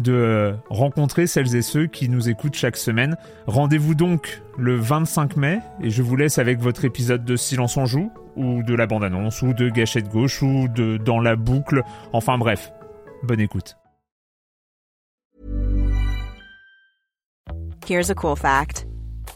de 0.00 0.54
rencontrer 0.70 1.26
celles 1.26 1.54
et 1.56 1.62
ceux 1.62 1.86
qui 1.86 2.08
nous 2.08 2.28
écoutent 2.28 2.54
chaque 2.54 2.76
semaine. 2.76 3.16
Rendez-vous 3.46 3.94
donc 3.94 4.42
le 4.58 4.76
25 4.76 5.36
mai 5.36 5.60
et 5.80 5.90
je 5.90 6.02
vous 6.02 6.16
laisse 6.16 6.38
avec 6.38 6.60
votre 6.60 6.84
épisode 6.84 7.24
de 7.24 7.36
Silence 7.36 7.76
en 7.76 7.86
joue 7.86 8.10
ou 8.36 8.62
de 8.62 8.74
la 8.74 8.86
bande-annonce 8.86 9.42
ou 9.42 9.52
de 9.52 9.68
Gâchette 9.68 10.08
gauche 10.08 10.42
ou 10.42 10.68
de 10.68 10.96
Dans 10.96 11.20
la 11.20 11.36
boucle. 11.36 11.82
Enfin 12.12 12.38
bref, 12.38 12.72
bonne 13.22 13.40
écoute. 13.40 13.76
Here's 17.86 18.10
a 18.10 18.14
cool 18.14 18.36
fact. 18.36 18.86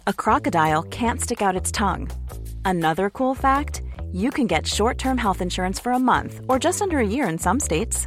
A 0.06 0.12
crocodile 0.12 0.82
can't 0.90 1.20
stick 1.20 1.42
out 1.42 1.54
its 1.54 1.70
tongue. 1.70 2.08
Another 2.64 3.10
cool 3.10 3.34
fact, 3.34 3.82
you 4.10 4.30
can 4.30 4.46
get 4.46 4.66
short-term 4.66 5.18
health 5.18 5.42
insurance 5.42 5.78
for 5.78 5.92
a 5.92 5.98
month 5.98 6.40
or 6.48 6.58
just 6.58 6.80
under 6.80 6.98
a 6.98 7.06
year 7.06 7.28
in 7.28 7.36
some 7.38 7.60
states. 7.60 8.06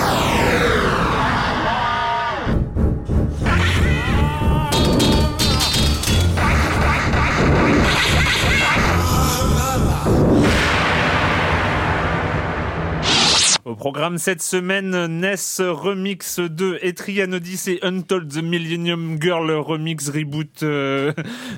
Au 13.63 13.75
programme 13.75 14.17
cette 14.17 14.41
semaine, 14.41 15.05
NES 15.05 15.35
Remix 15.59 16.39
2, 16.39 16.79
Etrian 16.81 17.31
Odyssey 17.31 17.77
Untold 17.83 18.27
The 18.27 18.41
Millennium 18.41 19.21
Girl 19.21 19.51
Remix 19.51 20.09
Reboot. 20.09 20.63
Euh, 20.63 21.13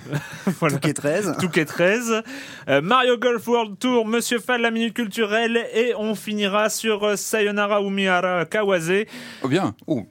voilà. 0.59 0.75
Touquet 0.75 0.93
13. 0.93 1.37
Touquet 1.39 1.63
13. 1.63 2.23
Euh, 2.67 2.81
Mario 2.81 3.17
Golf 3.17 3.47
World 3.47 3.79
Tour, 3.79 4.05
Monsieur 4.05 4.39
Fall, 4.39 4.61
la 4.61 4.71
minute 4.71 4.93
culturelle. 4.93 5.65
Et 5.73 5.93
on 5.97 6.13
finira 6.13 6.69
sur 6.69 7.03
euh, 7.03 7.15
Sayonara 7.15 7.81
Umihara 7.81 8.43
Kawase. 8.45 9.05
Oh 9.41 9.47
bien. 9.47 9.73
Oh. 9.87 10.05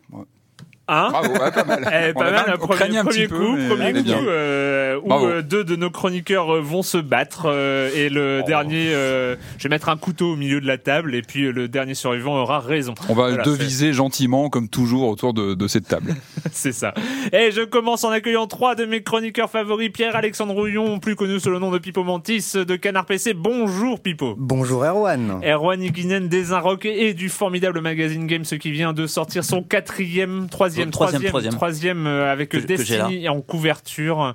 Hein 0.94 1.08
Bravo, 1.10 1.32
ouais, 1.32 1.50
pas 1.52 1.64
mal. 1.64 1.88
Eh, 2.08 2.12
pas 2.12 2.30
mal, 2.30 2.44
un 2.54 2.56
premier, 2.56 2.98
un 2.98 3.04
premier 3.04 3.26
petit 3.26 3.28
coup, 3.28 3.56
peu, 3.56 3.68
premier 3.76 3.92
coup, 3.92 4.08
euh, 4.10 4.98
où 5.02 5.12
euh, 5.12 5.42
deux 5.42 5.64
de 5.64 5.76
nos 5.76 5.90
chroniqueurs 5.90 6.54
euh, 6.56 6.60
vont 6.60 6.82
se 6.82 6.98
battre 6.98 7.44
euh, 7.46 7.90
et 7.94 8.08
le 8.08 8.40
Oh. 8.42 8.46
dernier, 8.46 8.92
euh, 8.94 9.36
je 9.58 9.64
vais 9.64 9.68
mettre 9.68 9.88
un 9.88 9.96
couteau 9.96 10.32
au 10.32 10.36
milieu 10.36 10.60
de 10.60 10.66
la 10.66 10.78
table 10.78 11.14
et 11.14 11.22
puis 11.22 11.44
euh, 11.44 11.50
le 11.52 11.68
dernier 11.68 11.94
survivant 11.94 12.36
aura 12.40 12.60
raison. 12.60 12.94
On 13.08 13.14
va 13.14 13.28
Voilà, 13.28 13.42
deviser 13.42 13.92
gentiment, 13.92 14.48
comme 14.50 14.68
toujours, 14.68 15.08
autour 15.08 15.32
de, 15.34 15.54
de 15.54 15.66
cette 15.68 15.86
table. 15.88 16.14
C'est 16.52 16.72
ça. 16.72 16.92
Et 17.32 17.50
je 17.52 17.62
commence 17.62 18.04
en 18.04 18.10
accueillant 18.10 18.46
trois 18.46 18.74
de 18.74 18.84
mes 18.84 19.02
chroniqueurs 19.02 19.50
favoris, 19.50 19.90
Pierre-Alexandre 19.90 20.54
Rouillon, 20.54 20.98
plus 20.98 21.14
connu 21.16 21.38
sous 21.40 21.50
le 21.50 21.58
nom 21.58 21.70
de 21.70 21.78
Pipo 21.78 22.02
Mantis 22.04 22.52
de 22.54 22.76
Canard 22.76 23.06
PC. 23.06 23.32
Bonjour 23.34 24.00
Pipo. 24.00 24.34
Bonjour 24.36 24.84
Erwan. 24.84 25.40
Erwan 25.44 25.80
Iguinen 25.82 26.28
des 26.28 26.52
Inrock 26.52 26.84
et 26.86 27.14
du 27.14 27.28
formidable 27.28 27.80
magazine 27.80 28.26
Games 28.26 28.44
qui 28.44 28.70
vient 28.72 28.92
de 28.92 29.06
sortir 29.06 29.44
son 29.44 29.62
quatrième, 29.62 30.48
troisième, 30.50 30.81
Troisième, 30.90 31.22
troisième, 31.24 31.54
troisième. 31.54 32.06
euh, 32.06 32.32
avec 32.32 32.48
Que- 32.50 32.56
que 32.58 32.62
j'ai 32.62 32.76
Destiny 32.98 33.28
en 33.28 33.40
couverture 33.40 34.34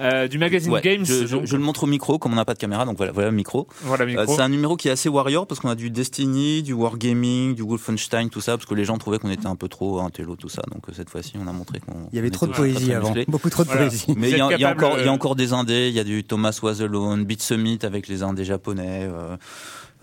euh, 0.00 0.28
du 0.28 0.38
magazine 0.38 0.72
Ouais, 0.72 0.80
Games. 0.80 1.04
je, 1.04 1.26
je- 1.26 1.36
Donc, 1.36 1.46
je 1.46 1.56
le 1.56 1.62
montre 1.62 1.84
au 1.84 1.86
micro, 1.86 2.18
comme 2.18 2.32
on 2.32 2.36
n'a 2.36 2.44
pas 2.44 2.54
de 2.54 2.58
caméra, 2.58 2.84
donc 2.84 2.96
voilà, 2.96 3.12
voilà 3.12 3.30
le 3.30 3.36
micro. 3.36 3.66
voilà 3.82 4.04
Euh, 4.04 4.06
micro. 4.06 4.34
c'est 4.34 4.40
un 4.42 4.48
numéro 4.48 4.76
qui 4.76 4.88
est 4.88 4.92
assez 4.92 5.08
warrior 5.08 5.46
parce 5.46 5.60
qu'on 5.60 5.68
a 5.70 5.74
du 5.74 5.90
Destiny, 5.90 6.62
du 6.62 6.72
Wargaming, 6.72 7.54
du 7.54 7.62
Wolfenstein, 7.62 8.28
tout 8.30 8.40
ça, 8.40 8.56
parce 8.56 8.66
que 8.66 8.74
les 8.74 8.84
gens 8.84 8.98
trouvaient 8.98 9.18
qu'on 9.18 9.30
était 9.30 9.46
un 9.46 9.56
peu 9.56 9.68
trop 9.68 10.00
intello, 10.00 10.36
tout 10.36 10.48
ça. 10.48 10.62
Donc 10.72 10.88
euh, 10.88 10.92
cette 10.94 11.10
fois-ci, 11.10 11.32
on 11.42 11.46
a 11.48 11.52
montré 11.52 11.80
qu'on. 11.80 12.08
Il 12.12 12.16
y 12.16 12.18
avait 12.18 12.30
trop 12.30 12.46
de 12.46 12.52
poésie 12.52 12.92
avant. 12.92 13.08
musclé. 13.08 13.24
Beaucoup 13.28 13.50
trop 13.50 13.62
de 13.64 13.68
Voilà. 13.68 13.86
poésie. 13.88 14.06
Mais 14.16 14.30
il 14.30 14.36
y, 14.36 14.40
a- 14.40 14.46
encore, 14.46 14.98
il 14.98 15.04
y 15.04 15.08
a 15.08 15.12
encore 15.12 15.34
des 15.36 15.52
indés, 15.52 15.88
il 15.88 15.94
y 15.94 16.00
a 16.00 16.04
du 16.04 16.24
Thomas 16.24 16.58
Was 16.62 16.80
Alone, 16.82 17.24
Beat 17.24 17.42
Summit 17.42 17.78
avec 17.82 18.08
les 18.08 18.22
indés 18.22 18.44
japonais, 18.44 19.08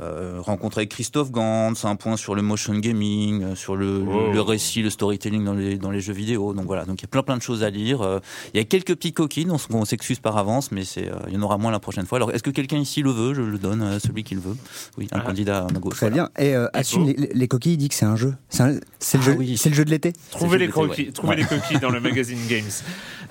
euh, 0.02 0.38
rencontre 0.40 0.78
avec 0.80 0.90
Christophe 0.90 1.32
Gantz, 1.32 1.86
un 1.86 1.96
point 1.96 2.18
sur 2.18 2.36
le 2.36 2.42
motion 2.42 2.74
gaming, 2.76 3.44
euh, 3.44 3.56
sur 3.56 3.76
le, 3.76 4.04
Oh. 4.08 4.32
le 4.34 4.42
récit, 4.42 4.82
le 4.82 4.90
storytelling 4.90 5.44
dans 5.46 5.54
les, 5.54 5.78
dans 5.78 5.92
les 5.92 6.02
jeux 6.02 6.14
vidéo. 6.14 6.54
Donc 6.54 6.66
voilà, 6.66 6.86
donc 6.86 7.00
il 7.00 7.04
y 7.04 7.06
a 7.06 7.08
plein 7.08 7.24
plein 7.24 7.38
de 7.38 7.42
choses 7.42 7.64
à 7.64 7.70
lire. 7.70 8.02
Euh, 8.02 8.20
Il 8.54 8.58
y 8.58 8.60
a 8.60 8.64
quelques 8.66 8.96
petits 8.96 9.14
coquines, 9.14 9.52
on, 9.52 9.58
on 9.76 9.86
s'excuse 9.86 10.20
par 10.20 10.38
avance, 10.38 10.72
mais 10.72 10.84
c'est, 10.84 11.10
euh, 11.10 11.16
il 11.28 11.34
y 11.34 11.38
en 11.38 11.42
aura 11.42 11.58
moins 11.58 11.72
la 11.72 11.80
prochaine 11.80 12.06
fois. 12.06 12.18
Alors 12.18 12.32
est-ce 12.32 12.44
que 12.44 12.50
quelqu'un 12.52 12.78
ici 12.78 13.02
le 13.02 13.12
veut? 13.12 13.34
Je 13.34 13.42
le 13.42 13.58
donne 13.58 13.82
à 13.82 14.00
celui 14.00 14.24
qui 14.24 14.36
le 14.36 14.42
veut. 14.42 14.56
Oui, 14.98 15.08
un 15.12 15.20
Ah. 15.20 15.22
candidat 15.22 15.60
à 15.70 15.72
ma 15.74 15.80
gauche. 15.80 15.96
Très 15.96 16.10
voilà. 16.10 16.30
bien. 16.36 16.46
Et 16.46 16.56
euh, 16.56 16.68
assume 16.74 17.08
les, 17.08 17.30
les 17.34 17.48
coquilles, 17.48 17.74
il 17.74 17.78
dit 17.78 17.90
que 17.90 17.96
c'est 17.96 18.06
un 18.06 18.16
jeu. 18.16 18.34
C'est 18.50 18.64
le, 18.68 18.80
Ah 19.14 19.22
jeu- 19.22 19.36
oui. 19.38 19.58
c'est 19.58 19.70
le 19.70 19.76
jeu 19.76 19.86
de 19.86 19.90
l'été. 19.92 20.14
Trouvez 20.32 20.58
les 20.58 20.68
ouais. 20.68 21.12
trouvez 21.14 21.30
Ouais. 21.30 21.36
les 21.38 21.44
coquilles 21.46 21.80
dans 21.80 21.90
le 21.90 22.00
magazine 22.02 22.40
Games. 22.50 22.64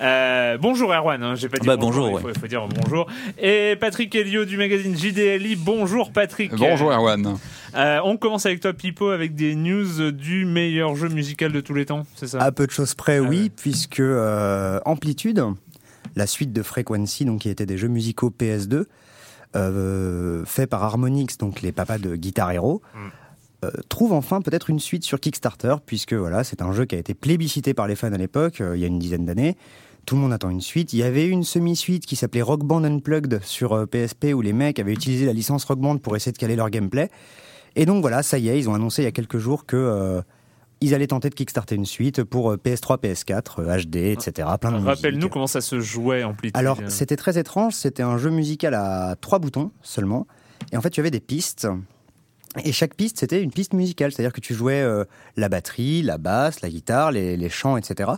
Euh, 0.01 0.59
bonjour 0.61 0.93
Erwan, 0.93 1.23
hein, 1.23 1.35
j'ai 1.37 1.49
pas 1.49 1.59
dit 1.59 1.67
Bah, 1.67 1.77
bonjour, 1.77 2.07
bonjour, 2.11 2.19
il, 2.19 2.23
faut, 2.23 2.31
il 2.35 2.41
faut 2.41 2.47
dire 2.49 2.67
bonjour. 2.69 3.07
Et 3.41 3.77
Patrick 3.79 4.13
Elio 4.15 4.45
du 4.45 4.57
magazine 4.57 4.97
JDLI, 4.97 5.55
bonjour 5.57 6.11
Patrick. 6.11 6.54
Bonjour 6.59 6.93
Erwan. 6.93 7.37
Euh, 7.75 8.01
on 8.05 8.17
commence 8.17 8.47
avec 8.47 8.61
toi 8.61 8.73
Pipo 8.73 9.11
avec 9.11 9.35
des 9.35 9.55
news 9.55 10.11
du 10.13 10.45
meilleur 10.47 10.95
jeu 10.97 11.09
musical 11.09 11.53
de 11.53 11.61
tous 11.61 11.75
les 11.75 11.87
temps, 11.87 12.07
c'est 12.17 12.27
ça 12.29 12.39
À 12.41 12.53
peu 12.53 12.67
de 12.67 12.71
choses 12.73 12.95
près, 12.95 13.19
Ah 13.19 13.23
oui, 13.23 13.43
ouais. 13.45 13.51
puisque 13.55 14.01
euh, 14.01 14.81
Amplitude, 14.85 15.43
la 16.17 16.27
suite 16.27 16.53
de 16.53 16.63
Frequency, 16.63 17.25
donc 17.25 17.41
qui 17.41 17.49
était 17.49 17.67
des 17.67 17.77
jeux 17.79 17.89
musicaux 17.89 18.31
PS2, 18.31 18.85
euh, 19.57 20.45
fait 20.45 20.67
par 20.67 20.83
Harmonix, 20.83 21.39
donc 21.39 21.63
les 21.63 21.73
papas 21.73 21.99
de 21.99 22.17
Guitar 22.17 22.51
Hero, 22.53 22.83
Mm. 22.95 22.99
euh, 23.67 23.71
trouve 23.89 24.13
enfin 24.13 24.41
peut-être 24.43 24.71
une 24.71 24.79
suite 24.81 25.05
sur 25.05 25.21
Kickstarter, 25.21 25.77
puisque 25.85 26.13
voilà, 26.13 26.45
c'est 26.45 26.63
un 26.63 26.73
jeu 26.73 26.85
qui 26.85 26.95
a 26.97 26.99
été 26.99 27.15
plébiscité 27.15 27.73
par 27.75 27.87
les 27.87 27.97
fans 27.97 28.13
à 28.13 28.17
l'époque, 28.19 28.61
euh, 28.61 28.77
il 28.77 28.81
y 28.81 28.85
a 28.85 28.89
une 28.89 28.99
dizaine 28.99 29.25
d'années. 29.25 29.57
Tout 30.07 30.17
le 30.17 30.21
monde 30.21 30.33
attend 30.33 30.51
une 30.51 30.61
suite. 30.61 30.93
Il 30.93 30.99
y 30.99 31.03
avait 31.03 31.27
une 31.27 31.45
semi-suite 31.45 32.07
qui 32.07 32.17
s'appelait 32.17 32.43
Rock 32.43 32.65
Band 32.65 32.85
Unplugged 32.85 33.41
sur 33.43 33.73
euh, 33.73 33.87
PSP 33.87 34.27
où 34.35 34.41
les 34.41 34.53
mecs 34.53 34.79
avaient 34.79 34.93
utilisé 34.93 35.27
la 35.27 35.33
licence 35.33 35.65
Rock 35.65 35.79
Band 35.79 35.99
pour 35.99 36.17
essayer 36.17 36.33
de 36.33 36.39
caler 36.39 36.57
leur 36.57 36.71
gameplay. 36.71 37.11
Et 37.77 37.87
donc 37.87 38.01
voilà, 38.03 38.23
ça 38.23 38.39
y 38.39 38.49
est, 38.49 38.59
ils 38.59 38.69
ont 38.69 38.75
annoncé 38.75 39.03
il 39.03 39.05
y 39.07 39.09
a 39.09 39.13
quelques 39.13 39.39
jours 39.39 39.67
que 39.67 39.77
euh, 39.77 40.23
ils 40.85 40.95
allaient 40.95 41.07
tenter 41.07 41.31
de 41.31 41.35
kickstarter 41.35 41.75
une 41.75 41.87
suite 41.87 42.23
pour 42.25 42.53
euh, 42.53 42.57
PS3, 42.57 43.01
PS4, 43.01 43.61
euh, 43.61 43.83
HD, 43.83 43.97
etc. 43.97 44.49
Plein 44.61 44.73
de 44.73 44.85
Rappelle-nous 44.85 45.29
comment 45.29 45.47
ça 45.47 45.61
se 45.61 45.81
jouait 45.81 46.23
Amplitude. 46.23 46.57
Alors, 46.57 46.79
c'était 46.89 47.17
très 47.17 47.39
étrange. 47.39 47.75
C'était 47.75 48.03
un 48.03 48.19
jeu 48.19 48.31
musical 48.31 48.75
à 48.75 49.17
trois 49.21 49.39
boutons 49.39 49.71
seulement. 49.83 50.27
Et 50.73 50.77
en 50.77 50.81
fait, 50.81 50.91
tu 50.91 51.01
avais 51.01 51.11
des 51.11 51.21
pistes. 51.21 51.67
Et 52.65 52.73
chaque 52.73 52.95
piste, 52.95 53.19
c'était 53.19 53.43
une 53.43 53.51
piste 53.51 53.73
musicale. 53.73 54.13
C'est-à-dire 54.13 54.33
que 54.33 54.41
tu 54.41 54.55
jouais 54.55 54.81
euh, 54.81 55.05
la 55.37 55.49
batterie, 55.49 56.03
la 56.03 56.19
basse, 56.19 56.61
la 56.61 56.69
guitare, 56.69 57.13
les, 57.13 57.37
les 57.37 57.49
chants, 57.49 57.77
etc. 57.77 58.13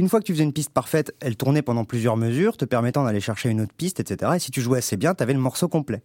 Une 0.00 0.08
fois 0.08 0.18
que 0.18 0.24
tu 0.24 0.32
faisais 0.32 0.44
une 0.44 0.54
piste 0.54 0.70
parfaite, 0.70 1.14
elle 1.20 1.36
tournait 1.36 1.60
pendant 1.60 1.84
plusieurs 1.84 2.16
mesures, 2.16 2.56
te 2.56 2.64
permettant 2.64 3.04
d'aller 3.04 3.20
chercher 3.20 3.50
une 3.50 3.60
autre 3.60 3.74
piste, 3.76 4.00
etc. 4.00 4.32
Et 4.36 4.38
si 4.38 4.50
tu 4.50 4.62
jouais 4.62 4.78
assez 4.78 4.96
bien, 4.96 5.14
tu 5.14 5.22
avais 5.22 5.34
le 5.34 5.38
morceau 5.38 5.68
complet. 5.68 6.00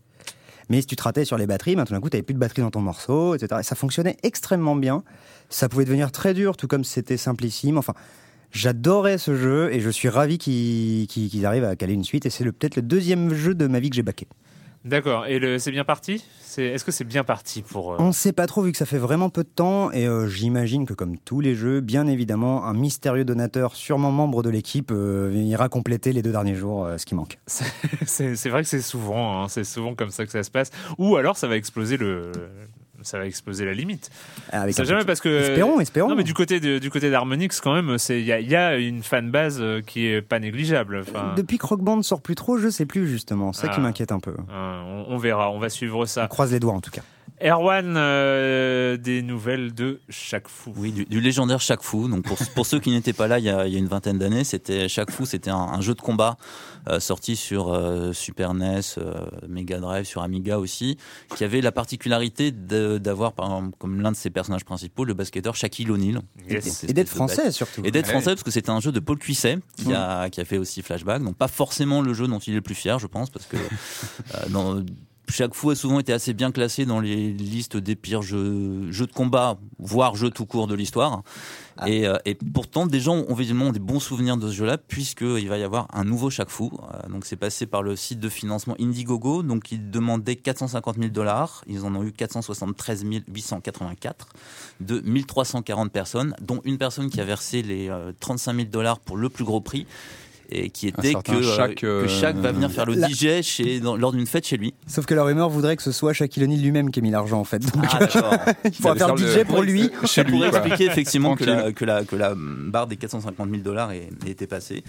Mais 0.68 0.82
si 0.82 0.88
tu 0.88 0.98
te 0.98 1.04
ratais 1.04 1.24
sur 1.24 1.38
les 1.38 1.48
batteries, 1.48 1.78
ben, 1.78 1.86
tout 1.86 1.94
d'un 1.94 2.02
coup, 2.02 2.10
tu 2.10 2.22
plus 2.22 2.34
de 2.34 2.40
batterie 2.40 2.62
dans 2.62 2.72
ton 2.72 2.82
morceau, 2.82 3.36
etc. 3.36 3.62
Et 3.62 3.64
ça 3.64 3.74
fonctionnait 3.74 4.18
extrêmement 4.22 4.76
bien. 4.76 5.06
Ça 5.48 5.70
pouvait 5.70 5.86
devenir 5.86 6.12
très 6.12 6.34
dur, 6.34 6.58
tout 6.58 6.68
comme 6.68 6.84
c'était 6.84 7.16
simplissime. 7.16 7.78
Enfin, 7.78 7.94
j'adorais 8.52 9.18
ce 9.18 9.34
jeu 9.34 9.72
et 9.72 9.80
je 9.80 9.90
suis 9.90 10.10
ravi 10.10 10.40
qu'ils 10.40 11.46
arrivent 11.46 11.64
à 11.64 11.78
caler 11.78 11.94
une 11.94 12.04
suite. 12.04 12.26
Et 12.26 12.30
c'est 12.30 12.44
peut-être 12.44 12.76
le 12.76 12.82
deuxième 12.82 13.34
jeu 13.34 13.56
de 13.56 13.66
ma 13.66 13.80
vie 13.80 13.92
que 13.92 13.96
j'ai 13.96 14.04
baqué. 14.04 14.28
D'accord. 14.86 15.26
Et 15.26 15.60
c'est 15.60 15.72
bien 15.72 15.84
parti? 15.84 16.24
Est-ce 16.58 16.86
que 16.86 16.92
c'est 16.92 17.04
bien 17.04 17.24
parti 17.24 17.64
pour. 17.64 17.94
euh, 17.94 17.98
On 18.00 18.08
ne 18.08 18.12
sait 18.14 18.32
pas 18.32 18.46
trop 18.48 18.62
vu 18.62 18.72
que 18.72 18.78
ça 18.78 18.86
fait 18.86 19.00
vraiment 19.00 19.30
peu 19.30 19.44
de 19.44 19.50
temps 19.50 19.92
et 19.92 20.08
euh, 20.08 20.28
j'imagine 20.28 20.86
que 20.86 20.94
comme 20.94 21.18
tous 21.18 21.42
les 21.42 21.56
jeux, 21.56 21.82
bien 21.82 22.08
évidemment, 22.08 22.66
un 22.66 22.74
mystérieux 22.74 23.26
donateur, 23.26 23.76
sûrement 23.76 24.12
membre 24.12 24.44
de 24.44 24.50
l'équipe, 24.50 24.92
euh, 24.92 25.32
ira 25.34 25.68
compléter 25.70 26.14
les 26.14 26.22
deux 26.22 26.32
derniers 26.32 26.56
jours 26.56 26.88
ce 26.98 27.06
qui 27.06 27.16
manque. 27.16 27.40
C'est 28.06 28.36
c'est 28.36 28.50
vrai 28.50 28.62
que 28.62 28.70
c'est 28.70 28.82
souvent, 28.82 29.42
hein, 29.44 29.48
c'est 29.50 29.64
souvent 29.64 29.96
comme 29.96 30.12
ça 30.12 30.26
que 30.26 30.32
ça 30.32 30.44
se 30.44 30.52
passe. 30.52 30.70
Ou 30.98 31.16
alors 31.18 31.36
ça 31.36 31.48
va 31.48 31.58
exploser 31.58 31.98
le, 31.98 32.32
ça 33.06 33.18
va 33.20 33.26
exploser 33.26 33.64
la 33.66 33.74
limite. 33.74 34.10
Avec 34.52 34.76
Ça 34.76 34.82
un 34.82 34.86
jamais 34.86 35.06
parce 35.06 35.22
que. 35.22 35.30
Espérons, 35.30 35.80
espérons. 35.80 36.10
Non 36.10 36.16
mais 36.16 36.24
du 36.24 36.34
côté 36.34 36.60
de, 36.60 36.80
du 36.80 36.90
côté 36.90 37.10
d'Harmonix 37.10 37.60
quand 37.62 37.74
même, 37.74 37.98
c'est 37.98 38.20
il 38.20 38.26
y 38.26 38.32
a, 38.34 38.40
y 38.40 38.56
a 38.56 38.76
une 38.78 39.04
fanbase 39.04 39.60
euh, 39.62 39.82
qui 39.82 40.08
est 40.08 40.22
pas 40.22 40.40
négligeable. 40.40 41.02
Enfin, 41.08 41.34
Depuis 41.38 41.58
que 41.58 41.66
Rock 41.66 41.82
Band 41.82 42.02
sort 42.02 42.22
plus 42.22 42.36
trop, 42.36 42.58
je 42.58 42.70
sais 42.70 42.86
plus 42.86 43.08
justement. 43.08 43.54
C'est 43.54 43.64
ça 43.64 43.68
qui 43.70 43.76
Ah. 43.80 43.84
m'inquiète 43.84 44.12
un 44.12 44.20
peu. 44.20 44.32
euh, 44.32 45.06
on, 45.08 45.14
on 45.14 45.18
verra, 45.18 45.52
on 45.52 45.60
va 45.60 45.70
suivre 45.70 46.00
On 46.00 46.06
ça. 46.06 46.28
croise 46.28 46.52
les 46.52 46.60
doigts 46.60 46.74
en 46.74 46.82
tout 46.82 46.92
cas. 46.92 47.02
Erwan, 47.44 47.96
euh, 47.98 48.98
des 48.98 49.22
nouvelles 49.22 49.74
de 49.74 50.00
chaque 50.10 50.48
fou. 50.48 50.74
Oui, 50.78 50.92
du, 50.92 51.06
du 51.06 51.20
légendaire 51.20 51.60
Chaque 51.60 51.82
Fou. 51.84 52.08
Donc 52.08 52.24
pour, 52.24 52.38
pour 52.56 52.66
ceux 52.66 52.80
qui 52.80 52.92
n'étaient 52.92 53.14
pas 53.14 53.28
là 53.28 53.40
il 53.40 53.46
y 53.46 53.50
a, 53.50 53.68
il 53.68 53.74
y 53.74 53.76
a 53.76 53.80
une 53.80 53.88
vingtaine 53.88 54.18
d'années, 54.18 54.44
c'était 54.44 54.88
Chaque 54.88 55.12
Fou, 55.12 55.26
c'était 55.26 55.50
un, 55.50 55.58
un 55.58 55.82
jeu 55.82 55.94
de 55.96 56.02
combat 56.02 56.38
euh, 56.88 57.00
sorti 57.00 57.36
sur 57.36 57.74
euh, 57.74 58.14
Super 58.14 58.54
NES, 58.54 58.80
euh, 59.00 59.26
Mega 59.50 59.80
Drive, 59.80 60.06
sur 60.06 60.22
Amiga 60.22 60.60
aussi, 60.60 60.98
qui 61.36 61.44
avait 61.44 61.60
la 61.62 61.72
particularité 61.72 62.52
d'avoir 62.52 63.34
par 63.34 63.48
exemple 63.48 63.76
comme 63.80 64.02
l'un 64.02 64.12
de 64.12 64.18
ses 64.18 64.30
personnages 64.30 64.64
principaux 64.64 65.04
le 65.04 65.14
basketteur 65.14 65.56
Shaquille 65.56 65.92
O'Neal. 65.92 66.22
Yes. 66.50 66.84
Et 66.86 66.94
d'être 66.94 67.10
français 67.10 67.52
surtout. 67.52 67.82
Et 67.84 67.92
d'être 67.92 68.06
Ouais. 68.06 68.12
français 68.12 68.32
parce 68.32 68.44
que 68.44 68.52
c'était 68.52 68.70
un 68.70 68.80
jeu 68.80 68.92
de 68.92 69.00
Paul 69.00 69.18
Cuisset 69.18 69.58
qui, 69.78 69.92
a, 69.94 70.30
qui 70.30 70.40
a 70.40 70.46
fait 70.46 70.58
aussi 70.60 70.82
Flashback. 70.84 71.24
Donc 71.24 71.36
pas 71.36 71.48
forcément 71.48 72.02
le 72.02 72.14
jeu 72.14 72.28
dont 72.28 72.40
il 72.40 72.54
est 72.54 72.58
le 72.58 72.62
plus 72.62 72.76
fier, 72.76 73.00
je 73.00 73.08
pense, 73.08 73.30
parce 73.32 73.46
que 73.46 73.58
euh, 74.36 74.50
dans, 74.50 74.76
chaque 75.30 75.54
fou 75.54 75.70
a 75.70 75.76
souvent 75.76 76.00
été 76.00 76.14
assez 76.14 76.34
bien 76.34 76.52
classé 76.52 76.86
dans 76.86 77.00
les 77.00 77.32
listes 77.32 77.78
des 77.78 77.96
pires 77.96 78.22
jeux, 78.22 78.92
jeux 78.92 79.08
de 79.08 79.12
combat, 79.12 79.58
voire 79.80 80.16
jeux 80.16 80.30
tout 80.30 80.46
court 80.46 80.68
de 80.68 80.76
l'histoire. 80.76 81.24
Ah. 81.78 81.90
Et, 81.90 82.08
euh, 82.08 82.18
et 82.26 82.36
pourtant, 82.36 82.88
des 82.88 83.00
gens 83.00 83.24
ont 83.28 83.34
visiblement 83.34 83.72
des 83.72 83.80
bons 83.80 84.00
souvenirs 84.00 84.38
de 84.38 84.48
ce 84.48 84.54
jeu-là, 84.54 84.78
puisqu'il 84.78 85.48
va 85.50 85.58
y 85.58 85.64
avoir 85.64 85.88
un 85.94 86.04
nouveau 86.04 86.30
chaque 86.30 86.50
fou. 86.50 86.72
Euh, 86.74 87.10
donc 87.10 87.26
c'est 87.26 87.36
passé 87.36 87.66
par 87.66 87.84
le 87.84 87.96
site 87.96 88.20
de 88.20 88.30
financement 88.30 88.76
Indiegogo, 88.80 89.44
donc 89.44 89.72
ils 89.72 89.90
demandaient 89.90 90.36
450 90.36 90.98
000 90.98 91.10
dollars. 91.10 91.64
Ils 91.68 91.84
en 91.86 91.96
ont 91.96 92.04
eu 92.04 92.12
473 92.12 93.06
884 93.28 94.28
de 94.80 95.00
1340 95.02 95.92
personnes, 95.92 96.36
dont 96.42 96.62
une 96.64 96.78
personne 96.78 97.10
qui 97.10 97.20
a 97.20 97.26
versé 97.26 97.62
les 97.62 97.90
euh, 97.90 98.12
35 98.20 98.56
000 98.56 98.68
dollars 98.70 99.00
pour 99.00 99.18
le 99.18 99.30
plus 99.30 99.44
gros 99.44 99.62
prix. 99.62 99.86
Et 100.50 100.70
qui 100.70 100.88
était 100.88 101.14
que, 101.16 101.32
euh, 101.32 101.56
Shaq, 101.56 101.76
que 101.76 101.86
euh, 101.88 102.08
Shaq 102.08 102.36
va 102.38 102.52
venir 102.52 102.72
faire 102.72 102.86
le 102.86 102.94
La- 102.94 103.08
DJ 103.10 103.42
chez, 103.42 103.80
dans- 103.80 103.96
lors 103.96 104.12
d'une 104.12 104.28
fête 104.28 104.46
chez 104.46 104.58
lui. 104.58 104.74
Sauf 104.88 105.06
que 105.06 105.14
la 105.16 105.24
rumeur 105.24 105.50
voudrait 105.50 105.76
que 105.76 105.82
ce 105.84 105.92
soit 105.92 106.14
Shaquille 106.14 106.44
O'Neal 106.44 106.62
lui-même 106.62 106.92
qui 106.92 107.00
ait 107.00 107.02
mis 107.04 107.12
l'argent 107.12 107.40
en 107.40 107.44
fait. 107.44 107.60
Donc 107.60 107.84
Ah, 107.92 108.00
il 108.66 108.72
faudra 108.74 108.96
faire 108.96 109.18
DJ 109.18 109.38
le- 109.38 109.46
pour 109.46 109.62
lui. 109.64 109.90
Chez 110.06 110.24
lui, 110.24 110.34
pourrait 110.34 110.50
expliquer 110.50 110.86
effectivement 110.86 111.36
que 111.36 111.46
la, 111.46 111.72
que, 111.72 111.84
la, 111.86 112.04
que 112.04 112.16
la 112.16 112.34
barre 112.36 112.88
des 112.88 112.96
450 112.98 113.50
000 113.50 113.62
dollars 113.64 113.92
était 114.28 114.48
passée. 114.48 114.84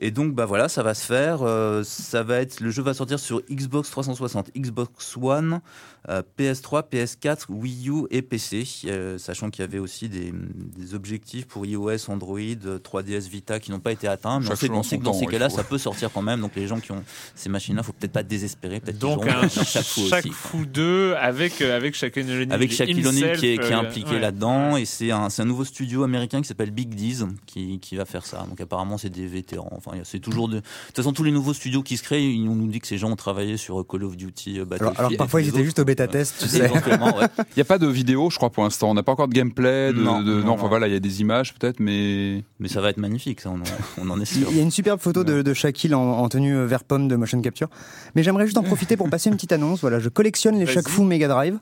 Et 0.00 0.12
donc, 0.12 0.32
bah 0.32 0.46
voilà, 0.46 0.68
ça 0.68 0.84
va 0.84 0.94
se 0.94 1.04
faire. 1.04 1.40
euh, 1.42 1.82
ça 1.84 2.22
va 2.22 2.36
être, 2.38 2.60
le 2.60 2.70
jeu 2.70 2.82
va 2.84 2.94
sortir 2.94 3.18
sur 3.18 3.42
Xbox 3.50 3.90
360, 3.90 4.52
Xbox 4.56 5.16
One, 5.20 5.54
euh, 5.54 5.58
PS3, 6.06 6.84
PS4, 6.90 7.44
Wii 7.50 7.88
U 7.90 8.06
et 8.10 8.22
PC. 8.22 8.64
euh, 8.86 9.18
sachant 9.18 9.50
qu'il 9.50 9.62
y 9.62 9.64
avait 9.64 9.78
aussi 9.78 10.08
des, 10.08 10.32
des 10.76 10.94
objectifs 10.94 11.46
pour 11.46 11.66
iOS, 11.66 12.08
Android, 12.10 12.38
euh, 12.38 12.78
3DS 12.78 13.28
Vita 13.28 13.60
qui 13.60 13.70
n'ont 13.70 13.80
pas 13.80 13.92
été 13.92 14.08
atteints. 14.08 14.40
Mais 14.40 14.46
on 14.46 14.48
Chaque 14.50 14.58
sait, 14.58 14.70
on 14.70 14.80
que 14.82 14.96
dans 14.96 15.12
temps, 15.12 15.18
ces 15.18 15.24
il 15.24 15.30
cas-là, 15.30 15.50
ça 15.50 15.64
peut 15.64 15.78
sortir 15.78 16.10
quand 16.12 16.22
même. 16.22 16.40
Donc 16.40 16.52
les 16.56 16.66
gens 16.66 16.80
qui 16.80 16.92
ont 16.92 17.04
ces 17.34 17.48
machines-là, 17.48 17.82
faut 17.82 17.92
peut-être 17.92 18.12
pas 18.12 18.22
désespérer. 18.22 18.80
Peut-être 18.80 18.98
qu'ils 18.98 19.08
Donc 19.08 19.26
un 19.26 19.48
chaque 19.64 19.84
fou 19.84 20.06
chaque 20.08 20.24
aussi. 20.26 20.34
fou 20.34 20.64
2 20.66 21.14
avec 21.14 21.60
euh, 21.60 21.76
avec 21.76 21.94
O'Neal 22.02 22.52
Avec 22.52 22.72
Shaquille 22.72 23.06
O'Neal 23.06 23.36
qui 23.38 23.46
est, 23.48 23.58
qui 23.58 23.68
est 23.70 23.72
impliqué 23.72 24.10
euh, 24.10 24.14
ouais. 24.14 24.20
là-dedans 24.20 24.76
et 24.76 24.84
c'est 24.84 25.10
un, 25.10 25.28
nouveau 25.44 25.64
studio 25.64 26.04
américain 26.04 26.40
qui 26.40 26.48
s'appelle 26.48 26.70
Big 26.70 26.94
D's 26.94 27.24
qui, 27.46 27.78
qui 27.80 27.96
va 27.96 28.04
faire 28.04 28.24
ça. 28.24 28.46
Donc 28.48 28.60
apparemment 28.60 28.98
c'est 28.98 29.10
des 29.10 29.26
vétérans. 29.26 29.72
Enfin 29.72 29.92
il 29.94 30.02
c'est 30.04 30.18
toujours 30.20 30.48
de... 30.48 30.56
de 30.56 30.60
toute 30.86 30.96
façon 30.96 31.12
tous 31.12 31.22
les 31.24 31.32
nouveaux 31.32 31.54
studios 31.54 31.82
qui 31.82 31.96
se 31.96 32.02
créent, 32.02 32.24
ils- 32.24 32.48
on 32.48 32.54
nous 32.54 32.68
dit 32.68 32.80
que 32.80 32.86
ces 32.86 32.98
gens 32.98 33.10
ont 33.10 33.16
travaillé 33.16 33.56
sur 33.56 33.86
Call 33.86 34.04
of 34.04 34.16
Duty, 34.16 34.50
euh, 34.50 34.54
Alors, 34.54 34.66
Battlefield. 34.68 34.98
alors 34.98 35.12
parfois 35.18 35.40
ils 35.42 35.48
étaient 35.48 35.64
juste 35.64 35.78
au 35.78 35.84
autres. 36.02 36.12
bêta 36.12 36.18
test, 36.18 36.34
tu 36.40 36.48
sais. 36.48 36.64
Éventuellement, 36.64 37.16
ouais. 37.16 37.26
Il 37.38 37.56
n'y 37.56 37.62
a 37.62 37.64
pas 37.64 37.78
de 37.78 37.86
vidéo, 37.86 38.30
je 38.30 38.36
crois, 38.36 38.50
pour 38.50 38.64
l'instant. 38.64 38.90
On 38.90 38.94
n'a 38.94 39.02
pas 39.02 39.12
encore 39.12 39.28
de 39.28 39.34
gameplay. 39.34 39.92
De, 39.92 40.00
Non, 40.00 40.20
de- 40.22 40.40
non, 40.40 40.46
non, 40.46 40.52
enfin 40.52 40.68
voilà, 40.68 40.86
il 40.88 40.92
y 40.92 40.96
a 40.96 41.00
des 41.00 41.20
images 41.20 41.54
peut-être, 41.54 41.80
mais. 41.80 42.42
Mais 42.60 42.68
ça 42.68 42.80
va 42.80 42.90
être 42.90 42.98
magnifique, 42.98 43.40
ça 43.40 43.50
on 43.50 43.56
en, 43.60 44.06
on 44.06 44.10
en 44.10 44.20
est 44.20 44.24
sûr. 44.24 44.46
Il 44.50 44.56
y 44.56 44.60
a 44.60 44.62
une 44.62 44.70
superbe 44.70 45.00
photo 45.00 45.24
de, 45.24 45.42
de 45.42 45.54
Shaquille 45.54 45.94
en, 45.94 46.00
en 46.02 46.28
tenue 46.28 46.56
euh, 46.56 46.66
vert 46.66 46.84
pomme 46.84 47.08
de 47.08 47.16
motion 47.16 47.40
capture. 47.40 47.68
Mais 48.14 48.22
j'aimerais 48.22 48.44
juste 48.46 48.58
en 48.58 48.62
profiter 48.64 48.96
pour 48.96 49.08
passer 49.10 49.28
une 49.30 49.36
petite 49.36 49.52
annonce. 49.52 49.80
Voilà, 49.80 49.98
je 50.00 50.08
collectionne 50.08 50.58
les 50.58 50.66
chaque 50.66 50.88
fou 50.88 51.04
Mega 51.04 51.28
Drive. 51.28 51.58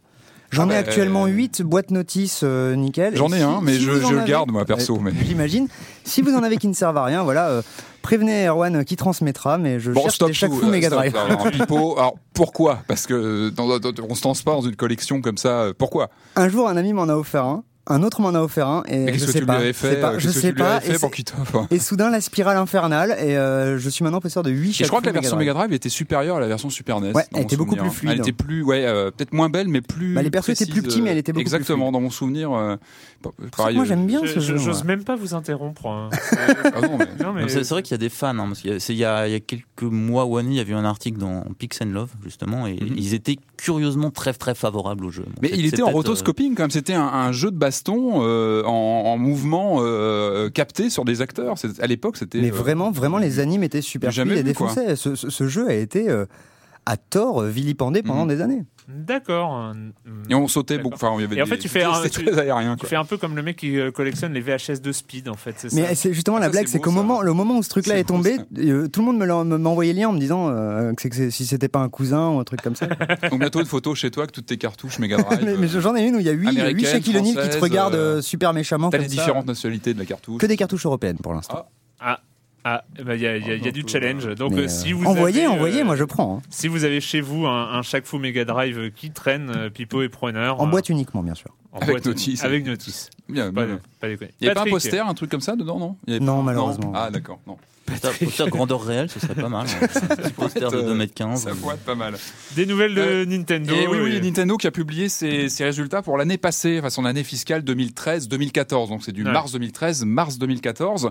J'en 0.51 0.69
Ah 0.69 0.73
ai 0.73 0.83
bah, 0.83 0.89
actuellement 0.89 1.25
euh, 1.27 1.31
8 1.31 1.63
boîtes 1.63 1.91
notices 1.91 2.41
euh, 2.45 2.75
nickel. 2.77 3.17
J'en 3.17 3.33
ai 3.33 3.39
si- 3.39 3.43
un, 3.43 3.61
mais 3.63 3.75
si 3.75 3.81
je, 3.83 3.91
le 3.91 4.05
avez- 4.21 4.29
garde, 4.29 4.51
moi, 4.51 4.65
perso. 4.65 4.97
Euh, 4.97 5.01
Mais... 5.03 5.13
J'imagine. 5.27 5.69
Si 6.05 6.23
vous 6.23 6.35
en 6.35 6.43
avez 6.43 6.57
qui 6.57 6.69
ne 6.69 6.73
servent 6.75 6.97
à 6.99 7.05
rien, 7.05 7.25
voilà, 7.25 7.49
euh, 7.49 7.63
prévenez 8.03 8.47
Erwan 8.47 8.85
qui 8.85 8.97
transmettra, 8.97 9.59
mais 9.59 9.81
je 9.81 9.91
Bon, 9.91 10.03
cherche 10.03 10.15
stop 10.17 10.29
les 10.29 10.35
chaque 10.35 10.53
fou 10.53 10.67
Mega. 10.67 10.89
Drive. 10.91 11.17
Alors, 11.17 11.51
Pipo, 11.51 11.99
alors 11.99 12.15
pourquoi? 12.33 12.81
Parce 12.87 13.07
que 13.07 13.49
dans, 13.51 13.79
dans- 13.79 13.93
on 14.09 14.15
se 14.15 14.27
lance 14.27 14.43
pas 14.43 14.53
dans 14.53 14.61
une 14.63 14.77
collection 14.77 15.21
comme 15.21 15.37
ça. 15.39 15.69
Pourquoi? 15.77 16.11
Un 16.37 16.49
jour, 16.49 16.69
un 16.69 16.77
ami 16.77 16.93
m'en 16.93 17.05
a 17.09 17.15
offert 17.17 17.45
un, 17.45 17.65
un 17.89 18.03
autre 18.03 18.21
m'en 18.21 18.31
a 18.35 18.41
offert 18.41 18.69
un, 18.69 18.83
et 18.89 19.05
Et 19.11 19.15
je 19.19 19.27
sais 19.27 19.41
pas. 19.43 19.55
avais 19.57 19.73
je 19.73 19.79
sais 19.79 19.89
fait 19.95 20.01
pas, 20.01 20.13
euh, 20.15 20.19
je 20.19 20.29
sais 20.29 20.53
pas. 20.53 20.77
avais 20.77 20.99
Et, 21.71 21.79
soudain, 21.79 22.11
la 22.11 22.21
spirale 22.21 22.57
infernale, 22.57 23.17
et 23.21 23.37
euh, 23.37 23.79
je 23.79 23.89
suis 23.89 24.03
maintenant 24.03 24.21
possesseur 24.21 24.43
de 24.43 24.51
8 24.51 24.71
Et 24.81 24.85
je 24.85 24.89
crois 24.89 25.01
que 25.01 25.07
la 25.07 25.13
version 25.13 25.37
Mega 25.37 25.55
Drive 25.55 25.73
était 25.73 25.89
supérieure 25.89 26.37
à 26.37 26.41
la 26.41 26.49
version 26.49 26.69
Super 26.71 27.01
NES. 27.01 27.13
Ouais, 27.13 27.25
elle 27.35 27.43
était 27.43 27.57
beaucoup 27.57 27.77
plus 27.77 27.91
fluide. 27.91 28.13
Elle 28.15 28.21
était 28.21 28.33
plus, 28.33 28.63
ouais, 28.63 28.85
euh, 28.87 29.11
peut-être 29.11 29.33
moins 29.33 29.49
belle, 29.49 29.69
mais 29.69 29.81
plus. 29.81 30.15
Bah, 30.15 30.23
les 30.23 30.31
persos 30.31 30.51
étaient 30.51 30.67
plus 30.67 30.83
petits, 30.83 31.01
mais 31.03 31.11
elle 31.11 31.19
était 31.19 31.33
beaucoup 31.33 31.45
plus 31.45 31.55
Exactement, 31.55 31.93
dans 31.93 32.01
mon 32.01 32.11
souvenir. 32.11 32.53
euh, 32.53 32.77
pareil. 33.57 33.77
Moi, 33.77 33.85
j'aime 33.85 34.07
bien 34.07 34.21
Je- 34.25 34.29
ce 34.35 34.41
je- 34.41 34.47
jeu. 34.53 34.57
J'ose 34.59 34.85
moi. 34.85 34.95
même 34.97 35.05
pas 35.05 35.17
vous 35.17 35.35
interrompre. 35.35 35.87
hein. 35.87 36.11
ah 36.75 36.81
mais- 37.35 37.43
mais 37.45 37.49
C'est 37.49 37.69
vrai 37.69 37.83
qu'il 37.83 37.93
y 37.93 37.95
a 37.95 37.99
des 37.99 38.09
fans. 38.09 38.37
hein, 38.39 38.47
parce 38.49 38.61
qu'il 38.61 38.97
y 38.97 39.05
a- 39.05 39.29
y, 39.29 39.41
quelques 39.41 39.83
mois 39.83 40.25
ou 40.25 40.37
années, 40.37 40.51
il 40.51 40.57
y 40.57 40.61
avait 40.61 40.73
eu 40.73 40.77
un 40.77 40.85
article 40.85 41.19
dans 41.19 41.45
Pix 41.59 41.79
and 41.83 41.87
Love 41.91 42.11
justement, 42.25 42.67
et 42.67 42.75
Mhm. 42.75 42.95
ils 42.97 43.15
étaient 43.15 43.37
curieusement 43.57 44.11
très 44.11 44.33
très 44.33 44.55
favorables 44.55 45.05
au 45.05 45.11
jeu. 45.11 45.25
Mais 45.43 45.51
il 45.55 45.67
était 45.67 45.83
en 45.83 45.91
rotoscoping 45.91 46.55
quand 46.55 46.65
même. 46.65 46.71
C'était 46.71 46.95
un, 46.95 47.33
jeu 47.33 47.51
de 47.51 47.57
baston 47.77 48.23
euh, 48.23 48.63
en, 48.65 48.71
en 49.07 49.19
mouvement 49.19 49.77
euh, 49.81 50.49
capté 50.51 50.91
sur 50.91 51.05
des 51.05 51.21
acteurs. 51.21 51.59
C'est- 51.59 51.81
À 51.81 51.87
l'époque, 51.87 52.17
c'était. 52.17 52.41
Mais 52.41 52.51
euh, 52.51 52.55
vraiment, 52.55 52.91
vraiment, 52.91 53.19
les 53.19 53.39
animes 53.41 53.63
étaient 53.63 53.83
super 53.83 54.11
Jamais 54.11 54.33
fluides 54.33 54.47
et 54.47 54.51
défonçaient. 54.51 54.97
Ce, 54.97 55.15
ce- 55.15 55.31
ce 55.31 55.49
jeu 55.49 55.69
a 55.69 55.75
été 55.75 56.09
à 56.87 56.97
tort 56.97 57.43
vilipendé 57.43 58.03
pendant 58.03 58.23
Mhm. 58.25 58.29
des 58.29 58.41
années. 58.41 58.63
D'accord. 58.89 59.73
Et 60.29 60.35
on 60.35 60.49
sautait 60.49 60.79
beaucoup. 60.79 60.95
Enfin, 60.95 61.13
il 61.17 61.23
y 61.23 61.25
avait 61.25 61.37
Et 61.37 61.43
en 61.43 61.45
des- 61.45 61.51
fait, 61.51 61.59
tu 61.59 61.69
fais 61.69 61.81
c'était- 62.03 62.07
un- 62.07 62.09
tu- 62.09 62.25
très 62.25 62.39
aérien. 62.41 62.75
Tu 62.75 62.81
Quoi. 62.81 62.89
fais 62.89 62.97
un 62.97 63.05
peu 63.05 63.17
comme 63.17 63.37
le 63.37 63.43
mec 63.43 63.57
qui 63.57 63.79
euh, 63.79 63.91
collectionne 63.91 64.33
les 64.33 64.41
VHS 64.41 64.81
de 64.83 64.93
Speed 64.93 65.29
en 65.29 65.35
fait. 65.35 65.55
c'est 65.59 65.73
Mais 65.73 65.95
c'est 65.95 66.13
justement 66.13 66.37
Ah, 66.37 66.41
la 66.41 66.47
ça, 66.47 66.53
blague, 66.53 66.67
c'est 66.69 66.79
qu'au 66.81 66.91
moment, 66.91 67.23
le 67.23 67.33
moment 67.33 67.59
où 67.59 67.63
ce 67.63 67.69
truc-là 67.69 67.99
est 67.99 68.05
tombé, 68.05 68.37
euh, 68.59 68.89
tout 68.89 69.01
le 69.01 69.07
monde 69.07 69.19
me- 69.19 69.59
m'envoyait 69.59 69.93
le 69.93 70.01
lien 70.01 70.09
en 70.09 70.13
me 70.13 70.19
disant 70.21 70.49
euh, 70.49 70.93
que, 70.95 71.31
si 71.31 71.47
c'était 71.47 71.69
pas 71.69 71.81
un 71.81 71.89
cousin 71.89 72.29
ou 72.31 72.39
un 72.39 72.45
truc 72.45 72.63
comme 72.63 72.77
ça. 72.77 72.87
Donc 73.31 73.41
bientôt 73.41 73.61
une 73.61 73.67
photo 73.67 73.95
chez 73.95 74.11
toi 74.11 74.25
avec 74.25 74.33
toutes 74.33 74.47
tes 74.47 74.57
cartouches 74.59 74.99
Mega 74.99 75.17
Drive. 75.19 75.41
mais 75.45 75.57
mais 75.57 75.75
euh, 75.75 75.81
j'en 75.81 75.95
ai 75.97 76.07
une 76.07 76.17
où 76.17 76.21
il 76.21 76.27
y 76.27 76.31
a 76.31 76.33
8, 76.33 76.49
Américaine, 76.49 76.85
Shaquille 76.93 77.17
O'Neal 77.17 77.43
qui 77.51 77.57
te 77.57 77.61
regardent 77.63 77.95
euh, 77.95 78.21
super 78.23 78.53
méchamment 78.53 78.91
T'as 78.91 78.99
les 78.99 79.07
différentes 79.07 79.47
nationalités 79.47 79.95
de 79.95 79.99
la 79.99 80.05
cartouche. 80.07 80.41
Que 80.41 80.47
des 80.47 80.57
cartouches 80.57 80.87
européennes 80.87 81.19
pour 81.23 81.33
l'instant. 81.35 81.67
Ah, 82.01 82.21
eh 82.99 83.05
ben, 83.05 83.15
il 83.15 83.21
y 83.23 83.27
a, 83.27 83.37
il 83.37 83.47
y 83.47 83.51
a- 83.51 83.55
il 83.55 83.65
y 83.65 83.69
a 83.69 83.71
du 83.73 83.85
challenge. 83.87 84.27
Donc 84.35 84.53
euh, 84.55 84.67
si 84.69 84.93
vous 84.93 85.07
envoyez, 85.07 85.41
avez, 85.45 85.47
euh, 85.49 85.51
envoyez, 85.57 85.85
moi 85.85 85.95
je 85.97 86.05
prends. 86.05 86.39
hein. 86.39 86.43
Si 86.51 86.67
vous 86.69 86.85
avez 86.85 87.01
chez 87.01 87.21
vous 87.21 87.47
un, 87.47 87.73
un 87.75 87.83
chaque 87.83 88.05
fou 88.07 88.19
Mega 88.19 88.45
Drive 88.45 88.91
qui 88.93 89.11
traîne, 89.11 89.51
euh, 89.55 89.71
Pipo 89.71 90.03
et 90.03 90.09
preneur. 90.09 90.61
En 90.61 90.67
euh, 90.67 90.71
boîte 90.71 90.89
uniquement, 90.89 91.23
bien 91.23 91.35
sûr. 91.35 91.51
En 91.77 91.81
Avec 91.81 91.95
boîte- 91.97 92.07
notice. 92.07 92.43
Avec 92.45 92.65
notice. 92.67 93.11
Bien, 93.29 93.53
Pas, 93.53 93.67
bien. 93.67 93.81
pas 94.01 94.09
déconner. 94.09 94.33
Il 94.41 94.45
n'y 94.45 94.49
avait 94.49 94.55
pas 94.55 94.63
un 94.63 94.71
poster, 94.71 95.07
un 95.07 95.15
truc 95.15 95.31
comme 95.31 95.41
ça 95.41 95.57
dedans, 95.57 95.79
non? 95.79 95.97
Il 96.07 96.13
y 96.15 96.17
avait 96.17 96.25
Non, 96.25 96.39
pas- 96.39 96.43
malheureusement. 96.45 96.93
Ah, 96.95 97.11
d'accord, 97.11 97.39
non. 97.47 97.57
Poster, 97.87 98.11
poster 98.25 98.49
grandeur 98.51 98.83
réelle, 98.83 99.09
ce 99.09 99.21
serait 99.21 99.37
pas 99.37 99.49
mal. 99.49 99.65
Un 99.83 99.87
petit 100.17 100.33
poster 100.33 100.71
de 100.73 100.77
Euh, 100.79 100.83
2m15. 100.95 101.37
Ça 101.37 101.55
boite 101.55 101.79
pas 101.81 101.95
mal. 101.95 102.17
Des 102.57 102.67
nouvelles 102.67 102.97
de 102.97 103.01
Euh, 103.01 103.25
Nintendo. 103.25 103.73
Et 103.77 103.87
oui, 103.87 103.99
oui, 104.03 104.21
Nintendo 104.21 104.57
qui 104.57 104.67
a 104.67 104.73
publié 104.73 105.09
ses, 105.09 105.49
ses 105.49 105.63
résultats 105.65 106.03
pour 106.03 106.17
l'année 106.19 106.37
passée, 106.37 106.79
enfin 106.81 106.91
son 106.91 107.05
année 107.05 107.23
fiscale 107.23 107.63
2013-2014. 107.63 108.89
Donc 108.89 109.05
c'est 109.05 109.13
du 109.13 109.25
Ouais. 109.25 109.31
mars 109.31 109.53
2013, 109.53 110.05
mars 110.05 110.37
2014. 110.39 111.11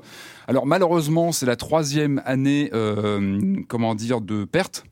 Alors 0.49 0.65
malheureusement, 0.65 1.31
c'est 1.31 1.45
la 1.45 1.55
troisième 1.55 2.21
année, 2.25 2.69
euh, 2.73 3.39
comment 3.69 3.95
dire, 3.95 4.19
de 4.19 4.43
perte. 4.45 4.83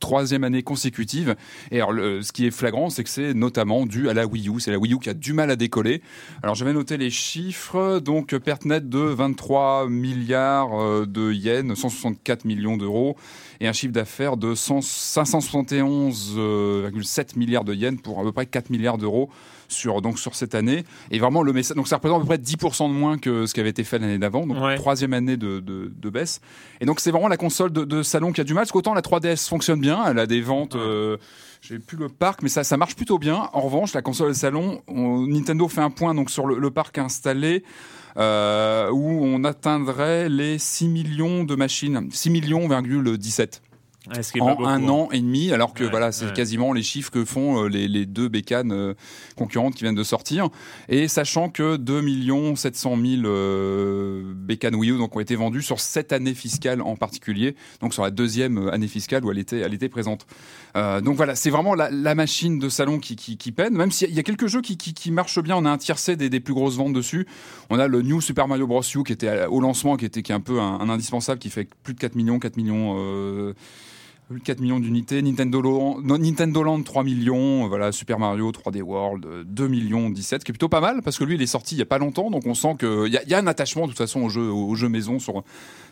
Troisième 0.00 0.44
année 0.44 0.62
consécutive. 0.62 1.36
Et 1.70 1.80
alors, 1.80 1.92
ce 1.92 2.32
qui 2.32 2.46
est 2.46 2.50
flagrant, 2.50 2.90
c'est 2.90 3.04
que 3.04 3.10
c'est 3.10 3.34
notamment 3.34 3.86
dû 3.86 4.08
à 4.08 4.14
la 4.14 4.26
Wii 4.26 4.48
U. 4.48 4.60
C'est 4.60 4.70
la 4.70 4.78
Wii 4.78 4.94
U 4.94 4.98
qui 4.98 5.10
a 5.10 5.14
du 5.14 5.32
mal 5.32 5.50
à 5.50 5.56
décoller. 5.56 6.02
Alors, 6.42 6.54
j'avais 6.54 6.72
noté 6.72 6.96
les 6.96 7.10
chiffres. 7.10 8.00
Donc, 8.00 8.36
perte 8.38 8.64
nette 8.64 8.88
de 8.88 8.98
23 8.98 9.88
milliards 9.88 10.80
euh, 10.80 11.06
de 11.06 11.32
yens, 11.32 11.74
164 11.74 12.44
millions 12.44 12.76
d'euros, 12.76 13.16
et 13.60 13.68
un 13.68 13.72
chiffre 13.72 13.92
d'affaires 13.92 14.36
de 14.36 14.54
100 14.54 14.80
571,7 14.80 17.36
milliards 17.38 17.64
de 17.64 17.74
yens 17.74 18.00
pour 18.02 18.20
à 18.20 18.22
peu 18.22 18.32
près 18.32 18.46
4 18.46 18.70
milliards 18.70 18.98
d'euros 18.98 19.28
sur 19.68 20.00
donc 20.00 20.18
sur 20.18 20.34
cette 20.34 20.54
année. 20.54 20.84
Et 21.10 21.18
vraiment 21.18 21.42
le 21.42 21.52
message, 21.52 21.76
donc 21.76 21.88
ça 21.88 21.96
représente 21.96 22.18
à 22.18 22.20
peu 22.22 22.26
près 22.28 22.38
10% 22.38 22.88
de 22.88 22.94
moins 22.94 23.18
que 23.18 23.46
ce 23.46 23.54
qui 23.54 23.60
avait 23.60 23.70
été 23.70 23.84
fait 23.84 23.98
l'année 23.98 24.18
d'avant, 24.18 24.46
donc 24.46 24.58
Ouais. 24.62 24.76
troisième 24.76 25.12
année 25.12 25.36
de, 25.36 25.60
de, 25.60 25.92
de 25.94 26.10
baisse. 26.10 26.40
Et 26.80 26.86
donc 26.86 27.00
c'est 27.00 27.10
vraiment 27.10 27.28
la 27.28 27.36
console 27.36 27.72
de, 27.72 27.84
de 27.84 28.02
salon 28.02 28.32
qui 28.32 28.40
a 28.40 28.44
du 28.44 28.54
mal, 28.54 28.62
parce 28.62 28.72
qu'autant 28.72 28.94
la 28.94 29.02
3DS 29.02 29.48
fonctionne 29.48 29.80
bien, 29.80 30.04
elle 30.06 30.18
a 30.18 30.26
des 30.26 30.40
ventes. 30.40 30.74
euh, 30.76 31.16
j'ai 31.60 31.80
plus 31.80 31.98
le 31.98 32.08
parc, 32.08 32.42
mais 32.42 32.48
ça, 32.48 32.62
ça 32.62 32.76
marche 32.76 32.94
plutôt 32.94 33.18
bien. 33.18 33.48
En 33.52 33.60
revanche, 33.60 33.92
la 33.92 34.00
console 34.00 34.28
de 34.28 34.32
salon, 34.34 34.80
on- 34.86 35.26
Nintendo 35.26 35.66
fait 35.68 35.80
un 35.80 35.90
point 35.90 36.14
donc 36.14 36.30
sur 36.30 36.46
le, 36.46 36.56
le 36.58 36.70
parc 36.70 36.96
installé. 36.98 37.64
Euh, 38.16 38.90
où 38.90 39.24
on 39.24 39.44
atteindrait 39.44 40.28
les 40.28 40.58
6 40.58 40.88
millions 40.88 41.44
de 41.44 41.54
machines, 41.54 42.08
6 42.10 42.30
millions,17 42.30 43.60
Ouais, 44.14 44.22
ce 44.22 44.32
qui 44.32 44.38
est 44.38 44.40
pas 44.40 44.46
en 44.46 44.50
beaucoup, 44.50 44.66
un 44.66 44.84
hein. 44.84 44.88
an 44.88 45.08
et 45.12 45.20
demi, 45.20 45.52
alors 45.52 45.74
que 45.74 45.84
Ouais, 45.84 45.90
voilà, 45.90 46.12
c'est 46.12 46.26
ouais. 46.26 46.32
quasiment 46.32 46.72
les 46.72 46.82
chiffres 46.82 47.10
que 47.10 47.24
font 47.24 47.64
euh, 47.64 47.68
les, 47.68 47.88
les 47.88 48.06
deux 48.06 48.28
bécanes 48.28 48.72
euh, 48.72 48.94
concurrentes 49.36 49.74
qui 49.74 49.84
viennent 49.84 49.94
de 49.94 50.02
sortir. 50.02 50.48
Et 50.88 51.08
sachant 51.08 51.48
que 51.50 51.76
2 51.76 52.56
700 52.56 52.96
000 52.96 53.22
euh, 53.26 54.22
bécanes 54.34 54.74
Wii 54.74 54.92
U 54.92 54.98
donc, 54.98 55.14
ont 55.16 55.20
été 55.20 55.36
vendues 55.36 55.62
sur 55.62 55.80
cette 55.80 56.12
année 56.12 56.34
fiscale 56.34 56.80
en 56.82 56.96
particulier, 56.96 57.54
donc 57.80 57.94
sur 57.94 58.02
la 58.02 58.10
deuxième 58.10 58.58
euh, 58.58 58.72
année 58.72 58.88
fiscale 58.88 59.24
où 59.24 59.30
elle 59.30 59.38
était, 59.38 59.58
elle 59.58 59.74
était 59.74 59.88
présente. 59.88 60.26
Donc 60.74 61.16
voilà, 61.16 61.34
c'est 61.34 61.50
vraiment 61.50 61.74
la, 61.74 61.90
la 61.90 62.14
machine 62.14 62.60
de 62.60 62.68
salon 62.68 63.00
qui, 63.00 63.16
qui, 63.16 63.36
qui 63.36 63.50
peine, 63.50 63.74
même 63.74 63.90
s'il 63.90 64.14
y 64.14 64.20
a 64.20 64.22
quelques 64.22 64.46
jeux 64.46 64.60
qui, 64.60 65.10
marchent 65.10 65.42
bien. 65.42 65.56
On 65.56 65.64
a 65.64 65.70
un 65.70 65.76
tiercé 65.78 66.14
des, 66.14 66.30
des 66.30 66.38
plus 66.38 66.54
grosses 66.54 66.76
ventes 66.76 66.92
dessus. 66.92 67.26
On 67.68 67.80
a 67.80 67.88
le 67.88 68.00
New 68.02 68.20
Super 68.20 68.46
Mario 68.46 68.68
Bros. 68.68 68.82
U 68.94 69.02
qui 69.02 69.12
était 69.12 69.46
au 69.46 69.60
lancement, 69.60 69.96
qui 69.96 70.04
était 70.04 70.22
qui 70.22 70.30
est 70.30 70.36
un 70.36 70.40
peu 70.40 70.60
un, 70.60 70.78
un 70.78 70.88
indispensable, 70.88 71.40
qui 71.40 71.50
fait 71.50 71.68
plus 71.82 71.94
de 71.94 71.98
4 71.98 72.14
millions, 72.14 72.38
4 72.38 72.56
millions. 72.56 73.54
Euh, 74.28 74.34
plus 74.34 74.40
de 74.40 74.44
4 74.44 74.60
millions 74.60 74.80
d'unités, 74.80 75.22
Nintendo 75.22 75.60
Land, 75.60 76.00
Nintendo 76.02 76.62
Land 76.62 76.82
3 76.82 77.04
millions, 77.04 77.68
voilà, 77.68 77.92
Super 77.92 78.18
Mario 78.18 78.50
3D 78.50 78.82
World 78.82 79.26
euh, 79.26 79.44
2 79.46 79.68
millions 79.68 80.10
17, 80.10 80.40
ce 80.40 80.44
qui 80.44 80.50
est 80.50 80.54
plutôt 80.54 80.68
pas 80.68 80.80
mal 80.80 81.02
parce 81.02 81.18
que 81.18 81.24
lui 81.24 81.34
il 81.34 81.42
est 81.42 81.46
sorti 81.46 81.74
il 81.74 81.78
y 81.78 81.82
a 81.82 81.86
pas 81.86 81.98
longtemps, 81.98 82.30
donc 82.30 82.46
on 82.46 82.54
sent 82.54 82.76
qu'il 82.78 83.06
y, 83.06 83.30
y 83.30 83.34
a 83.34 83.38
un 83.38 83.46
attachement 83.46 83.82
de 83.82 83.88
toute 83.88 83.98
façon 83.98 84.22
au 84.22 84.28
jeu, 84.28 84.42
au 84.42 84.88
maison 84.88 85.18
sur, 85.18 85.42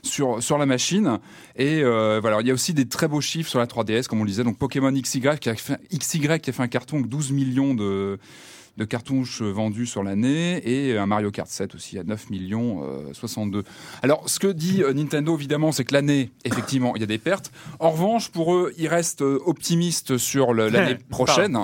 sur, 0.02 0.42
sur 0.42 0.58
la 0.58 0.66
machine. 0.66 1.18
Et 1.56 1.82
euh, 1.82 2.18
voilà, 2.20 2.40
il 2.40 2.46
y 2.46 2.50
a 2.50 2.54
aussi 2.54 2.74
des 2.74 2.86
très 2.86 3.08
beaux 3.08 3.20
chiffres 3.20 3.50
sur 3.50 3.58
la 3.58 3.66
3DS, 3.66 4.06
comme 4.06 4.20
on 4.20 4.24
le 4.24 4.30
disait, 4.30 4.44
donc 4.44 4.58
Pokémon 4.58 4.92
XY 4.92 5.38
qui 5.40 5.48
a 5.48 5.54
fait, 5.54 5.78
XY 5.92 6.40
qui 6.40 6.50
a 6.50 6.52
fait 6.52 6.62
un 6.62 6.68
carton 6.68 6.96
avec 6.96 7.08
12 7.08 7.32
millions 7.32 7.74
de 7.74 8.18
de 8.76 8.84
cartouches 8.84 9.42
vendus 9.42 9.86
sur 9.86 10.02
l'année 10.02 10.60
et 10.64 10.96
un 10.96 11.06
Mario 11.06 11.30
Kart 11.30 11.48
7 11.48 11.74
aussi 11.74 11.98
à 11.98 12.04
9 12.04 12.30
millions 12.30 12.84
euh, 12.84 13.12
62. 13.12 13.64
Alors 14.02 14.28
ce 14.28 14.38
que 14.38 14.48
dit 14.48 14.82
euh, 14.82 14.92
Nintendo 14.92 15.36
évidemment 15.36 15.72
c'est 15.72 15.84
que 15.84 15.94
l'année 15.94 16.30
effectivement 16.44 16.94
il 16.94 17.00
y 17.00 17.04
a 17.04 17.06
des 17.06 17.18
pertes. 17.18 17.50
En 17.80 17.90
revanche 17.90 18.30
pour 18.30 18.54
eux 18.54 18.72
ils 18.76 18.88
restent 18.88 19.22
euh, 19.22 19.40
optimistes 19.46 20.18
sur 20.18 20.52
l'année 20.54 20.98
prochaine. 21.08 21.58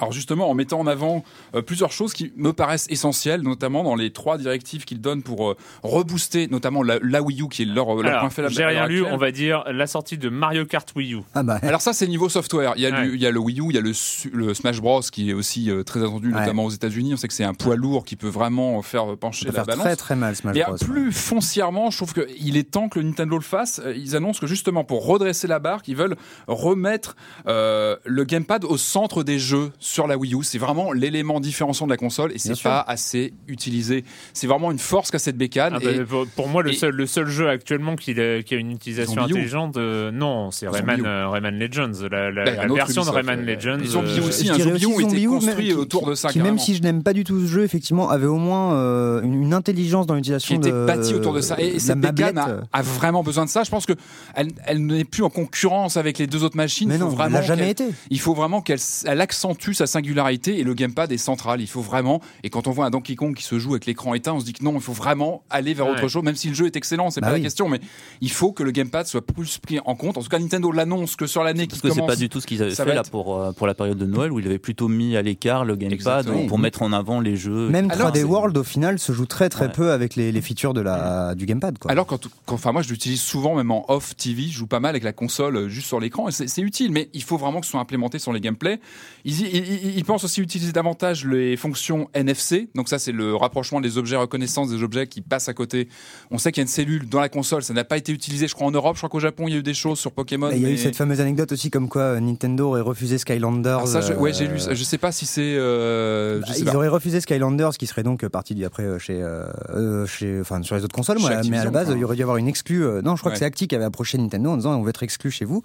Alors 0.00 0.12
justement, 0.12 0.48
en 0.50 0.54
mettant 0.54 0.80
en 0.80 0.86
avant 0.86 1.24
euh, 1.54 1.62
plusieurs 1.62 1.92
choses 1.92 2.12
qui 2.12 2.32
me 2.36 2.52
paraissent 2.52 2.86
essentielles, 2.90 3.42
notamment 3.42 3.82
dans 3.84 3.94
les 3.94 4.10
trois 4.12 4.38
directives 4.38 4.84
qu'ils 4.84 5.00
donnent 5.00 5.22
pour 5.22 5.50
euh, 5.50 5.56
rebooster, 5.82 6.48
notamment 6.48 6.82
la, 6.82 6.98
la 7.02 7.22
Wii 7.22 7.42
U 7.42 7.48
qui 7.48 7.62
est 7.62 7.66
leur, 7.66 7.94
leur 7.96 8.06
Alors, 8.06 8.20
point 8.20 8.30
faible. 8.30 8.50
j'ai 8.50 8.64
rien 8.64 8.86
lu, 8.86 9.04
on 9.04 9.16
va 9.16 9.30
dire 9.30 9.64
la 9.70 9.86
sortie 9.86 10.16
de 10.18 10.28
Mario 10.28 10.64
Kart 10.64 10.90
Wii 10.96 11.14
U. 11.14 11.18
Ah 11.34 11.42
bah, 11.42 11.58
Alors 11.62 11.80
ça, 11.80 11.92
c'est 11.92 12.06
niveau 12.06 12.28
software. 12.28 12.72
Il 12.76 12.82
y, 12.82 12.86
a 12.86 12.90
Ouais. 12.90 13.02
du- 13.08 13.14
il 13.14 13.20
y 13.20 13.26
a 13.26 13.30
le 13.30 13.38
Wii 13.38 13.60
U, 13.60 13.64
il 13.70 13.74
y 13.74 13.78
a 13.78 13.82
le, 13.82 14.54
Smash 14.54 14.80
Bros 14.80 15.00
qui 15.02 15.30
est 15.30 15.34
aussi 15.34 15.70
euh, 15.70 15.82
très 15.82 16.00
attendu, 16.02 16.32
Ouais. 16.32 16.40
notamment 16.40 16.64
aux 16.64 16.70
États-Unis. 16.70 17.14
On 17.14 17.16
sait 17.16 17.28
que 17.28 17.34
c'est 17.34 17.44
un 17.44 17.54
poids 17.54 17.76
lourd 17.76 18.04
qui 18.04 18.16
peut 18.16 18.28
vraiment 18.28 18.80
faire 18.82 19.16
pencher 19.18 19.46
la 19.46 19.52
faire 19.52 19.66
balance. 19.66 19.84
très 19.84 19.96
très 19.96 20.16
mal 20.16 20.34
Smash 20.34 20.54
Mais 20.54 20.62
Bros. 20.64 20.76
plus 20.76 21.12
foncièrement, 21.12 21.90
je 21.90 21.96
trouve 21.98 22.14
qu'il 22.14 22.56
est 22.56 22.70
temps 22.70 22.88
que 22.88 22.98
le 22.98 23.04
Nintendo 23.06 23.36
le 23.36 23.42
fasse. 23.44 23.80
Euh, 23.84 23.94
Ils 23.94 24.16
annoncent 24.16 24.40
que 24.40 24.46
justement 24.46 24.82
pour 24.84 25.04
redresser 25.06 25.46
la 25.46 25.58
barre, 25.58 25.82
ils 25.86 25.96
veulent 25.96 26.16
remettre 26.46 27.16
euh, 27.46 27.96
le 28.04 28.24
gamepad 28.24 28.64
au 28.64 28.76
centre 28.76 29.22
des 29.22 29.38
jeux 29.38 29.70
sur 29.90 30.06
la 30.06 30.16
Wii 30.16 30.34
U. 30.34 30.38
C'est 30.42 30.58
vraiment 30.58 30.92
l'élément 30.92 31.40
différenciant 31.40 31.86
de 31.86 31.90
la 31.90 31.96
console 31.96 32.32
et 32.32 32.38
c'est 32.38 32.54
sûr. 32.54 32.70
pas 32.70 32.80
assez 32.86 33.32
utilisé. 33.48 34.04
C'est 34.32 34.46
vraiment 34.46 34.70
une 34.70 34.78
force 34.78 35.10
qu'a 35.10 35.18
cette 35.18 35.36
bécane. 35.36 35.74
Ah 35.76 35.80
bah, 35.82 35.90
et 35.90 36.04
pour, 36.04 36.26
pour 36.28 36.48
moi, 36.48 36.62
le 36.62 36.70
et- 36.70 36.74
seul, 36.74 36.94
le 36.94 37.06
seul 37.06 37.26
jeu 37.26 37.48
actuellement 37.48 37.96
qui, 37.96 38.12
a- 38.18 38.42
qui 38.42 38.54
a 38.54 38.58
une 38.58 38.70
utilisation 38.72 39.22
intelligente, 39.22 39.76
euh, 39.76 40.10
non, 40.10 40.50
c'est 40.50 40.68
Rayman, 40.68 41.04
euh, 41.04 41.28
Rayman 41.28 41.58
Legends, 41.58 41.90
la, 42.10 42.30
Bah, 42.30 42.64
autre 42.66 42.74
version 42.74 43.04
de 43.04 43.10
Rayman 43.10 43.40
euh, 43.40 43.54
Legends. 43.54 43.78
ils 43.82 43.98
ont 43.98 44.02
Wii 44.02 44.18
U 44.18 44.20
euh, 44.22 44.28
aussi, 44.28 44.50
un 44.50 44.56
U 44.58 44.72
aussi 44.72 45.02
était 45.02 45.24
construit 45.26 45.68
mais- 45.68 45.72
autour 45.74 46.06
de 46.08 46.14
ça, 46.14 46.28
Qui, 46.28 46.38
même 46.40 46.58
si 46.58 46.74
je 46.76 46.82
n'aime 46.82 47.02
pas 47.02 47.12
du 47.12 47.24
tout 47.24 47.40
ce 47.40 47.46
jeu, 47.46 47.64
effectivement, 47.64 48.08
avait 48.10 48.26
au 48.26 48.36
moins 48.38 48.74
euh, 48.74 49.22
une, 49.22 49.34
une 49.42 49.54
intelligence 49.54 50.06
dans 50.06 50.14
qui 50.14 50.18
l'utilisation 50.30 50.56
était 50.56 50.70
de 50.70 50.86
bâti 50.86 51.14
autour 51.14 51.32
de 51.34 51.40
ça. 51.40 51.56
Et, 51.58 51.78
cette 51.80 51.98
bécane 52.00 52.38
a, 52.38 52.60
a 52.72 52.82
vraiment 52.82 53.22
besoin 53.22 53.44
de 53.44 53.50
ça. 53.50 53.64
Je 53.64 53.70
pense 53.70 53.86
que 53.86 53.92
elle, 54.34 54.48
elle 54.66 54.84
n'est 54.86 55.04
plus 55.04 55.22
en 55.24 55.30
concurrence 55.30 55.96
avec 55.96 56.18
les 56.18 56.26
deux 56.26 56.44
autres 56.44 56.56
machines. 56.56 56.88
Mais 56.88 56.94
Il 56.96 57.00
faut 57.00 57.10
non, 57.10 57.36
elle 57.36 57.44
jamais 57.44 57.70
été. 57.70 57.84
Il 58.10 58.20
faut 58.20 58.34
vraiment 58.34 58.60
qu'elle 58.60 58.78
elle 59.06 59.20
accentue 59.20 59.72
sa 59.80 59.86
singularité 59.86 60.58
et 60.58 60.62
le 60.64 60.74
gamepad 60.74 61.10
est 61.12 61.16
central. 61.18 61.60
Il 61.60 61.66
faut 61.66 61.80
vraiment, 61.80 62.20
et 62.44 62.50
quand 62.50 62.66
on 62.66 62.70
voit 62.70 62.84
un 62.86 62.90
Donkey 62.90 63.14
Kong 63.16 63.34
qui 63.34 63.42
se 63.44 63.58
joue 63.58 63.70
avec 63.70 63.86
l'écran 63.86 64.14
éteint, 64.14 64.32
on 64.34 64.40
se 64.40 64.44
dit 64.44 64.52
que 64.52 64.62
non, 64.64 64.74
il 64.74 64.80
faut 64.80 64.92
vraiment 64.92 65.42
aller 65.50 65.74
vers 65.74 65.86
Ouais. 65.86 65.92
autre 65.92 66.08
chose, 66.08 66.22
même 66.22 66.36
si 66.36 66.48
le 66.48 66.54
jeu 66.54 66.66
est 66.66 66.76
excellent, 66.76 67.10
c'est 67.10 67.20
Bah 67.20 67.28
pas 67.28 67.32
oui. 67.34 67.40
la 67.40 67.44
question, 67.44 67.68
mais 67.68 67.80
il 68.20 68.30
faut 68.30 68.52
que 68.52 68.62
le 68.62 68.70
gamepad 68.70 69.06
soit 69.06 69.24
plus 69.26 69.58
pris 69.58 69.78
en 69.84 69.94
compte. 69.94 70.18
En 70.18 70.22
tout 70.22 70.28
cas, 70.28 70.38
Nintendo 70.38 70.70
l'annonce 70.72 71.16
que 71.16 71.26
sur 71.26 71.42
l'année 71.42 71.62
qui 71.66 71.70
Parce 71.70 71.82
que 71.82 71.88
c'est 71.88 71.94
commence. 71.96 72.08
pas 72.10 72.16
du 72.16 72.28
tout 72.28 72.40
ce 72.40 72.46
qu'ils 72.46 72.62
avaient 72.62 72.74
fait 72.74 72.94
là 72.94 73.02
pour, 73.10 73.36
euh, 73.38 73.52
pour 73.52 73.66
la 73.66 73.74
période 73.74 73.98
de 73.98 74.06
Noël 74.06 74.30
où 74.32 74.38
il 74.40 74.46
avait 74.46 74.58
plutôt 74.58 74.88
mis 74.88 75.16
à 75.16 75.22
l'écart 75.22 75.64
le 75.64 75.76
gamepad 75.76 76.26
pour 76.46 76.58
mettre 76.58 76.82
en 76.82 76.92
avant 76.92 77.20
les 77.20 77.36
jeux. 77.36 77.68
Même 77.70 77.90
Alors, 77.90 78.08
3D 78.08 78.20
c'est- 78.20 78.24
World, 78.24 78.56
au 78.58 78.64
final, 78.64 78.98
se 78.98 79.12
joue 79.12 79.26
très 79.26 79.48
très 79.48 79.66
Ouais. 79.66 79.72
peu 79.72 79.92
avec 79.92 80.16
les, 80.16 80.30
les 80.32 80.40
features 80.42 80.74
de 80.74 80.80
la, 80.80 81.34
du 81.34 81.46
gamepad. 81.46 81.78
Quoi. 81.78 81.90
Alors 81.90 82.06
quand, 82.06 82.28
quand- 82.46 82.54
enfin 82.54 82.72
moi 82.72 82.82
je 82.82 82.88
l'utilise 82.90 83.20
souvent 83.20 83.54
même 83.54 83.70
en 83.70 83.84
off 83.90 84.14
TV, 84.16 84.42
je 84.44 84.56
joue 84.58 84.66
pas 84.66 84.80
mal 84.80 84.90
avec 84.90 85.02
la 85.04 85.12
console 85.12 85.56
euh, 85.56 85.68
juste 85.68 85.86
sur 85.86 86.00
l'écran 86.00 86.28
et 86.28 86.32
c'est 86.32 86.48
c'est 86.48 86.62
utile, 86.62 86.90
mais 86.92 87.08
il 87.14 87.22
faut 87.22 87.36
vraiment 87.36 87.60
que 87.60 87.66
ce 87.66 87.72
soit 87.72 87.80
implémenté 87.80 88.18
sur 88.18 88.32
les 88.32 88.40
gameplays. 88.40 88.80
Ils, 89.24 89.40
ils, 89.42 89.69
ils 89.74 90.04
pensent 90.04 90.24
aussi 90.24 90.40
utiliser 90.40 90.72
davantage 90.72 91.24
les 91.26 91.56
fonctions 91.56 92.08
NFC, 92.14 92.68
donc 92.74 92.88
ça 92.88 92.98
c'est 92.98 93.12
le 93.12 93.34
rapprochement 93.34 93.80
des 93.80 93.98
objets, 93.98 94.16
reconnaissance 94.16 94.70
des 94.70 94.82
objets 94.82 95.06
qui 95.06 95.20
passent 95.20 95.48
à 95.48 95.54
côté. 95.54 95.88
On 96.30 96.38
sait 96.38 96.52
qu'il 96.52 96.60
y 96.60 96.62
a 96.62 96.66
une 96.66 96.68
cellule 96.68 97.08
dans 97.08 97.20
la 97.20 97.28
console, 97.28 97.62
ça 97.62 97.72
n'a 97.74 97.84
pas 97.84 97.96
été 97.96 98.12
utilisé, 98.12 98.48
je 98.48 98.54
crois 98.54 98.66
en 98.66 98.70
Europe, 98.70 98.96
je 98.96 99.00
crois 99.00 99.08
qu'au 99.08 99.20
Japon 99.20 99.44
il 99.48 99.52
y 99.52 99.56
a 99.56 99.58
eu 99.58 99.62
des 99.62 99.74
choses 99.74 99.98
sur 99.98 100.12
Pokémon. 100.12 100.50
Et 100.50 100.56
Il 100.56 100.62
y 100.62 100.66
a 100.66 100.70
eu 100.70 100.78
cette 100.78 100.96
fameuse 100.96 101.20
anecdote 101.20 101.52
aussi 101.52 101.70
comme 101.70 101.88
quoi 101.88 102.02
euh, 102.02 102.20
Nintendo 102.20 102.68
aurait 102.68 102.80
refusé 102.80 103.18
Skylanders. 103.18 103.80
Ah, 103.82 103.86
ça, 103.86 104.00
je, 104.00 104.12
ouais, 104.14 104.32
j'ai 104.32 104.46
lu. 104.46 104.54
euh, 104.54 104.58
ça. 104.58 104.74
Je 104.74 104.84
sais 104.84 104.98
pas 104.98 105.12
si 105.12 105.26
c'est. 105.26 105.54
euh, 105.56 106.40
Bah, 106.40 106.46
ils 106.58 106.64
pas. 106.64 106.74
auraient 106.74 106.88
refusé 106.88 107.20
Skylanders, 107.20 107.72
qui 107.78 107.86
serait 107.86 108.02
donc 108.02 108.26
parti 108.28 108.64
après 108.64 108.84
euh, 108.84 108.98
chez, 108.98 109.22
euh, 109.22 109.44
euh, 109.74 110.06
chez, 110.06 110.40
enfin 110.40 110.62
sur 110.62 110.76
les 110.76 110.84
autres 110.84 110.94
consoles. 110.94 111.18
Moi, 111.18 111.30
mais 111.48 111.58
à 111.58 111.64
la 111.64 111.70
base, 111.70 111.88
enfin. 111.88 111.96
il 111.96 112.00
y 112.00 112.04
aurait 112.04 112.16
dû 112.16 112.20
y 112.20 112.22
avoir 112.22 112.36
une 112.36 112.48
exclue. 112.48 112.84
euh, 112.84 113.02
non, 113.02 113.16
je 113.16 113.20
crois 113.20 113.30
Ouais. 113.30 113.34
que 113.34 113.38
c'est 113.38 113.44
Acti 113.44 113.68
qui 113.68 113.74
avait 113.74 113.84
approché 113.84 114.18
Nintendo 114.18 114.50
en 114.50 114.56
disant 114.56 114.74
on 114.74 114.82
veut 114.82 114.90
être 114.90 115.02
exclu 115.02 115.30
chez 115.30 115.44
vous, 115.44 115.62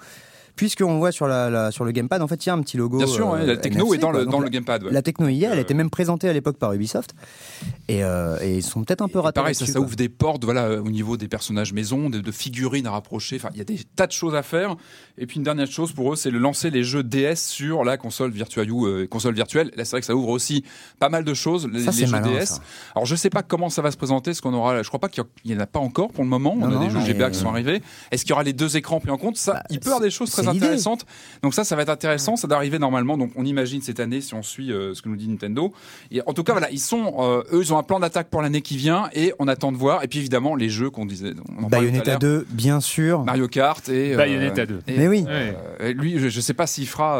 puisqu'on 0.56 0.98
voit 1.00 1.12
sur 1.12 1.28
la, 1.28 1.50
la- 1.50 1.72
sur 1.72 1.86
le 1.86 1.92
gamepad, 1.92 2.22
en 2.22 2.28
fait, 2.28 2.46
il 2.46 2.50
y 2.50 2.52
a 2.52 2.54
un 2.56 2.62
petit 2.62 2.78
logo. 2.78 2.98
Bien 2.98 3.08
sûr, 3.08 3.30
ouais, 3.30 3.42
euh, 3.42 3.46
la 3.46 3.58
techno 3.58 3.86
NFC, 3.86 3.96
est 3.96 4.00
dans 4.00 4.12
quoi. 4.12 4.20
le 4.20 4.26
dans 4.26 4.40
le 4.40 4.50
gamepad. 4.50 4.84
ouais. 4.84 4.92
la 4.92 5.02
techno 5.02 5.28
est, 5.28 5.38
elle 5.40 5.58
Euh, 5.58 5.62
était 5.62 5.74
même 5.74 5.90
présentée 5.90 6.30
à 6.30 6.34
l'époque 6.34 6.58
par 6.58 6.74
Ubisoft, 6.74 7.14
et, 7.88 8.04
euh, 8.04 8.38
et 8.42 8.58
ils 8.58 8.64
sont 8.64 8.84
peut-être 8.84 9.02
un 9.02 9.08
peu 9.08 9.20
ratés. 9.20 9.40
pareil, 9.40 9.56
ça, 9.56 9.80
ouvre 9.80 9.96
des 9.96 10.10
portes 10.10 10.44
voilà, 10.44 10.70
au 10.82 10.90
niveau 10.90 11.18
des 11.18 11.28
personnages 11.28 11.74
maison, 11.74 12.10
de, 12.10 12.20
de 12.20 12.32
figurines 12.32 12.88
à 12.88 12.92
rapprocher. 12.92 13.36
Enfin, 13.38 13.50
il 13.54 13.58
y 13.58 13.62
a 13.62 13.66
des 13.66 13.80
tas 13.96 14.08
de 14.08 14.12
choses 14.12 14.36
à 14.36 14.44
faire. 14.44 14.76
Et 15.18 15.26
puis 15.28 15.38
une 15.38 15.44
dernière 15.44 15.68
chose 15.68 15.92
pour 15.94 16.14
eux, 16.14 16.16
c'est 16.16 16.32
de 16.32 16.38
lancer 16.38 16.70
les 16.70 16.84
jeux 16.84 17.04
DS 17.04 17.36
sur 17.38 17.84
la 17.84 17.98
console 17.98 18.34
euh, 18.36 19.08
console 19.08 19.34
virtuelle. 19.34 19.72
Là, 19.76 19.86
c'est 19.86 19.92
vrai 19.92 20.00
que 20.02 20.06
ça 20.06 20.16
ouvre 20.16 20.30
aussi 20.30 20.64
pas 21.00 21.10
mal 21.10 21.24
de 21.24 21.34
choses, 21.34 21.68
les, 21.72 21.80
Ça, 21.84 21.92
les 21.92 21.98
c'est 21.98 22.06
jeux 22.06 22.12
malin, 22.12 22.32
DS. 22.40 22.46
ça. 22.46 22.60
Alors, 22.96 23.06
je 23.06 23.16
sais 23.16 23.30
pas 23.30 23.44
comment 23.44 23.70
ça 23.70 23.82
va 23.82 23.92
se 23.92 23.98
présenter, 23.98 24.34
ce 24.34 24.42
qu'on 24.42 24.54
aura. 24.54 24.82
Je 24.84 24.88
crois 24.88 25.00
pas 25.00 25.10
qu'il 25.10 25.24
y, 25.46 25.56
en 25.56 25.60
a 25.60 25.66
pas 25.68 25.80
encore 25.80 26.12
pour 26.12 26.24
le 26.24 26.30
moment. 26.30 26.56
Non, 26.56 26.68
On 26.68 26.70
a 26.70 26.74
non, 26.76 26.80
des 26.86 26.90
jeux 26.90 27.00
GBA 27.02 27.30
qui 27.32 27.40
sont 27.40 27.50
arrivés. 27.50 27.82
Est-ce 28.12 28.24
qu'il 28.24 28.32
y 28.32 28.34
aura 28.34 28.44
les 28.44 28.54
deux 28.54 28.78
écrans 28.78 29.00
pris 29.00 29.12
en 29.12 29.18
compte? 29.18 29.38
Ça, 29.38 29.54
Bah, 29.54 29.64
il 29.70 29.80
peut 29.80 29.86
y 29.86 29.90
avoir 29.90 30.02
des 30.02 30.10
choses 30.10 30.30
c'est 30.30 30.45
très 30.46 30.54
l'idée. 30.54 30.66
intéressantes. 30.68 31.06
Donc 31.44 31.54
ça, 31.54 31.64
ça 31.64 31.76
va 31.76 31.82
être 31.84 31.90
intéressant. 31.90 32.36
Ça 32.36 32.48
doit 32.48 32.58
arriver 32.58 32.80
normalement. 32.80 33.18
Donc 33.18 33.32
on 33.36 33.46
imagine 33.46 33.82
cette 33.82 34.00
année 34.00 34.22
si 34.22 34.34
on 34.34 34.42
suit 34.44 34.72
euh, 34.72 34.94
ce 34.94 35.02
que 35.02 35.10
nous 35.10 35.16
dit 35.16 35.28
Nintendo. 35.28 35.74
Et 36.12 36.22
en 36.26 36.34
tout 36.34 36.44
cas, 36.44 36.54
voilà, 36.54 36.70
ils 36.72 36.80
sont, 36.80 37.16
euh, 37.20 37.44
eux, 37.54 37.62
ils 37.62 37.74
ont 37.74 37.78
un 37.78 37.84
plan 37.84 38.00
d'attaque 38.00 38.30
pour 38.30 38.42
l'année 38.42 38.62
qui 38.62 38.78
vient 38.78 39.10
et 39.14 39.34
on 39.40 39.48
attend 39.48 39.72
de 39.72 39.78
voir. 39.78 40.04
Et 40.04 40.08
puis 40.08 40.20
évidemment, 40.20 40.56
les 40.56 40.70
jeux 40.70 40.90
qu'on 40.90 41.06
disait. 41.06 41.34
On 41.58 41.64
en 41.66 41.68
Bayonetta 41.68 42.12
l'heure. 42.12 42.20
2, 42.20 42.48
bien 42.52 42.80
sûr. 42.80 43.24
Mario 43.24 43.48
Kart 43.48 43.88
et 43.90 44.14
euh, 44.14 44.18
Bayonetta 44.18 44.66
2. 44.66 44.82
et, 44.88 44.98
Mais 44.98 45.08
oui. 45.08 45.26
euh, 45.28 45.94
lui, 45.94 46.20
je, 46.20 46.30
je 46.30 46.40
sais 46.42 46.54
pas 46.54 46.68
s'il 46.68 46.88
fera. 46.88 47.20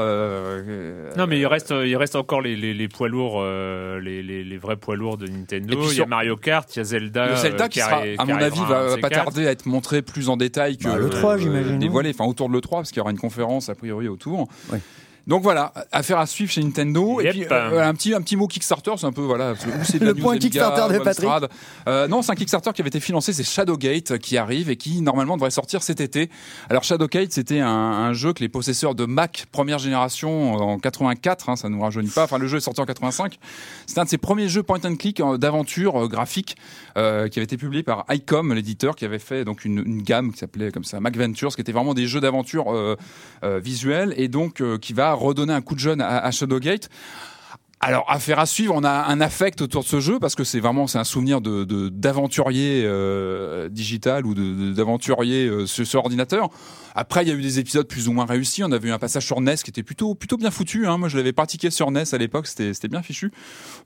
Non, 1.18 1.28
mais 1.28 1.40
il 1.40 1.46
reste, 1.48 1.74
il 1.86 1.96
reste 1.98 2.16
encore 2.16 2.42
les, 2.42 2.56
les, 2.56 2.74
les 2.74 2.88
poids 2.88 3.08
lourds, 3.10 3.40
euh, 3.42 4.00
les, 4.00 4.22
les, 4.24 4.44
les 4.44 4.58
vrais 4.58 4.76
poids 4.76 4.96
lourds 4.96 5.18
de 5.18 5.28
Nintendo. 5.28 5.76
Puis 5.78 5.86
il 5.86 5.90
y 5.90 5.92
a 5.92 5.94
sur- 5.96 6.08
Mario 6.08 6.36
Kart, 6.38 6.74
il 6.76 6.80
y 6.80 6.82
a 6.82 6.84
Zelda. 6.84 7.30
le 7.30 7.36
Zelda 7.36 7.66
euh, 7.66 7.68
qui 7.68 7.80
sera, 7.80 8.02
à 8.18 8.26
mon 8.26 8.36
avis, 8.36 8.60
va 8.68 8.98
pas 8.98 9.10
tarder 9.10 9.48
à 9.48 9.52
être 9.52 9.66
montré 9.66 10.02
plus 10.02 10.30
en 10.30 10.38
détail 10.38 10.78
que 10.78 10.86
Bah, 10.86 10.98
le 10.98 11.10
3, 11.10 11.34
euh, 11.34 11.38
j'imagine, 11.38 11.80
dévoilé, 11.80 12.12
enfin 12.12 12.26
autour 12.26 12.48
de 12.50 12.54
le 12.54 12.62
3 12.62 12.80
parce 12.80 12.90
qu'il 12.90 12.98
y 12.98 13.02
aura 13.02 13.12
une 13.12 13.15
conférence 13.18 13.70
a 13.70 13.76
priori 13.76 14.08
autour. 14.08 14.48
Donc 15.28 15.42
voilà, 15.42 15.74
affaire 15.92 16.20
à 16.20 16.26
suivre 16.28 16.52
chez 16.52 16.64
Nintendo. 16.64 17.20
Yep. 17.20 17.26
Et 17.26 17.30
puis 17.40 17.48
euh, 17.52 17.88
un 17.88 17.94
petit 17.94 18.14
un 18.14 18.22
petit 18.22 18.36
mot 18.36 18.48
Kickstarter, 18.48 18.94
c'est 18.98 19.06
un 19.06 19.12
peu 19.12 19.22
voilà, 19.22 19.54
c'est 19.84 20.00
Le 20.00 20.14
point 20.14 20.34
Amiga, 20.34 20.48
Kickstarter 20.48 20.94
de 20.94 21.00
Patrick. 21.00 21.30
Euh, 21.88 22.08
non, 22.08 22.22
c'est 22.22 22.32
un 22.32 22.36
Kickstarter 22.36 22.72
qui 22.74 22.82
avait 22.82 22.90
été 22.90 23.00
financé, 23.00 23.34
c'est 23.34 23.44
Shadowgate 23.44 24.12
euh, 24.12 24.18
qui 24.18 24.38
arrive 24.38 24.70
et 24.70 24.76
qui 24.76 25.02
normalement 25.02 25.36
devrait 25.36 25.52
sortir 25.52 25.82
cet 25.84 26.00
été. 26.00 26.30
Alors 26.70 26.84
Shadowgate, 26.84 27.32
c'était 27.32 27.60
un, 27.60 27.68
un 27.68 28.14
jeu 28.14 28.34
que 28.34 28.42
les 28.42 28.50
possesseurs 28.50 28.94
de 28.94 29.06
Mac 29.06 29.46
première 29.52 29.80
génération 29.80 30.56
euh, 30.56 30.60
en 30.60 30.80
84, 30.80 31.50
hein, 31.50 31.56
ça 31.56 31.70
nous 31.70 31.82
rajeunit 31.82 32.10
pas. 32.10 32.26
Enfin, 32.26 32.38
le 32.38 32.48
jeu 32.48 32.58
est 32.58 32.62
sorti 32.62 32.82
en 32.82 32.86
85. 32.86 33.40
C'est 33.88 34.00
un 34.00 34.04
de 34.04 34.10
ses 34.10 34.18
premiers 34.18 34.50
jeux 34.50 34.64
point 34.64 34.80
and 34.84 34.96
click 34.96 35.20
euh, 35.20 35.38
d'aventure 35.38 36.04
euh, 36.04 36.08
graphique 36.08 36.56
euh, 36.98 37.28
qui 37.28 37.40
avait 37.40 37.46
été 37.46 37.58
publié 37.58 37.84
par 37.84 38.06
ICOM, 38.10 38.54
l'éditeur, 38.54 38.96
qui 38.96 39.06
avait 39.06 39.20
fait 39.20 39.46
donc 39.46 39.66
une, 39.66 39.80
une 39.86 40.02
gamme 40.02 40.32
qui 40.32 40.40
s'appelait 40.40 40.72
comme 40.72 40.84
ça 40.84 41.00
Mac 41.00 41.18
Ventures, 41.18 41.56
qui 41.56 41.62
était 41.62 41.72
vraiment 41.72 41.94
des 41.94 42.08
jeux 42.08 42.22
d'aventure 42.22 42.74
euh, 42.74 42.96
euh, 43.44 43.60
visuels 43.60 44.14
et 44.18 44.28
donc 44.28 44.62
euh, 44.62 44.78
qui 44.78 44.94
va 44.94 45.15
redonner 45.16 45.54
un 45.54 45.62
coup 45.62 45.76
de 45.76 45.80
jeune 45.80 46.02
à, 46.02 46.20
à 46.20 46.32
Shadowgate. 46.32 46.90
Alors, 47.88 48.06
affaire 48.08 48.40
à 48.40 48.48
suivre, 48.48 48.74
on 48.76 48.84
a 48.84 48.90
un 48.90 49.22
affect 49.22 49.62
autour 49.62 49.84
de 49.84 49.88
ce 49.88 50.00
jeu 50.00 50.18
parce 50.18 50.34
que 50.34 50.44
c'est 50.44 50.60
vraiment 50.60 50.88
c'est 50.88 50.98
un 50.98 51.04
souvenir 51.04 51.40
de 51.40 51.66
d'aventurier 51.90 52.82
euh, 52.84 53.70
digital 53.70 54.26
ou 54.26 54.34
d'aventurier 54.74 55.46
euh, 55.46 55.68
sur, 55.68 56.00
ordinateur. 56.00 56.50
Après, 56.96 57.24
il 57.24 57.28
y 57.28 57.32
a 57.32 57.36
eu 57.36 57.42
des 57.42 57.60
épisodes 57.60 57.88
plus 57.88 58.08
ou 58.08 58.14
moins 58.14 58.26
réussis. 58.26 58.64
On 58.64 58.72
avait 58.72 58.88
eu 58.88 58.92
un 58.92 58.98
passage 58.98 59.26
sur 59.26 59.40
NES 59.40 59.58
qui 59.58 59.70
était 59.70 59.84
plutôt 59.84 60.16
plutôt 60.16 60.38
bien 60.38 60.50
foutu. 60.50 60.88
Hein. 60.88 60.98
Moi, 60.98 61.10
je 61.10 61.18
l'avais 61.18 61.34
pratiqué 61.34 61.70
sur 61.70 61.92
NES 61.92 62.06
à 62.12 62.18
l'époque, 62.18 62.48
c'était 62.48 62.74
c'était 62.74 62.88
bien 62.88 63.04
fichu. 63.04 63.32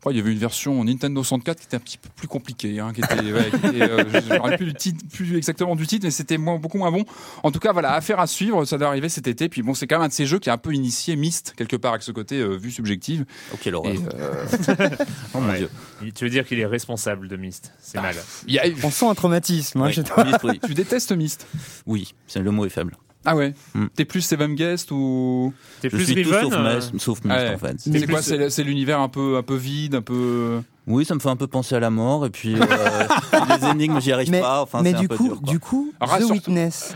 Il 0.10 0.16
y 0.16 0.20
avait 0.22 0.32
une 0.32 0.38
version 0.38 0.82
Nintendo 0.86 1.22
64 1.22 1.60
qui 1.60 1.66
était 1.66 1.76
un 1.76 1.82
petit 1.82 1.98
peu 1.98 2.08
plus 2.16 2.30
compliquée, 2.30 2.80
hein, 2.80 2.94
qui 2.94 3.02
était, 3.02 3.20
euh, 3.20 4.06
je 4.14 5.08
plus, 5.10 5.36
exactement 5.36 5.76
du 5.76 5.86
titre, 5.88 6.06
mais 6.06 6.12
c'était 6.12 6.38
beaucoup 6.38 6.78
moins 6.78 6.92
bon. 6.92 7.04
En 7.44 7.52
tout 7.52 7.60
cas, 7.60 7.74
voilà, 7.74 7.96
affaire 7.96 8.22
à 8.22 8.28
suivre. 8.28 8.64
Ça 8.64 8.78
doit 8.78 8.88
arriver 8.88 9.10
cet 9.10 9.28
été. 9.28 9.50
Puis 9.50 9.62
bon, 9.62 9.74
c'est 9.74 9.88
quand 9.88 9.98
même 9.98 10.06
un 10.06 10.08
de 10.08 10.14
ces 10.14 10.26
jeux 10.26 10.40
qui 10.40 10.50
a 10.50 10.54
un 10.54 10.58
peu 10.58 10.74
initié 10.74 11.18
Myst 11.18 11.54
quelque 11.58 11.76
part 11.76 11.92
avec 11.92 12.04
ce 12.04 12.14
côté 12.14 12.42
vue 12.58 12.72
subjective. 12.72 13.26
Ok. 13.54 13.70
Et, 13.94 14.00
euh, 14.16 14.90
Oh 15.34 15.40
mon 15.40 15.50
Ouais. 15.50 15.58
dieu. 15.60 15.70
Tu 16.16 16.24
veux 16.24 16.30
dire 16.30 16.46
qu'il 16.46 16.60
est 16.60 16.66
responsable 16.66 17.28
de 17.28 17.36
Myst 17.38 17.74
C'est 17.82 18.02
mal. 18.02 18.16
y 18.48 18.58
a- 18.60 18.64
On 18.84 18.92
sent 18.92 19.08
un 19.08 19.16
traumatisme 19.16 19.82
hein, 19.82 19.90
Oui. 19.96 20.04
Myst, 20.26 20.40
oui. 20.44 20.60
tu 20.66 20.74
détestes 20.74 21.12
Myst? 21.12 21.48
Oui, 21.86 22.14
c'est- 22.28 22.40
le 22.40 22.52
mot 22.52 22.66
est 22.66 22.70
faible. 22.70 22.96
Ah 23.26 23.36
ouais? 23.36 23.54
Hmm. 23.76 23.88
T'es 23.96 24.06
plus 24.06 24.22
Seven 24.22 24.56
Guest 24.56 24.92
ou? 24.92 25.54
T'es 25.82 25.90
Je 25.90 25.96
plus 25.98 26.06
suis 26.06 26.24
tout 26.24 26.30
Riven 26.30 26.42
sauf, 26.50 26.54
euh, 26.54 26.76
Myst, 26.76 27.00
sauf 27.00 27.24
Myst, 27.26 27.36
Ouais. 27.38 27.54
en 27.54 27.58
fait. 27.58 27.76
c'est 27.80 28.08
quoi 28.08 28.22
C'est 28.22 28.64
l'univers 28.64 29.00
un 29.02 29.10
peu 29.10 29.36
un 29.38 29.44
peu 29.44 29.56
vide, 29.56 29.96
un 29.96 30.02
peu. 30.02 30.62
Oui, 30.88 31.04
ça 31.06 31.16
me 31.16 31.20
fait 31.20 31.30
un 31.30 31.36
peu 31.36 31.46
penser 31.48 31.76
à 31.76 31.80
la 31.82 31.90
mort 31.90 32.26
et 32.26 32.30
puis 32.30 32.56
euh, 32.56 32.66
les 33.60 33.68
énigmes, 33.70 34.00
j'y 34.00 34.12
arrive 34.14 34.32
Mais, 34.32 34.40
pas. 34.40 34.62
Enfin, 34.62 34.82
mais 34.82 34.94
un 34.96 35.02
du 35.02 35.08
peu 35.10 35.18
coup, 35.18 35.28
dur, 35.28 35.42
du 35.42 35.60
coup, 35.60 35.94
Alors, 36.00 36.18
The 36.18 36.32
Witness, 36.32 36.96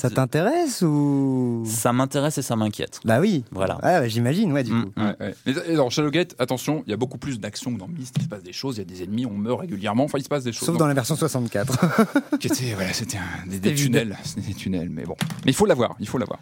ça 0.00 0.10
t'intéresse 0.10 0.82
ou? 0.82 1.64
Ça 1.66 1.92
m'intéresse 1.92 2.38
et 2.38 2.42
ça 2.42 2.54
m'inquiète. 2.54 3.00
Bah 3.04 3.18
oui. 3.18 3.42
Voilà. 3.50 3.78
Bah, 3.82 4.06
j'imagine, 4.06 4.52
ouais, 4.52 4.62
du 4.62 4.72
Mm, 4.72 4.84
coup. 4.84 4.90
mm. 4.96 5.02
Ouais, 5.04 5.16
ouais. 5.20 5.34
Mais 5.44 5.54
et 5.66 5.74
dans 5.74 5.90
Shadowgate, 5.90 6.36
attention, 6.38 6.84
il 6.86 6.90
y 6.90 6.92
a 6.92 6.96
beaucoup 6.96 7.18
plus 7.18 7.40
d'action 7.40 7.74
que 7.74 7.80
dans 7.80 7.88
Myst. 7.88 8.14
Il 8.18 8.22
se 8.22 8.28
passe 8.28 8.44
des 8.44 8.52
choses, 8.52 8.76
il 8.76 8.78
y 8.78 8.82
a 8.82 8.84
des 8.84 9.02
ennemis, 9.02 9.26
on 9.26 9.32
meurt 9.36 9.58
régulièrement. 9.60 10.04
Enfin, 10.04 10.18
il 10.18 10.22
se 10.22 10.28
passe 10.28 10.44
des 10.44 10.52
choses. 10.52 10.66
Sauf 10.66 10.76
dans 10.78 10.86
la 10.86 10.94
version 10.94 11.16
64. 11.16 12.38
Qui 12.38 12.46
était, 12.46 12.74
voilà, 12.74 12.92
c'était 12.92 13.18
des, 13.48 13.58
des 13.58 13.74
tunnels, 13.74 14.16
c'était 14.22 14.46
des 14.46 14.54
tunnels. 14.54 14.88
Mais 14.88 15.02
bon, 15.02 15.16
mais 15.44 15.50
il 15.50 15.54
faut 15.54 15.66
l'avoir, 15.66 15.96
il 15.98 16.06
faut 16.08 16.18
l'avoir. 16.18 16.38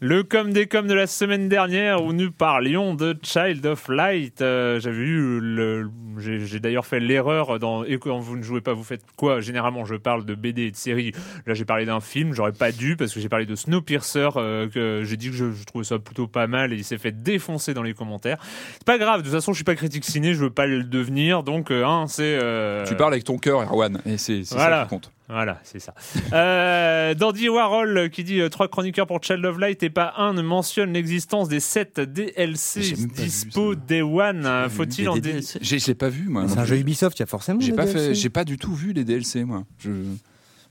Le 0.00 0.22
com 0.22 0.52
des 0.52 0.66
com 0.66 0.86
de 0.86 0.94
la 0.94 1.06
semaine 1.06 1.48
dernière 1.48 2.02
où 2.04 2.12
nous 2.12 2.30
parlions 2.30 2.94
de 2.94 3.16
Child 3.22 3.64
of 3.66 3.88
Light. 3.88 4.42
Euh, 4.42 4.78
J'avais 4.78 4.98
eu 4.98 5.40
le, 5.40 5.88
j'ai 6.18 6.60
d'ailleurs 6.60 6.84
fait 6.86 7.00
l'erreur 7.00 7.58
dans 7.58 7.82
et 7.84 7.98
quand 7.98 8.18
vous 8.18 8.36
ne 8.36 8.42
jouez 8.42 8.60
pas, 8.60 8.74
vous 8.74 8.84
faites 8.84 9.02
quoi? 9.16 9.40
Généralement, 9.40 9.84
je 9.84 9.94
parle 9.94 10.24
de 10.26 10.34
BD 10.34 10.62
et 10.66 10.70
de 10.70 10.76
séries. 10.76 11.12
Là, 11.46 11.54
j'ai 11.54 11.64
parlé 11.64 11.86
d'un 11.86 12.00
film. 12.00 12.32
J'aurais 12.34 12.52
pas 12.52 12.72
dû 12.72 12.96
parce 12.96 13.14
que 13.14 13.20
j'ai 13.20 13.28
parlé 13.28 13.46
de 13.46 13.54
Snowpiercer. 13.54 14.28
Euh, 14.36 14.68
que 14.68 15.02
j'ai 15.04 15.16
dit 15.16 15.28
que 15.30 15.34
je, 15.36 15.52
je 15.52 15.64
trouvais 15.64 15.84
ça 15.84 15.98
plutôt 15.98 16.26
pas 16.26 16.46
mal 16.46 16.72
et 16.72 16.76
il 16.76 16.84
s'est 16.84 16.98
fait 16.98 17.12
défoncer 17.12 17.72
dans 17.74 17.82
les 17.82 17.94
commentaires. 17.94 18.38
C'est 18.74 18.84
pas 18.84 18.98
grave. 18.98 19.20
De 19.20 19.24
toute 19.26 19.34
façon, 19.34 19.52
je 19.52 19.56
suis 19.56 19.64
pas 19.64 19.76
critique 19.76 20.04
ciné. 20.04 20.34
Je 20.34 20.40
veux 20.40 20.50
pas 20.50 20.66
le 20.66 20.84
devenir. 20.84 21.42
Donc, 21.42 21.70
hein, 21.70 22.04
c'est. 22.08 22.38
euh, 22.42 22.84
Tu 22.86 22.94
parles 22.96 23.12
avec 23.14 23.24
ton 23.24 23.38
cœur, 23.38 23.62
Erwan, 23.62 24.00
et 24.04 24.18
c'est 24.18 24.44
c'est 24.44 24.54
Voilà. 24.56 24.80
ça 24.80 24.82
qui 24.84 24.90
compte. 24.90 25.10
Voilà, 25.28 25.58
c'est 25.64 25.80
ça. 25.80 25.92
Euh, 26.32 27.14
Dandy 27.14 27.48
Warhol 27.48 28.10
qui 28.10 28.22
dit 28.22 28.40
euh, 28.40 28.48
trois 28.48 28.68
chroniqueurs 28.68 29.06
pour 29.08 29.22
Child 29.22 29.44
of 29.44 29.58
Light 29.58 29.82
et 29.82 29.90
pas 29.90 30.14
un 30.18 30.32
ne 30.32 30.42
mentionne 30.42 30.92
l'existence 30.92 31.48
des 31.48 31.58
7 31.60 31.98
DLC 32.00 32.80
dispo. 32.92 33.74
Day 33.74 34.02
One. 34.02 34.46
Euh, 34.46 34.68
Faut-il 34.68 35.08
en 35.08 35.16
DLC. 35.16 35.58
J'ai- 35.62 35.78
Je 35.80 35.86
l'ai 35.88 35.94
pas 35.94 36.08
vu, 36.08 36.28
moi. 36.28 36.46
C'est 36.48 36.58
un 36.58 36.64
jeu 36.64 36.76
Ubisoft, 36.78 37.18
il 37.18 37.22
y 37.22 37.24
a 37.24 37.26
forcément. 37.26 37.58
J'ai 37.60 37.72
pas 37.72 37.86
DLC. 37.86 37.98
fait, 38.08 38.14
j'ai 38.14 38.28
pas 38.30 38.44
du 38.44 38.56
tout 38.56 38.74
vu 38.74 38.92
les 38.92 39.04
DLC, 39.04 39.44
moi. 39.44 39.64
Je... 39.78 39.90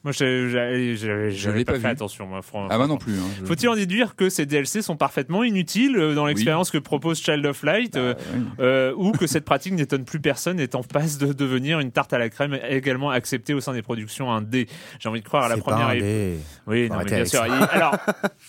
Moi, 0.06 0.12
j'ai- 0.12 0.50
j'ai- 0.50 0.96
j'ai- 0.96 1.32
j'avais 1.32 1.58
l'ai 1.58 1.66
pas, 1.66 1.74
pas 1.74 1.80
fait 1.80 1.88
attention. 1.88 2.28
Moi, 2.28 2.40
Ah 2.70 2.78
bah 2.78 2.86
non 2.88 2.98
plus. 2.98 3.14
hein, 3.16 3.24
je- 3.42 3.46
Faut-il 3.46 3.68
en 3.70 3.76
déduire 3.76 4.16
que 4.16 4.30
ces 4.30 4.46
DLC 4.46 4.82
sont 4.84 4.96
parfaitement 4.96 5.44
inutiles 5.44 5.98
euh, 5.98 6.14
dans 6.14 6.28
l'expérience 6.28 6.70
que 6.72 6.78
propose 6.78 7.20
Child 7.20 7.44
of 7.48 7.64
Light 7.64 7.96
euh, 7.98 8.14
Bah, 8.14 8.20
oui. 8.36 8.42
euh, 8.60 8.94
ou 8.96 9.12
que 9.14 9.26
cette 9.26 9.46
pratique 9.46 9.74
n'étonne 9.74 10.06
plus 10.06 10.20
personne 10.20 10.60
est 10.60 10.76
en 10.76 10.84
passe 10.84 11.18
de 11.18 11.34
devenir 11.34 11.80
une 11.80 11.92
tarte 11.92 12.14
à 12.14 12.20
la 12.20 12.30
crème 12.30 12.58
également 12.70 13.10
acceptée 13.10 13.56
au 13.56 13.62
sein 13.62 13.74
des 13.74 13.82
productions 13.82 14.32
indé 14.32 14.68
J'ai 15.00 15.10
envie 15.10 15.22
de 15.22 15.26
croire 15.26 15.46
à 15.46 15.50
la 15.50 15.56
C'est 15.56 15.62
première 15.62 15.88
pas 15.88 15.94
un. 15.94 16.34
Oui, 16.68 16.88
non, 16.88 16.98
mais 17.00 17.06
bien 17.06 17.26
sûr. 17.26 17.44
Il- 17.48 17.68
Alors, 17.72 17.96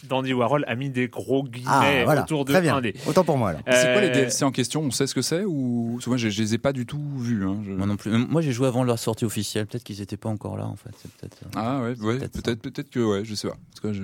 Dandy 0.09 0.35
Warhol 0.35 0.65
a 0.69 0.75
mis 0.75 0.91
des 0.91 1.09
gros 1.09 1.43
Ah, 1.47 1.51
guillemets 1.51 2.05
voilà. 2.05 2.23
autour 2.23 2.45
de 2.45 2.53
Très 2.53 2.61
bien. 2.61 2.77
indé. 2.77 2.95
Autant 3.07 3.25
pour 3.25 3.39
moi, 3.39 3.55
là. 3.55 3.61
C'est 3.71 3.93
quoi 3.95 4.03
les 4.03 4.09
Euh, 4.09 4.13
DLC 4.15 4.45
en 4.45 4.51
question? 4.51 4.83
On 4.83 4.91
sait 4.91 5.07
ce 5.07 5.15
que 5.15 5.23
c'est 5.23 5.45
ou 5.45 5.99
moi, 6.07 6.19
je, 6.19 6.29
je 6.29 6.43
les 6.43 6.53
ai 6.55 6.59
pas 6.59 6.75
du 6.75 6.85
tout 6.85 7.01
vus. 7.17 7.45
hein, 7.47 7.57
je- 7.67 7.73
Moi 7.73 7.87
non 7.87 7.97
plus. 7.97 8.13
Euh, 8.13 8.19
Moi, 8.29 8.43
j'ai 8.43 8.53
joué 8.53 8.67
avant 8.67 8.85
leur 8.85 8.99
sortie 8.99 9.25
officielle. 9.25 9.67
Peut-être 9.67 9.85
qu'ils 9.85 10.03
étaient 10.03 10.19
pas 10.19 10.29
encore 10.29 10.59
là, 10.59 10.67
en 10.67 10.77
fait. 10.77 10.91
C'est 11.01 11.11
peut-être. 11.13 11.39
Ah 11.55 11.81
ouais, 11.83 11.95
ouais, 12.01 12.19
Peut-être 12.19 12.33
peut-être, 12.43 12.63
peut-être 12.63 12.91
que 12.91 13.01
ouais, 13.01 13.25
je 13.25 13.35
sais 13.35 13.49
pas. 13.49 13.57
Je- 13.93 14.03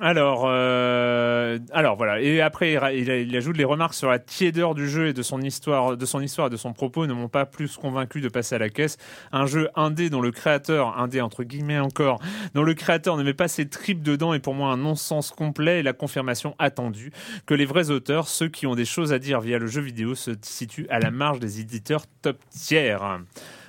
Alors, 0.00 0.44
euh, 0.48 1.56
alors 1.72 1.96
voilà. 1.96 2.20
Et 2.20 2.40
après, 2.40 2.72
il 2.98 3.36
ajoute 3.36 3.56
les 3.56 3.64
remarques 3.64 3.94
sur 3.94 4.10
la 4.10 4.18
tiédeur 4.18 4.74
du 4.74 4.88
jeu 4.88 5.06
et 5.08 5.12
de 5.12 5.22
son 5.22 5.40
histoire, 5.40 5.96
de 5.96 6.04
son 6.04 6.20
histoire 6.20 6.48
et 6.48 6.50
de 6.50 6.56
son 6.56 6.72
propos 6.72 7.06
ne 7.06 7.12
m'ont 7.12 7.28
pas 7.28 7.46
plus 7.46 7.76
convaincu 7.76 8.20
de 8.20 8.28
passer 8.28 8.56
à 8.56 8.58
la 8.58 8.70
caisse. 8.70 8.96
Un 9.30 9.46
jeu 9.46 9.68
indé 9.76 10.10
dont 10.10 10.20
le 10.20 10.32
créateur, 10.32 10.98
indé 10.98 11.20
entre 11.20 11.44
guillemets 11.44 11.78
encore, 11.78 12.20
dont 12.54 12.64
le 12.64 12.74
créateur 12.74 13.16
ne 13.16 13.22
met 13.22 13.34
pas 13.34 13.46
ses 13.46 13.68
tripes 13.68 14.02
dedans 14.02 14.34
est 14.34 14.40
pour 14.40 14.54
moi 14.54 14.72
un 14.72 14.76
non-sens 14.76 15.30
complet 15.30 15.78
et 15.78 15.82
la 15.84 15.92
confirmation 15.92 16.56
attendue 16.58 17.12
que 17.46 17.54
les 17.54 17.64
vrais 17.64 17.90
auteurs, 17.90 18.26
ceux 18.26 18.48
qui 18.48 18.66
ont 18.66 18.74
des 18.74 18.84
choses 18.84 19.12
à 19.12 19.20
dire 19.20 19.40
via 19.40 19.58
le 19.60 19.68
jeu 19.68 19.80
vidéo, 19.80 20.16
se 20.16 20.32
situent 20.42 20.88
à 20.90 20.98
la 20.98 21.12
marge 21.12 21.38
des 21.38 21.60
éditeurs 21.60 22.04
top 22.20 22.38
tiers. 22.50 23.20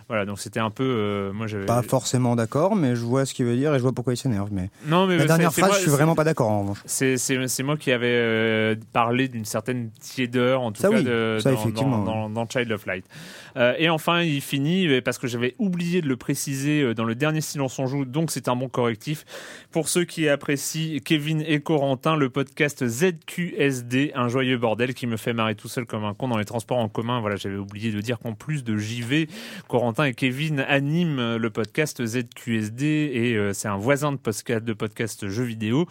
Voilà, 0.07 0.25
donc 0.25 0.39
c'était 0.39 0.59
un 0.59 0.69
peu, 0.69 0.83
euh, 0.83 1.33
moi 1.33 1.47
j'avais. 1.47 1.65
Pas 1.65 1.81
forcément 1.81 2.35
d'accord, 2.35 2.75
mais 2.75 2.95
je 2.95 3.01
vois 3.01 3.25
ce 3.25 3.33
qu'il 3.33 3.45
veut 3.45 3.55
dire 3.55 3.73
et 3.73 3.77
je 3.77 3.81
vois 3.81 3.91
pourquoi 3.91 4.13
il 4.13 4.17
s'énerve. 4.17 4.49
Mais 4.51 4.69
Non, 4.85 5.07
mais 5.07 5.17
la 5.17 5.25
dernière 5.25 5.51
phrase, 5.51 5.69
moi- 5.69 5.77
je 5.77 5.81
suis 5.81 5.89
vraiment 5.91 6.13
pas 6.13 6.23
d'accord 6.23 6.49
en 6.51 6.61
revanche. 6.61 6.81
C'est, 6.85 7.17
c'est, 7.17 7.47
c'est 7.47 7.63
moi 7.63 7.75
qui 7.75 7.91
avais 7.91 8.05
euh, 8.07 8.75
parlé 8.93 9.27
d'une 9.27 9.45
certaine 9.45 9.89
tiédeur, 9.99 10.61
en 10.61 10.71
tout 10.71 10.81
Ça, 10.81 10.89
cas, 10.89 10.97
oui. 10.97 11.03
de- 11.03 11.39
Ça, 11.41 11.51
dans, 11.51 11.59
effectivement, 11.59 11.97
dans, 12.03 12.29
dans- 12.29 12.29
dans 12.29 12.47
Child 12.47 12.71
of 12.71 12.85
Light. 12.85 13.05
Euh, 13.57 13.73
et 13.79 13.89
enfin, 13.89 14.21
il 14.21 14.41
finit, 14.41 15.01
parce 15.01 15.17
que 15.17 15.25
j'avais 15.27 15.55
oublié 15.57 16.01
de 16.01 16.07
le 16.07 16.17
préciser 16.17 16.93
dans 16.93 17.05
le 17.05 17.15
dernier 17.15 17.41
Silence 17.41 17.79
on 17.79 17.87
joue, 17.87 18.05
donc 18.05 18.29
c'est 18.29 18.47
un 18.47 18.55
bon 18.55 18.69
correctif. 18.69 19.25
Pour 19.71 19.89
ceux 19.89 20.03
qui 20.03 20.29
apprécient 20.29 20.99
Kevin 21.03 21.41
et 21.41 21.61
Corentin, 21.61 22.15
le 22.15 22.29
podcast 22.29 22.85
ZQSD, 22.85 24.11
un 24.13 24.27
joyeux 24.27 24.57
bordel 24.57 24.93
qui 24.93 25.07
me 25.07 25.17
fait 25.17 25.33
marrer 25.33 25.55
tout 25.55 25.67
seul 25.67 25.85
comme 25.85 26.03
un 26.03 26.13
con 26.13 26.27
dans 26.27 26.37
les 26.37 26.45
transports 26.45 26.77
en 26.77 26.89
commun. 26.89 27.21
Voilà, 27.21 27.37
j'avais 27.37 27.55
oublié 27.57 27.91
de 27.91 28.01
dire 28.01 28.19
qu'en 28.19 28.33
plus 28.33 28.63
de 28.63 28.77
JV, 28.77 29.27
Corentin 29.67 29.94
et 30.03 30.13
Kevin 30.13 30.60
animent 30.60 31.19
euh, 31.19 31.38
le 31.38 31.49
podcast 31.49 32.05
ZQSD 32.05 32.84
et 33.13 33.36
euh, 33.36 33.53
c'est 33.53 33.69
un 33.69 33.77
voisin 33.77 34.12
de 34.12 34.17
podcast, 34.17 34.63
de 34.65 34.73
podcast 34.73 35.29
jeux 35.29 35.43
vidéo. 35.43 35.88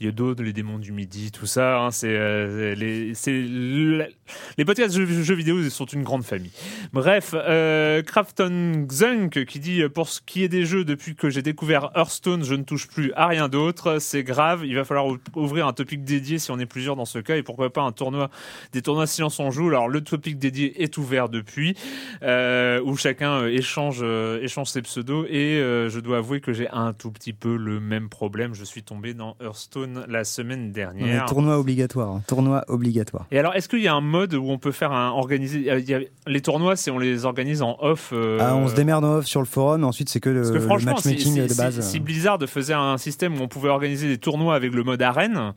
Il 0.00 0.06
y 0.06 0.08
a 0.08 0.12
d'autres, 0.12 0.42
les 0.42 0.52
démons 0.52 0.78
du 0.78 0.92
midi, 0.92 1.32
tout 1.32 1.46
ça. 1.46 1.80
hein, 1.80 1.90
c'est 1.90 2.08
euh, 2.10 2.74
les, 2.76 4.64
podcasts 4.64 4.94
jeux, 4.94 5.34
vidéo 5.34 5.68
sont 5.70 5.86
une 5.86 6.04
grande 6.04 6.24
famille. 6.24 6.52
Bref, 6.92 7.34
Crafton 8.06 8.86
Xunk 8.86 9.44
qui 9.46 9.58
dit 9.58 9.82
pour 9.88 10.08
ce 10.08 10.20
qui 10.24 10.44
est 10.44 10.48
des 10.48 10.64
jeux, 10.64 10.84
depuis 10.84 11.16
que 11.16 11.28
j'ai 11.30 11.42
découvert 11.42 11.90
Hearthstone, 11.96 12.44
je 12.44 12.54
ne 12.54 12.62
touche 12.62 12.86
plus 12.86 13.12
à 13.16 13.26
rien 13.26 13.48
d'autre. 13.48 13.98
C'est 13.98 14.22
grave. 14.22 14.64
Il 14.64 14.76
va 14.76 14.84
falloir 14.84 15.06
ou- 15.06 15.18
ouvrir 15.34 15.66
un 15.66 15.72
topic 15.72 16.04
dédié 16.04 16.38
si 16.38 16.50
on 16.52 16.58
est 16.58 16.66
plusieurs 16.66 16.94
dans 16.96 17.06
ce 17.06 17.18
cas 17.18 17.36
et 17.36 17.42
pourquoi 17.42 17.72
pas 17.72 17.82
un 17.82 17.92
tournoi, 17.92 18.30
des 18.72 18.82
tournois 18.82 19.06
silence 19.06 19.40
on 19.40 19.50
joue. 19.50 19.68
Alors 19.68 19.88
le 19.88 20.02
topic 20.02 20.38
dédié 20.38 20.82
est 20.82 20.96
ouvert 20.96 21.28
depuis 21.28 21.74
où 22.22 22.96
chacun 22.96 23.47
échange 23.50 23.98
euh, 24.02 24.40
échange 24.42 24.68
ses 24.68 24.82
pseudos 24.82 25.26
et 25.28 25.56
euh, 25.58 25.88
je 25.88 26.00
dois 26.00 26.18
avouer 26.18 26.40
que 26.40 26.52
j'ai 26.52 26.68
un 26.70 26.92
tout 26.92 27.10
petit 27.10 27.32
peu 27.32 27.56
le 27.56 27.80
même 27.80 28.08
problème. 28.08 28.54
Je 28.54 28.64
suis 28.64 28.82
tombé 28.82 29.14
dans 29.14 29.36
Hearthstone 29.40 30.04
la 30.08 30.24
semaine 30.24 30.66
Non, 30.66 30.72
dernière. 30.72 31.24
tournoi 31.26 31.58
obligatoire. 31.58 32.08
hein. 32.10 32.22
Tournoi 32.26 32.64
obligatoire. 32.68 33.26
Et 33.30 33.38
alors, 33.38 33.54
est-ce 33.54 33.68
qu'il 33.68 33.80
y 33.82 33.88
a 33.88 33.94
un 33.94 34.00
mode 34.00 34.34
où 34.34 34.48
on 34.50 34.58
peut 34.58 34.72
faire 34.72 34.92
un 34.92 35.10
organiser 35.10 35.60
il 35.78 35.88
y 35.88 35.94
a- 35.94 36.00
les 36.26 36.40
tournois, 36.40 36.76
c'est 36.76 36.90
on 36.90 36.98
les 36.98 37.24
organise 37.24 37.62
en 37.62 37.76
off 37.80 38.10
euh, 38.12 38.38
Ah, 38.40 38.54
on 38.56 38.68
se 38.68 38.74
démerde 38.74 39.04
en 39.04 39.16
off 39.18 39.26
sur 39.26 39.40
le 39.40 39.46
forum, 39.46 39.84
ensuite 39.84 40.08
c'est 40.08 40.20
que 40.20 40.30
le, 40.30 40.42
que 40.42 40.54
le 40.54 40.60
franchement, 40.60 40.96
si, 40.98 41.08
matchmaking 41.08 41.32
si- 41.34 41.40
de 41.42 41.48
si- 41.48 41.58
base. 41.58 41.80
si 41.80 42.00
Blizzard 42.00 42.38
faisait 42.46 42.74
un 42.74 42.98
système 42.98 43.38
où 43.38 43.42
on 43.42 43.48
pouvait 43.48 43.68
organiser 43.70 44.08
des 44.08 44.18
tournois 44.18 44.54
avec 44.54 44.72
le 44.72 44.82
mode 44.84 45.02
arène, 45.02 45.52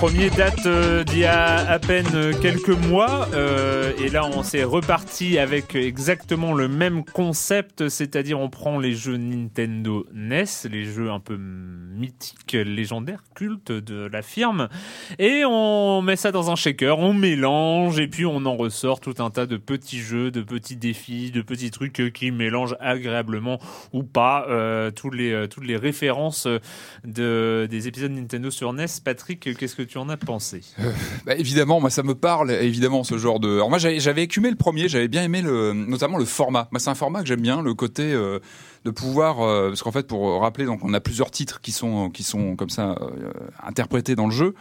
premier 0.00 0.30
date 0.30 0.64
euh, 0.64 1.04
d'il 1.04 1.18
y 1.18 1.24
a 1.26 1.56
à 1.68 1.78
peine 1.78 2.34
quelques 2.40 2.70
mois 2.70 3.28
euh, 3.34 3.92
et 3.98 4.08
là 4.08 4.24
on 4.24 4.42
s'est 4.42 4.64
reparti 4.64 5.38
avec 5.38 5.74
exactement 5.74 6.54
le 6.54 6.68
même 6.68 7.04
concept, 7.04 7.90
c'est-à-dire 7.90 8.40
on 8.40 8.48
prend 8.48 8.78
les 8.78 8.94
jeux 8.94 9.18
Nintendo 9.18 10.06
NES, 10.14 10.44
les 10.70 10.84
jeux 10.86 11.10
un 11.10 11.20
peu 11.20 11.36
mythiques, 11.36 12.52
légendaires, 12.52 13.22
cultes 13.34 13.72
de 13.72 14.08
la 14.10 14.22
firme 14.22 14.70
et 15.18 15.42
on 15.44 16.00
met 16.00 16.16
ça 16.16 16.32
dans 16.32 16.50
un 16.50 16.56
shaker, 16.56 16.98
on 16.98 17.12
mélange 17.12 18.00
et 18.00 18.08
puis 18.08 18.24
on 18.24 18.46
en 18.46 18.56
ressort 18.56 19.00
tout 19.00 19.16
un 19.18 19.28
tas 19.28 19.44
de 19.44 19.58
petits 19.58 20.00
jeux, 20.00 20.30
de 20.30 20.40
petits 20.40 20.76
défis, 20.76 21.30
de 21.30 21.42
petits 21.42 21.70
trucs 21.70 22.10
qui 22.14 22.30
mélangent 22.30 22.76
agréablement 22.80 23.60
ou 23.92 24.02
pas 24.02 24.46
euh, 24.48 24.90
tous 24.90 25.10
les, 25.10 25.46
toutes 25.50 25.66
les 25.66 25.76
références 25.76 26.48
de, 27.04 27.68
des 27.70 27.86
épisodes 27.86 28.12
Nintendo 28.12 28.50
sur 28.50 28.72
NES. 28.72 28.86
Patrick, 29.04 29.54
qu'est-ce 29.58 29.76
que 29.76 29.89
tu 29.90 29.98
en 29.98 30.08
as 30.08 30.16
pensé 30.16 30.60
Bah, 31.26 31.34
évidemment, 31.34 31.80
moi 31.80 31.90
ça 31.90 32.04
me 32.04 32.14
parle, 32.14 32.52
évidemment 32.52 33.02
ce 33.02 33.18
genre 33.18 33.40
de. 33.40 33.54
Alors 33.54 33.68
moi 33.70 33.78
j'avais 33.78 33.98
j'avais 33.98 34.22
écumé 34.22 34.48
le 34.48 34.56
premier, 34.56 34.88
j'avais 34.88 35.08
bien 35.08 35.24
aimé 35.24 35.42
le, 35.42 35.72
notamment 35.72 36.16
le 36.16 36.24
format. 36.24 36.68
Moi 36.70 36.78
c'est 36.78 36.90
un 36.90 36.94
format 36.94 37.22
que 37.22 37.26
j'aime 37.26 37.40
bien, 37.40 37.60
le 37.60 37.74
côté 37.74 38.12
euh, 38.12 38.38
de 38.84 38.90
pouvoir, 38.90 39.40
euh, 39.40 39.68
parce 39.68 39.82
qu'en 39.82 39.92
fait 39.92 40.06
pour 40.06 40.40
rappeler, 40.40 40.64
donc 40.64 40.80
on 40.82 40.94
a 40.94 41.00
plusieurs 41.00 41.30
titres 41.30 41.60
qui 41.60 41.70
sont 41.70 42.08
qui 42.08 42.22
sont 42.22 42.56
comme 42.56 42.70
ça 42.70 42.96
euh, 43.02 43.30
interprétés 43.62 44.14
dans 44.14 44.24
le 44.24 44.32
jeu, 44.32 44.54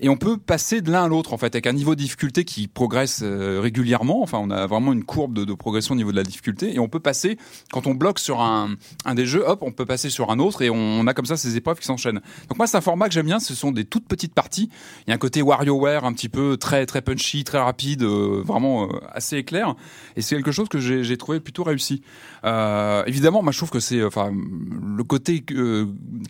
et 0.00 0.08
on 0.08 0.16
peut 0.16 0.38
passer 0.38 0.80
de 0.80 0.90
l'un 0.90 1.04
à 1.04 1.08
l'autre 1.08 1.34
en 1.34 1.38
fait 1.38 1.54
avec 1.54 1.66
un 1.66 1.74
niveau 1.74 1.94
de 1.94 2.00
difficulté 2.00 2.44
qui 2.44 2.68
progresse 2.68 3.20
euh, 3.22 3.60
régulièrement. 3.60 4.22
Enfin 4.22 4.38
on 4.40 4.50
a 4.50 4.66
vraiment 4.66 4.94
une 4.94 5.04
courbe 5.04 5.34
de, 5.34 5.54
progression 5.54 5.92
au 5.94 5.96
niveau 5.96 6.10
de 6.10 6.16
la 6.16 6.22
difficulté, 6.22 6.74
et 6.74 6.78
on 6.78 6.88
peut 6.88 7.00
passer 7.00 7.36
quand 7.70 7.86
on 7.86 7.94
bloque 7.94 8.18
sur 8.18 8.40
un 8.40 8.70
un 9.04 9.14
des 9.14 9.26
jeux, 9.26 9.44
hop, 9.46 9.62
on 9.62 9.72
peut 9.72 9.86
passer 9.86 10.08
sur 10.08 10.30
un 10.30 10.38
autre, 10.38 10.62
et 10.62 10.70
on, 10.70 11.06
a 11.06 11.14
comme 11.14 11.26
ça 11.26 11.36
ces 11.36 11.56
épreuves 11.56 11.78
qui 11.78 11.86
s'enchaînent. 11.86 12.20
Donc 12.48 12.56
moi 12.56 12.66
c'est 12.66 12.78
un 12.78 12.82
format 12.82 13.08
que 13.08 13.14
j'aime 13.14 13.26
bien, 13.26 13.40
ce 13.40 13.54
sont 13.54 13.72
des 13.72 13.84
toutes 13.84 14.08
petites 14.08 14.34
parties. 14.34 14.70
Il 15.06 15.10
y 15.10 15.12
a 15.12 15.14
un 15.14 15.18
côté 15.18 15.42
WarioWare 15.42 16.04
un 16.06 16.14
petit 16.14 16.30
peu 16.30 16.56
très 16.56 16.86
très 16.86 17.02
punchy, 17.02 17.44
très 17.44 17.58
rapide, 17.58 18.04
vraiment 18.04 18.88
assez 19.12 19.36
éclair. 19.36 19.74
Et 20.16 20.22
c'est 20.22 20.36
quelque 20.36 20.52
chose 20.52 20.68
que 20.68 20.78
j'ai 20.78 21.16
trouvé 21.18 21.40
plutôt 21.40 21.62
réussi. 21.62 22.02
Euh, 22.46 23.02
évidemment, 23.06 23.42
moi 23.42 23.50
je 23.52 23.58
trouve 23.58 23.70
que 23.70 23.80
c'est 23.80 24.02
enfin 24.04 24.30
le 24.32 25.02
côté 25.04 25.44
euh, 25.52 25.86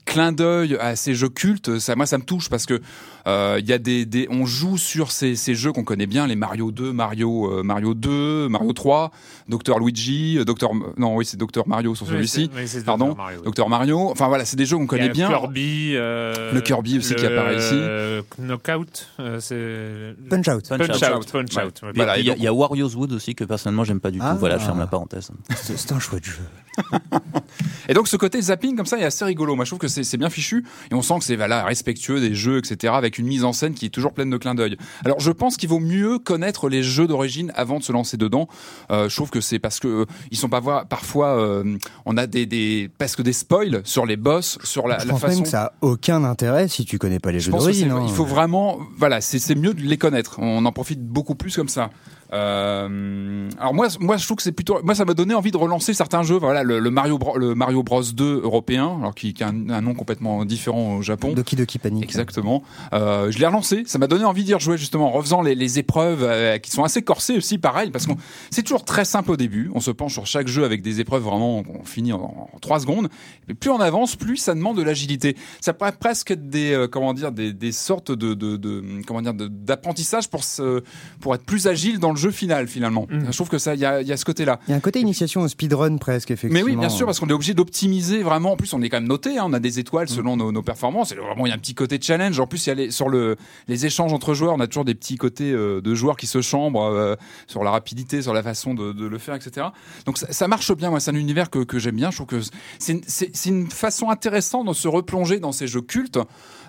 clin 0.06 0.32
d'œil 0.32 0.76
à 0.80 0.96
ces 0.96 1.14
jeux 1.14 1.28
cultes. 1.28 1.78
Ça, 1.78 1.94
moi 1.94 2.06
ça 2.06 2.16
me 2.18 2.22
touche 2.24 2.48
parce 2.48 2.64
que 2.66 2.80
euh, 3.26 3.56
il 3.60 3.68
y 3.68 3.72
a 3.72 3.78
des, 3.78 4.06
des 4.06 4.26
on 4.30 4.46
joue 4.46 4.78
sur 4.78 5.10
ces, 5.12 5.36
ces 5.36 5.54
jeux 5.54 5.72
qu'on 5.72 5.84
connaît 5.84 6.06
bien, 6.06 6.26
les 6.26 6.36
Mario 6.36 6.70
2, 6.70 6.92
Mario 6.92 7.50
euh, 7.52 7.62
Mario 7.62 7.92
2, 7.94 8.48
Mario 8.48 8.72
3, 8.72 9.10
Dr 9.48 9.78
Luigi, 9.78 10.38
euh, 10.38 10.44
Dr 10.44 10.70
non 10.96 11.16
oui 11.16 11.24
c'est 11.26 11.36
Dr 11.36 11.66
Mario 11.66 11.94
sur 11.94 12.06
celui-ci. 12.06 12.50
Oui, 12.56 12.62
Pardon, 12.84 13.08
Dr. 13.08 13.16
Mario, 13.16 13.40
oui. 13.44 13.52
Dr 13.52 13.68
Mario. 13.68 13.98
Enfin 14.10 14.28
voilà, 14.28 14.44
c'est 14.44 14.56
des 14.56 14.64
jeux 14.64 14.76
qu'on 14.78 14.86
connaît 14.86 15.08
bien. 15.10 15.28
Kirby, 15.28 15.92
euh, 15.96 16.52
Le 16.52 16.60
Kirby 16.60 16.98
aussi 16.98 17.14
qui 17.14 17.26
apparaît 17.26 17.56
ici. 17.58 17.74
euh, 17.74 18.22
Knockout, 18.38 19.08
euh, 19.20 19.38
c'est 19.40 20.14
Punch 20.30 20.48
Out. 20.48 20.68
Punch 20.68 20.86
Punch 20.86 21.02
Out. 21.02 21.16
Out. 21.18 21.30
Punch 21.32 21.56
Ouais. 21.56 21.64
Out. 21.64 21.80
ouais. 21.82 21.92
Voilà, 21.94 22.18
il, 22.18 22.24
y 22.24 22.30
a, 22.30 22.32
et 22.32 22.36
donc- 22.36 22.38
il 22.38 22.44
y 22.44 22.48
a 22.48 22.52
Wario's 22.54 22.94
Wood 22.94 23.12
aussi 23.12 23.34
que 23.34 23.44
personnellement 23.44 23.84
j'aime 23.84 24.00
pas 24.00 24.10
du 24.10 24.18
tout. 24.18 24.24
Ah. 24.26 24.36
Voilà, 24.38 24.56
je 24.58 24.64
ferme 24.64 24.78
la 24.78 24.86
parenthèse. 24.86 25.30
C'est 25.56 25.76
c'est 25.76 25.92
un 25.92 25.98
chouette 26.06 26.24
jeu. 26.24 26.38
Et 27.88 27.94
donc 27.94 28.06
ce 28.08 28.16
côté 28.16 28.40
zapping 28.40 28.76
comme 28.76 28.84
ça 28.86 28.98
est 28.98 29.04
assez 29.04 29.24
rigolo. 29.24 29.54
Moi 29.56 29.64
je 29.64 29.70
trouve 29.70 29.78
que 29.78 29.88
c'est 29.88 30.16
bien 30.18 30.28
fichu 30.28 30.64
et 30.90 30.94
on 30.94 31.00
sent 31.02 31.18
que 31.20 31.24
c'est 31.24 31.36
voilà 31.36 31.64
respectueux 31.64 32.20
des 32.20 32.34
jeux 32.34 32.58
etc. 32.58 32.92
Avec 32.96 33.18
une 33.18 33.26
mise 33.26 33.44
en 33.44 33.52
scène 33.54 33.74
qui 33.74 33.86
est 33.86 33.90
toujours 33.90 34.12
pleine 34.12 34.28
de 34.28 34.36
clins 34.36 34.54
d'œil. 34.54 34.76
Alors 35.04 35.18
je 35.20 35.30
pense 35.30 35.56
qu'il 35.56 35.68
vaut 35.70 35.78
mieux 35.78 36.18
connaître 36.18 36.68
les 36.68 36.82
jeux 36.82 37.06
d'origine 37.06 37.50
avant 37.54 37.78
de 37.78 37.82
se 37.84 37.92
lancer 37.92 38.16
dedans. 38.18 38.48
Euh, 38.90 39.08
je 39.08 39.16
trouve 39.16 39.30
que 39.30 39.40
c'est 39.40 39.58
parce 39.58 39.80
que 39.80 39.88
euh, 39.88 40.04
ils 40.30 40.36
sont 40.36 40.48
pas 40.50 40.84
parfois 40.84 41.38
euh, 41.38 41.78
on 42.04 42.16
a 42.18 42.26
des, 42.26 42.44
des 42.44 42.90
parce 42.98 43.16
que 43.16 43.22
des 43.22 43.32
spoils 43.32 43.80
sur 43.84 44.04
les 44.04 44.16
boss 44.16 44.58
sur 44.62 44.86
la, 44.86 44.98
Je 44.98 45.06
la 45.06 45.12
pense 45.12 45.20
façon. 45.22 45.34
même 45.36 45.42
que 45.44 45.48
ça 45.48 45.62
a 45.64 45.72
aucun 45.80 46.24
intérêt 46.24 46.68
si 46.68 46.84
tu 46.84 46.98
connais 46.98 47.20
pas 47.20 47.32
les 47.32 47.40
Je 47.40 47.46
jeux 47.46 47.52
d'origine. 47.52 47.90
hein. 47.90 48.04
il 48.06 48.12
faut 48.12 48.26
vraiment, 48.26 48.78
voilà, 48.98 49.20
c'est 49.22 49.54
mieux 49.54 49.72
de 49.72 49.80
les 49.82 49.96
connaître. 49.96 50.38
On 50.40 50.64
en 50.66 50.72
profite 50.72 51.00
beaucoup 51.02 51.34
plus 51.36 51.56
comme 51.56 51.68
ça. 51.68 51.90
Euh, 52.32 53.48
alors 53.58 53.74
moi, 53.74 53.88
moi, 54.00 54.16
je 54.16 54.24
trouve 54.24 54.36
que 54.36 54.42
c'est 54.42 54.52
plutôt, 54.52 54.78
moi, 54.82 54.94
ça 54.94 55.04
m'a 55.04 55.14
donné 55.14 55.34
envie 55.34 55.50
de 55.50 55.56
relancer 55.56 55.94
certains 55.94 56.22
jeux. 56.22 56.36
Voilà, 56.38 56.62
le, 56.62 56.78
le 56.78 56.90
Mario, 56.90 57.18
Bro- 57.18 57.36
le 57.38 57.54
Mario 57.54 57.82
Bros 57.82 58.02
2 58.02 58.40
européen, 58.42 58.96
alors 59.00 59.14
qui, 59.14 59.32
qui 59.34 59.42
a 59.44 59.48
un, 59.48 59.70
un 59.70 59.80
nom 59.80 59.94
complètement 59.94 60.44
différent 60.44 60.96
au 60.96 61.02
Japon. 61.02 61.32
Doki 61.32 61.56
Doki 61.56 61.78
Panic. 61.78 62.04
Exactement. 62.04 62.62
Euh, 62.92 63.30
je 63.30 63.38
l'ai 63.38 63.46
relancé. 63.46 63.82
Ça 63.86 63.98
m'a 63.98 64.06
donné 64.06 64.24
envie 64.24 64.44
d'y 64.44 64.54
rejouer 64.54 64.78
justement 64.78 65.08
en 65.08 65.10
refaisant 65.12 65.42
les, 65.42 65.54
les 65.54 65.78
épreuves 65.78 66.22
euh, 66.22 66.58
qui 66.58 66.70
sont 66.70 66.84
assez 66.84 67.02
corsées 67.02 67.36
aussi, 67.36 67.58
pareil, 67.58 67.90
parce 67.90 68.06
que 68.06 68.12
c'est 68.50 68.62
toujours 68.62 68.84
très 68.84 69.04
simple 69.04 69.30
au 69.32 69.36
début. 69.36 69.70
On 69.74 69.80
se 69.80 69.90
penche 69.90 70.12
sur 70.12 70.26
chaque 70.26 70.48
jeu 70.48 70.64
avec 70.64 70.82
des 70.82 71.00
épreuves 71.00 71.22
vraiment 71.22 71.62
on 71.68 71.84
finit 71.84 72.12
en, 72.12 72.48
en 72.52 72.58
trois 72.60 72.80
secondes. 72.80 73.08
Et 73.48 73.54
plus 73.54 73.70
on 73.70 73.80
avance, 73.80 74.16
plus 74.16 74.36
ça 74.36 74.54
demande 74.54 74.76
de 74.76 74.82
l'agilité. 74.82 75.36
Ça 75.60 75.72
pourrait 75.72 75.92
presque 75.92 76.30
être 76.30 76.48
des 76.48 76.86
comment 76.90 77.14
dire 77.14 77.32
des, 77.32 77.52
des 77.52 77.72
sortes 77.72 78.10
de, 78.12 78.34
de, 78.34 78.56
de 78.56 78.82
comment 79.06 79.22
dire 79.22 79.34
d'apprentissage 79.34 80.28
pour 80.28 80.44
se 80.44 80.82
pour 81.20 81.34
être 81.34 81.44
plus 81.44 81.66
agile 81.66 81.98
dans 81.98 82.10
le 82.10 82.15
jeu 82.16 82.30
final 82.30 82.66
finalement. 82.68 83.06
Mhm. 83.10 83.26
Je 83.30 83.36
trouve 83.36 83.48
que 83.48 83.58
ça 83.58 83.74
il 83.74 83.80
y 83.80 83.84
a, 83.84 84.00
il 84.02 84.08
y 84.08 84.12
a 84.12 84.16
ce 84.16 84.24
côté-là. 84.24 84.58
Il 84.68 84.70
y 84.70 84.74
a 84.74 84.76
un 84.76 84.80
côté 84.80 85.00
initiation 85.00 85.42
au 85.42 85.48
speedrun 85.48 85.96
presque, 85.98 86.30
effectivement. 86.30 86.64
Mais 86.66 86.72
oui, 86.72 86.76
bien 86.76 86.88
sûr, 86.88 87.06
parce 87.06 87.20
qu'on 87.20 87.28
est 87.28 87.32
obligé 87.32 87.54
d'optimiser 87.54 88.22
vraiment. 88.22 88.52
En 88.52 88.56
plus, 88.56 88.72
on 88.72 88.82
est 88.82 88.88
quand 88.88 88.98
même 88.98 89.08
noté. 89.08 89.38
hein, 89.38 89.44
on 89.46 89.52
a 89.52 89.60
des 89.60 89.78
étoiles 89.78 90.08
selon 90.08 90.36
nos, 90.36 90.52
nos 90.52 90.62
performances. 90.62 91.12
Et 91.12 91.16
vraiment, 91.16 91.46
il 91.46 91.50
y 91.50 91.52
a 91.52 91.54
un 91.54 91.58
petit 91.58 91.74
côté 91.74 91.98
challenge. 92.00 92.38
En 92.40 92.46
plus, 92.46 92.66
il 92.66 92.68
y 92.70 92.72
a 92.72 92.74
les, 92.74 92.90
sur 92.90 93.08
le, 93.08 93.36
les 93.68 93.86
échanges 93.86 94.12
entre 94.12 94.34
joueurs, 94.34 94.54
on 94.54 94.60
a 94.60 94.66
toujours 94.66 94.84
des 94.84 94.94
petits 94.94 95.16
côtés 95.16 95.52
euh, 95.52 95.80
de 95.80 95.94
joueurs 95.94 96.16
qui 96.16 96.26
se 96.26 96.40
chambrent 96.40 96.84
euh, 96.84 97.14
sur 97.46 97.62
la 97.64 97.70
rapidité, 97.70 98.22
sur 98.22 98.32
la 98.34 98.42
façon 98.42 98.74
de, 98.74 98.92
de 98.92 99.06
le 99.06 99.18
faire, 99.18 99.34
etc. 99.34 99.66
Donc 100.06 100.18
ça, 100.18 100.32
ça 100.32 100.48
marche 100.48 100.74
bien. 100.74 100.90
Moi, 100.90 101.00
c'est 101.00 101.10
un 101.10 101.14
univers 101.16 101.50
que, 101.50 101.60
que 101.60 101.78
j'aime 101.78 101.96
bien. 101.96 102.10
Je 102.10 102.16
trouve 102.16 102.26
que 102.28 102.40
c'est 102.78 102.92
une, 102.92 103.02
c'est- 103.06 103.30
c'est 103.34 103.48
une 103.50 103.70
façon 103.70 104.10
intéressante 104.10 104.66
de 104.68 104.72
se 104.72 104.88
replonger 104.88 105.38
dans 105.40 105.52
ces 105.52 105.66
jeux 105.66 105.80
cultes. 105.82 106.18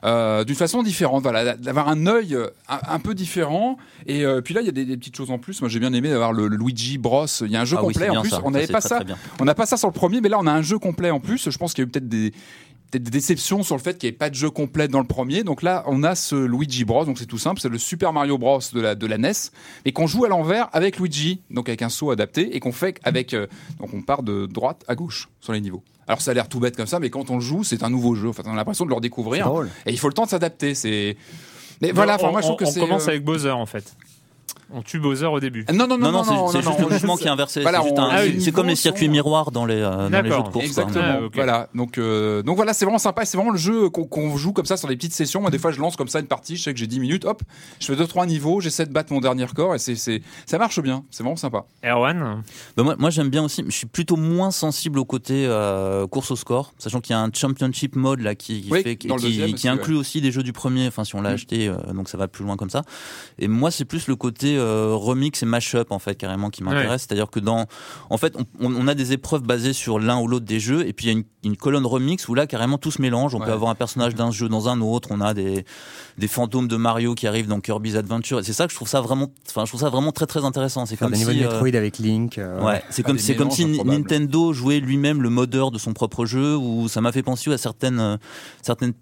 Euh, 0.03 0.43
d'une 0.43 0.55
façon 0.55 0.83
différente, 0.83 1.23
voilà, 1.23 1.55
d'avoir 1.55 1.87
un 1.89 2.05
œil 2.07 2.35
euh, 2.35 2.47
un, 2.69 2.79
un 2.87 2.99
peu 2.99 3.15
différent. 3.15 3.77
Et 4.05 4.25
euh, 4.25 4.41
puis 4.41 4.53
là, 4.53 4.61
il 4.61 4.65
y 4.65 4.69
a 4.69 4.73
des, 4.73 4.85
des 4.85 4.97
petites 4.97 5.15
choses 5.15 5.31
en 5.31 5.39
plus. 5.39 5.61
Moi, 5.61 5.69
j'ai 5.69 5.79
bien 5.79 5.93
aimé 5.93 6.09
d'avoir 6.09 6.33
le, 6.33 6.47
le 6.47 6.55
Luigi 6.57 6.97
Bros. 6.97 7.25
Il 7.41 7.51
y 7.51 7.55
a 7.55 7.61
un 7.61 7.65
jeu 7.65 7.77
Ah 7.79 7.81
complet 7.81 8.09
en 8.09 8.21
plus. 8.21 8.29
ça. 8.29 8.41
On 8.43 8.51
n'avait 8.51 8.67
pas 8.67 8.81
ça. 8.81 8.99
On 9.39 9.45
n'a 9.45 9.55
pas 9.55 9.65
ça 9.65 9.77
sur 9.77 9.87
le 9.87 9.93
premier, 9.93 10.21
mais 10.21 10.29
là 10.29 10.37
on 10.39 10.47
a 10.47 10.51
un 10.51 10.61
jeu 10.61 10.77
complet 10.79 11.09
en 11.11 11.19
plus. 11.19 11.49
Je 11.49 11.57
pense 11.57 11.73
qu'il 11.73 11.83
y 11.83 11.85
a 11.85 11.87
eu 11.87 11.91
peut-être 11.91 12.07
des, 12.09 12.31
peut-être 12.91 13.03
des 13.03 13.11
déceptions 13.11 13.63
sur 13.63 13.75
le 13.75 13.81
fait 13.81 13.97
qu'il 13.97 14.07
n'y 14.09 14.13
ait 14.15 14.17
pas 14.17 14.29
de 14.29 14.35
jeu 14.35 14.49
complet 14.49 14.87
dans 14.87 14.99
le 15.01 15.07
premier. 15.07 15.43
Donc 15.43 15.61
là, 15.61 15.83
on 15.87 16.03
a 16.03 16.15
ce 16.15 16.35
Luigi 16.35 16.85
Bros. 16.85 17.05
Donc 17.05 17.17
c'est 17.17 17.25
tout 17.25 17.37
simple, 17.37 17.59
c'est 17.59 17.69
le 17.69 17.77
Super 17.77 18.13
Mario 18.13 18.37
Bros. 18.37 18.59
de 18.73 18.79
la, 18.81 18.95
de 18.95 19.07
la 19.07 19.17
NES, 19.17 19.31
et 19.85 19.91
qu'on 19.93 20.07
joue 20.07 20.25
à 20.25 20.29
l'envers 20.29 20.69
avec 20.73 20.99
Luigi, 20.99 21.41
donc 21.49 21.69
avec 21.69 21.81
un 21.81 21.89
saut 21.89 22.11
adapté, 22.11 22.55
et 22.55 22.59
qu'on 22.59 22.71
fait 22.71 22.99
avec. 23.03 23.33
euh, 23.33 23.47
donc 23.79 23.93
on 23.93 24.01
part 24.01 24.23
de 24.23 24.45
droite 24.45 24.83
à 24.87 24.95
gauche 24.95 25.27
sur 25.41 25.53
les 25.53 25.61
niveaux. 25.61 25.83
Alors 26.07 26.21
ça 26.21 26.31
a 26.31 26.33
l'air 26.33 26.47
tout 26.47 26.59
bête 26.59 26.75
comme 26.77 26.87
ça, 26.87 26.99
mais 26.99 27.09
quand 27.09 27.29
on 27.29 27.35
le 27.35 27.41
joue, 27.41 27.63
c'est 27.63 27.83
un 27.83 27.89
nouveau 27.89 28.15
jeu. 28.15 28.29
Enfin, 28.29 28.43
on 28.45 28.53
a 28.53 28.55
l'impression 28.55 28.85
de 28.85 28.89
le 28.89 28.95
redécouvrir. 28.95 29.45
Et 29.85 29.91
il 29.91 29.99
faut 29.99 30.07
le 30.07 30.13
temps 30.13 30.23
de 30.25 30.29
s'adapter. 30.29 30.73
C'est. 30.75 31.17
Mais 31.81 31.91
voilà, 31.91 32.15
enfin 32.15 32.27
on, 32.29 32.31
moi 32.31 32.41
je 32.41 32.45
trouve 32.47 32.55
on- 32.55 32.57
que 32.57 32.65
on 32.65 32.71
c'est. 32.71 32.79
commence 32.79 33.05
euh, 33.05 33.09
avec 33.09 33.23
Bowser 33.25 33.51
en 33.51 33.65
fait. 33.65 33.93
On 34.73 34.81
tue 34.81 34.99
Bowser 34.99 35.25
au 35.27 35.39
début. 35.39 35.65
Non, 35.73 35.87
non, 35.87 35.97
non, 35.97 36.11
Non, 36.11 36.11
non, 36.11 36.47
c'est 36.47 36.57
c'est 36.59 36.65
juste 36.67 36.79
non, 36.79 36.87
le 36.87 36.93
mouvement 36.93 37.15
qui 37.17 37.25
est 37.25 37.29
inversé. 37.29 37.61
Voilà, 37.61 37.81
c'est 37.83 38.49
ah 38.49 38.51
comme 38.51 38.67
les 38.67 38.75
circuits 38.75 39.05
sont- 39.05 39.11
miroirs 39.11 39.51
dans 39.51 39.65
les, 39.65 39.75
euh, 39.81 40.09
dans 40.09 40.21
les 40.21 40.29
jeux 40.31 40.43
de 40.43 40.49
course. 40.49 40.65
Exactement. 40.65 41.03
Ah. 41.05 41.19
Voilà. 41.33 41.69
Donc, 41.73 41.97
euh, 41.97 42.41
donc 42.43 42.55
voilà, 42.57 42.73
c'est 42.73 42.85
vraiment 42.85 42.97
sympa. 42.99 43.23
C'est 43.25 43.37
vraiment 43.37 43.51
le 43.51 43.57
jeu 43.57 43.89
qu'on 43.89 44.35
joue 44.37 44.51
comme 44.53 44.65
ça 44.65 44.75
sur 44.77 44.87
des 44.87 44.95
petites 44.95 45.13
sessions. 45.13 45.39
Moi, 45.41 45.51
des 45.51 45.57
fois, 45.59 45.71
je 45.71 45.79
lance 45.79 45.95
comme 45.95 46.07
ça 46.09 46.19
une 46.19 46.27
partie. 46.27 46.57
Je 46.57 46.63
sais 46.63 46.73
que 46.73 46.79
j'ai 46.79 46.87
10 46.87 46.99
minutes. 46.99 47.25
Hop, 47.25 47.41
je 47.79 47.85
fais 47.85 47.95
deux 47.95 48.07
trois 48.07 48.25
niveaux. 48.25 48.59
J'essaie 48.59 48.85
de 48.85 48.91
battre 48.91 49.13
mon 49.13 49.19
dernier 49.21 49.45
record 49.45 49.73
et 49.75 49.79
c'est 49.79 49.95
c'est 49.95 50.21
ça 50.45 50.57
marche 50.57 50.81
bien. 50.81 51.03
C'est 51.11 51.23
vraiment 51.23 51.35
sympa. 51.37 51.65
Erwan 51.85 52.43
Bah, 52.75 52.83
moi, 52.83 52.95
moi 52.99 53.09
j'aime 53.09 53.29
bien 53.29 53.43
aussi. 53.43 53.63
Je 53.65 53.71
suis 53.71 53.87
plutôt 53.87 54.15
moins 54.17 54.51
sensible 54.51 54.99
au 54.99 55.05
côté 55.05 55.45
euh, 55.47 56.07
course 56.07 56.31
au 56.31 56.35
score, 56.35 56.73
sachant 56.77 56.99
qu'il 56.99 57.13
y 57.13 57.17
a 57.17 57.21
un 57.21 57.29
championship 57.33 57.95
mode 57.95 58.19
là 58.19 58.35
qui, 58.35 58.69
qui 59.55 59.67
inclut 59.67 59.95
aussi 59.95 60.19
des 60.21 60.31
jeux 60.31 60.43
du 60.43 60.53
premier. 60.53 60.87
Enfin, 60.87 61.03
si 61.03 61.15
on 61.15 61.21
l'a 61.21 61.31
Mm. 61.31 61.33
acheté, 61.33 61.67
euh, 61.67 61.75
donc 61.93 62.09
ça 62.09 62.17
va 62.17 62.27
plus 62.27 62.43
loin 62.43 62.57
comme 62.57 62.69
ça. 62.69 62.81
Et 63.39 63.47
moi, 63.47 63.71
c'est 63.71 63.85
plus 63.85 64.07
le 64.07 64.15
côté 64.15 64.56
euh, 64.57 64.93
remix 64.93 65.41
et 65.43 65.45
mashup 65.45 65.91
en 65.91 65.99
fait 65.99 66.15
carrément 66.15 66.49
qui 66.49 66.63
m'intéresse. 66.63 67.05
C'est-à-dire 67.07 67.29
que 67.29 67.39
dans, 67.39 67.65
en 68.09 68.17
fait, 68.17 68.35
on, 68.59 68.73
on, 68.75 68.87
a 68.87 68.93
des 68.93 69.13
épreuves 69.13 69.43
basées 69.43 69.73
sur 69.73 69.99
l'un 69.99 70.19
ou 70.19 70.27
l'autre 70.27 70.45
des 70.45 70.59
jeux, 70.59 70.87
et 70.87 70.93
puis 70.93 71.07
il 71.07 71.09
y 71.09 71.15
a 71.15 71.17
une, 71.17 71.23
une, 71.43 71.57
colonne 71.57 71.85
remix 71.85 72.27
où 72.27 72.35
là 72.35 72.47
carrément 72.47 72.77
tout 72.77 72.91
se 72.91 73.01
mélange. 73.01 73.35
On 73.35 73.39
peut 73.39 73.51
avoir 73.51 73.71
un 73.71 73.75
personnage 73.75 74.15
d'un 74.15 74.31
jeu 74.31 74.49
dans 74.49 74.69
un 74.69 74.81
autre. 74.81 75.09
On 75.11 75.21
a 75.21 75.33
des 75.33 75.65
des 76.17 76.27
fantômes 76.27 76.67
de 76.67 76.75
Mario 76.77 77.15
qui 77.15 77.27
arrivent 77.27 77.47
dans 77.47 77.59
Kirby's 77.59 77.95
Adventure. 77.95 78.39
Et 78.39 78.43
c'est 78.43 78.53
ça 78.53 78.65
que 78.65 78.71
je 78.71 78.75
trouve 78.75 78.87
ça 78.87 79.01
vraiment, 79.01 79.31
enfin 79.49 79.65
je 79.65 79.71
trouve 79.71 79.81
ça 79.81 79.89
vraiment 79.89 80.11
très 80.11 80.25
très 80.25 80.43
intéressant. 80.43 80.85
C'est 80.85 80.97
comme 80.97 81.13
si, 81.13 81.23
euh, 81.23 81.49
Metroid 81.49 81.75
avec 81.75 81.99
Link. 81.99 82.37
Euh, 82.37 82.61
ouais, 82.61 82.83
c'est 82.89 83.03
comme 83.03 83.17
c'est 83.17 83.35
comme 83.35 83.51
si 83.51 83.65
Nintendo 83.65 84.53
jouait 84.53 84.79
lui-même 84.79 85.21
le 85.21 85.29
modeur 85.29 85.71
de 85.71 85.77
son 85.77 85.93
propre 85.93 86.25
jeu. 86.25 86.55
Ou 86.55 86.87
ça 86.87 87.01
m'a 87.01 87.11
fait 87.11 87.23
penser 87.23 87.51
à 87.51 87.57
certaines 87.57 88.17
certaines 88.61 88.93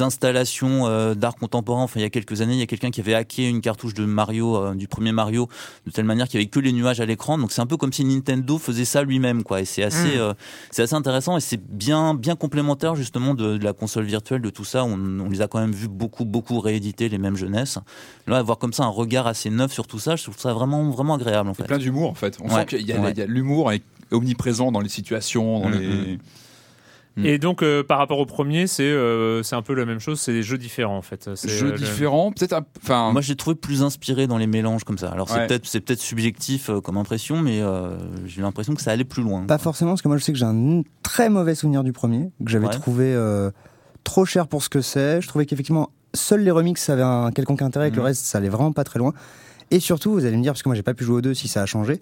installations 0.00 0.86
euh, 0.86 1.14
d'art 1.14 1.36
contemporain. 1.36 1.82
Enfin, 1.82 2.00
il 2.00 2.02
y 2.02 2.06
a 2.06 2.10
quelques 2.10 2.40
années, 2.40 2.54
il 2.54 2.58
y 2.58 2.62
a 2.62 2.66
quelqu'un 2.66 2.90
qui 2.90 3.00
avait 3.00 3.14
hacké 3.14 3.48
une 3.48 3.60
cartouche 3.60 3.94
de 3.94 4.04
Mario, 4.04 4.56
euh, 4.56 4.74
du 4.74 4.88
premier 4.88 5.12
Mario, 5.12 5.48
de 5.86 5.90
telle 5.90 6.04
manière 6.04 6.28
qu'il 6.28 6.38
n'y 6.38 6.44
avait 6.44 6.50
que 6.50 6.60
les 6.60 6.72
nuages 6.72 7.00
à 7.00 7.06
l'écran. 7.06 7.38
Donc 7.38 7.52
c'est 7.52 7.60
un 7.60 7.66
peu 7.66 7.76
comme 7.76 7.92
si 7.92 8.04
Nintendo 8.04 8.58
faisait 8.58 8.84
ça 8.84 9.02
lui-même, 9.02 9.42
quoi. 9.42 9.60
Et 9.60 9.64
c'est 9.64 9.82
assez, 9.82 10.16
mm. 10.16 10.20
euh, 10.20 10.34
c'est 10.70 10.82
assez 10.82 10.94
intéressant 10.94 11.36
et 11.36 11.40
c'est 11.40 11.60
bien, 11.62 12.14
bien 12.14 12.36
complémentaire 12.36 12.94
justement 12.94 13.34
de, 13.34 13.58
la 13.62 13.72
console 13.72 14.04
virtuelle, 14.04 14.42
de 14.42 14.50
tout 14.50 14.64
ça. 14.64 14.84
On, 14.84 15.20
on, 15.20 15.30
les 15.30 15.40
a 15.40 15.48
quand 15.48 15.60
même 15.60 15.72
vu 15.72 15.88
beaucoup, 15.88 16.24
beaucoup 16.24 16.60
rééditer 16.60 17.08
les 17.08 17.18
mêmes 17.18 17.36
jeunesses. 17.36 17.78
Là, 18.26 18.38
avoir 18.38 18.58
comme 18.58 18.72
ça 18.72 18.84
un 18.84 18.88
regard 18.88 19.26
assez 19.26 19.50
neuf 19.50 19.72
sur 19.72 19.86
tout 19.86 19.98
ça, 19.98 20.16
je 20.16 20.24
trouve 20.24 20.38
ça 20.38 20.52
vraiment, 20.52 20.90
vraiment 20.90 21.14
agréable. 21.14 21.48
En 21.48 21.54
fait. 21.54 21.64
Plein 21.64 21.78
d'humour, 21.78 22.10
en 22.10 22.14
fait. 22.14 22.38
On 22.42 22.48
sent 22.48 22.66
qu'il 22.66 22.86
y 22.86 22.92
a, 22.92 23.26
l'humour 23.26 23.72
omniprésent 24.10 24.70
dans 24.72 24.80
les 24.80 24.88
situations, 24.88 25.60
dans 25.60 25.68
mm, 25.68 25.72
les 25.72 26.18
mm. 27.16 27.26
Et 27.26 27.38
donc, 27.38 27.62
euh, 27.62 27.82
par 27.82 27.98
rapport 27.98 28.18
au 28.18 28.26
premier, 28.26 28.66
c'est 28.66 28.82
euh, 28.82 29.42
c'est 29.42 29.56
un 29.56 29.62
peu 29.62 29.74
la 29.74 29.84
même 29.84 29.98
chose, 29.98 30.20
c'est 30.20 30.32
des 30.32 30.42
jeux 30.42 30.58
différents 30.58 30.96
en 30.96 31.02
fait. 31.02 31.30
Jeux 31.46 31.72
différents, 31.72 32.32
peut-être. 32.32 32.60
Enfin, 32.82 33.12
moi 33.12 33.20
j'ai 33.20 33.36
trouvé 33.36 33.56
plus 33.56 33.82
inspiré 33.82 34.26
dans 34.26 34.38
les 34.38 34.46
mélanges 34.46 34.84
comme 34.84 34.98
ça. 34.98 35.10
Alors 35.10 35.28
c'est 35.28 35.46
peut-être 35.46 35.66
c'est 35.66 35.80
peut-être 35.80 36.00
subjectif 36.00 36.70
euh, 36.70 36.80
comme 36.80 36.96
impression, 36.96 37.40
mais 37.40 37.62
j'ai 38.26 38.42
l'impression 38.42 38.74
que 38.74 38.82
ça 38.82 38.90
allait 38.90 39.04
plus 39.04 39.22
loin. 39.22 39.44
Pas 39.46 39.58
forcément, 39.58 39.92
parce 39.92 40.02
que 40.02 40.08
moi 40.08 40.16
je 40.16 40.24
sais 40.24 40.32
que 40.32 40.38
j'ai 40.38 40.44
un 40.44 40.82
très 41.02 41.28
mauvais 41.28 41.54
souvenir 41.54 41.84
du 41.84 41.92
premier, 41.92 42.30
que 42.44 42.50
j'avais 42.50 42.68
trouvé 42.68 43.16
trop 44.04 44.24
cher 44.24 44.48
pour 44.48 44.62
ce 44.62 44.68
que 44.68 44.80
c'est. 44.80 45.20
Je 45.20 45.28
trouvais 45.28 45.46
qu'effectivement 45.46 45.90
seuls 46.14 46.42
les 46.42 46.50
remixes 46.50 46.88
avaient 46.90 47.02
un 47.02 47.30
quelconque 47.30 47.62
intérêt, 47.62 47.88
et 47.88 47.90
que 47.90 47.96
le 47.96 48.02
mm. 48.02 48.06
reste 48.06 48.24
ça 48.24 48.38
allait 48.38 48.48
vraiment 48.48 48.72
pas 48.72 48.84
très 48.84 48.98
loin. 48.98 49.14
Et 49.70 49.80
surtout, 49.80 50.12
vous 50.12 50.26
allez 50.26 50.36
me 50.36 50.42
dire, 50.42 50.52
parce 50.52 50.62
que 50.62 50.68
moi 50.68 50.76
j'ai 50.76 50.82
pas 50.82 50.94
pu 50.94 51.04
jouer 51.04 51.16
aux 51.16 51.22
deux, 51.22 51.34
si 51.34 51.48
ça 51.48 51.62
a 51.62 51.66
changé. 51.66 52.00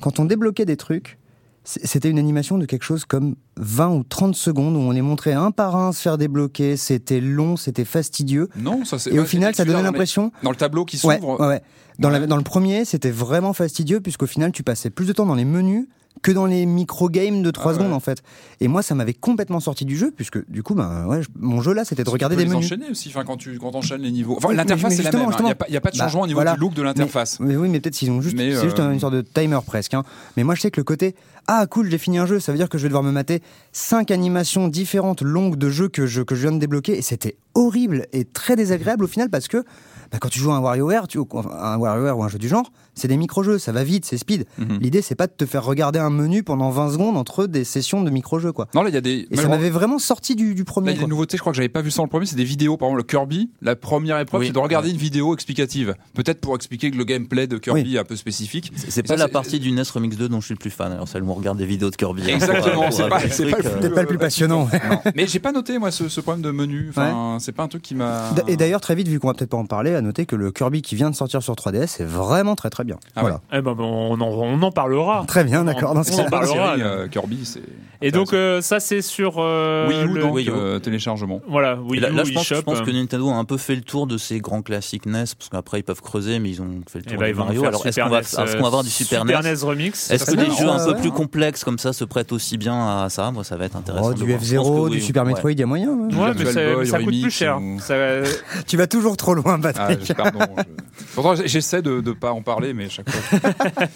Quand 0.00 0.18
on 0.18 0.24
débloquait 0.24 0.64
des 0.64 0.78
trucs, 0.78 1.18
c'était 1.64 2.08
une 2.08 2.18
animation 2.18 2.58
de 2.58 2.66
quelque 2.66 2.82
chose 2.82 3.04
comme 3.04 3.36
20 3.56 3.90
ou 3.90 4.02
30 4.02 4.34
secondes 4.34 4.76
où 4.76 4.80
on 4.80 4.90
les 4.90 5.02
montrait 5.02 5.32
un 5.32 5.50
par 5.52 5.76
un 5.76 5.92
se 5.92 6.02
faire 6.02 6.18
débloquer. 6.18 6.76
C'était 6.76 7.20
long, 7.20 7.56
c'était 7.56 7.84
fastidieux. 7.84 8.48
Non, 8.56 8.84
ça 8.84 8.98
c'est. 8.98 9.12
Et 9.12 9.20
au 9.20 9.24
final, 9.24 9.54
ça 9.54 9.64
donnait 9.64 9.82
l'impression. 9.82 10.32
Dans 10.42 10.50
le 10.50 10.56
tableau 10.56 10.84
qui 10.84 10.98
s'ouvre. 10.98 11.40
Ouais, 11.40 11.46
ouais, 11.46 11.62
Dans, 11.98 12.10
dans 12.26 12.36
le 12.36 12.42
premier, 12.42 12.84
c'était 12.84 13.10
vraiment 13.10 13.52
fastidieux 13.52 14.00
puisqu'au 14.00 14.26
final, 14.26 14.50
tu 14.50 14.62
passais 14.62 14.90
plus 14.90 15.06
de 15.06 15.12
temps 15.12 15.26
dans 15.26 15.36
les 15.36 15.44
menus 15.44 15.86
que 16.20 16.30
dans 16.30 16.46
les 16.46 16.66
micro-games 16.66 17.42
de 17.42 17.50
3 17.50 17.72
ah 17.72 17.74
secondes 17.74 17.92
en 17.92 18.00
fait. 18.00 18.22
Et 18.60 18.68
moi 18.68 18.82
ça 18.82 18.94
m'avait 18.94 19.14
complètement 19.14 19.60
sorti 19.60 19.84
du 19.84 19.96
jeu 19.96 20.12
puisque 20.14 20.48
du 20.50 20.62
coup 20.62 20.74
ben 20.74 21.06
ouais, 21.06 21.20
mon 21.38 21.60
jeu 21.60 21.72
là 21.72 21.84
c'était 21.84 22.04
de 22.04 22.10
regarder 22.10 22.36
des 22.36 22.44
menus. 22.44 22.66
enchaîner 22.66 22.90
aussi 22.90 23.08
enfin, 23.08 23.24
quand 23.24 23.36
tu 23.36 23.58
quand 23.58 23.74
enchaînes 23.74 24.02
les 24.02 24.12
niveaux. 24.12 24.36
Enfin 24.36 24.52
l'interface 24.52 24.94
c'est 24.94 25.02
la 25.02 25.10
même, 25.12 25.28
il 25.28 25.34
hein. 25.34 25.54
n'y 25.68 25.76
a, 25.76 25.80
pas 25.80 25.90
de 25.90 25.98
bah, 25.98 26.04
changement 26.04 26.22
au 26.22 26.26
niveau 26.26 26.42
du 26.42 26.60
look 26.60 26.74
de 26.74 26.82
l'interface. 26.82 27.40
Mais, 27.40 27.56
oui 27.56 27.68
mais 27.68 27.80
peut-être 27.80 27.94
s'ils 27.94 28.10
ont 28.10 28.20
juste 28.20 28.36
c'est 28.36 28.62
juste 28.62 28.80
euh, 28.80 28.92
une 28.92 29.00
sorte 29.00 29.14
de 29.14 29.22
timer 29.22 29.58
presque 29.66 29.94
hein. 29.94 30.04
Mais 30.36 30.44
moi 30.44 30.54
je 30.54 30.60
sais 30.60 30.70
que 30.70 30.80
le 30.80 30.84
côté 30.84 31.14
ah 31.48 31.66
cool 31.66 31.90
j'ai 31.90 31.98
fini 31.98 32.18
un 32.18 32.26
jeu 32.26 32.38
ça 32.38 32.52
veut 32.52 32.58
dire 32.58 32.68
que 32.68 32.78
je 32.78 32.84
vais 32.84 32.88
devoir 32.88 33.02
me 33.02 33.12
mater 33.12 33.42
cinq 33.72 34.10
animations 34.10 34.68
différentes 34.68 35.22
longues 35.22 35.56
de 35.56 35.70
jeux 35.70 35.88
que 35.88 36.06
je 36.06 36.22
que 36.22 36.34
je 36.34 36.42
viens 36.42 36.52
de 36.52 36.60
débloquer 36.60 36.96
et 36.96 37.02
c'était 37.02 37.36
horrible 37.54 38.06
et 38.12 38.24
très 38.24 38.56
désagréable 38.56 39.04
au 39.04 39.08
final 39.08 39.28
parce 39.28 39.48
que 39.48 39.64
bah, 40.12 40.18
quand 40.20 40.28
tu 40.28 40.38
joues 40.38 40.52
à 40.52 40.56
un 40.56 40.60
WarioWare, 40.60 41.08
tu, 41.08 41.18
un 41.18 41.78
WarioWare 41.78 42.18
ou 42.18 42.22
un 42.22 42.28
jeu 42.28 42.38
du 42.38 42.46
genre, 42.46 42.70
c'est 42.94 43.08
des 43.08 43.16
micro-jeux, 43.16 43.58
ça 43.58 43.72
va 43.72 43.84
vite, 43.84 44.04
c'est 44.04 44.18
speed. 44.18 44.46
Mhm. 44.58 44.78
L'idée, 44.80 45.02
c'est 45.02 45.14
pas 45.14 45.26
de 45.26 45.32
te 45.32 45.46
faire 45.46 45.64
regarder 45.64 45.98
un 45.98 46.10
menu 46.10 46.42
pendant 46.42 46.70
20 46.70 46.92
secondes 46.92 47.16
entre 47.16 47.46
des 47.46 47.64
sessions 47.64 48.02
de 48.02 48.10
micro-jeux, 48.10 48.52
quoi. 48.52 48.68
Non, 48.74 48.82
là, 48.82 48.90
il 48.90 48.94
y 48.94 48.98
a 48.98 49.00
des. 49.00 49.26
Et 49.30 49.36
ça 49.36 49.48
m'avait 49.48 49.70
vraiment 49.70 49.98
sorti 49.98 50.36
du, 50.36 50.64
premier. 50.64 50.92
il 50.92 50.96
y 50.96 50.98
a 50.98 51.02
des 51.02 51.08
nouveautés, 51.08 51.36
je 51.36 51.42
crois 51.42 51.52
que 51.52 51.56
j'avais 51.56 51.68
pas 51.68 51.82
vu 51.82 51.90
ça 51.90 51.98
dans 51.98 52.04
le 52.04 52.10
premier, 52.10 52.26
c'est 52.26 52.36
des 52.36 52.44
vidéos. 52.44 52.76
Par 52.76 52.88
exemple, 52.88 53.02
le 53.02 53.06
Kirby, 53.06 53.50
la 53.60 53.76
première 53.76 54.18
épreuve, 54.18 54.44
c'est 54.44 54.52
de 54.52 54.58
regarder 54.58 54.90
une 54.90 54.96
vidéo 54.96 55.34
explicative. 55.34 55.94
Peut-être 56.14 56.40
pour 56.40 56.54
expliquer 56.54 56.90
que 56.90 56.96
le 56.96 57.04
gameplay 57.04 57.46
de 57.46 57.58
Kirby 57.58 57.96
est 57.96 57.98
un 57.98 58.04
peu 58.04 58.16
spécifique. 58.16 58.72
C'est 58.76 59.06
pas 59.06 59.16
la 59.16 59.28
partie 59.28 59.60
du 59.60 59.72
NES 59.72 59.82
Remix 59.92 60.16
2 60.16 60.28
dont 60.28 60.40
je 60.40 60.46
suis 60.46 60.54
le 60.54 60.58
plus 60.58 60.70
fan. 60.70 60.92
Alors, 60.92 61.08
celle 61.08 61.22
où 61.22 61.30
on 61.30 61.34
regarde 61.34 61.58
des 61.58 61.66
vidéos 61.66 61.90
de 61.90 61.96
Kirby. 61.96 62.22
Hein, 62.22 62.34
Exactement, 62.34 62.90
c'est 62.90 63.08
pas, 63.08 63.18
pas, 63.60 64.02
le 64.02 64.06
plus 64.06 64.18
passionnant. 64.18 64.68
Mais 65.14 65.26
j'ai 65.26 65.38
pas 65.38 65.52
noté, 65.52 65.78
moi, 65.78 65.90
ce, 65.90 66.20
problème 66.20 66.42
de 66.42 66.50
menu. 66.50 66.86
Enfin, 66.90 67.38
c'est 67.40 67.52
pas 67.52 67.62
un 67.62 67.68
truc 67.68 67.82
qui 67.82 67.94
m'a. 67.94 68.34
Et 68.48 68.56
d'ailleurs, 68.56 68.80
très 68.80 68.94
vite, 68.94 69.08
vu 69.08 69.18
qu'on 69.18 69.28
va 69.28 69.34
peut-être 69.34 69.50
pas 69.50 69.56
en 69.56 69.66
parler, 69.66 69.94
à 69.94 70.00
noter 70.00 70.26
que 70.26 70.36
le 70.36 70.50
Kirby 70.50 70.82
qui 70.82 70.94
vient 70.94 71.10
de 71.10 71.16
sortir 71.16 71.42
sur 71.42 71.54
3DS 71.54 72.02
est 72.02 72.04
vraiment 72.04 72.54
très 72.54 72.70
très 72.70 72.81
bien. 72.84 72.96
Ah 73.16 73.20
voilà. 73.20 73.40
Eh 73.52 73.60
ben, 73.60 73.74
on, 73.78 74.20
en, 74.20 74.22
on, 74.22 74.62
en, 74.62 74.72
parlera. 74.72 75.24
Très 75.26 75.44
bien, 75.44 75.64
d'accord. 75.64 75.94
On, 75.94 75.98
en 75.98 76.30
parlera. 76.30 76.76
Euh, 76.78 77.08
Kirby, 77.08 77.44
c'est. 77.44 77.62
Et 78.02 78.10
donc 78.10 78.32
euh, 78.32 78.60
ça 78.60 78.80
c'est 78.80 79.00
sur 79.00 79.36
euh, 79.38 79.88
Wii 79.88 80.04
U, 80.04 80.08
le... 80.08 80.22
donc, 80.22 80.38
euh, 80.48 80.78
téléchargement. 80.80 81.40
Voilà, 81.46 81.76
Wii 81.80 82.00
là, 82.00 82.10
là, 82.10 82.24
je, 82.24 82.32
pense, 82.32 82.48
je, 82.48 82.54
pense, 82.56 82.80
que 82.80 82.90
Nintendo 82.90 83.30
a 83.30 83.34
un 83.34 83.44
peu 83.44 83.56
fait 83.56 83.76
le 83.76 83.82
tour 83.82 84.08
de 84.08 84.18
ces 84.18 84.40
grands 84.40 84.62
classiques 84.62 85.06
NES 85.06 85.24
parce 85.38 85.48
qu'après 85.50 85.80
ils 85.80 85.84
peuvent 85.84 86.02
creuser, 86.02 86.40
mais 86.40 86.50
ils 86.50 86.60
ont 86.60 86.68
fait 86.88 86.98
le 86.98 87.04
eh 87.06 87.10
tour 87.10 87.20
ben, 87.20 87.32
de 87.32 87.38
Mario. 87.38 87.64
Alors 87.64 87.86
est-ce 87.86 88.00
qu'on 88.00 88.08
va, 88.08 88.20
est 88.20 88.28
qu 88.28 88.36
va, 88.36 88.66
avoir 88.66 88.82
du 88.82 88.90
Super, 88.90 89.20
Super 89.20 89.42
NES, 89.42 89.54
remix 89.62 90.10
Est-ce 90.10 90.26
que 90.26 90.36
des 90.36 90.50
jeux 90.50 90.68
un 90.68 90.84
peu 90.84 90.96
plus 90.96 91.12
complexes 91.12 91.62
comme 91.62 91.78
ça 91.78 91.92
se 91.92 92.04
prêtent 92.04 92.32
aussi 92.32 92.58
bien 92.58 93.04
à 93.04 93.08
ça 93.08 93.30
Moi, 93.30 93.44
ça 93.44 93.56
va 93.56 93.66
être 93.66 93.76
intéressant. 93.76 94.10
Oh, 94.10 94.14
du 94.14 94.24
F0, 94.24 94.90
du 94.90 95.00
Super 95.00 95.24
Metroid, 95.24 95.52
il 95.52 95.60
y 95.60 95.62
a 95.62 95.66
moyen. 95.66 95.90
Hein. 95.92 96.08
Ouais, 96.16 96.32
mais 96.36 96.84
ça 96.86 96.98
coûte 96.98 97.20
plus 97.20 97.30
cher. 97.30 97.60
Tu 98.66 98.76
vas 98.76 98.86
toujours 98.86 99.16
trop 99.16 99.34
loin, 99.34 99.60
Patrick. 99.60 100.12
Ah, 100.18 100.30
pardon. 100.30 100.54
Pourtant, 101.14 101.34
j'essaie 101.44 101.82
de 101.82 102.00
ne 102.00 102.12
pas 102.12 102.32
en 102.32 102.42
parler, 102.42 102.71
mais 102.74 102.88
chaque 102.88 103.10
fois. 103.10 103.50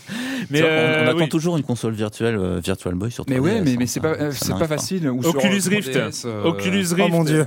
mais 0.50 0.62
on, 0.62 1.08
attend 1.08 1.28
toujours 1.28 1.56
une 1.56 1.62
console 1.62 1.94
virtuelle 1.94 2.38
Virtual 2.62 2.94
Boy 2.94 3.10
sur 3.10 3.24
Mais 3.28 3.38
ouais, 3.38 3.60
mais 3.60 3.86
c'est 3.86 4.00
pas 4.00 4.68
facile. 4.68 5.08
Oculus 5.08 5.62
Rift. 5.68 5.96
Euh, 5.96 6.44
Oculus 6.44 6.86
Rift. 6.92 7.00
Oh 7.00 7.08
mon 7.08 7.24
dieu. 7.24 7.46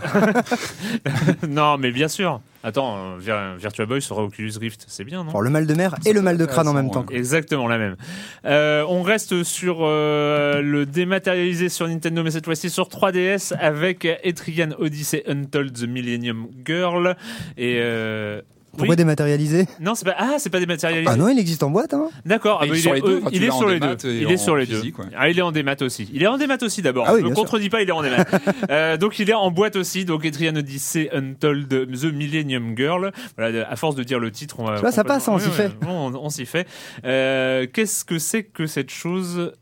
non, 1.47 1.77
mais 1.77 1.91
bien 1.91 2.07
sûr. 2.07 2.41
Attends, 2.63 3.17
Virtual 3.17 3.87
Boy 3.87 4.01
sera 4.01 4.23
Oculus 4.23 4.53
Rift, 4.59 4.85
c'est 4.87 5.05
bien, 5.05 5.23
non? 5.23 5.39
Le 5.39 5.49
mal 5.49 5.65
de 5.65 5.73
mer 5.73 5.95
et 6.05 6.11
le 6.11 6.21
mal 6.21 6.37
de 6.37 6.45
crâne 6.45 6.67
en 6.67 6.73
même 6.73 6.91
temps. 6.91 7.05
Exactement 7.09 7.67
la 7.67 7.77
même. 7.77 7.95
Euh, 8.45 8.85
on 8.89 9.01
reste 9.01 9.43
sur 9.43 9.77
euh, 9.81 10.61
le 10.61 10.85
dématérialisé 10.85 11.69
sur 11.69 11.87
Nintendo, 11.87 12.21
mais 12.23 12.31
cette 12.31 12.45
fois-ci 12.45 12.69
sur 12.69 12.89
3DS 12.89 13.53
avec 13.57 14.05
Etrian 14.23 14.71
Odyssey 14.77 15.23
Untold 15.27 15.73
The 15.73 15.87
Millennium 15.87 16.47
Girl 16.65 17.15
et 17.57 17.79
pourquoi 18.77 18.95
dématérialisé 18.95 19.67
Non, 19.79 19.95
c'est 19.95 20.05
pas 20.05 20.15
ah, 20.17 20.35
c'est 20.37 20.49
pas 20.49 20.59
dématérialisé. 20.59 21.11
Ah 21.11 21.15
non, 21.15 21.29
il 21.29 21.39
existe 21.39 21.63
en 21.63 21.69
boîte. 21.69 21.93
Hein 21.93 22.09
D'accord. 22.25 22.59
Ah, 22.61 22.65
il, 22.65 22.73
est 22.73 22.77
sur 22.77 22.93
les 22.93 23.01
deux. 23.01 23.21
il 23.31 23.43
est 23.43 23.51
sur 23.51 23.67
les 23.67 23.79
deux. 23.79 23.97
Il 24.05 24.31
est 24.31 24.37
sur 24.37 24.55
les 24.55 24.65
deux. 24.65 24.81
Ah, 25.17 25.29
il 25.29 25.37
est 25.37 25.41
en 25.41 25.51
démat 25.51 25.75
aussi. 25.81 26.09
Il 26.13 26.23
est 26.23 26.27
en 26.27 26.37
démat 26.37 26.57
aussi 26.61 26.81
d'abord. 26.81 27.05
Ah, 27.07 27.13
oui, 27.15 27.21
Je 27.21 27.27
ne 27.27 27.33
contredis 27.33 27.69
pas, 27.69 27.81
il 27.81 27.89
est 27.89 27.93
en 27.93 28.01
démat. 28.01 28.25
euh, 28.69 28.97
donc 28.97 29.19
il 29.19 29.29
est 29.29 29.33
en 29.33 29.51
boîte 29.51 29.75
aussi. 29.75 30.05
Donc 30.05 30.25
Etrian 30.25 30.55
Odyssey 30.55 31.09
Untold 31.13 31.67
The 31.69 32.13
Millennium 32.13 32.75
Girl. 32.77 33.11
Voilà, 33.37 33.69
à 33.69 33.75
force 33.75 33.95
de 33.95 34.03
dire 34.03 34.19
le 34.19 34.31
titre, 34.31 34.59
on 34.59 34.65
va. 34.65 34.75
Tu 34.75 34.81
vois, 34.81 34.91
ça 34.91 35.03
passe, 35.03 35.27
on 35.27 35.39
s'y 35.39 35.49
fait. 35.49 35.71
On, 35.87 36.13
on 36.15 36.29
s'y 36.29 36.45
fait. 36.45 36.67
Euh, 37.05 37.67
Qu'est-ce 37.71 38.05
que 38.05 38.19
c'est 38.19 38.43
que 38.43 38.65
cette 38.65 38.91
chose 38.91 39.53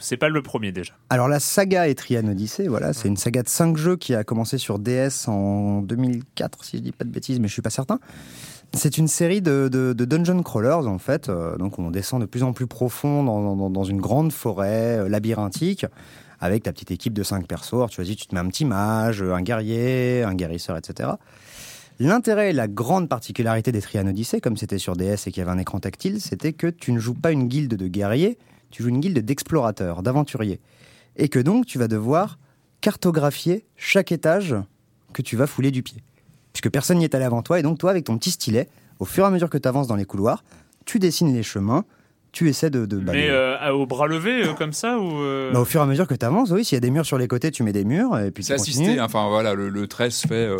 c'est 0.00 0.16
pas 0.16 0.28
le 0.28 0.42
premier 0.42 0.72
déjà. 0.72 0.94
Alors 1.10 1.28
la 1.28 1.40
saga 1.40 1.88
Etrian 1.88 2.26
Odyssey, 2.26 2.68
voilà, 2.68 2.92
c'est 2.92 3.08
une 3.08 3.16
saga 3.16 3.42
de 3.42 3.48
5 3.48 3.76
jeux 3.76 3.96
qui 3.96 4.14
a 4.14 4.24
commencé 4.24 4.58
sur 4.58 4.78
DS 4.78 5.28
en 5.28 5.80
2004, 5.82 6.64
si 6.64 6.78
je 6.78 6.82
dis 6.82 6.92
pas 6.92 7.04
de 7.04 7.10
bêtises, 7.10 7.40
mais 7.40 7.48
je 7.48 7.52
suis 7.52 7.62
pas 7.62 7.70
certain. 7.70 7.98
C'est 8.72 8.98
une 8.98 9.08
série 9.08 9.40
de, 9.40 9.68
dungeon 9.92 10.42
crawlers 10.42 10.86
en 10.88 10.98
fait, 10.98 11.28
euh, 11.28 11.56
donc 11.56 11.78
on 11.78 11.90
descend 11.90 12.20
de 12.20 12.26
plus 12.26 12.42
en 12.42 12.52
plus 12.52 12.66
profond 12.66 13.22
dans, 13.22 13.84
une 13.84 14.00
grande 14.00 14.32
forêt 14.32 14.98
euh, 14.98 15.08
labyrinthique 15.08 15.86
avec 16.40 16.64
ta 16.64 16.72
petite 16.72 16.90
équipe 16.90 17.12
de 17.12 17.22
5 17.22 17.46
persos. 17.46 17.88
tu 17.88 17.96
choisis, 17.96 18.16
tu 18.16 18.26
te 18.26 18.34
mets 18.34 18.40
un 18.40 18.48
petit 18.48 18.64
mage, 18.64 19.22
un 19.22 19.42
guerrier, 19.42 20.24
un 20.24 20.34
guérisseur, 20.34 20.76
etc. 20.76 21.10
L'intérêt 22.00 22.50
et 22.50 22.52
la 22.52 22.66
grande 22.66 23.08
particularité 23.08 23.70
d'Etrian 23.70 24.06
Odyssey, 24.08 24.40
comme 24.40 24.56
c'était 24.56 24.78
sur 24.78 24.96
DS 24.96 25.26
et 25.26 25.30
qu'il 25.30 25.38
y 25.38 25.40
avait 25.42 25.52
un 25.52 25.58
écran 25.58 25.78
tactile, 25.78 26.20
c'était 26.20 26.52
que 26.52 26.66
tu 26.66 26.92
ne 26.92 26.98
joues 26.98 27.14
pas 27.14 27.30
une 27.30 27.46
guilde 27.46 27.76
de 27.76 27.86
guerriers, 27.86 28.36
tu 28.74 28.82
joues 28.82 28.88
une 28.88 28.98
guilde 28.98 29.20
d'explorateurs, 29.20 30.02
d'aventuriers. 30.02 30.60
Et 31.14 31.28
que 31.28 31.38
donc 31.38 31.64
tu 31.64 31.78
vas 31.78 31.86
devoir 31.86 32.40
cartographier 32.80 33.64
chaque 33.76 34.10
étage 34.10 34.56
que 35.12 35.22
tu 35.22 35.36
vas 35.36 35.46
fouler 35.46 35.70
du 35.70 35.84
pied. 35.84 36.02
Puisque 36.52 36.70
personne 36.70 36.98
n'y 36.98 37.04
est 37.04 37.14
allé 37.14 37.24
avant 37.24 37.40
toi, 37.40 37.60
et 37.60 37.62
donc 37.62 37.78
toi, 37.78 37.90
avec 37.92 38.04
ton 38.04 38.18
petit 38.18 38.32
stylet, 38.32 38.68
au 38.98 39.04
fur 39.04 39.22
et 39.22 39.28
à 39.28 39.30
mesure 39.30 39.48
que 39.48 39.58
tu 39.58 39.68
avances 39.68 39.86
dans 39.86 39.94
les 39.94 40.04
couloirs, 40.04 40.42
tu 40.86 40.98
dessines 40.98 41.32
les 41.32 41.44
chemins, 41.44 41.84
tu 42.32 42.48
essaies 42.48 42.68
de... 42.68 42.84
de 42.84 42.96
Mais 42.96 43.30
euh, 43.30 43.70
au 43.70 43.86
bras 43.86 44.08
levé, 44.08 44.42
euh, 44.42 44.54
comme 44.54 44.72
ça 44.72 44.98
ou 44.98 45.20
euh 45.20 45.52
bah, 45.52 45.60
Au 45.60 45.64
fur 45.64 45.80
et 45.80 45.84
à 45.84 45.86
mesure 45.86 46.08
que 46.08 46.14
tu 46.14 46.26
avances, 46.26 46.50
oui, 46.50 46.64
s'il 46.64 46.74
y 46.74 46.78
a 46.78 46.80
des 46.80 46.90
murs 46.90 47.06
sur 47.06 47.16
les 47.16 47.28
côtés, 47.28 47.52
tu 47.52 47.62
mets 47.62 47.72
des 47.72 47.84
murs, 47.84 48.18
et 48.18 48.32
puis 48.32 48.42
C'est 48.42 48.54
assisté, 48.54 49.00
enfin 49.00 49.28
voilà, 49.28 49.54
le, 49.54 49.68
le 49.68 49.86
trait 49.86 50.10
se 50.10 50.26
fait... 50.26 50.50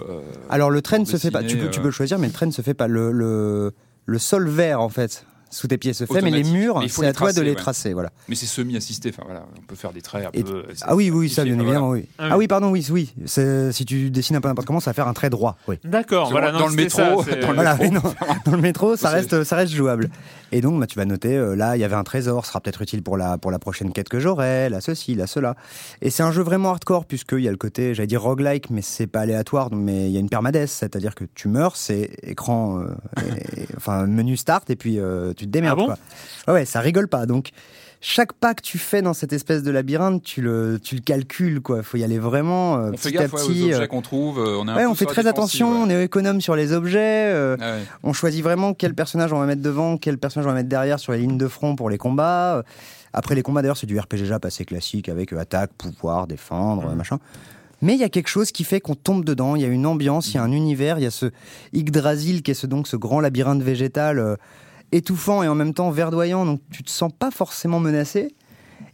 Alors 0.49 0.71
le 0.71 0.81
trait 0.83 1.01
ne 1.01 1.05
se 1.05 1.17
fait 1.17 1.33
pas, 1.33 1.43
tu 1.43 1.57
peux, 1.57 1.69
tu 1.69 1.81
peux 1.81 1.87
le 1.87 1.91
choisir, 1.91 2.21
mais 2.21 2.29
le 2.29 2.33
trait 2.33 2.47
ne 2.47 2.53
se 2.53 2.63
fait 2.63 2.75
pas. 2.75 2.87
Le, 2.87 3.11
le, 3.11 3.73
le 4.07 4.19
sol 4.21 4.49
vert, 4.49 4.81
en 4.81 4.89
fait, 4.89 5.27
sous 5.55 5.69
tes 5.69 5.79
pieds 5.79 5.93
se 5.93 6.05
fait, 6.05 6.21
mais 6.21 6.31
les 6.31 6.45
murs, 6.45 6.79
Mais 6.81 6.87
il 6.87 6.89
faut 6.91 7.03
c'est 7.03 7.07
les 7.07 7.09
à 7.09 7.13
toi 7.13 7.29
de 7.29 7.33
tracer, 7.35 7.45
les 7.45 7.51
ouais. 7.51 7.57
tracer. 7.57 7.93
Voilà. 7.93 8.11
Mais 8.29 8.35
c'est 8.35 8.47
semi-assisté. 8.47 9.11
Enfin 9.11 9.23
voilà, 9.25 9.47
on 9.57 9.61
peut 9.63 9.77
faire 9.77 9.93
des 9.93 10.03
traits 10.03 10.27
un 10.27 10.31
Et- 10.33 10.43
peu. 10.43 10.65
c'est 10.75 10.85
Ah 10.87 10.95
oui, 10.97 11.11
oui, 11.11 11.29
ça, 11.29 11.45
bien 11.45 11.55
évidemment, 11.55 11.87
voilà. 11.89 12.03
oui. 12.03 12.09
Ah 12.19 12.25
oui. 12.25 12.29
Ah 12.33 12.39
oui, 12.39 12.49
pardon, 12.49 12.71
oui, 12.71 12.87
oui. 12.91 13.15
Si 13.27 13.85
tu 13.85 14.11
dessines 14.11 14.37
un 14.37 14.41
peu 14.41 14.49
n'importe 14.49 14.67
comment, 14.67 14.81
ça 14.81 14.91
va 14.91 14.95
faire 14.95 15.09
un 15.09 15.13
trait 15.15 15.31
droit. 15.31 15.57
Oui. 15.69 15.77
D'accord, 15.85 16.31
voilà. 16.31 16.51
dans 16.53 16.67
le 16.67 16.75
métro, 16.75 17.01
dans 17.41 17.49
le 17.49 17.55
Voilà, 17.55 17.77
métro. 17.77 17.85
oui, 17.85 17.91
non. 17.91 18.15
dans 18.45 18.57
le 18.57 18.63
métro, 18.63 18.97
ça 18.97 19.11
reste, 19.11 19.45
ça 19.45 19.57
reste 19.57 19.73
jouable. 19.73 20.11
Et 20.53 20.61
donc, 20.61 20.79
bah, 20.79 20.87
tu 20.87 20.97
vas 20.97 21.05
noter, 21.05 21.37
euh, 21.37 21.55
là, 21.57 21.77
il 21.77 21.81
y 21.81 21.85
avait 21.85 21.97
un 21.97 22.05
trésor, 22.05 22.45
ce 22.45 22.51
sera 22.51 22.61
peut-être 22.61 22.83
utile 22.83 23.03
pour 23.03 23.17
la, 23.17 23.39
pour 23.39 23.51
la 23.51 23.59
prochaine 23.59 23.93
quête 23.93 24.09
que 24.09 24.21
j'aurai, 24.21 24.69
là, 24.69 24.81
ceci, 24.81 25.15
là, 25.15 25.27
cela. 25.27 25.57
Et 26.01 26.11
c'est 26.11 26.23
un 26.23 26.31
jeu 26.31 26.43
vraiment 26.43 26.71
hardcore, 26.71 27.07
puisqu'il 27.07 27.41
y 27.41 27.49
a 27.49 27.51
le 27.51 27.57
côté, 27.57 27.95
j'allais 27.95 28.07
dire 28.07 28.23
roguelike, 28.23 28.71
mais 28.71 28.83
c'est 28.83 29.07
pas 29.09 29.21
aléatoire, 29.21 29.71
donc- 29.71 29.81
mais 29.81 30.07
il 30.07 30.13
y 30.13 30.17
a 30.17 30.21
une 30.21 30.29
permadesse, 30.29 30.71
c'est-à-dire 30.73 31.15
que 31.17 31.25
tu 31.35 31.49
meurs, 31.49 31.77
c'est 31.77 32.11
écran, 32.23 32.81
euh, 32.81 32.87
et- 33.57 33.67
enfin, 33.77 34.07
menu 34.07 34.37
start, 34.37 34.71
et 34.71 34.77
puis 34.77 34.99
euh, 35.01 35.33
tu 35.37 35.44
te 35.47 35.51
démerdes, 35.51 35.79
Ah 35.79 35.83
bon 35.83 35.87
quoi. 35.87 35.99
Ouais, 36.49 36.61
ouais, 36.61 36.65
ça 36.65 36.81
rigole 36.81 37.09
pas. 37.09 37.27
Donc, 37.27 37.51
chaque 38.07 38.35
pas 38.35 38.53
que 38.55 38.61
tu 38.61 38.77
fais 38.77 39.01
dans 39.01 39.15
cette 39.15 39.33
espèce 39.33 39.63
de 39.63 39.71
labyrinthe, 39.71 40.23
tu 40.23 40.43
le, 40.43 40.79
tu 40.83 40.95
le 40.95 41.01
calcules, 41.01 41.63
quoi. 41.63 41.83
Faut 41.83 41.97
y 41.97 42.05
aller 42.05 42.19
vraiment 42.19 42.77
euh, 42.77 42.91
On 42.93 42.97
fait 42.99 43.09
petit 43.11 43.19
à 43.19 43.23
gaffe 43.23 43.33
ouais, 43.33 43.43
aux 43.43 43.47
petit. 43.47 43.73
euh, 43.73 43.77
objets 43.77 43.89
qu'on 43.89 44.03
trouve. 44.03 44.39
euh, 44.41 44.59
On, 44.61 44.69
est 44.69 44.71
un 44.73 44.77
Ouais, 44.77 44.83
peu 44.83 44.89
on 44.91 44.95
fait 44.95 45.07
très 45.07 45.27
attention, 45.27 45.69
on 45.85 45.87
ouais. 45.89 45.95
est 45.95 46.05
économe 46.05 46.41
sur 46.43 46.55
les 46.55 46.73
objets. 46.75 46.99
euh, 47.33 47.57
Ah 47.61 47.73
ouais. 47.77 47.83
on 48.03 48.13
choisit 48.13 48.43
vraiment 48.45 48.75
quel 48.75 48.95
personnage 48.95 49.33
on 49.33 49.39
va 49.39 49.47
mettre 49.47 49.63
devant, 49.63 49.97
quel 49.97 50.19
personnage 50.19 50.47
on 50.47 50.51
va 50.51 50.55
mettre 50.57 50.69
derrière 50.69 50.99
sur 51.01 51.13
les 51.13 51.19
lignes 51.19 51.39
de 51.39 51.49
front 51.49 51.77
pour 51.77 51.89
les 51.89 51.97
combats. 51.99 52.63
Après 53.15 53.35
les 53.35 53.43
combats, 53.43 53.63
d'ailleurs, 53.63 53.77
c'est 53.79 53.87
du 53.87 53.99
RPG 53.99 54.25
Jap 54.27 54.45
assez 54.45 54.65
classique 54.67 55.09
avec 55.09 55.33
euh, 55.33 55.39
attaque, 55.39 55.71
pouvoir, 55.73 56.27
défendre, 56.27 56.95
machin. 56.95 57.19
Mais 57.81 57.95
il 57.95 58.01
y 58.01 58.05
a 58.05 58.09
quelque 58.09 58.29
chose 58.29 58.51
qui 58.53 58.65
fait 58.65 58.81
qu'on 58.81 58.95
tombe 58.95 59.25
dedans. 59.25 59.57
Il 59.57 59.63
y 59.63 59.65
a 59.65 59.69
une 59.69 59.87
ambiance, 59.87 60.29
il 60.29 60.35
y 60.35 60.39
a 60.39 60.43
un 60.43 60.53
univers, 60.53 60.99
il 60.99 61.05
y 61.05 61.07
a 61.07 61.11
ce 61.11 61.27
Yggdrasil 61.73 62.43
qui 62.43 62.51
est 62.51 62.55
ce, 62.55 62.67
donc 62.67 62.87
ce 62.87 62.97
grand 62.97 63.21
labyrinthe 63.21 63.63
végétal 63.63 64.19
euh, 64.19 64.37
étouffant 64.97 65.43
et 65.43 65.49
en 65.49 65.55
même 65.55 65.75
temps 65.75 65.91
verdoyant. 65.91 66.45
Donc 66.47 66.61
tu 66.71 66.83
te 66.83 66.91
sens 66.91 67.11
pas 67.19 67.31
forcément 67.31 67.81
menacé. 67.81 68.35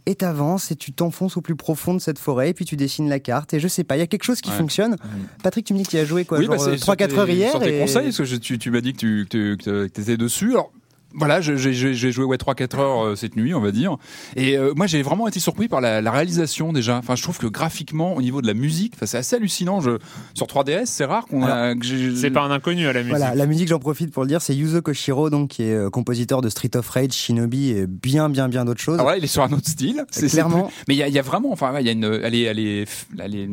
Et 0.07 0.15
t'avances 0.15 0.71
et 0.71 0.75
tu 0.75 0.93
t'enfonces 0.93 1.37
au 1.37 1.41
plus 1.41 1.55
profond 1.55 1.93
de 1.93 1.99
cette 1.99 2.17
forêt 2.17 2.49
et 2.49 2.53
puis 2.55 2.65
tu 2.65 2.75
dessines 2.75 3.07
la 3.07 3.19
carte 3.19 3.53
et 3.53 3.59
je 3.59 3.67
sais 3.67 3.83
pas, 3.83 3.97
il 3.97 3.99
y 3.99 4.01
a 4.01 4.07
quelque 4.07 4.23
chose 4.23 4.41
qui 4.41 4.49
Ouais. 4.49 4.55
fonctionne. 4.57 4.95
Patrick, 5.43 5.63
tu 5.63 5.73
me 5.73 5.77
dis 5.77 5.83
que 5.85 5.91
tu 5.91 5.97
as 5.97 6.05
joué 6.05 6.25
quoi, 6.25 6.39
oui, 6.39 6.45
genre 6.45 6.55
bah, 6.55 6.63
c'est 6.63 6.75
3-4 6.77 7.09
sur 7.11 7.19
heures 7.19 7.29
hier 7.29 7.51
Sur 7.51 7.59
tes 7.59 7.77
et- 7.77 7.79
conseils, 7.79 8.05
parce 8.05 8.17
que 8.17 8.23
je- 8.25 8.35
tu, 8.37 8.57
tu 8.57 8.71
m'as 8.71 8.81
dit 8.81 8.93
que 8.93 8.97
tu 8.97 9.27
que, 9.29 9.53
que 9.55 9.85
étais 9.85 10.17
dessus. 10.17 10.51
Alors, 10.53 10.71
voilà, 11.13 11.41
je- 11.41 11.55
j'ai 11.55 12.11
joué 12.11 12.25
ouais, 12.25 12.37
3-4 12.37 12.79
heures 12.79 13.05
euh, 13.05 13.15
cette 13.15 13.35
nuit, 13.35 13.53
on 13.53 13.59
va 13.61 13.71
dire. 13.71 13.97
Et 14.35 14.57
euh, 14.57 14.73
moi, 14.75 14.87
j'ai 14.87 15.01
vraiment 15.01 15.27
été 15.27 15.39
surpris 15.39 15.67
par 15.67 15.81
la, 15.81 16.01
la 16.01 16.11
réalisation 16.11 16.73
déjà. 16.73 16.97
Enfin, 16.97 17.15
je 17.15 17.23
trouve 17.23 17.37
que 17.37 17.47
graphiquement, 17.47 18.15
au 18.15 18.21
niveau 18.21 18.41
de 18.41 18.47
la 18.47 18.53
musique, 18.53 18.93
c'est 19.03 19.17
assez 19.17 19.35
hallucinant. 19.35 19.81
Je, 19.81 19.97
sur 20.33 20.47
3DS, 20.47 20.85
c'est 20.85 21.05
rare 21.05 21.25
qu'on 21.27 21.43
a. 21.43 21.73
C'est 22.15 22.31
pas 22.31 22.41
un 22.43 22.51
inconnu 22.51 22.87
à 22.87 22.93
la 22.93 22.99
musique. 23.01 23.15
Voilà, 23.17 23.35
la 23.35 23.45
musique, 23.45 23.67
j'en 23.67 23.79
profite 23.79 24.11
pour 24.11 24.23
le 24.23 24.27
dire, 24.29 24.41
c'est 24.41 24.55
Yuzo 24.55 24.81
Koshiro, 24.81 25.29
donc, 25.29 25.49
qui 25.49 25.63
est 25.63 25.73
euh, 25.73 25.89
compositeur 25.89 26.41
de 26.41 26.49
Street 26.49 26.71
of 26.75 26.87
Rage, 26.89 27.11
Shinobi 27.13 27.71
et 27.71 27.87
bien, 27.87 28.29
bien, 28.29 28.47
bien 28.49 28.65
d'autres 28.65 28.81
choses. 28.81 28.97
Ah 28.99 29.03
voilà, 29.03 29.17
il 29.17 29.23
est 29.23 29.27
sur 29.27 29.43
un 29.43 29.51
autre 29.51 29.67
style. 29.67 30.05
C'est 30.11 30.27
Clairement. 30.27 30.63
plus- 30.65 30.73
Mais 30.87 30.95
il 30.95 30.97
y, 30.97 31.03
a- 31.03 31.07
il 31.07 31.13
y 31.13 31.19
a 31.19 31.23
vraiment, 31.23 31.51
enfin, 31.51 31.73
ouais, 31.73 31.81
il 31.83 31.85
y 31.85 31.89
a 31.89 31.93
une, 31.93 32.05
elle 32.05 32.35
est, 32.35 32.41
elle 32.43 32.59
est, 32.59 32.85
elle 33.19 33.35
est, 33.35 33.49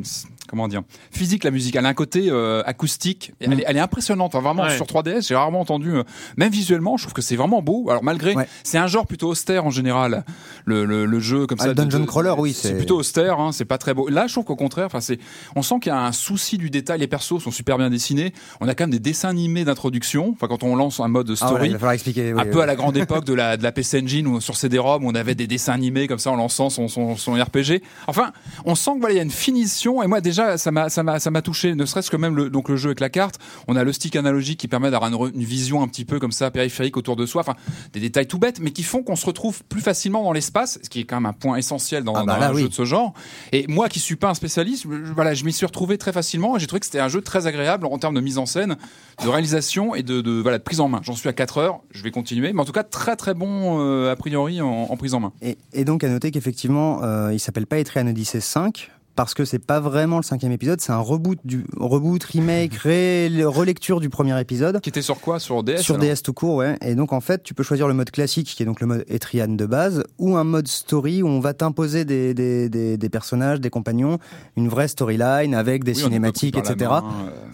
comment 0.49 0.69
dire, 0.69 0.83
physique 1.11 1.45
la 1.45 1.51
musique. 1.51 1.75
Elle 1.77 1.87
a 1.87 1.89
un 1.89 1.95
côté 1.95 2.29
euh, 2.31 2.63
acoustique. 2.67 3.33
Et 3.41 3.45
Elle, 3.47 3.61
est, 3.61 3.65
elle 3.67 3.77
est 3.77 3.81
impressionnante. 3.81 4.35
Enfin, 4.35 4.43
vraiment 4.45 4.63
Ouais. 4.65 4.77
sur 4.77 4.87
3DS, 4.87 5.27
j'ai 5.29 5.35
rarement 5.35 5.61
entendu. 5.61 5.91
euh, 5.97 6.03
même 6.37 6.51
visuellement, 6.53 6.97
je 6.97 7.05
trouve 7.05 7.15
que 7.15 7.23
c'est 7.23 7.37
vraiment 7.37 7.48
beau. 7.63 7.89
Alors 7.91 8.05
malgré, 8.05 8.35
Ouais. 8.35 8.47
c'est 8.63 8.79
un 8.79 8.87
genre 8.87 9.07
plutôt 9.07 9.29
austère 9.29 9.65
en 9.67 9.71
général. 9.71 10.25
Le, 10.65 10.85
le, 10.85 11.07
le 11.07 11.21
jeu 11.21 11.47
comme 11.47 11.59
Ah, 11.61 11.65
ça. 11.65 11.69
le 11.69 11.75
dungeon 11.75 12.01
de- 12.01 12.05
crawler, 12.05 12.35
oui, 12.39 12.53
C'est 12.53 12.77
plutôt 12.77 12.97
austère. 12.99 13.41
Hein, 13.41 13.53
c'est 13.53 13.65
pas 13.65 13.79
très 13.79 13.95
beau. 13.95 14.09
Là, 14.09 14.27
je 14.27 14.35
trouve 14.35 14.45
qu'au 14.45 14.57
contraire, 14.57 14.87
enfin, 14.87 15.01
c'est, 15.01 15.19
on 15.57 15.63
sent 15.63 15.77
qu'il 15.81 15.91
y 15.91 15.95
a 15.95 16.01
un 16.01 16.13
souci 16.13 16.59
du 16.59 16.71
détail. 16.71 17.01
Les 17.01 17.07
persos 17.07 17.43
sont 17.43 17.51
super 17.51 17.79
bien 17.79 17.91
dessinés. 17.91 18.33
On 18.61 18.69
a 18.69 18.75
quand 18.75 18.85
même 18.85 18.91
des 18.91 18.99
dessins 18.99 19.29
animés 19.31 19.65
d'introduction. 19.65 20.31
Enfin, 20.33 20.47
quand 20.49 20.63
on 20.63 20.77
lance 20.77 21.01
un 21.01 21.09
mode 21.09 21.31
Ah, 21.41 21.47
story. 21.47 21.71
il 21.71 21.77
va 21.77 21.95
expliquer. 21.95 22.33
oui, 22.35 22.41
un 22.41 22.45
peu 22.45 22.57
oui. 22.59 22.63
à 22.63 22.67
la 22.67 22.77
grande 22.77 22.97
époque 22.97 23.25
de 23.25 23.35
la, 23.35 23.57
de 23.57 23.63
la 23.63 23.73
PC 23.73 24.01
Engine 24.03 24.27
où 24.27 24.41
sur 24.41 24.57
CD-ROM 24.57 25.05
on 25.05 25.15
avait 25.15 25.35
des 25.35 25.47
dessins 25.47 25.73
animés 25.73 26.07
comme 26.09 26.19
ça 26.19 26.31
en 26.31 26.37
lançant 26.37 26.71
son, 26.71 26.89
son, 26.89 27.17
son 27.17 27.33
RPG. 27.35 27.83
Enfin, 28.07 28.33
on 28.65 28.75
sent 28.75 28.93
que 28.95 29.01
voilà, 29.01 29.15
il 29.15 29.17
y 29.17 29.21
a 29.21 29.25
une 29.25 29.31
finition 29.31 30.03
et 30.03 30.07
moi 30.07 30.21
déjà 30.21 30.59
ça 30.59 30.71
m'a 30.71 30.89
ça 30.89 31.03
m'a 31.03 31.19
ça 31.21 31.31
m'a 31.31 31.43
touché 31.43 31.75
ne 31.75 31.85
serait-ce 31.87 32.11
que 32.11 32.17
même 32.17 32.37
le 32.37 32.51
donc 32.51 32.69
le 32.69 32.77
jeu 32.77 32.89
avec 32.89 33.01
la 33.01 33.09
carte, 33.11 33.39
on 33.69 33.77
a 33.77 33.85
le 33.85 33.93
stick 33.93 34.17
analogique 34.17 34.59
qui 34.61 34.69
permet 34.69 34.91
d'avoir 34.91 35.11
une 35.29 35.45
vision 35.45 35.83
un 35.83 35.89
petit 35.89 36.05
peu 36.05 36.19
comme 36.19 36.33
ça 36.33 36.51
périphérique 36.51 36.97
autour 36.97 37.17
de 37.17 37.27
soi, 37.27 37.38
enfin 37.41 37.55
des 37.93 38.01
détails 38.01 38.27
tout 38.27 38.39
bêtes 38.39 38.61
mais 38.61 38.71
qui 38.71 38.83
font 38.83 39.03
qu'on 39.03 39.17
se 39.17 39.27
retrouve 39.27 39.63
plus 39.65 39.81
facilement 39.81 40.23
dans 40.23 40.33
l'espace, 40.33 40.79
ce 40.83 40.89
qui 40.89 41.01
est 41.01 41.05
quand 41.05 41.17
même 41.17 41.27
un 41.27 41.33
point 41.33 41.57
essentiel 41.57 42.05
dans, 42.05 42.15
Ah 42.15 42.25
bah 42.25 42.35
dans 42.35 42.41
là, 42.41 42.49
un 42.51 42.55
oui. 42.55 42.63
jeu 42.63 42.69
de 42.69 42.75
ce 42.75 42.85
genre. 42.85 43.15
Et 43.53 43.67
moi 43.69 43.89
qui 43.89 44.01
suis 44.01 44.17
pas 44.17 44.29
un 44.31 44.35
spécialiste, 44.35 44.85
je- 44.85 45.13
voilà, 45.13 45.35
je 45.35 45.45
m'y 45.45 45.53
suis 45.53 45.67
retrouvé 45.67 45.99
très 45.99 46.13
facilement 46.13 46.57
et 46.57 46.61
j'ai 46.61 46.67
trouvé 46.67 46.81
que 46.81 46.87
c'était 46.87 47.01
un 47.01 47.09
jeu 47.09 47.21
très 47.23 47.47
agréable 47.47 47.87
en 47.87 47.99
termes 47.99 48.15
de 48.15 48.21
mise 48.21 48.39
en 48.39 48.47
scène, 48.47 48.77
de 49.23 49.29
réalisation 49.29 49.95
et 49.95 50.03
de, 50.03 50.21
de 50.21 50.33
voilà 50.41 50.59
de 50.59 50.63
prise 50.63 50.81
en 50.81 50.89
main. 50.89 51.01
J'en 51.03 51.15
suis 51.15 51.29
à 51.29 51.33
4 51.33 51.59
heures, 51.59 51.81
je 51.91 52.03
vais 52.03 52.11
continuer, 52.11 52.53
mais 52.53 52.61
en 52.61 52.65
tout 52.65 52.73
cas 52.73 52.83
très 52.85 53.17
très 53.17 53.35
bon 53.35 53.81
euh, 53.81 54.13
a 54.13 54.17
priori 54.17 54.61
en, 54.61 54.69
en 54.91 54.97
prise 54.97 55.15
en 55.15 55.21
main. 55.21 55.33
Et, 55.43 55.59
et 55.73 55.85
donc, 55.85 56.05
à 56.05 56.09
noter 56.09 56.31
qu'effectivement, 56.31 57.03
euh, 57.03 57.33
il 57.33 57.39
s'appelle 57.41 57.67
pas 57.67 57.79
Etrian 57.79 58.07
Odyssey 58.07 58.41
5. 58.41 58.91
Parce 59.19 59.35
que 59.35 59.45
c'est 59.45 59.59
pas 59.59 59.81
vraiment 59.81 60.19
le 60.19 60.23
cinquième 60.23 60.53
épisode, 60.53 60.81
c'est 60.81 60.93
un 60.93 61.01
reboot, 61.01 61.41
du, 61.45 61.67
reboot, 61.77 62.23
remake, 62.23 62.75
ré- 62.85 63.29
relecture 63.45 63.99
du 63.99 64.11
premier 64.11 64.41
épisode. 64.41 64.81
Qui 64.81 64.91
était 64.91 65.03
sur 65.03 65.19
quoi? 65.21 65.41
Sur 65.41 65.65
DS 65.65 65.79
Sur 65.79 65.99
DS 65.99 66.23
tout 66.23 66.33
court, 66.33 66.55
ouais. 66.55 66.79
Et 66.83 66.95
donc 66.95 67.13
en 67.13 67.21
fait, 67.21 67.43
tu 67.43 67.53
peux 67.53 67.65
choisir 67.65 67.89
le 67.89 67.95
mode 67.95 68.13
classique, 68.13 68.47
qui 68.47 68.63
est 68.63 68.67
donc 68.67 68.81
le 68.81 68.87
mode 68.87 69.05
Etrian 69.09 69.49
de 69.49 69.67
base, 69.67 70.05
ou 70.19 70.37
un 70.37 70.45
mode 70.45 70.69
story 70.69 71.25
où 71.25 71.27
on 71.27 71.41
va 71.41 71.53
t'imposer 71.53 72.05
des, 72.05 72.33
des, 72.33 72.69
des, 72.69 72.97
des 72.97 73.09
personnages, 73.09 73.61
des 73.61 73.71
compagnons, 73.71 74.19
une 74.57 74.69
vraie 74.69 74.87
storyline 74.87 75.53
avec 75.53 75.83
des 75.83 75.97
Oui, 75.97 76.03
cinématiques, 76.05 76.57
etc. 76.57 76.77
main, 76.79 77.03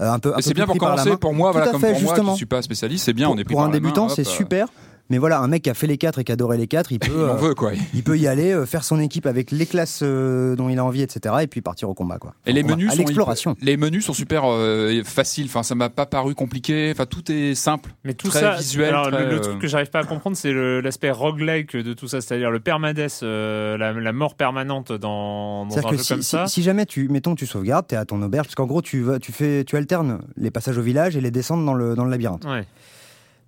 euh. 0.00 0.04
Euh, 0.04 0.12
un 0.12 0.18
peu, 0.18 0.34
c'est 0.40 0.52
bien 0.52 0.66
pour 0.66 0.76
commencer, 0.76 1.16
pour 1.16 1.32
moi, 1.32 1.48
Tout 1.48 1.56
voilà, 1.56 1.70
comme 1.72 1.80
fait, 1.80 1.92
pour 1.92 2.02
moi 2.02 2.10
justement. 2.12 2.32
qui 2.32 2.36
suis 2.36 2.46
pas 2.46 2.60
spécialiste, 2.60 3.06
c'est 3.06 3.14
bien, 3.14 3.28
pour, 3.28 3.36
on 3.36 3.38
est 3.38 3.44
pris 3.44 3.54
pour 3.54 3.62
un 3.62 3.70
débutant, 3.70 4.10
c'est 4.10 4.26
euh, 4.26 4.30
super. 4.30 4.68
Mais 5.10 5.18
voilà, 5.18 5.38
un 5.40 5.48
mec 5.48 5.62
qui 5.62 5.70
a 5.70 5.74
fait 5.74 5.86
les 5.86 5.98
quatre 5.98 6.18
et 6.18 6.24
qui 6.24 6.32
adorait 6.32 6.56
les 6.56 6.66
quatre, 6.66 6.90
il 6.92 6.98
peut, 6.98 7.10
Il 7.14 7.24
en 7.30 7.34
euh, 7.34 7.48
veut 7.48 7.54
quoi. 7.54 7.72
il 7.92 8.02
peut 8.02 8.16
y 8.18 8.26
aller, 8.26 8.52
euh, 8.52 8.64
faire 8.66 8.84
son 8.84 8.98
équipe 9.00 9.26
avec 9.26 9.50
les 9.50 9.66
classes 9.66 10.00
euh, 10.02 10.56
dont 10.56 10.68
il 10.70 10.78
a 10.78 10.84
envie, 10.84 11.02
etc. 11.02 11.34
Et 11.42 11.46
puis 11.46 11.60
partir 11.60 11.90
au 11.90 11.94
combat, 11.94 12.18
quoi. 12.18 12.34
Et 12.46 12.52
les 12.52 12.62
menus 12.62 12.88
à 12.88 12.92
sont 12.92 12.98
l'exploration. 12.98 13.56
les 13.60 13.76
menus 13.76 14.04
sont 14.06 14.14
super 14.14 14.44
euh, 14.46 15.02
faciles. 15.04 15.46
Enfin, 15.46 15.62
ça 15.62 15.74
m'a 15.74 15.90
pas 15.90 16.06
paru 16.06 16.34
compliqué. 16.34 16.90
Enfin, 16.94 17.04
tout 17.06 17.30
est 17.30 17.54
simple. 17.54 17.90
Mais 18.04 18.14
tout 18.14 18.28
très 18.28 18.40
ça, 18.40 18.54
visuel, 18.56 18.88
alors, 18.88 19.06
le- 19.10 19.16
très, 19.16 19.30
le, 19.30 19.40
truc 19.40 19.58
que 19.58 19.66
j'arrive 19.66 19.90
pas 19.90 20.00
à 20.00 20.04
comprendre, 20.04 20.36
c'est 20.36 20.52
l'aspect 20.54 21.10
roguelike 21.10 21.76
de 21.76 21.92
tout 21.92 22.08
ça, 22.08 22.20
c'est-à-dire 22.20 22.50
le 22.50 22.60
permadeath, 22.60 23.20
euh, 23.22 23.76
la, 23.76 23.92
la 23.92 24.12
mort 24.12 24.34
permanente 24.36 24.90
dans, 24.92 25.66
dans 25.66 25.70
C'est-à-dire 25.70 25.88
un 25.88 25.92
que 25.92 25.96
jeu 25.98 26.02
si, 26.02 26.08
comme 26.14 26.22
si- 26.22 26.30
ça. 26.30 26.46
si 26.46 26.62
jamais 26.62 26.86
tu, 26.86 27.08
mettons, 27.08 27.34
tu 27.34 27.46
sauvegardes, 27.46 27.86
t'es 27.86 27.96
à 27.96 28.04
ton 28.06 28.22
auberge, 28.22 28.46
parce 28.46 28.54
qu'en 28.54 28.66
gros, 28.66 28.80
tu 28.80 29.02
vas, 29.02 29.18
tu 29.18 29.32
fais, 29.32 29.64
tu 29.64 29.76
alternes 29.76 30.20
les 30.36 30.50
passages 30.50 30.78
au 30.78 30.82
village 30.82 31.16
et 31.16 31.20
les 31.20 31.30
descentes 31.30 31.64
dans 31.66 31.74
le, 31.74 31.94
dans 31.94 32.04
le 32.04 32.10
labyrinthe. 32.10 32.44
Ouais. 32.46 32.64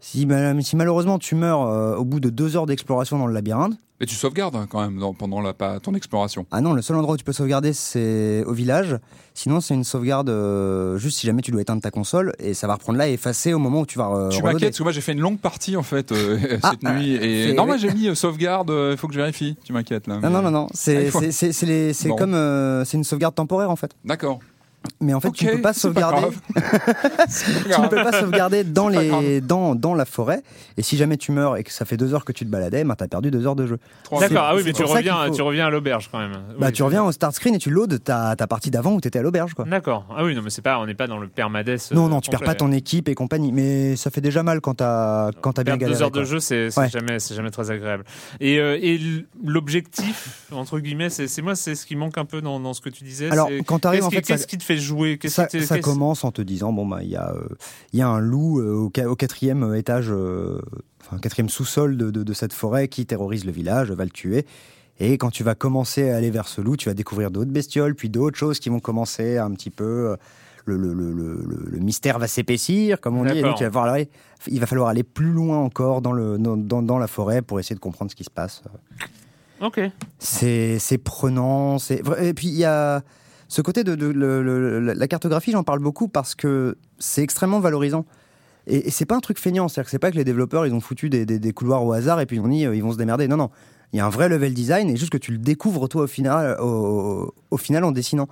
Si, 0.00 0.26
ma- 0.26 0.61
si 0.61 0.76
malheureusement 0.76 1.18
tu 1.18 1.35
meurs 1.35 1.62
euh, 1.62 1.96
au 1.96 2.04
bout 2.04 2.20
de 2.20 2.30
deux 2.30 2.56
heures 2.56 2.66
d'exploration 2.66 3.18
dans 3.18 3.26
le 3.26 3.32
labyrinthe, 3.35 3.74
Mais 4.00 4.06
tu 4.06 4.14
sauvegardes 4.14 4.54
hein, 4.56 4.66
quand 4.70 4.80
même 4.82 4.98
dans- 4.98 5.14
pendant 5.14 5.40
la, 5.40 5.54
ton 5.80 5.94
exploration. 5.94 6.44
ah 6.50 6.61
non, 6.61 6.74
le 6.74 6.82
seul 6.82 6.96
endroit 6.96 7.14
où 7.14 7.16
tu 7.16 7.24
peux 7.24 7.32
sauvegarder 7.32 7.72
c'est 7.72 8.44
au 8.46 8.52
village. 8.52 8.98
Sinon, 9.32 9.61
c'est 9.61 9.74
une 9.74 9.85
sauvegarde 9.85 10.28
euh, 10.30 10.96
juste 10.98 11.18
si 11.18 11.26
jamais 11.26 11.40
tu 11.42 11.50
dois 11.50 11.62
éteindre 11.62 11.80
ta 11.82 11.90
console 11.90 12.35
et 12.38 12.52
ça 12.54 12.66
va 12.66 12.74
reprendre 12.74 12.98
là 12.98 13.09
et 13.09 13.14
effacer 13.14 13.52
au 13.54 13.59
moment 13.59 13.80
où 13.80 13.87
tu 13.87 13.98
vas. 13.98 14.11
euh, 14.14 14.28
tu 14.28 14.42
m'inquiètes 14.42 14.68
parce 14.70 14.78
que 14.78 14.82
moi 14.82 14.92
j'ai 14.92 15.00
fait 15.00 15.12
une 15.12 15.20
longue 15.20 15.38
partie 15.38 15.76
en 15.76 15.82
fait 15.82 16.12
euh, 16.12 16.38
Ah, 16.62 16.70
cette 16.72 16.82
nuit 16.82 17.14
et 17.14 17.54
non 17.54 17.64
moi 17.66 17.76
j'ai 17.78 17.92
mis 17.92 18.14
sauvegarde. 18.14 18.70
Il 18.90 18.96
faut 18.98 19.09
que 19.09 19.14
je 19.14 19.18
vérifie. 19.20 19.56
Tu 19.64 19.72
m'inquiètes 19.72 20.06
là. 20.06 20.16
Non, 20.16 20.20
mais- 20.22 20.30
non, 20.30 20.42
non, 20.42 20.50
non. 20.50 20.66
Ah, 20.70 20.74
C'est 20.74 21.11
faut- 21.11 21.20
c'est- 21.30 22.09
comme. 22.16 22.85
c'est 22.85 22.96
une 22.98 23.04
sauvegarde 23.04 23.35
temporaire 23.35 23.70
en 23.70 23.76
fait. 23.76 23.92
D'accord. 24.04 24.40
Mais 25.01 25.14
en 25.14 25.20
fait, 25.20 25.31
tu 25.33 25.46
ne 25.46 25.53
peux 25.53 25.61
pas 25.62 25.72
sauvegarder. 25.72 26.29
pas 26.55 26.61
tu 27.27 27.81
ne 27.81 27.88
peux 27.88 27.96
pas 27.96 28.12
sauvegarder 28.20 28.64
dans, 28.64 28.88
les, 28.88 29.40
dans, 29.40 29.75
dans 29.75 29.94
la 29.94 30.05
forêt. 30.05 30.42
Et 30.77 30.83
si 30.83 30.96
jamais 30.96 31.16
tu 31.16 31.33
meurs 31.33 31.57
et 31.57 31.64
que 31.64 31.72
ça 31.72 31.85
fait 31.85 31.96
deux 31.96 32.14
heures 32.14 32.25
que 32.25 32.33
tu 32.33 32.44
te 32.44 32.51
baladais, 32.51 32.85
ben, 32.85 32.94
t'as 32.94 33.09
perdu 33.09 33.31
deux 33.31 33.46
heures 33.46 33.57
de 33.57 33.66
jeu. 33.66 33.79
D'accord, 34.20 34.46
ah 34.49 34.55
oui, 34.55 34.62
mais 34.64 34.72
tu 34.72 34.85
reviens, 34.85 35.27
faut- 35.27 35.35
tu 35.35 35.42
reviens 35.42 35.66
à 35.66 35.70
l'auberge 35.70 36.09
quand 36.11 36.18
même. 36.18 36.33
Bah, 36.59 36.66
Oui, 36.68 36.72
tu 36.72 36.83
reviens 36.83 37.05
au 37.05 37.12
start 37.12 37.35
screen 37.35 37.55
et 37.55 37.59
tu 37.59 37.70
loads 37.70 37.99
ta, 37.99 38.35
ta 38.37 38.46
partie 38.46 38.70
d'avant 38.70 38.92
où 38.94 39.01
t'étais 39.01 39.18
à 39.18 39.22
l'auberge, 39.22 39.55
quoi. 39.55 39.64
D'accord. 39.64 40.07
Ah 40.16 40.25
oui, 40.25 40.35
non, 40.35 40.42
mais 40.42 40.51
c'est 40.51 40.62
pas, 40.62 40.79
on 40.79 40.87
n'est 40.87 40.94
pas 40.94 41.07
dans 41.07 41.18
le 41.18 41.29
permadeath. 41.29 41.92
Non, 41.92 42.07
euh, 42.07 42.09
non, 42.09 42.20
tu 42.20 42.31
perds 42.31 42.40
complet. 42.40 42.55
pas 42.55 42.59
ton 42.59 42.72
équipe 42.72 43.09
et 43.09 43.14
compagnie. 43.14 43.53
Mais 43.53 43.96
ça 43.96 44.11
fait 44.11 44.20
déjà 44.20 44.42
mal 44.42 44.61
quand 44.61 44.75
t'as, 44.75 45.31
quand 45.40 45.55
t'as 45.55 45.64
bien 45.64 45.77
galéré. 45.77 45.99
deux 45.99 46.03
heures 46.05 46.11
de 46.11 46.25
jeu, 46.25 46.40
c'est 46.40 46.68
Ouais. 46.79 46.88
jamais, 46.90 47.18
c'est 47.20 47.35
jamais 47.35 47.51
très 47.51 47.70
agréable. 47.70 48.05
Et, 48.40 48.59
euh, 48.59 48.79
et 48.81 49.01
l'objectif, 49.44 50.46
entre 50.53 50.79
guillemets, 50.81 51.11
c'est 51.11 51.40
moi, 51.42 51.55
c'est 51.55 51.75
ce 51.75 51.87
qui 51.87 51.96
manque 51.96 52.18
un 52.18 52.25
peu 52.25 52.40
dans, 52.42 52.61
dans 52.61 52.75
ce 52.75 52.81
que 52.81 52.90
tu 52.90 53.05
disais. 53.05 53.31
Alors, 53.31 53.49
quand 53.66 53.79
t'arrives, 53.81 54.05
en 54.05 54.11
fait, 54.11 54.22
qu'est-ce 54.22 54.46
qui 54.46 54.59
te 54.59 54.64
fait 54.64 54.75
jouer 54.78 55.18
Qu'est-ce 55.18 55.34
Ça, 55.34 55.48
ça 55.48 55.78
commence 55.80 56.24
en 56.24 56.32
te 56.32 56.42
disant 56.42 56.72
bon 56.72 56.86
bah 56.86 57.02
il 57.02 57.08
y 57.10 57.16
a 57.16 57.32
euh, 57.32 57.48
il 57.92 57.98
y 57.98 58.02
a 58.02 58.08
un 58.08 58.20
loup 58.20 58.60
euh, 58.60 58.74
au, 58.74 58.90
qua- 58.90 59.06
au 59.08 59.16
quatrième 59.16 59.74
étage, 59.74 60.08
euh, 60.10 60.60
enfin 61.04 61.18
quatrième 61.18 61.48
sous-sol 61.48 61.96
de, 61.96 62.10
de- 62.10 62.22
de 62.22 62.32
cette 62.32 62.52
forêt 62.52 62.88
qui 62.88 63.06
terrorise 63.06 63.44
le 63.44 63.52
village, 63.52 63.90
va 63.92 64.04
le 64.04 64.10
tuer. 64.10 64.46
Et 64.98 65.18
quand 65.18 65.30
tu 65.30 65.42
vas 65.44 65.54
commencer 65.54 66.10
à 66.10 66.16
aller 66.16 66.30
vers 66.30 66.48
ce 66.48 66.60
loup, 66.60 66.76
tu 66.76 66.88
vas 66.88 66.94
découvrir 66.94 67.30
d'autres 67.30 67.50
bestioles, 67.50 67.94
puis 67.94 68.08
d'autres 68.08 68.38
choses 68.38 68.58
qui 68.60 68.70
vont 68.70 68.80
commencer 68.80 69.36
un 69.38 69.50
petit 69.52 69.70
peu. 69.70 70.16
Le, 70.64 70.76
le, 70.76 70.92
le, 70.92 71.78
mystère 71.78 72.18
va 72.18 72.26
s'épaissir, 72.26 73.00
comme 73.00 73.16
on 73.16 73.24
dit, 73.24 73.38
et 73.38 73.42
donc 73.42 73.60
il 73.60 73.64
va, 73.64 73.70
falloir 73.70 73.94
aller, 73.94 74.08
il 74.48 74.58
va 74.58 74.66
falloir 74.66 74.88
aller 74.88 75.04
plus 75.04 75.30
loin 75.30 75.58
encore 75.58 76.02
dans, 76.02 76.10
le, 76.10 76.38
dans, 76.38 76.56
dans, 76.56 76.98
la 76.98 77.06
forêt 77.06 77.40
pour 77.40 77.60
essayer 77.60 77.76
de 77.76 77.80
comprendre 77.80 78.10
ce 78.10 78.16
qui 78.16 78.24
se 78.24 78.30
passe. 78.30 78.62
Ok. 79.60 79.80
C'est 80.18 80.80
c'est 80.80 80.98
prenant. 80.98 81.76
Et 82.20 82.34
puis 82.34 82.48
il 82.48 82.56
y 82.56 82.64
a 82.64 83.02
ce 83.48 83.62
côté 83.62 83.85
de, 83.85 83.94
la 83.94 85.09
cartographie, 85.09 85.52
j'en 85.52 85.62
parle 85.62 85.78
beaucoup 85.78 86.09
parce 86.09 86.35
que 86.35 86.76
c'est 86.98 87.22
extrêmement 87.22 87.61
valorisant. 87.61 88.04
Et, 88.66 88.88
et 88.88 88.90
c'est 88.90 89.06
pas 89.06 89.14
un 89.14 89.20
truc 89.20 89.38
feignant, 89.38 89.68
c'est-à-dire 89.68 89.85
que 89.87 89.90
c'est 89.90 89.98
pas 90.00 90.11
que 90.11 90.16
les 90.16 90.24
développeurs 90.24 90.66
ils 90.66 90.74
ont 90.74 90.80
foutu 90.80 91.09
des, 91.09 91.52
couloirs 91.52 91.85
au 91.85 91.92
hasard 91.92 92.20
et 92.20 92.26
puis 92.26 92.37
ils 92.37 92.40
ont 92.40 92.48
dit 92.48 92.66
euh, 92.66 92.74
ils 92.74 92.82
vont 92.82 92.92
se 92.92 92.98
démerder. 92.98 93.28
Non, 93.28 93.37
non. 93.37 93.50
Il 93.92 93.98
y 93.98 94.00
a 94.00 94.06
un 94.06 94.11
vrai 94.11 94.28
level 94.28 94.52
design 94.52 94.90
et 94.90 94.96
juste 94.96 95.12
que 95.12 95.18
tu 95.18 95.30
le 95.30 95.38
découvres 95.38 95.88
toi 95.88 96.02
au 96.02 96.06
final, 96.09 96.59
au, 96.61 97.32
au 97.50 97.56
final 97.56 97.85
en 97.85 97.92
dessinant. 97.92 98.26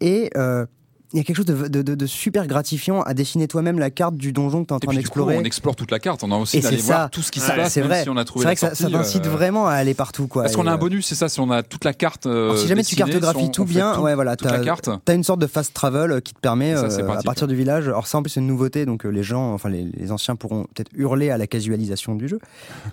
Et 0.00 0.30
euh, 0.36 0.66
il 1.12 1.16
y 1.18 1.20
a 1.20 1.24
quelque 1.24 1.36
chose 1.36 1.46
de, 1.46 1.68
de- 1.68 1.82
de- 1.82 1.94
de 1.94 2.06
super 2.06 2.46
gratifiant 2.46 3.02
à 3.02 3.14
dessiner 3.14 3.48
toi-même 3.48 3.78
la 3.78 3.90
carte 3.90 4.16
du 4.16 4.32
donjon 4.32 4.62
que 4.62 4.68
tu 4.68 4.72
es 4.72 4.76
en 4.76 4.78
train 4.80 4.94
d'explorer. 4.94 5.36
on 5.38 5.42
explore 5.44 5.74
toute 5.76 5.90
la 5.90 5.98
carte. 5.98 6.22
On 6.22 6.30
a 6.30 6.36
aussi 6.36 6.60
d'aller 6.60 6.76
voir 6.76 7.10
tout 7.10 7.22
ce 7.22 7.30
qui 7.32 7.40
Ouais, 7.40 7.46
se 7.46 7.52
passe, 7.52 7.72
c'est 7.72 7.80
même 7.80 7.88
vrai. 7.90 8.02
si 8.02 8.08
on 8.08 8.16
a 8.16 8.24
C'est 8.24 8.38
vrai 8.42 8.54
que 8.54 8.60
ça, 8.60 8.74
ça 8.74 8.88
t'incite 8.90 9.26
euh, 9.26 9.30
vraiment 9.30 9.66
à 9.66 9.72
aller 9.74 9.94
partout. 9.94 10.26
Quoi. 10.28 10.42
Parce 10.44 10.54
qu'on 10.56 10.66
a 10.66 10.70
un 10.70 10.74
euh, 10.74 10.78
bonus, 10.78 11.06
c'est 11.06 11.14
ça, 11.14 11.28
si 11.28 11.40
on 11.40 11.50
a 11.50 11.62
toute 11.62 11.84
la 11.84 11.94
carte. 11.94 12.26
euh, 12.26 12.44
alors, 12.50 12.58
si 12.58 12.68
jamais 12.68 12.84
tu 12.84 12.96
cartographies 12.96 13.44
si 13.46 13.50
tout 13.50 13.64
bien, 13.64 13.92
tout- 13.94 14.02
ouais, 14.02 14.14
voilà, 14.14 14.36
t'as- 14.36 15.14
une 15.14 15.24
sorte 15.24 15.40
de 15.40 15.46
fast 15.46 15.74
travel 15.74 16.12
euh, 16.12 16.20
qui 16.20 16.32
te 16.34 16.40
permet, 16.40 16.74
Ça, 16.76 16.84
euh, 16.84 17.08
à 17.10 17.22
partir 17.22 17.46
du 17.48 17.54
village. 17.56 17.88
Alors 17.88 18.06
ça, 18.06 18.18
en 18.18 18.22
plus, 18.22 18.30
c'est 18.30 18.40
une 18.40 18.46
nouveauté, 18.46 18.86
donc 18.86 19.04
les 19.04 19.22
gens, 19.22 19.52
enfin 19.52 19.68
les, 19.68 19.84
les 19.96 20.12
anciens 20.12 20.36
pourront 20.36 20.64
peut-être 20.74 20.90
hurler 20.94 21.30
à 21.30 21.38
la 21.38 21.46
casualisation 21.46 22.14
du 22.14 22.28
jeu. 22.28 22.38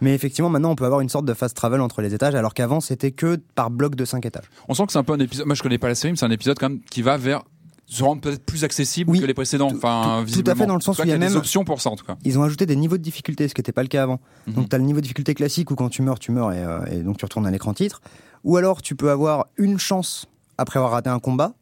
Mais 0.02 0.14
effectivement, 0.16 0.50
maintenant, 0.50 0.72
on 0.72 0.76
peut 0.76 0.86
avoir 0.86 1.02
une 1.02 1.10
sorte 1.10 1.26
de 1.26 1.34
fast 1.34 1.56
travel 1.56 1.82
entre 1.82 2.02
les 2.02 2.14
étages, 2.14 2.36
alors 2.36 2.54
qu'avant, 2.54 2.80
c'était 2.82 3.12
que 3.12 3.38
par 3.56 3.70
bloc 3.70 3.96
de 3.96 4.06
5 4.06 4.26
étages. 4.26 4.46
On 4.68 4.74
sent 4.74 4.86
que 4.88 4.92
c'est 4.92 5.00
un 5.00 5.04
peu 5.04 5.14
un 5.14 5.20
épisode. 5.20 5.46
Moi, 5.46 5.56
je 5.56 5.62
connais 5.64 5.78
pas 5.78 5.88
la 5.88 5.96
série, 5.96 6.12
mais 6.14 6.18
c'est 6.18 6.26
un 6.26 6.32
épisode 6.32 6.58
quand 6.60 6.70
même 6.70 6.80
qui 6.90 7.02
va 7.02 7.18
vers 7.18 7.44
se 7.90 8.04
rendre 8.04 8.22
peut-être 8.22 8.44
plus 8.46 8.64
accessible 8.66 9.10
Oui, 9.12 9.20
que 9.22 9.26
les 9.26 9.34
précédents. 9.34 9.70
tout- 9.72 9.78
Enfin, 9.78 10.26
tout- 10.28 10.42
tout 10.44 10.52
à 10.52 10.56
fait 10.56 10.66
dans 10.66 10.76
le 10.76 10.82
sens 10.82 11.00
où 11.00 11.04
il 11.04 11.08
y 11.08 11.12
a 11.12 11.14
qu'il 11.16 11.22
des 11.22 11.28
même- 11.30 11.38
options 11.38 11.64
pour 11.64 11.80
ça 11.82 11.90
en 11.90 11.96
tout 11.96 12.06
cas. 12.06 12.18
Ils 12.26 12.38
ont 12.38 12.44
ajouté 12.44 12.66
des 12.66 12.76
niveaux 12.76 12.98
de 12.98 13.02
difficulté, 13.02 13.48
ce 13.48 13.54
qui 13.56 13.60
n'était 13.62 13.72
pas 13.72 13.82
le 13.82 13.88
cas 13.88 14.04
avant. 14.04 14.20
Mhm. 14.48 14.54
Donc, 14.56 14.70
tu 14.70 14.76
as 14.76 14.80
le 14.80 14.84
niveau 14.84 14.98
de 14.98 15.04
difficulté 15.04 15.34
classique 15.34 15.72
où 15.72 15.76
quand 15.76 15.88
tu 15.90 16.02
meurs, 16.02 16.20
tu 16.20 16.32
meurs 16.34 16.52
et, 16.52 16.64
euh, 16.64 16.80
et 16.92 16.98
donc 16.98 17.18
tu 17.18 17.24
retournes 17.26 17.48
à 17.48 17.52
l'écran 17.52 17.74
titre. 17.74 18.02
Ou 18.44 18.58
alors, 18.58 18.82
tu 18.82 18.96
peux 18.96 19.10
avoir 19.10 19.48
une 19.58 19.80
chance 19.80 20.26
après 20.58 20.80
avoir 20.80 20.92
raté 20.92 21.10
un 21.10 21.20
combat. 21.20 21.54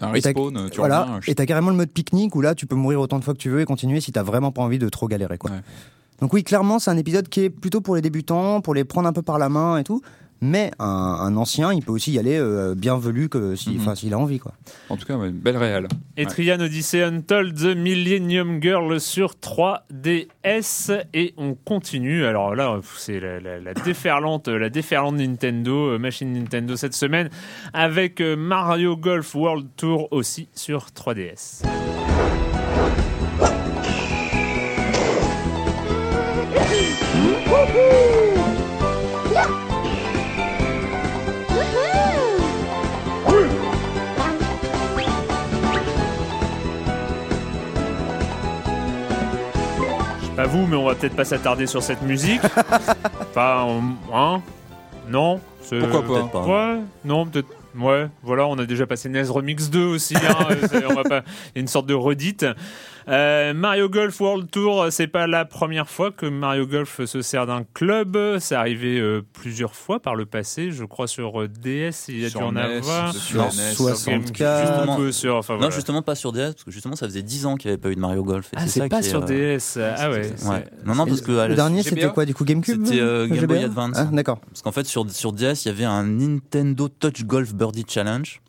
Un 0.00 0.10
respawn, 0.12 0.68
tu 0.70 0.78
voilà. 0.78 1.02
reviens. 1.02 1.20
Et 1.26 1.34
t'as 1.34 1.46
carrément 1.46 1.70
le 1.70 1.76
mode 1.76 1.90
pique-nique 1.90 2.34
où 2.36 2.40
là, 2.42 2.54
tu 2.54 2.66
peux 2.66 2.76
mourir 2.76 3.00
autant 3.00 3.18
de 3.18 3.24
fois 3.24 3.34
que 3.34 3.38
tu 3.38 3.50
veux 3.50 3.60
et 3.60 3.64
continuer 3.64 4.00
si 4.00 4.12
t'as 4.12 4.22
vraiment 4.22 4.52
pas 4.52 4.62
envie 4.62 4.78
de 4.78 4.88
trop 4.88 5.08
galérer. 5.08 5.38
Quoi. 5.38 5.50
Ouais. 5.50 5.60
Donc 6.20 6.32
oui, 6.32 6.44
clairement, 6.44 6.78
c'est 6.78 6.90
un 6.90 6.96
épisode 6.96 7.28
qui 7.28 7.40
est 7.40 7.50
plutôt 7.50 7.80
pour 7.80 7.96
les 7.96 8.02
débutants, 8.02 8.60
pour 8.60 8.74
les 8.74 8.84
prendre 8.84 9.08
un 9.08 9.12
peu 9.12 9.22
par 9.22 9.38
la 9.38 9.48
main 9.48 9.78
et 9.78 9.84
tout. 9.84 10.00
Mais 10.44 10.72
un, 10.80 10.84
un 10.86 11.36
ancien, 11.36 11.72
il 11.72 11.82
peut 11.82 11.92
aussi 11.92 12.10
y 12.12 12.18
aller 12.18 12.36
euh, 12.36 12.74
bien 12.74 12.98
velu 12.98 13.28
que 13.28 13.54
si, 13.54 13.70
Mhm. 13.70 13.80
enfin, 13.80 13.94
s'il 13.94 14.12
a 14.12 14.18
envie. 14.18 14.40
Quoi. 14.40 14.52
En 14.88 14.96
tout 14.96 15.06
cas, 15.06 15.14
ouais, 15.16 15.30
belle 15.30 15.56
réelle. 15.56 15.86
Et 16.16 16.24
Ouais. 16.24 16.30
Trian 16.30 16.58
Odyssey 16.60 17.00
Untold 17.02 17.56
The 17.56 17.76
Millennium 17.76 18.60
Girl 18.60 19.00
sur 19.00 19.36
3DS 19.36 20.90
et 21.14 21.34
on 21.36 21.54
continue. 21.54 22.24
Alors 22.24 22.54
là, 22.56 22.80
c'est 22.96 23.20
la, 23.20 23.38
la- 23.40 23.60
la 23.60 23.74
déferlante, 23.74 24.48
la 24.48 24.68
déferlante 24.68 25.14
Nintendo, 25.16 25.90
euh, 25.92 25.98
machine 25.98 26.32
Nintendo 26.32 26.74
cette 26.76 26.94
semaine 26.94 27.30
avec 27.72 28.20
euh, 28.20 28.34
Mario 28.36 28.96
Golf 28.96 29.34
World 29.36 29.68
Tour 29.76 30.08
aussi 30.10 30.48
sur 30.54 30.86
3DS. 30.94 31.62
Pas 50.36 50.46
vous, 50.46 50.66
mais 50.66 50.76
on 50.76 50.84
va 50.86 50.94
peut-être 50.94 51.14
pas 51.16 51.24
s'attarder 51.24 51.66
sur 51.66 51.82
cette 51.82 52.02
musique. 52.02 52.40
Pas, 53.34 53.64
on- 53.64 53.94
hein? 54.14 54.42
Non? 55.08 55.40
C'est- 55.60 55.78
Pourquoi 55.78 56.02
pas? 56.02 56.28
Peut-être. 56.28 56.48
Ouais, 56.48 56.80
non, 57.04 57.26
peut-être. 57.26 57.48
Ouais, 57.78 58.06
voilà, 58.22 58.46
on 58.46 58.58
a 58.58 58.66
déjà 58.66 58.86
passé 58.86 59.08
NES 59.08 59.24
Remix 59.30 59.70
2 59.70 59.84
aussi. 59.86 60.14
hein, 60.16 60.46
c'est- 60.70 60.84
on 60.86 60.94
va 60.94 61.04
pas, 61.04 61.22
il 61.48 61.56
y 61.56 61.58
a 61.58 61.60
une 61.60 61.68
sorte 61.68 61.86
de 61.86 61.94
redite. 61.94 62.44
Euh, 63.08 63.52
Mario 63.54 63.88
Golf 63.88 64.20
World 64.20 64.50
Tour, 64.50 64.86
c'est 64.90 65.06
pas 65.06 65.26
la 65.26 65.44
première 65.44 65.88
fois 65.88 66.10
que 66.10 66.26
Mario 66.26 66.66
Golf 66.66 67.04
se 67.04 67.22
sert 67.22 67.46
d'un 67.46 67.64
club. 67.74 68.16
C'est 68.38 68.54
arrivé 68.54 68.98
euh, 69.00 69.22
plusieurs 69.32 69.74
fois 69.74 70.00
par 70.00 70.14
le 70.14 70.26
passé, 70.26 70.70
je 70.70 70.84
crois 70.84 71.06
sur 71.06 71.42
euh, 71.42 71.48
DS, 71.48 72.08
il 72.08 72.20
y 72.20 72.24
a 72.26 72.30
Sur 72.30 72.40
dû 72.40 72.46
en 72.46 72.52
NES, 72.52 72.60
avoir. 72.60 73.14
sur 73.14 73.44
NES, 73.44 73.50
Sur 73.74 73.86
GameCube, 73.86 74.36
64. 74.36 74.88
un 74.90 74.96
peu 74.96 75.12
sur, 75.12 75.36
enfin, 75.36 75.58
Non, 75.58 75.70
justement 75.70 76.02
pas 76.02 76.14
sur 76.14 76.32
DS, 76.32 76.52
parce 76.52 76.64
que 76.64 76.70
justement 76.70 76.96
ça 76.96 77.06
faisait 77.06 77.22
10 77.22 77.46
ans 77.46 77.56
qu'il 77.56 77.70
n'y 77.70 77.74
avait 77.74 77.80
pas 77.80 77.90
eu 77.90 77.94
de 77.94 78.00
Mario 78.00 78.22
Golf. 78.22 78.46
et 78.52 78.56
Ah, 78.56 78.66
c'est 78.66 78.88
pas 78.88 79.02
sur 79.02 79.22
euh, 79.22 79.56
DS. 79.58 79.78
Ah 79.96 80.10
ouais. 80.10 80.30
Non, 80.84 80.94
non, 80.94 81.06
parce 81.06 81.20
que 81.20 81.32
le 81.48 81.54
dernier, 81.54 81.82
c'était 81.82 82.08
quoi 82.10 82.24
du 82.24 82.34
coup 82.34 82.44
GameCube 82.44 82.84
C'était, 82.84 83.00
euh, 83.00 83.26
Game 83.26 83.46
Boy 83.46 83.64
Advance. 83.64 83.96
Ah, 83.96 84.08
D'accord. 84.12 84.38
Parce 84.40 84.62
qu'en 84.62 84.72
fait, 84.72 84.84
sur, 84.86 85.10
sur 85.10 85.32
DS, 85.32 85.64
il 85.64 85.68
y 85.68 85.70
avait 85.70 85.84
un 85.84 86.04
Nintendo 86.04 86.88
Touch 86.88 87.24
Golf 87.24 87.54
Birdie 87.54 87.84
Challenge. 87.88 88.40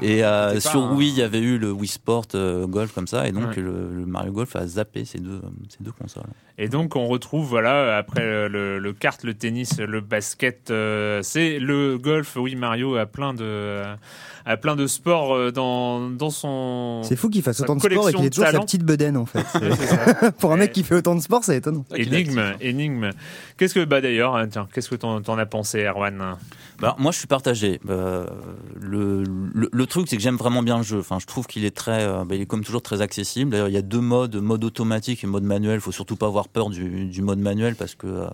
Et 0.00 0.24
euh, 0.24 0.58
sur 0.60 0.82
un- 0.84 0.94
Wii, 0.96 1.08
il 1.10 1.16
y 1.18 1.22
avait 1.22 1.40
eu 1.40 1.56
le 1.58 1.70
Wii 1.70 1.86
Sport 1.88 2.24
euh, 2.34 2.66
Golf 2.66 2.92
comme 2.92 3.06
ça. 3.06 3.28
Et 3.28 3.32
donc, 3.32 3.48
Ouais. 3.50 3.56
le, 3.62 3.90
le 3.94 4.06
Mario 4.06 4.32
Golf 4.32 4.54
a 4.56 4.66
zappé 4.66 5.04
ces 5.04 5.18
deux, 5.18 5.40
ces 5.68 5.82
deux 5.84 5.92
consoles. 5.92 6.24
Et 6.56 6.68
donc 6.68 6.94
on 6.94 7.06
retrouve 7.08 7.48
voilà 7.48 7.96
après 7.96 8.48
le, 8.48 8.78
le 8.78 8.92
kart, 8.92 9.20
le 9.24 9.34
tennis, 9.34 9.78
le 9.78 10.00
basket, 10.00 10.70
euh, 10.70 11.20
c'est 11.22 11.58
le 11.58 11.98
golf. 11.98 12.36
Oui, 12.36 12.54
Mario 12.54 12.94
a 12.96 13.06
plein 13.06 13.34
de 13.34 13.82
a 14.46 14.56
plein 14.56 14.76
de 14.76 14.86
sports 14.86 15.34
euh, 15.34 15.50
dans 15.50 16.10
dans 16.10 16.30
son. 16.30 17.00
C'est 17.02 17.16
fou 17.16 17.28
qu'il 17.28 17.42
fasse 17.42 17.56
Sa 17.56 17.64
autant 17.64 17.74
de 17.74 17.80
sport 17.80 18.08
et 18.08 18.12
qu'il 18.12 18.24
ait 18.24 18.30
toujours 18.30 18.46
sa 18.46 18.52
talents. 18.52 18.64
petite 18.64 18.84
bedaine 18.84 19.16
en 19.16 19.26
fait. 19.26 19.44
Pour 20.38 20.52
un 20.52 20.56
mec 20.56 20.70
qui 20.72 20.84
fait 20.84 20.94
autant 20.94 21.16
de 21.16 21.20
sport, 21.20 21.42
c'est 21.42 21.56
étonnant. 21.56 21.84
Énigme, 21.96 22.54
énigme. 22.60 23.10
Qu'est-ce 23.56 23.74
que 23.74 23.84
bah 23.84 24.00
d'ailleurs 24.00 24.36
hein, 24.36 24.46
tiens, 24.48 24.68
qu'est-ce 24.72 24.88
que 24.90 24.94
t'en 24.96 25.38
as 25.38 25.46
pensé, 25.46 25.82
Erwan? 25.84 26.36
Bah, 26.80 26.96
moi, 26.98 27.12
je 27.12 27.18
suis 27.18 27.28
partagé. 27.28 27.80
Euh, 27.88 28.26
le, 28.80 29.22
le, 29.54 29.83
le 29.84 29.88
truc, 29.88 30.08
c'est 30.08 30.16
que 30.16 30.22
j'aime 30.22 30.36
vraiment 30.36 30.62
bien 30.62 30.78
le 30.78 30.82
jeu. 30.82 30.98
Enfin, 30.98 31.18
je 31.20 31.26
trouve 31.26 31.46
qu'il 31.46 31.64
est 31.64 31.76
très, 31.76 32.02
euh, 32.04 32.24
bah, 32.24 32.34
il 32.34 32.40
est 32.40 32.46
comme 32.46 32.64
toujours 32.64 32.82
très 32.82 33.00
accessible. 33.02 33.50
D'ailleurs, 33.50 33.68
il 33.68 33.74
y 33.74 33.78
a 33.78 33.82
deux 33.82 34.00
modes, 34.00 34.36
mode 34.36 34.64
automatique 34.64 35.22
et 35.24 35.26
mode 35.26 35.44
manuel. 35.44 35.76
Il 35.76 35.80
faut 35.80 35.92
surtout 35.92 36.16
pas 36.16 36.26
avoir 36.26 36.48
peur 36.48 36.70
du, 36.70 37.04
du 37.06 37.22
mode 37.22 37.38
manuel 37.38 37.76
parce 37.76 37.94
que 37.94 38.06
euh, 38.06 38.28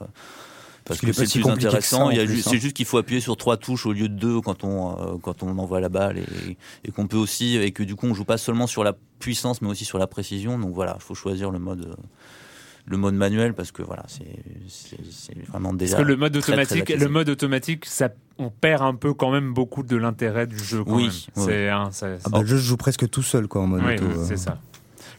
parce 0.85 1.01
que 1.01 1.13
c'est 1.13 1.27
si 1.27 1.39
plus 1.39 1.45
intéressant. 1.67 2.09
hein. 2.23 2.27
C'est 2.51 2.59
juste 2.61 2.75
qu'il 2.77 2.87
faut 2.87 2.99
appuyer 2.99 3.21
sur 3.21 3.37
trois 3.37 3.57
touches 3.57 3.85
au 3.87 3.93
lieu 3.93 4.09
de 4.09 4.15
deux 4.15 4.41
quand 4.41 4.65
on 4.65 4.93
euh, 4.93 5.19
quand 5.23 5.43
on 5.43 5.59
envoie 5.59 5.81
la 5.81 5.89
balle 5.89 6.19
et, 6.19 6.57
et 6.85 6.91
qu'on 6.93 7.07
peut 7.07 7.19
aussi 7.19 7.57
et 7.57 7.71
que 7.73 7.83
du 7.83 7.95
coup 7.97 8.07
on 8.07 8.15
joue 8.15 8.25
pas 8.25 8.39
seulement 8.39 8.67
sur 8.67 8.83
la 8.85 8.95
puissance 9.19 9.61
mais 9.63 9.69
aussi 9.69 9.85
sur 9.85 9.99
la 9.99 10.07
précision. 10.07 10.59
Donc 10.59 10.73
voilà, 10.75 10.95
il 10.99 11.03
faut 11.03 11.15
choisir 11.15 11.51
le 11.51 11.59
mode. 11.59 11.85
euh, 11.87 11.95
le 12.91 12.97
mode 12.97 13.15
manuel 13.15 13.55
parce 13.55 13.71
que 13.73 13.83
voilà 13.83 14.03
c'est 14.09 14.27
c'est 14.69 14.99
c'est 15.11 15.47
vraiment 15.47 15.73
déjà 15.73 15.97
Parce 15.97 16.05
que 16.07 16.13
le 16.13 16.17
mode 16.17 16.33
très, 16.33 16.53
très 16.53 16.63
automatique, 16.65 16.99
le 17.01 17.09
mode 17.09 17.29
automatique, 17.29 17.87
ça 17.87 18.09
on 18.39 18.51
perd 18.51 18.83
un 18.83 18.95
peu 18.95 19.15
quand 19.15 19.31
même 19.31 19.53
beaucoup 19.55 19.83
de 19.83 19.97
l'intérêt 19.97 20.47
du 20.47 20.59
jeu. 20.59 20.83
Quand 20.83 20.97
Oui, 20.97 21.03
même. 21.05 21.13
oui. 21.37 21.43
c'est 21.47 21.69
hein, 21.69 21.89
ça- 21.93 22.09
Ah 22.25 22.29
bah, 22.31 22.41
je 22.45 22.57
joue 22.57 22.77
presque 22.77 23.09
tout 23.09 23.23
seul 23.23 23.47
quoi 23.49 23.63
en 23.63 23.67
mode 23.69 23.83
Oui, 23.85 23.95
auto, 23.95 24.05
euh. 24.07 24.25
c'est 24.27 24.37
ça. 24.37 24.59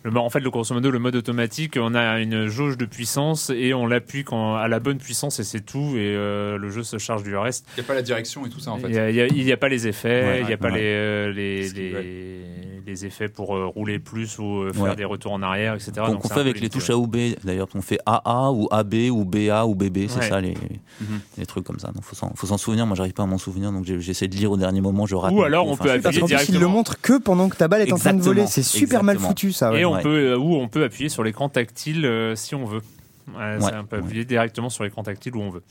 Le, 0.03 0.17
en 0.17 0.29
fait, 0.29 0.39
le 0.39 0.49
grosso 0.49 0.73
modo, 0.73 0.89
le 0.89 0.97
mode 0.99 1.15
automatique, 1.15 1.77
on 1.79 1.93
a 1.93 2.19
une 2.19 2.47
jauge 2.47 2.77
de 2.77 2.85
puissance 2.85 3.51
et 3.55 3.73
on 3.73 3.85
l'appuie 3.85 4.23
quand 4.23 4.55
à 4.55 4.67
la 4.67 4.79
bonne 4.79 4.97
puissance 4.97 5.39
et 5.39 5.43
c'est 5.43 5.61
tout. 5.61 5.93
Et 5.95 6.15
euh, 6.15 6.57
le 6.57 6.69
jeu 6.69 6.81
se 6.83 6.97
charge 6.97 7.23
du 7.23 7.35
reste. 7.37 7.65
Il 7.77 7.81
n'y 7.81 7.85
a 7.85 7.87
pas 7.87 7.93
la 7.93 8.01
direction 8.01 8.45
et 8.45 8.49
tout 8.49 8.59
ça 8.59 8.71
en 8.71 8.77
Il 8.77 8.81
fait. 8.81 8.89
n'y 8.89 8.97
a, 8.97 9.27
il 9.27 9.43
y 9.43 9.51
a- 9.51 9.57
pas 9.57 9.69
les 9.69 9.87
effets, 9.87 10.23
Ouais, 10.23 10.39
il 10.39 10.45
n'y 10.45 10.47
a 10.47 10.49
ouais, 10.51 10.57
pas 10.57 10.69
ouais. 10.71 10.79
les, 10.79 10.83
euh, 10.85 11.31
les, 11.33 11.69
les, 11.69 12.41
les 12.87 13.05
effets 13.05 13.27
pour 13.27 13.55
euh, 13.55 13.67
rouler 13.67 13.99
plus 13.99 14.39
ou 14.39 14.61
euh, 14.63 14.73
faire 14.73 14.81
Ouais. 14.83 14.95
des 14.95 15.05
retours 15.05 15.33
en 15.33 15.43
arrière, 15.43 15.75
etc. 15.75 15.91
qu'on 15.97 16.19
c'est 16.27 16.33
fait 16.33 16.39
avec 16.39 16.59
les 16.59 16.69
touches 16.69 16.89
ouais. 16.89 16.95
A 16.95 16.97
ou 16.97 17.05
B. 17.05 17.17
D'ailleurs, 17.43 17.67
on 17.75 17.81
fait 17.81 17.99
AA 18.07 18.51
ou 18.51 18.67
AB 18.71 18.95
ou 19.11 19.23
BA 19.23 19.65
ou 19.67 19.75
BB, 19.75 20.07
c'est 20.07 20.19
Ouais. 20.19 20.29
ça 20.29 20.41
les, 20.41 20.55
Mhm. 20.99 21.19
les 21.37 21.45
trucs 21.45 21.63
comme 21.63 21.77
ça. 21.79 21.89
Donc 21.91 22.03
faut 22.03 22.15
s'en 22.15 22.31
faut 22.35 22.47
s'en 22.47 22.57
souvenir. 22.57 22.87
Moi, 22.87 22.95
j'arrive 22.95 23.13
pas 23.13 23.23
à 23.23 23.27
m'en 23.27 23.37
souvenir, 23.37 23.71
donc 23.71 23.85
j'essaie 23.85 24.27
de 24.27 24.35
lire 24.35 24.51
au 24.51 24.57
dernier 24.57 24.81
moment. 24.81 25.05
Je 25.05 25.15
rate. 25.15 25.31
Ou 25.33 25.43
alors, 25.43 25.65
coup. 25.65 25.69
on 25.69 25.73
Enfin, 25.73 25.83
peut 25.83 25.89
Parce 26.01 26.05
appuyer 26.17 26.21
qu'en 26.21 26.25
plus, 26.27 26.33
il 26.33 26.37
le 26.39 26.47
directement. 26.47 26.69
montre 26.71 26.99
que 27.01 27.17
pendant 27.19 27.49
que 27.49 27.55
ta 27.57 27.67
balle 27.67 27.81
est 27.87 27.93
en 27.93 27.97
train 27.97 28.13
de 28.13 28.21
voler. 28.21 28.47
C'est 28.47 28.63
super 28.63 29.03
mal 29.03 29.19
foutu 29.19 29.51
ça. 29.51 29.71
ouais. 29.71 29.81
Et 29.81 29.85
on 29.91 29.95
Ouais. 29.95 30.01
peut, 30.03 30.31
euh, 30.33 30.37
ou 30.37 30.55
on 30.55 30.67
peut 30.67 30.83
appuyer 30.83 31.09
sur 31.09 31.23
l'écran 31.23 31.49
tactile 31.49 32.05
euh, 32.05 32.35
si 32.35 32.55
on 32.55 32.65
veut. 32.65 32.81
Ouais, 33.35 33.59
ça, 33.59 33.65
Ouais, 33.67 33.71
on 33.79 33.85
peut 33.85 33.97
appuyer 33.97 34.25
directement 34.25 34.69
sur 34.69 34.83
l'écran 34.83 35.03
tactile 35.03 35.35
où 35.35 35.41
on 35.41 35.51
veut. 35.51 35.61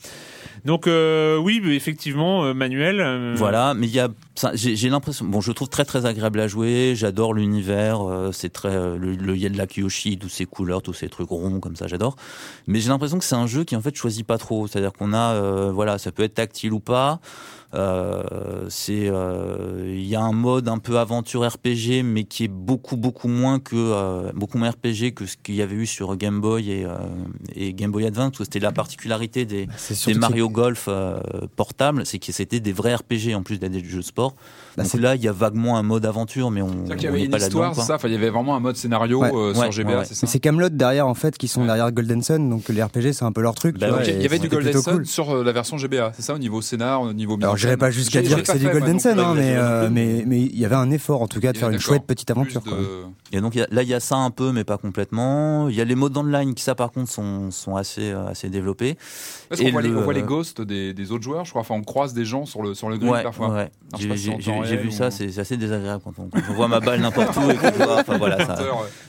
Donc 0.65 0.87
euh, 0.87 1.37
oui, 1.37 1.61
effectivement, 1.65 2.53
manuel. 2.55 3.33
Voilà, 3.35 3.73
mais 3.73 3.87
il 3.87 3.93
y 3.93 3.99
a, 3.99 4.07
j'ai 4.53 4.89
l'impression, 4.89 5.25
bon, 5.25 5.41
je 5.41 5.51
trouve 5.51 5.67
très 5.69 5.85
très 5.85 6.05
agréable 6.05 6.39
à 6.39 6.47
jouer. 6.47 6.93
J'adore 6.95 7.33
l'univers, 7.33 7.99
c'est 8.31 8.51
très 8.53 8.73
le, 8.97 9.15
le 9.15 9.35
Yen 9.37 9.55
la 9.57 9.67
Kyoshi, 9.67 10.17
toutes 10.17 10.31
ces 10.31 10.45
couleurs, 10.45 10.81
tous 10.81 10.93
ces 10.93 11.09
trucs 11.09 11.29
ronds 11.29 11.59
comme 11.59 11.75
ça, 11.75 11.87
j'adore. 11.87 12.15
Mais 12.67 12.79
j'ai 12.79 12.89
l'impression 12.89 13.19
que 13.19 13.25
c'est 13.25 13.35
un 13.35 13.47
jeu 13.47 13.63
qui 13.63 13.75
en 13.75 13.81
fait 13.81 13.95
choisit 13.95 14.25
pas 14.25 14.37
trop. 14.37 14.65
C'est-à-dire 14.67 14.93
qu'on 14.93 15.13
a, 15.13 15.69
voilà, 15.71 15.97
ça 15.97 16.11
peut 16.11 16.23
être 16.23 16.35
tactile 16.35 16.73
ou 16.73 16.79
pas. 16.79 17.19
Euh, 17.73 18.65
c'est, 18.69 19.07
euh, 19.09 19.83
il 19.95 20.05
y 20.05 20.15
a 20.15 20.21
un 20.21 20.33
mode 20.33 20.67
un 20.67 20.77
peu 20.77 20.97
aventure 20.99 21.47
RPG, 21.47 22.03
mais 22.03 22.25
qui 22.25 22.43
est 22.45 22.47
beaucoup 22.49 22.97
beaucoup 22.97 23.27
moins 23.27 23.59
que 23.59 23.75
euh, 23.75 24.31
beaucoup 24.35 24.57
moins 24.57 24.71
RPG 24.71 25.13
que 25.15 25.25
ce 25.25 25.37
qu'il 25.41 25.55
y 25.55 25.61
avait 25.61 25.75
eu 25.75 25.85
sur 25.85 26.15
Game 26.17 26.41
Boy 26.41 26.69
et, 26.69 26.85
euh, 26.85 26.89
et 27.55 27.73
Game 27.73 27.91
Boy 27.91 28.05
Advance. 28.05 28.33
C'était 28.39 28.59
la 28.59 28.71
particularité 28.71 29.45
des 29.45 29.67
C'est 29.77 30.13
des 30.13 30.19
Mario 30.19 30.49
Golf 30.49 30.85
euh, 30.87 31.19
portables, 31.55 32.05
c'est 32.05 32.19
que 32.19 32.31
c'était 32.31 32.59
des 32.59 32.73
vrais 32.73 32.95
RPG 32.95 33.33
en 33.35 33.41
plus 33.43 33.59
d'être 33.59 33.71
des 33.71 33.83
jeux 33.83 33.97
de 33.99 34.03
sport. 34.03 34.35
Bah, 34.75 34.83
Donc 34.83 34.91
c'est- 34.91 34.97
là, 34.99 35.15
il 35.15 35.23
y 35.23 35.27
a 35.27 35.31
vaguement 35.31 35.77
un 35.77 35.83
mode 35.83 36.05
aventure, 36.05 36.51
mais 36.51 36.61
on 36.61 36.69
C'est-à-dire 36.85 36.95
qu'il 36.97 37.05
y 37.05 37.07
on 37.07 37.13
avait 37.13 37.25
une 37.25 37.35
histoire, 37.35 37.75
c'est 37.75 37.81
ça 37.81 37.97
il 38.03 38.11
y 38.11 38.15
avait 38.15 38.29
vraiment 38.29 38.55
un 38.55 38.59
mode 38.59 38.75
scénario 38.75 39.21
Ouais. 39.21 39.31
euh, 39.33 39.71
GBA, 39.71 39.89
ouais, 39.91 39.97
ouais. 39.99 40.05
c'est 40.05 40.15
ça 40.15 40.27
c'est 40.27 40.39
Camelot 40.39 40.69
derrière 40.69 41.07
en 41.07 41.13
fait 41.13 41.37
qui 41.37 41.47
sont 41.47 41.61
Ouais. 41.61 41.67
derrière 41.67 41.91
Golden 41.91 42.21
Sun, 42.21 42.49
donc 42.49 42.67
les 42.69 42.81
RPG 42.83 43.13
c'est 43.13 43.23
un 43.25 43.31
peu 43.31 43.41
leur 43.41 43.55
truc. 43.55 43.77
Bah 43.79 43.87
Il 44.05 44.21
y 44.21 44.25
avait 44.25 44.39
du 44.39 44.49
Golden 44.49 44.73
Sun 44.81 44.93
cool. 44.95 45.05
sur 45.05 45.43
la 45.43 45.51
version 45.51 45.77
GBA, 45.77 46.11
c'est 46.15 46.21
ça 46.21 46.33
au 46.33 46.37
niveau 46.37 46.61
scénar, 46.61 47.01
au 47.01 47.13
niveau 47.13 47.37
Alors 47.41 47.57
j'irai 47.61 47.71
scène 47.73 47.79
pas 47.79 47.91
jusqu'à 47.91 48.21
dire 48.21 48.41
que 48.41 48.45
c'est 48.47 48.59
du 48.59 48.65
fait, 48.67 48.71
Golden 48.73 48.99
Sun, 48.99 49.19
hein, 49.19 49.33
mais, 49.35 49.55
euh, 49.55 49.89
mais 49.91 50.23
mais 50.27 50.41
il 50.41 50.57
y 50.59 50.65
avait 50.65 50.75
un 50.75 50.91
effort 50.91 51.21
en 51.21 51.27
tout 51.27 51.39
cas 51.39 51.53
de 51.53 51.57
faire 51.57 51.69
une 51.69 51.79
chouette 51.79 52.03
petite 52.05 52.29
aventure. 52.31 52.61
de- 52.61 52.69
quoi. 52.69 52.77
Et 53.31 53.39
donc 53.41 53.55
il 53.55 53.59
y 53.59 53.61
a- 53.61 53.67
là, 53.71 53.83
il 53.83 53.89
y 53.89 53.93
a 53.93 53.99
ça 53.99 54.15
un 54.17 54.29
peu, 54.31 54.51
mais 54.51 54.63
pas 54.63 54.77
complètement. 54.77 55.69
Il 55.69 55.75
y 55.75 55.81
a 55.81 55.85
les 55.85 55.95
modes 55.95 56.17
online 56.17 56.53
qui, 56.53 56.63
ça, 56.63 56.75
par 56.75 56.91
contre, 56.91 57.09
sont, 57.11 57.49
sont 57.51 57.75
assez, 57.75 58.11
euh, 58.11 58.27
assez 58.27 58.49
développés. 58.49 58.97
Parce 59.51 59.61
qu'on 59.61 59.71
voit, 59.71 59.81
les, 59.81 59.89
le- 59.89 59.97
on 59.97 60.01
voit 60.03 60.13
les 60.13 60.23
ghosts 60.23 60.61
des, 60.61 60.93
des 60.93 61.11
autres 61.11 61.23
joueurs, 61.25 61.43
je 61.43 61.49
crois. 61.49 61.59
Enfin, 61.59 61.75
on 61.75 61.83
croise 61.83 62.13
des 62.13 62.23
gens 62.23 62.45
sur 62.45 62.63
le, 62.63 62.73
sur 62.73 62.87
le 62.89 62.97
grid 62.97 63.11
Ouais, 63.11 63.21
parfois. 63.21 63.49
ouais. 63.49 63.69
J'ai 63.99 64.15
si 64.15 64.29
vu 64.77 64.91
ça, 64.91 65.11
c'est 65.11 65.37
assez 65.37 65.57
désagréable 65.57 66.01
quand 66.05 66.13
on, 66.19 66.29
quand 66.29 66.39
on 66.49 66.53
voit 66.53 66.69
ma 66.69 66.79
balle 66.79 67.01
n'importe 67.01 67.35
où. 67.35 67.51
Et 67.51 67.57
enfin, 67.99 68.17
voilà, 68.17 68.45
ça, 68.45 68.57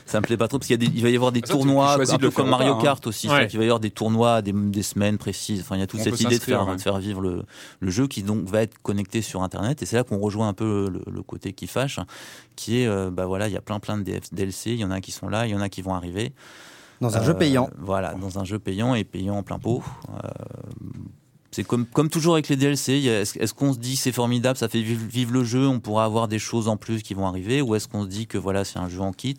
ça 0.05 0.19
me 0.19 0.25
plaît 0.25 0.35
pas 0.35 0.49
trop 0.49 0.59
parce 0.59 0.67
qu'il 0.67 0.83
il 0.83 1.01
va 1.01 1.09
y 1.09 1.15
avoir 1.15 1.31
des 1.31 1.39
ça, 1.45 1.53
tournois, 1.53 1.93
un 1.93 2.17
peu 2.17 2.29
comme 2.29 2.49
Mario 2.49 2.73
hein. 2.73 2.79
Kart 2.81 3.07
aussi. 3.07 3.29
Qu'il 3.47 3.57
va 3.57 3.63
y 3.63 3.67
avoir 3.67 3.79
des 3.79 3.91
tournois, 3.91 4.41
des, 4.41 4.51
des 4.51 4.83
semaines 4.83 5.17
précises. 5.17 5.61
Enfin, 5.61 5.77
il 5.77 5.79
y 5.79 5.83
a 5.83 5.87
toute 5.87 6.01
On 6.01 6.03
cette 6.03 6.19
idée 6.19 6.37
de 6.37 6.43
faire, 6.43 6.97
vivre 6.99 7.21
le, 7.21 7.45
jeu 7.89 8.07
qui 8.07 8.21
donc 8.23 8.43
va 8.49 8.63
être 8.63 8.77
connecté 8.81 9.21
sur 9.21 9.43
Internet. 9.43 9.81
Et 9.81 9.85
c'est 9.85 9.95
là 9.95 10.03
qu'on 10.03 10.19
rejoint 10.19 10.49
un 10.49 10.53
peu 10.53 10.91
le, 11.07 11.21
côté 11.23 11.53
qui 11.53 11.67
fâche, 11.67 12.01
qui 12.57 12.81
est, 12.81 12.87
euh, 12.87 13.09
bah 13.09 13.27
voilà, 13.27 13.47
il 13.47 13.53
y 13.53 13.57
a 13.57 13.61
plein 13.61 13.79
plein 13.79 13.97
de 13.97 14.03
DLC. 14.33 14.71
Il 14.71 14.79
y 14.79 14.83
en 14.83 14.91
a 14.91 14.99
qui 14.99 15.11
sont 15.11 15.29
là, 15.29 15.47
il 15.47 15.51
y 15.51 15.55
en 15.55 15.61
a 15.61 15.69
qui 15.69 15.81
vont 15.81 15.93
arriver. 15.93 16.33
Dans 17.01 17.15
un 17.17 17.21
Euh, 17.21 17.23
jeu 17.25 17.33
payant. 17.33 17.69
Voilà, 17.79 18.13
dans 18.13 18.39
un 18.39 18.43
jeu 18.45 18.59
payant 18.59 18.95
et 18.95 19.03
payant 19.03 19.37
en 19.37 19.43
plein 19.43 19.59
pot. 19.59 19.83
Euh, 20.09 20.27
c'est 21.51 21.63
comme, 21.63 21.85
comme 21.85 22.09
toujours 22.09 22.33
avec 22.33 22.49
les 22.49 22.55
DLC. 22.55 22.93
Est-ce 22.93 23.53
qu'on 23.53 23.73
se 23.73 23.77
dit 23.79 23.95
c'est 23.95 24.11
formidable, 24.11 24.57
ça 24.57 24.67
fait 24.69 24.81
vivre, 24.81 25.05
vivre 25.07 25.31
le 25.33 25.43
jeu, 25.43 25.67
on 25.67 25.79
pourra 25.79 26.05
avoir 26.05 26.27
des 26.27 26.39
choses 26.39 26.67
en 26.67 26.77
plus 26.77 27.03
qui 27.03 27.13
vont 27.13 27.27
arriver, 27.27 27.61
ou 27.61 27.75
est-ce 27.75 27.87
qu'on 27.87 28.03
se 28.03 28.07
dit 28.07 28.25
que 28.27 28.37
voilà 28.37 28.63
c'est 28.65 28.79
un 28.79 28.89
jeu 28.89 29.01
en 29.01 29.11
kit? 29.13 29.37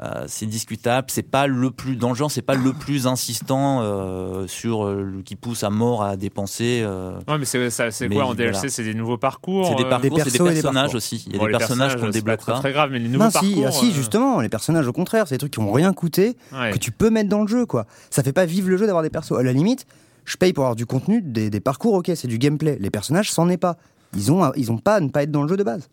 Euh, 0.00 0.24
c'est 0.26 0.46
discutable, 0.46 1.08
c'est 1.10 1.22
pas 1.22 1.46
le 1.46 1.70
plus 1.70 1.96
dans 1.96 2.08
le 2.08 2.14
genre, 2.14 2.30
c'est 2.30 2.40
pas 2.40 2.54
le 2.54 2.72
plus 2.72 3.06
insistant 3.06 3.80
euh, 3.82 4.46
sur 4.46 4.86
euh, 4.86 5.20
qui 5.22 5.36
pousse 5.36 5.64
à 5.64 5.68
mort 5.70 6.02
à 6.02 6.16
dépenser. 6.16 6.80
euh, 6.82 7.12
Ouais, 7.28 7.36
mais 7.36 7.44
c'est 7.44 7.68
ça- 7.68 7.90
c'est 7.90 8.08
Mais 8.08 8.14
quoi 8.16 8.24
en 8.24 8.34
DLC 8.34 8.52
voilà. 8.58 8.68
C'est 8.70 8.84
des 8.84 8.94
nouveaux 8.94 9.18
parcours 9.18 9.66
c'est 9.68 9.74
des 9.74 9.84
parcours, 9.84 10.18
c'est 10.18 10.24
des 10.32 10.38
persos 10.38 10.50
et 10.50 10.54
des 10.54 10.62
personnages 10.62 10.72
parcours. 10.84 10.96
aussi. 10.96 11.24
Il 11.26 11.32
y 11.34 11.36
a 11.36 11.38
bon, 11.38 11.44
des 11.46 11.52
les 11.52 11.58
personnages 11.58 11.92
qu'on 11.96 12.00
c'est 12.00 12.06
pas 12.06 12.12
débloque 12.12 12.40
très, 12.40 12.52
pas. 12.52 12.58
très 12.60 12.72
grave, 12.72 12.88
mais 12.90 13.00
les 13.00 13.08
nouveaux 13.08 13.24
Non, 13.26 13.30
parcours. 13.30 13.50
si, 13.52 13.64
ah, 13.66 13.70
si, 13.70 13.92
justement, 13.92 14.40
les 14.40 14.48
personnages 14.48 14.88
au 14.88 14.94
contraire, 14.94 15.28
c'est 15.28 15.34
des 15.34 15.38
trucs 15.40 15.52
qui 15.52 15.58
ont 15.60 15.70
rien 15.70 15.92
coûté, 15.92 16.38
ouais. 16.54 16.70
que 16.72 16.78
tu 16.78 16.90
peux 16.90 17.10
mettre 17.10 17.28
dans 17.28 17.42
le 17.42 17.46
jeu, 17.48 17.66
quoi. 17.66 17.84
Ça 18.08 18.22
fait 18.22 18.32
pas 18.32 18.46
vivre 18.46 18.70
le 18.70 18.78
jeu 18.78 18.86
d'avoir 18.86 19.02
des 19.02 19.10
persos. 19.10 19.32
À 19.38 19.42
la 19.42 19.52
limite, 19.52 19.84
je 20.24 20.38
paye 20.38 20.54
pour 20.54 20.64
avoir 20.64 20.76
du 20.76 20.86
contenu, 20.86 21.20
des, 21.20 21.50
des 21.50 21.60
parcours, 21.60 21.92
ok, 21.92 22.10
c'est 22.14 22.28
du 22.28 22.38
gameplay. 22.38 22.78
Les 22.80 22.88
personnages, 22.90 23.30
c'en 23.30 23.46
est 23.50 23.58
pas. 23.58 23.76
Ils 24.16 24.32
ont, 24.32 24.52
ils 24.56 24.72
ont 24.72 24.78
pas 24.78 24.94
à 24.94 25.00
ne 25.00 25.10
pas 25.10 25.22
être 25.24 25.30
dans 25.30 25.42
le 25.42 25.48
jeu 25.50 25.58
de 25.58 25.64
base. 25.64 25.90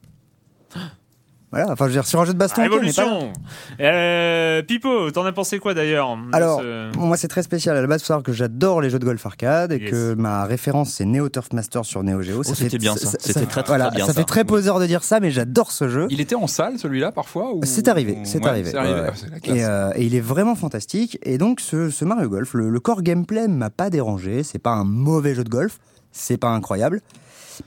Voilà, 1.52 1.72
enfin, 1.72 1.86
je 1.86 1.90
veux 1.90 1.96
dire, 1.96 2.06
sur 2.06 2.22
un 2.22 2.26
jeu 2.26 2.34
de 2.34 2.38
baston, 2.38 2.62
mais 2.62 2.70
pas. 2.70 2.76
Révolution 2.76 3.34
euh, 3.80 4.62
Pipo, 4.62 5.10
t'en 5.12 5.26
as 5.26 5.32
pensé 5.32 5.58
quoi 5.60 5.74
d'ailleurs 5.74 6.16
Alors, 6.32 6.60
ce- 6.62 6.96
Moi, 6.98 7.18
c'est 7.18 7.28
très 7.28 7.42
spécial. 7.44 7.76
À 7.76 7.82
la 7.82 7.88
base, 7.88 8.02
il 8.02 8.04
faut 8.04 8.08
savoir 8.10 8.24
que 8.24 8.34
j'adore 8.34 8.82
les 8.82 8.90
jeux 8.90 9.00
de 9.00 9.06
golf 9.06 9.26
arcade 9.26 9.72
et 9.72 9.80
Yes. 9.80 9.90
que 9.92 10.14
ma 10.14 10.46
référence, 10.46 10.92
c'est 10.94 11.06
Neo 11.06 11.28
Turf 11.30 11.52
Master 11.54 11.86
sur 11.86 12.04
Neo 12.04 12.22
Geo. 12.22 12.40
Oh, 12.42 12.44
c'était 12.44 12.78
bien, 12.78 12.96
ça. 12.96 13.18
C'était 13.20 13.46
très, 13.46 13.64
très, 13.64 13.64
voilà, 13.68 13.88
très 13.88 13.96
bien, 13.98 14.06
Ça 14.06 14.14
fait 14.14 14.20
ça. 14.22 14.26
très 14.26 14.44
poseur 14.44 14.80
de 14.80 14.86
dire 14.86 15.04
ça, 15.04 15.20
mais 15.20 15.32
j'adore 15.32 15.72
ce 15.72 15.90
jeu. 15.90 16.06
Il 16.12 16.22
était 16.22 16.36
en 16.36 16.48
salle 16.48 16.78
celui-là 16.78 17.12
parfois 17.12 17.54
ou- 17.56 17.62
C'est 17.64 17.88
arrivé, 17.88 18.20
c'est 18.26 18.40
ouais, 18.44 18.48
arrivé. 18.50 18.72
Ouais. 18.74 18.80
Ah. 19.12 19.38
Et, 19.46 19.66
euh, 19.66 19.92
et 19.96 20.04
il 20.06 20.14
est 20.16 20.20
vraiment 20.22 20.56
fantastique. 20.56 21.18
Et 21.24 21.38
donc, 21.40 21.62
ce, 21.62 21.90
ce 21.90 22.06
Mario 22.06 22.30
Golf, 22.30 22.54
le, 22.54 22.70
le 22.70 22.80
core 22.80 23.02
gameplay 23.02 23.48
m'a 23.48 23.70
pas 23.72 23.90
dérangé. 23.90 24.44
C'est 24.44 24.60
pas 24.60 24.72
un 24.74 24.84
mauvais 24.84 25.34
jeu 25.34 25.44
de 25.44 25.50
golf. 25.50 25.80
C'est 26.12 26.38
pas 26.38 26.50
incroyable. 26.50 27.02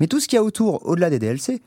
Mais 0.01 0.07
tout 0.07 0.21
ce 0.21 0.29
qu'il 0.29 0.37
y 0.37 0.41
a 0.41 0.43
autour, 0.45 0.87
au-delà 0.87 1.11
des 1.11 1.19
DLC, 1.19 1.61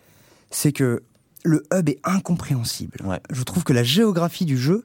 c'est 0.49 0.71
que 0.71 1.03
le 1.45 1.63
hub 1.73 1.87
est 1.89 1.99
incompréhensible. 2.03 2.97
Ouais. 3.05 3.19
Je 3.31 3.43
trouve 3.43 3.63
que 3.63 3.71
la 3.73 3.83
géographie 3.83 4.45
du 4.45 4.57
jeu 4.57 4.83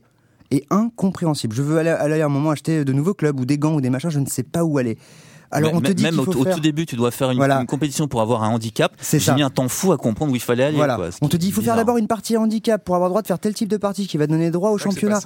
est 0.50 0.64
incompréhensible. 0.70 1.54
Je 1.56 1.62
veux 1.62 1.78
aller, 1.78 1.90
aller 1.90 2.20
à 2.20 2.26
un 2.26 2.28
moment 2.28 2.50
acheter 2.50 2.84
de 2.84 2.92
nouveaux 2.92 3.14
clubs 3.14 3.38
ou 3.40 3.44
des 3.44 3.58
gants 3.58 3.74
ou 3.74 3.80
des 3.80 3.90
machins, 3.90 4.10
je 4.10 4.18
ne 4.20 4.26
sais 4.26 4.42
pas 4.42 4.62
où 4.64 4.78
aller. 4.78 4.98
Alors, 5.52 5.74
on 5.74 5.80
te 5.80 5.90
dit 5.90 6.04
même 6.04 6.12
qu'il 6.12 6.20
au, 6.20 6.24
faut 6.32 6.38
au 6.38 6.44
faire... 6.44 6.54
tout 6.54 6.60
début, 6.60 6.86
tu 6.86 6.94
dois 6.94 7.10
faire 7.10 7.32
une, 7.32 7.38
Voilà. 7.38 7.58
une 7.60 7.66
compétition 7.66 8.06
pour 8.06 8.20
avoir 8.20 8.44
un 8.44 8.50
handicap. 8.50 8.92
C'est 9.00 9.18
J'ai 9.18 9.24
ça. 9.26 9.34
mis 9.34 9.42
un 9.42 9.50
temps 9.50 9.66
fou 9.68 9.90
à 9.90 9.96
comprendre 9.96 10.30
où 10.30 10.36
il 10.36 10.40
fallait 10.40 10.62
aller. 10.62 10.76
Voilà. 10.76 10.94
quoi, 10.94 11.10
ce 11.10 11.18
On 11.22 11.28
te 11.28 11.36
dit, 11.36 11.48
il 11.48 11.52
faut 11.52 11.60
faire 11.60 11.74
d'abord 11.74 11.96
une 11.96 12.06
partie 12.06 12.36
handicap 12.36 12.84
pour 12.84 12.94
avoir 12.94 13.10
droit 13.10 13.20
de 13.20 13.26
faire 13.26 13.40
tel 13.40 13.52
type 13.52 13.68
de 13.68 13.76
partie 13.76 14.06
qui 14.06 14.16
va 14.16 14.28
donner 14.28 14.52
droit 14.52 14.70
au 14.70 14.78
c'est 14.78 14.84
championnat. 14.84 15.18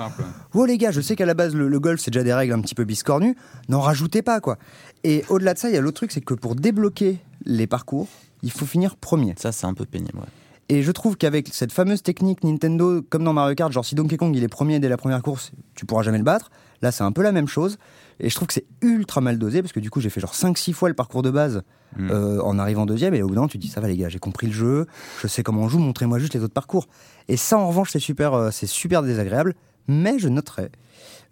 Oh 0.55 0.65
les 0.65 0.79
gars, 0.79 0.93
je 0.93 1.03
sais 1.03 1.15
qu'à 1.15 1.27
la 1.27 1.35
base 1.35 1.55
le, 1.55 1.69
le 1.69 1.79
golf 1.81 2.01
c'est 2.01 2.11
déjà 2.11 2.25
des 2.25 2.33
règles 2.33 2.55
un 2.55 2.61
petit 2.63 2.75
peu 2.75 2.85
biscornues, 2.85 3.37
n'en 3.69 3.81
rajoutez 3.81 4.23
pas 4.23 4.41
quoi. 4.41 4.57
Et 5.05 5.25
au-delà 5.29 5.53
de 5.53 5.59
ça, 5.59 5.69
il 5.69 5.75
y 5.75 5.79
a 5.79 5.83
l'autre 5.83 5.97
truc, 5.97 6.11
c'est 6.11 6.23
que 6.23 6.33
pour 6.33 6.55
débloquer 6.55 7.19
les 7.45 7.67
parcours, 7.67 8.09
il 8.43 8.51
faut 8.51 8.65
finir 8.65 8.97
premier. 8.97 9.35
Ça, 9.39 9.53
c'est 9.53 9.67
un 9.67 9.75
peu 9.75 9.85
pénible. 9.85 10.17
ouais. 10.17 10.25
Et 10.69 10.83
je 10.83 10.91
trouve 10.93 11.17
qu'avec 11.17 11.49
cette 11.53 11.73
fameuse 11.73 12.03
technique 12.03 12.43
Nintendo, 12.43 13.03
comme 13.03 13.25
dans 13.25 13.33
Mario 13.33 13.55
Kart, 13.55 13.73
genre 13.73 13.85
si 13.85 13.95
Donkey 13.95 14.17
Kong 14.17 14.35
il 14.35 14.43
est 14.43 14.49
premier 14.49 14.81
dès 14.81 14.89
la 14.89 14.97
première 14.97 15.23
course, 15.23 15.53
tu 15.75 15.85
pourras 15.87 16.03
jamais 16.03 16.19
le 16.19 16.25
battre. 16.25 16.51
Là, 16.83 16.91
c'est 16.93 17.05
un 17.05 17.13
peu 17.13 17.23
la 17.23 17.33
même 17.33 17.49
chose. 17.49 17.79
Et 18.21 18.31
je 18.31 18.35
trouve 18.35 18.49
que 18.49 18.55
c'est 18.55 18.67
ultra 18.81 19.21
mal 19.21 19.39
dosé 19.39 19.63
parce 19.63 19.73
que 19.73 19.81
du 19.81 19.91
coup, 19.91 20.01
j'ai 20.01 20.11
fait 20.11 20.21
genre 20.21 20.35
5-6 20.35 20.73
fois 20.73 20.89
le 20.89 20.95
parcours 20.95 21.23
de 21.23 21.31
base 21.31 21.63
Mm. 21.97 22.11
euh, 22.11 22.41
en 22.43 22.59
arrivant 22.59 22.87
deuxième. 22.87 23.15
Et 23.15 23.23
au 23.23 23.29
bout 23.29 23.35
d'un 23.35 23.41
moment, 23.43 23.49
tu 23.49 23.59
te 23.59 23.63
dis 23.63 23.69
ça 23.69 23.81
va 23.81 23.89
les 23.89 23.97
gars, 23.97 24.09
j'ai 24.09 24.19
compris 24.19 24.47
le 24.47 24.53
jeu, 24.53 24.87
je 25.23 25.27
sais 25.27 25.43
comment 25.43 25.63
on 25.63 25.69
joue, 25.69 25.79
montrez-moi 25.79 26.19
juste 26.19 26.35
les 26.35 26.43
autres 26.43 26.55
parcours. 26.55 26.89
Et 27.29 27.37
ça, 27.37 27.59
en 27.59 27.69
revanche, 27.69 27.91
c'est 27.93 27.99
super, 28.01 28.35
euh, 28.35 28.51
c'est 28.51 28.67
super 28.67 29.03
désagréable. 29.03 29.55
Mais 29.87 30.19
je 30.19 30.29
noterai 30.29 30.71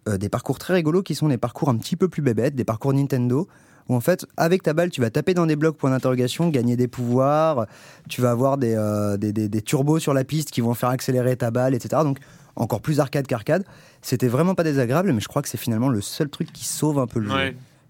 euh, 0.09 0.19
des 0.19 0.29
parcours 0.29 0.59
très 0.59 0.75
rigolos 0.75 1.03
qui 1.03 1.15
sont 1.15 1.29
des 1.29 1.39
parcours 1.39 1.69
un 1.69 1.77
petit 1.77 1.97
peu 1.97 2.09
plus 2.09 2.23
bébêtes, 2.23 2.55
des 2.55 2.65
parcours 2.65 2.93
Nintendo. 2.93 3.49
Où 3.89 3.95
en 3.95 4.01
fait, 4.01 4.27
avec 4.37 4.63
ta 4.63 4.73
balle, 4.73 4.91
tu 4.91 5.01
vas 5.01 5.11
taper 5.11 5.35
dans 5.35 5.47
des 5.47 5.57
blocs 5.57 5.77
point 5.77 5.91
d'interrogation, 5.91 6.49
gagner 6.49 6.77
des 6.77 6.89
pouvoirs, 6.89 7.67
tu 8.09 8.21
vas 8.21 8.31
avoir 8.31 8.59
des, 8.59 8.75
euh, 8.77 9.17
des, 9.17 9.33
des- 9.33 9.49
des 9.49 9.63
turbos 9.63 9.99
sur 9.99 10.15
la 10.15 10.25
piste 10.25 10.51
qui 10.51 10.61
vont 10.61 10.75
faire 10.75 10.89
accélérer 10.91 11.37
ta 11.37 11.51
balle, 11.51 11.75
etc. 11.75 12.03
Donc 12.05 12.19
encore 12.57 12.81
plus 12.81 13.01
arcade 13.01 13.27
qu'arcade. 13.27 13.65
C'était 14.03 14.29
vraiment 14.29 14.55
pas 14.55 14.63
désagréable, 14.65 15.13
mais 15.13 15.21
je 15.21 15.29
crois 15.29 15.43
que 15.43 15.49
c'est 15.49 15.59
finalement 15.59 15.89
le 15.89 16.01
seul 16.01 16.29
truc 16.29 16.53
qui 16.53 16.65
sauve 16.67 16.99
un 16.99 17.07
peu 17.07 17.19
le 17.21 17.29
jeu. 17.29 17.35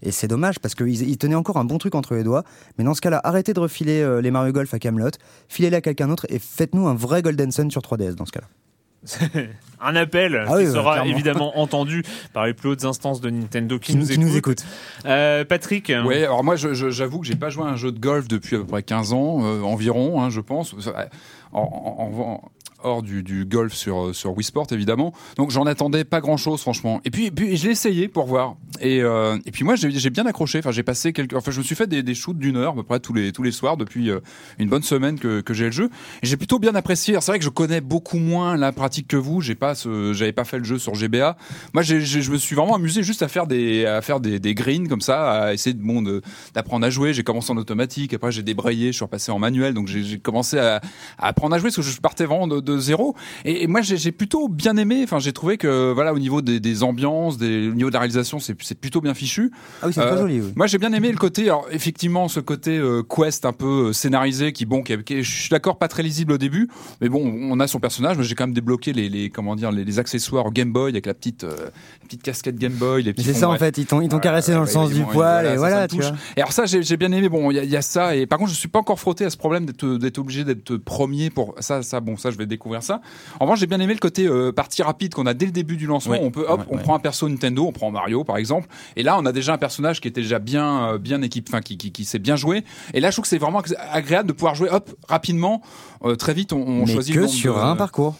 Et 0.05 0.11
c'est 0.11 0.27
dommage 0.27 0.59
parce 0.59 0.75
qu'ils 0.75 1.01
ils 1.07 1.17
tenaient 1.17 1.35
encore 1.35 1.57
un 1.57 1.63
bon 1.63 1.77
truc 1.77 1.95
entre 1.95 2.13
les 2.15 2.23
doigts. 2.23 2.43
Mais 2.77 2.83
dans 2.83 2.93
ce 2.93 2.99
cas-là, 3.01 3.21
arrêtez 3.23 3.53
de 3.53 3.59
refiler 3.59 4.01
euh, 4.01 4.21
les 4.21 4.31
Mario 4.31 4.51
Golf 4.51 4.73
à 4.73 4.79
Camelot, 4.79 5.11
filez-les 5.47 5.77
à 5.77 5.81
quelqu'un 5.81 6.07
d'autre 6.09 6.25
et 6.29 6.39
faites-nous 6.39 6.87
un 6.87 6.93
vrai 6.93 7.21
Golden 7.21 7.51
Sun 7.51 7.71
sur 7.71 7.81
3DS 7.81 8.15
dans 8.15 8.25
ce 8.25 8.31
cas-là. 8.33 8.47
un 9.81 9.95
appel 9.95 10.35
Ah 10.47 10.51
qui 10.57 10.65
oui, 10.65 10.71
sera 10.71 10.93
clairement. 10.93 11.11
évidemment 11.11 11.59
entendu 11.59 12.03
par 12.33 12.45
les 12.45 12.53
plus 12.53 12.69
hautes 12.69 12.85
instances 12.85 13.19
de 13.21 13.29
Nintendo 13.29 13.77
qui, 13.79 13.91
Qui, 13.93 13.97
nous, 13.97 14.05
qui 14.07 14.17
nous 14.19 14.35
écoutent. 14.37 14.61
écoute. 14.61 15.05
Euh, 15.05 15.43
Patrick, 15.45 15.91
Ouais, 16.05 16.23
alors 16.23 16.43
moi, 16.43 16.55
j'avoue 16.55 17.19
que 17.19 17.25
j'ai 17.27 17.35
pas 17.35 17.49
joué 17.49 17.63
à 17.63 17.67
un 17.67 17.75
jeu 17.75 17.91
de 17.91 17.99
golf 17.99 18.27
depuis 18.27 18.55
à 18.55 18.59
peu 18.59 18.65
près 18.65 18.83
15 18.83 19.13
ans 19.13 19.39
euh, 19.43 19.61
environ, 19.61 20.21
hein, 20.21 20.29
je 20.29 20.39
pense. 20.41 20.75
En, 21.51 21.59
en- 21.61 22.21
en- 22.21 22.41
hors 22.83 23.01
du, 23.03 23.45
golf 23.45 23.73
sur, 23.73 24.15
sur 24.15 24.35
Wii 24.35 24.43
Sport, 24.43 24.67
évidemment. 24.71 25.13
Donc 25.37 25.51
j'en 25.51 25.65
attendais 25.65 26.03
pas 26.03 26.21
grand-chose, 26.21 26.61
franchement. 26.61 27.01
Et 27.05 27.11
puis, 27.11 27.31
je 27.37 27.65
l'ai 27.65 27.71
essayé 27.71 28.07
pour 28.07 28.25
voir. 28.25 28.55
Et, 28.79 29.01
euh, 29.01 29.37
puis 29.51 29.63
moi, 29.63 29.75
j'ai 29.75 30.09
bien 30.09 30.25
accroché. 30.25 30.59
Enfin, 30.59 30.71
j'ai 30.71 30.83
passé 30.83 31.13
quelques... 31.13 31.33
Enfin, 31.33 31.51
je 31.51 31.59
me 31.59 31.63
suis 31.63 31.75
fait 31.75 31.87
des, 31.87 32.15
shoots 32.15 32.37
d'une 32.37 32.57
heure, 32.57 32.73
à 32.73 32.75
peu 32.75 32.83
près 32.83 32.99
tous 32.99 33.13
les, 33.13 33.31
tous 33.31 33.43
les 33.43 33.51
soirs, 33.51 33.77
depuis 33.77 34.09
euh, 34.09 34.19
une 34.59 34.69
bonne 34.69 34.83
semaine 34.83 35.19
que, 35.19 35.43
j'ai 35.53 35.65
le 35.65 35.71
jeu. 35.71 35.89
Et 36.21 36.27
j'ai 36.27 36.37
plutôt 36.37 36.59
bien 36.59 36.75
apprécié. 36.75 37.15
C'est 37.21 37.31
vrai 37.31 37.39
que 37.39 37.45
je 37.45 37.49
connais 37.49 37.81
beaucoup 37.81 38.17
moins 38.17 38.57
la 38.57 38.71
pratique 38.71 39.07
que 39.07 39.17
vous. 39.17 39.41
J'ai 39.41 39.55
pas. 39.55 39.73
J'avais 39.73 40.31
pas 40.31 40.45
fait 40.45 40.57
le 40.57 40.63
jeu 40.63 40.79
sur 40.79 40.95
GBA. 40.95 41.37
Moi, 41.73 41.83
je 41.83 42.31
me 42.31 42.37
suis 42.37 42.55
vraiment 42.55 42.75
amusé 42.75 43.03
juste 43.03 43.21
à 43.21 43.27
faire 43.27 43.47
des, 43.47 43.85
à 43.85 44.01
faire 44.01 44.19
des, 44.19 44.53
greens 44.53 44.87
comme 44.87 45.01
ça, 45.01 45.31
à 45.31 45.53
essayer 45.53 45.75
bon, 45.75 46.03
d'apprendre 46.53 46.85
à 46.85 46.89
jouer. 46.89 47.13
J'ai 47.13 47.23
commencé 47.23 47.51
en 47.51 47.57
automatique, 47.57 48.13
après 48.13 48.31
j'ai 48.31 48.43
débrayé, 48.43 48.87
je 48.87 48.97
suis 48.97 49.05
repassé 49.05 49.31
en 49.31 49.39
manuel, 49.39 49.73
donc 49.73 49.87
j'ai 49.87 50.19
commencé 50.19 50.57
à, 50.57 50.81
apprendre 51.17 51.55
à 51.55 51.59
jouer 51.59 51.69
parce 51.69 51.75
que 51.77 51.81
je 51.81 51.99
partais 51.99 52.25
vraiment 52.25 52.47
de 52.47 52.72
zéro. 52.77 53.15
Et, 53.45 53.63
et 53.63 53.67
moi, 53.67 53.81
j'ai 53.81 54.11
plutôt 54.11 54.47
bien 54.49 54.77
aimé. 54.77 55.01
Enfin, 55.03 55.19
j'ai 55.19 55.33
trouvé 55.33 55.57
que 55.57 55.91
voilà, 55.93 56.13
au 56.13 56.19
niveau 56.19 56.41
des, 56.41 56.59
des 56.59 56.83
ambiances, 56.83 57.37
des, 57.37 57.69
au 57.69 57.73
niveau 57.73 57.89
de 57.89 57.93
la 57.93 57.99
réalisation, 57.99 58.39
c'est 58.39 58.55
plutôt 58.75 59.01
bien 59.01 59.13
fichu. 59.13 59.51
Ah 59.81 59.87
oui, 59.87 59.93
c'est 59.93 60.01
Euh, 60.01 60.17
joli. 60.17 60.41
oui. 60.41 60.53
Moi, 60.55 60.67
j'ai 60.67 60.77
bien 60.77 60.93
aimé 60.93 61.11
le 61.11 61.17
côté, 61.17 61.43
alors 61.43 61.67
effectivement, 61.71 62.27
ce 62.27 62.39
côté 62.39 62.77
euh, 62.77 63.03
quest 63.03 63.45
un 63.45 63.53
peu 63.53 63.89
euh, 63.89 63.93
scénarisé, 63.93 64.51
qui 64.53 64.65
bon, 64.65 64.83
qui, 64.83 64.97
qui 65.03 65.13
est- 65.15 65.23
je 65.23 65.31
suis 65.31 65.49
d'accord, 65.49 65.77
pas 65.77 65.87
très 65.87 66.03
lisible 66.03 66.33
au 66.33 66.37
début, 66.37 66.67
mais 67.01 67.09
bon, 67.09 67.21
on 67.23 67.59
a 67.59 67.67
son 67.67 67.79
personnage. 67.79 68.17
Mais 68.17 68.23
j'ai 68.23 68.35
quand 68.35 68.45
même 68.45 68.53
débloqué 68.53 68.93
les, 68.93 69.09
les 69.09 69.29
comment 69.29 69.55
dire, 69.55 69.71
les, 69.71 69.83
les 69.85 69.99
accessoires 69.99 70.51
Game 70.51 70.71
Boy 70.71 70.91
avec 70.91 71.05
la 71.05 71.13
petite, 71.13 71.43
euh, 71.43 71.55
petite 72.17 72.23
casquette 72.23 72.57
Game 72.57 72.73
Boy, 72.73 73.03
les 73.03 73.13
petits. 73.13 73.25
c'est 73.25 73.33
ça 73.33 73.49
en 73.49 73.57
fait, 73.57 73.77
ils 73.77 73.85
t'ont 73.85 74.01
ils 74.01 74.09
t'ont 74.09 74.17
Ouais, 74.17 74.21
caressé 74.21 74.53
dans 74.53 74.61
le 74.61 74.67
sens 74.67 74.89
du 74.91 75.01
poil 75.03 75.45
et 75.45 75.57
voilà, 75.57 75.87
tu 75.87 75.97
vois. 75.97 76.11
Et 76.37 76.41
alors 76.41 76.51
ça, 76.51 76.65
j'ai 76.65 76.97
bien 76.97 77.11
aimé. 77.11 77.29
Bon, 77.29 77.51
il 77.51 77.63
y, 77.63 77.75
a- 77.77 77.81
ça. 77.81 78.15
Et 78.15 78.25
par 78.25 78.37
contre, 78.39 78.51
je 78.51 78.55
suis 78.55 78.67
pas 78.67 78.79
encore 78.79 78.99
frotté 78.99 79.25
à 79.25 79.29
ce 79.29 79.37
problème 79.37 79.65
d'être 79.65 80.17
obligé 80.17 80.43
d'être 80.43 80.77
premier 80.77 81.29
pour 81.29 81.55
ça. 81.59 81.81
Ça, 81.83 81.99
bon, 81.99 82.15
ça, 82.17 82.31
je 82.31 82.37
vais 82.37 82.45
découvrir 82.45 82.83
ça. 82.83 83.01
En 83.39 83.45
revanche, 83.45 83.59
j'ai 83.59 83.67
bien 83.67 83.79
aimé 83.79 83.93
le 83.93 83.99
côté 83.99 84.25
euh, 84.27 84.51
partie 84.51 84.83
rapide 84.83 85.13
qu'on 85.13 85.25
a 85.25 85.33
dès 85.33 85.45
le 85.45 85.51
début 85.51 85.75
du 85.77 85.85
lancement. 85.87 86.15
On 86.21 86.31
peut, 86.31 86.45
hop, 86.47 86.61
on 86.69 86.77
prend 86.77 86.95
un 86.95 86.99
perso 86.99 87.27
Nintendo, 87.27 87.65
on 87.65 87.71
prend 87.71 87.91
Mario 87.91 88.23
par 88.23 88.37
exemple. 88.37 88.67
Et 88.95 89.03
là, 89.03 89.17
on 89.19 89.25
a 89.25 89.31
déjà 89.31 89.53
un 89.53 89.57
personnage 89.57 89.99
qui 90.01 90.07
était 90.07 90.21
déjà 90.21 90.39
bien, 90.39 90.93
euh, 90.93 90.97
bien 90.97 91.21
équipé, 91.21 91.49
enfin 91.51 91.61
qui, 91.61 91.77
qui, 91.77 91.91
qui 91.91 92.05
s'est 92.05 92.19
bien 92.19 92.35
joué. 92.35 92.63
Et 92.93 92.99
là, 92.99 93.09
je 93.09 93.15
trouve 93.15 93.23
que 93.23 93.29
c'est 93.29 93.37
vraiment 93.37 93.61
agréable 93.91 94.27
de 94.29 94.33
pouvoir 94.33 94.55
jouer, 94.55 94.69
hop, 94.69 94.89
rapidement, 95.07 95.61
euh, 96.05 96.15
très 96.15 96.33
vite. 96.33 96.53
On, 96.53 96.61
on 96.61 96.85
Mais 96.85 96.93
choisit 96.93 97.15
que 97.15 97.27
sur 97.27 97.55
de- 97.55 97.59
un 97.59 97.75
parcours. 97.75 98.15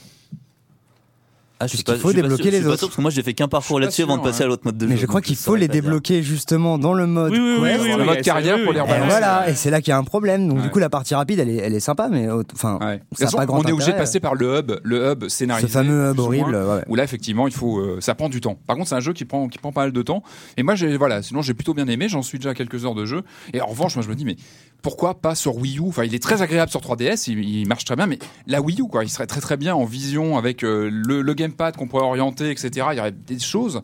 Ah, 1.64 1.68
je 1.68 1.76
suis 1.76 1.84
Puisqu'il 1.84 1.94
pas- 1.94 2.00
faut 2.00 2.08
je 2.10 2.14
suis 2.14 2.22
pas 2.22 2.28
débloquer 2.28 2.44
sûr- 2.44 2.52
les 2.52 2.58
je 2.58 2.62
suis 2.62 2.66
pas 2.68 2.70
autres. 2.74 2.80
sûr, 2.80 2.88
parce 2.90 2.96
que 2.98 3.02
moi 3.02 3.12
j'ai 3.12 3.24
fait 3.24 3.34
qu'un 3.34 3.48
parcours 3.48 3.80
là-dessus 3.80 4.04
avant 4.04 4.18
de 4.18 4.24
passer 4.24 4.42
hein. 4.44 4.46
à 4.46 4.50
l'autre 4.50 4.64
mode 4.66 4.78
de 4.78 4.86
jeu. 4.86 4.92
Mais 4.94 4.98
je 4.98 5.06
crois 5.06 5.22
donc 5.22 5.26
qu'il 5.28 5.36
faut 5.36 5.56
les 5.56 5.62
saurais 5.62 5.68
pas 5.68 5.74
dire. 5.74 5.82
débloquer 5.84 6.24
justement 6.24 6.78
dans 6.78 6.94
le 6.94 7.08
mode 7.08 7.32
Oui, 7.32 7.40
oui, 7.40 7.56
oui, 7.60 7.70
quest. 7.70 7.82
oui, 7.82 7.88
le 7.90 7.96
oui, 8.00 8.06
mode 8.06 8.16
oui, 8.18 8.22
carrière 8.24 8.56
oui, 8.58 8.64
pour 8.64 8.74
les. 8.74 8.80
Et 8.80 8.82
rebalancer. 8.82 9.10
voilà, 9.10 9.50
et 9.50 9.56
c'est 9.56 9.70
là 9.70 9.82
qu'il 9.82 9.90
y 9.90 9.94
a 9.94 9.98
un 9.98 10.04
problème. 10.04 10.48
Donc 10.48 10.58
Ouais. 10.58 10.64
du 10.64 10.70
coup, 10.70 10.80
la 10.80 10.90
partie 10.90 11.16
rapide, 11.16 11.40
elle 11.40 11.50
est, 11.50 11.56
elle 11.58 11.74
est 11.74 11.80
sympa, 11.80 12.10
mais 12.12 12.28
euh, 12.28 12.44
enfin, 12.54 12.78
Ouais. 12.82 12.98
De 12.98 13.00
toute 13.10 13.18
ça 13.20 13.24
n'a 13.26 13.28
façon, 13.28 13.38
pas 13.38 13.46
grand 13.46 13.60
on 13.60 13.64
est 13.64 13.72
obligé 13.72 13.78
de 13.78 13.82
intérêt. 13.94 13.98
passer 13.98 14.20
par 14.20 14.36
le 14.36 14.60
hub, 14.60 14.72
le 14.84 15.12
hub 15.12 15.28
scénarisé. 15.30 15.68
Ce 15.68 15.72
fameux 15.74 16.10
hub 16.10 16.14
plus 16.16 16.22
ou 16.22 16.26
horrible. 16.26 16.52
moins, 16.52 16.62
ouais, 16.66 16.76
ouais. 16.78 16.84
Où 16.88 16.96
là, 16.96 17.04
effectivement, 17.04 17.48
il 17.48 17.54
faut, 17.54 17.80
euh, 17.80 17.98
ça 18.02 18.16
prend 18.16 18.30
du 18.30 18.42
temps. 18.42 18.58
Par 18.68 18.76
contre, 18.76 18.90
c'est 18.90 18.96
un 18.96 19.00
jeu 19.00 19.14
qui 19.14 19.26
prend, 19.26 19.48
qui 19.48 19.58
prend 19.60 19.72
pas 19.72 19.82
mal 19.82 19.92
de 19.92 20.02
temps. 20.02 20.24
Et 20.58 20.64
moi, 20.64 20.76
j'ai, 20.76 20.98
voilà, 20.98 21.22
sinon, 21.22 21.42
j'ai 21.42 21.54
plutôt 21.54 21.74
bien 21.74 21.88
aimé. 21.88 22.08
J'en 22.10 22.22
suis 22.22 22.38
déjà 22.40 22.50
à 22.52 22.54
quelques 22.54 22.84
heures 22.86 22.96
de 22.96 23.06
jeu. 23.06 23.22
Et 23.54 23.62
en 23.62 23.68
revanche, 23.68 23.96
moi, 23.96 24.04
je 24.04 24.10
me 24.10 24.16
dis, 24.16 24.26
mais 24.26 24.36
pourquoi 24.84 25.16
pas 25.16 25.34
sur 25.34 25.56
Wii 25.58 25.80
U? 25.80 25.86
Il 26.04 26.14
est 26.14 26.22
très 26.22 26.44
agréable 26.44 26.70
sur 26.70 26.82
3DS. 26.82 27.32
Il, 27.32 27.68
marche 27.68 27.86
très 27.86 27.96
bien, 27.96 28.06
mais 28.06 28.20
la 28.46 28.62
Wii 28.62 28.82
U, 28.82 28.88
quoi, 28.88 29.04
il 29.04 29.10
serait 29.10 29.26
très 29.26 29.42
très 29.42 29.58
bien 29.58 29.74
en 29.74 29.86
vision 29.86 30.38
avec 30.38 30.64
euh, 30.64 30.90
le, 30.92 31.22
le 31.22 31.34
gamepad 31.34 31.76
qu'on 31.78 31.88
pourrait 31.88 32.04
orienter, 32.04 32.52
etc. 32.52 32.88
Il 32.92 32.98
y 32.98 33.00
aurait 33.00 33.14
des 33.14 33.40
choses 33.40 33.82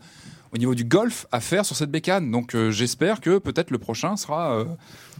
au 0.52 0.58
niveau 0.58 0.74
du 0.74 0.84
golf 0.84 1.26
à 1.32 1.40
faire 1.40 1.64
sur 1.64 1.74
cette 1.74 1.90
bécane. 1.90 2.30
Donc, 2.30 2.54
euh, 2.54 2.70
j'espère 2.70 3.20
que 3.20 3.38
peut-être 3.38 3.70
le 3.70 3.78
prochain 3.78 4.16
sera 4.16 4.52
euh, 4.58 4.64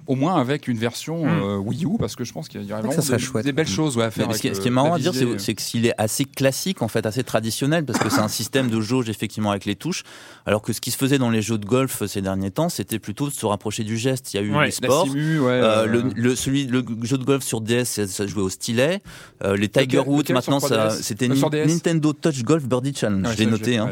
au 0.07 0.15
moins 0.17 0.41
avec 0.41 0.67
une 0.69 0.79
version 0.79 1.23
euh, 1.27 1.57
Wii 1.59 1.85
U, 1.85 1.91
parce 1.99 2.17
que 2.17 2.25
je 2.25 2.33
pense 2.33 2.49
qu'il 2.49 2.63
y 2.63 2.73
aurait 2.73 2.83
que 2.83 2.87
vraiment 2.89 3.01
ça 3.01 3.07
serait 3.07 3.19
des, 3.19 3.23
chouette. 3.23 3.45
des 3.45 3.53
belles 3.53 3.69
choses 3.69 3.97
ouais, 3.97 4.05
à 4.05 4.11
faire. 4.11 4.29
Mais 4.29 4.35
ce, 4.35 4.41
qui, 4.41 4.49
avec, 4.49 4.57
ce 4.57 4.61
qui 4.61 4.69
est 4.69 4.71
euh, 4.71 4.75
marrant 4.75 4.95
à 4.95 4.99
dire, 4.99 5.13
visée. 5.13 5.27
c'est 5.33 5.39
c'est 5.41 5.55
que 5.55 5.63
s'il 5.63 5.87
est 5.87 5.95
assez 5.99 6.25
classique, 6.25 6.83
en 6.83 6.89
fait, 6.89 7.07
assez 7.07 7.23
traditionnel, 7.25 7.85
parce 7.85 7.99
que 7.99 8.09
c'est 8.11 8.21
un 8.21 8.29
système 8.29 8.71
de 8.71 8.81
jauge 8.81 9.09
effectivement 9.09 9.51
avec 9.51 9.65
les 9.65 9.77
touches, 9.77 10.03
alors 10.47 10.63
que 10.63 10.73
ce 10.73 10.81
qui 10.81 10.91
se 10.91 10.97
faisait 10.97 11.19
dans 11.19 11.31
les 11.31 11.43
jeux 11.43 11.59
de 11.59 11.67
golf 11.67 12.03
ces 12.07 12.23
derniers 12.23 12.51
temps, 12.51 12.69
c'était 12.69 12.99
plutôt 12.99 13.29
de 13.29 13.33
se 13.33 13.47
rapprocher 13.47 13.85
du 13.85 13.97
geste. 13.97 14.33
Il 14.35 14.37
y 14.37 14.41
a 14.41 14.43
eu 14.43 14.51
Ouais, 14.55 14.67
les 14.67 14.67
La 14.67 14.71
sports. 14.73 15.07
simu, 15.07 15.39
ouais. 15.41 15.47
Euh, 15.51 15.83
euh, 15.83 15.87
le, 15.87 16.03
le- 16.15 16.35
celui, 16.37 16.67
le 16.67 16.85
jeu 17.03 17.19
de 17.19 17.25
golf 17.25 17.45
sur 17.45 17.61
DS, 17.61 17.85
ça, 17.85 18.07
ça 18.07 18.27
jouait 18.27 18.43
au 18.43 18.49
stylet. 18.51 19.01
Euh, 19.45 19.57
les 19.57 19.69
Tiger 19.69 19.99
Woods, 20.01 20.25
maintenant, 20.33 20.61
sur 20.61 20.69
ça, 20.69 20.89
3DS? 20.89 21.03
c'était 21.03 21.29
Euh? 21.31 21.67
Nintendo 21.67 22.13
Touch 22.13 22.43
Golf 22.43 22.65
Birdie 22.65 22.93
Challenge. 22.95 23.27
ouais, 23.27 23.33
je 23.35 23.39
l'ai 23.39 23.45
ça, 23.45 23.51
noté. 23.51 23.77
hein. 23.79 23.91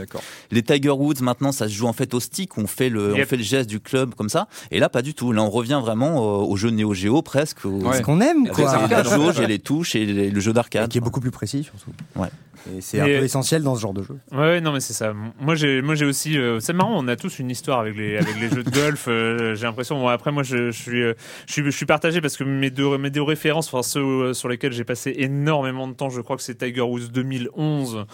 Les 0.51 0.63
Tiger 0.63 0.91
Woods, 0.91 1.21
maintenant, 1.23 1.53
ça 1.53 1.69
se 1.69 1.73
joue 1.75 1.87
en 1.87 1.93
fait 1.93 2.15
au 2.15 2.21
stick. 2.21 2.57
On 2.59 2.67
fait 2.67 2.89
le, 2.89 3.15
Yep. 3.17 3.25
on 3.25 3.29
fait 3.29 3.37
le 3.37 3.43
geste 3.43 3.69
du 3.69 3.81
club 3.81 4.15
comme 4.15 4.29
ça. 4.29 4.49
Et 4.71 4.79
là, 4.79 4.89
pas 4.89 5.03
du 5.03 5.15
tout. 5.15 5.33
Là, 5.33 5.43
on 5.43 5.51
revient 5.51 5.81
vraiment 5.83 5.98
euh, 6.07 6.45
au 6.47 6.57
jeu 6.57 6.71
Neo 6.71 6.95
Geo 6.95 7.23
presque. 7.23 7.65
au- 7.65 7.71
Ouais. 7.81 7.97
Ce 7.99 8.03
qu'on 8.03 8.21
aime, 8.21 8.43
Avec 8.45 8.53
quoi. 8.53 8.87
la 8.89 9.03
jauge 9.03 9.41
et 9.41 9.47
les 9.47 9.59
touches 9.59 9.95
et 9.97 10.05
les- 10.07 10.31
le 10.31 10.41
jeu 10.41 10.51
Et 10.51 10.55
d'arcade. 10.55 10.89
qui 10.89 10.99
est 10.99 11.01
beaucoup 11.01 11.21
plus 11.21 11.31
précis, 11.31 11.65
surtout. 11.65 11.91
Ouais. 12.17 12.29
Et 12.77 12.81
c'est 12.81 13.01
un 13.01 13.05
peu 13.07 13.11
essentiel 13.23 13.63
dans 13.63 13.77
ce 13.77 13.81
genre 13.81 13.95
de 13.95 14.03
jeu. 14.03 14.19
Ouais, 14.33 14.39
ouais, 14.39 14.61
non, 14.61 14.73
mais 14.73 14.81
c'est 14.81 14.93
ça. 14.93 15.15
Moi, 15.41 15.55
j'ai, 15.55 15.81
moi, 15.81 15.95
j'ai 15.95 16.05
aussi. 16.05 16.37
euh, 16.37 16.59
c'est 16.61 16.73
marrant, 16.73 16.93
on 17.03 17.07
a 17.09 17.15
tous 17.17 17.39
une 17.39 17.51
histoire 17.51 17.79
avec 17.79 17.97
les, 17.97 18.19
avec 18.19 18.39
les 18.41 18.51
jeux 18.51 18.63
de 18.65 18.71
golf. 18.71 19.07
euh, 19.09 19.55
j'ai 19.55 19.63
l'impression. 19.65 19.99
Bon, 19.99 20.09
après, 20.09 20.33
moi, 20.33 20.43
je, 20.43 20.71
je 20.71 20.83
suis, 20.83 21.03
euh, 21.03 21.15
je 21.47 21.53
suis, 21.53 21.65
je 21.65 21.71
suis 21.71 21.87
partagé 21.87 22.21
parce 22.21 22.37
que 22.37 22.45
mes 22.45 22.71
deux, 22.71 22.99
mes 22.99 23.11
deux 23.11 23.23
références, 23.23 23.73
enfin 23.73 23.83
ceux 23.83 24.35
sur 24.35 24.49
lesquels 24.49 24.73
j'ai 24.73 24.85
passé 24.85 25.15
énormément 25.17 25.87
de 25.89 25.95
temps, 25.95 26.11
je 26.11 26.21
crois 26.21 26.37
que 26.37 26.43
c'est 26.43 26.57
Tiger 26.59 26.81
Woods 26.83 27.09
2011 27.13 28.05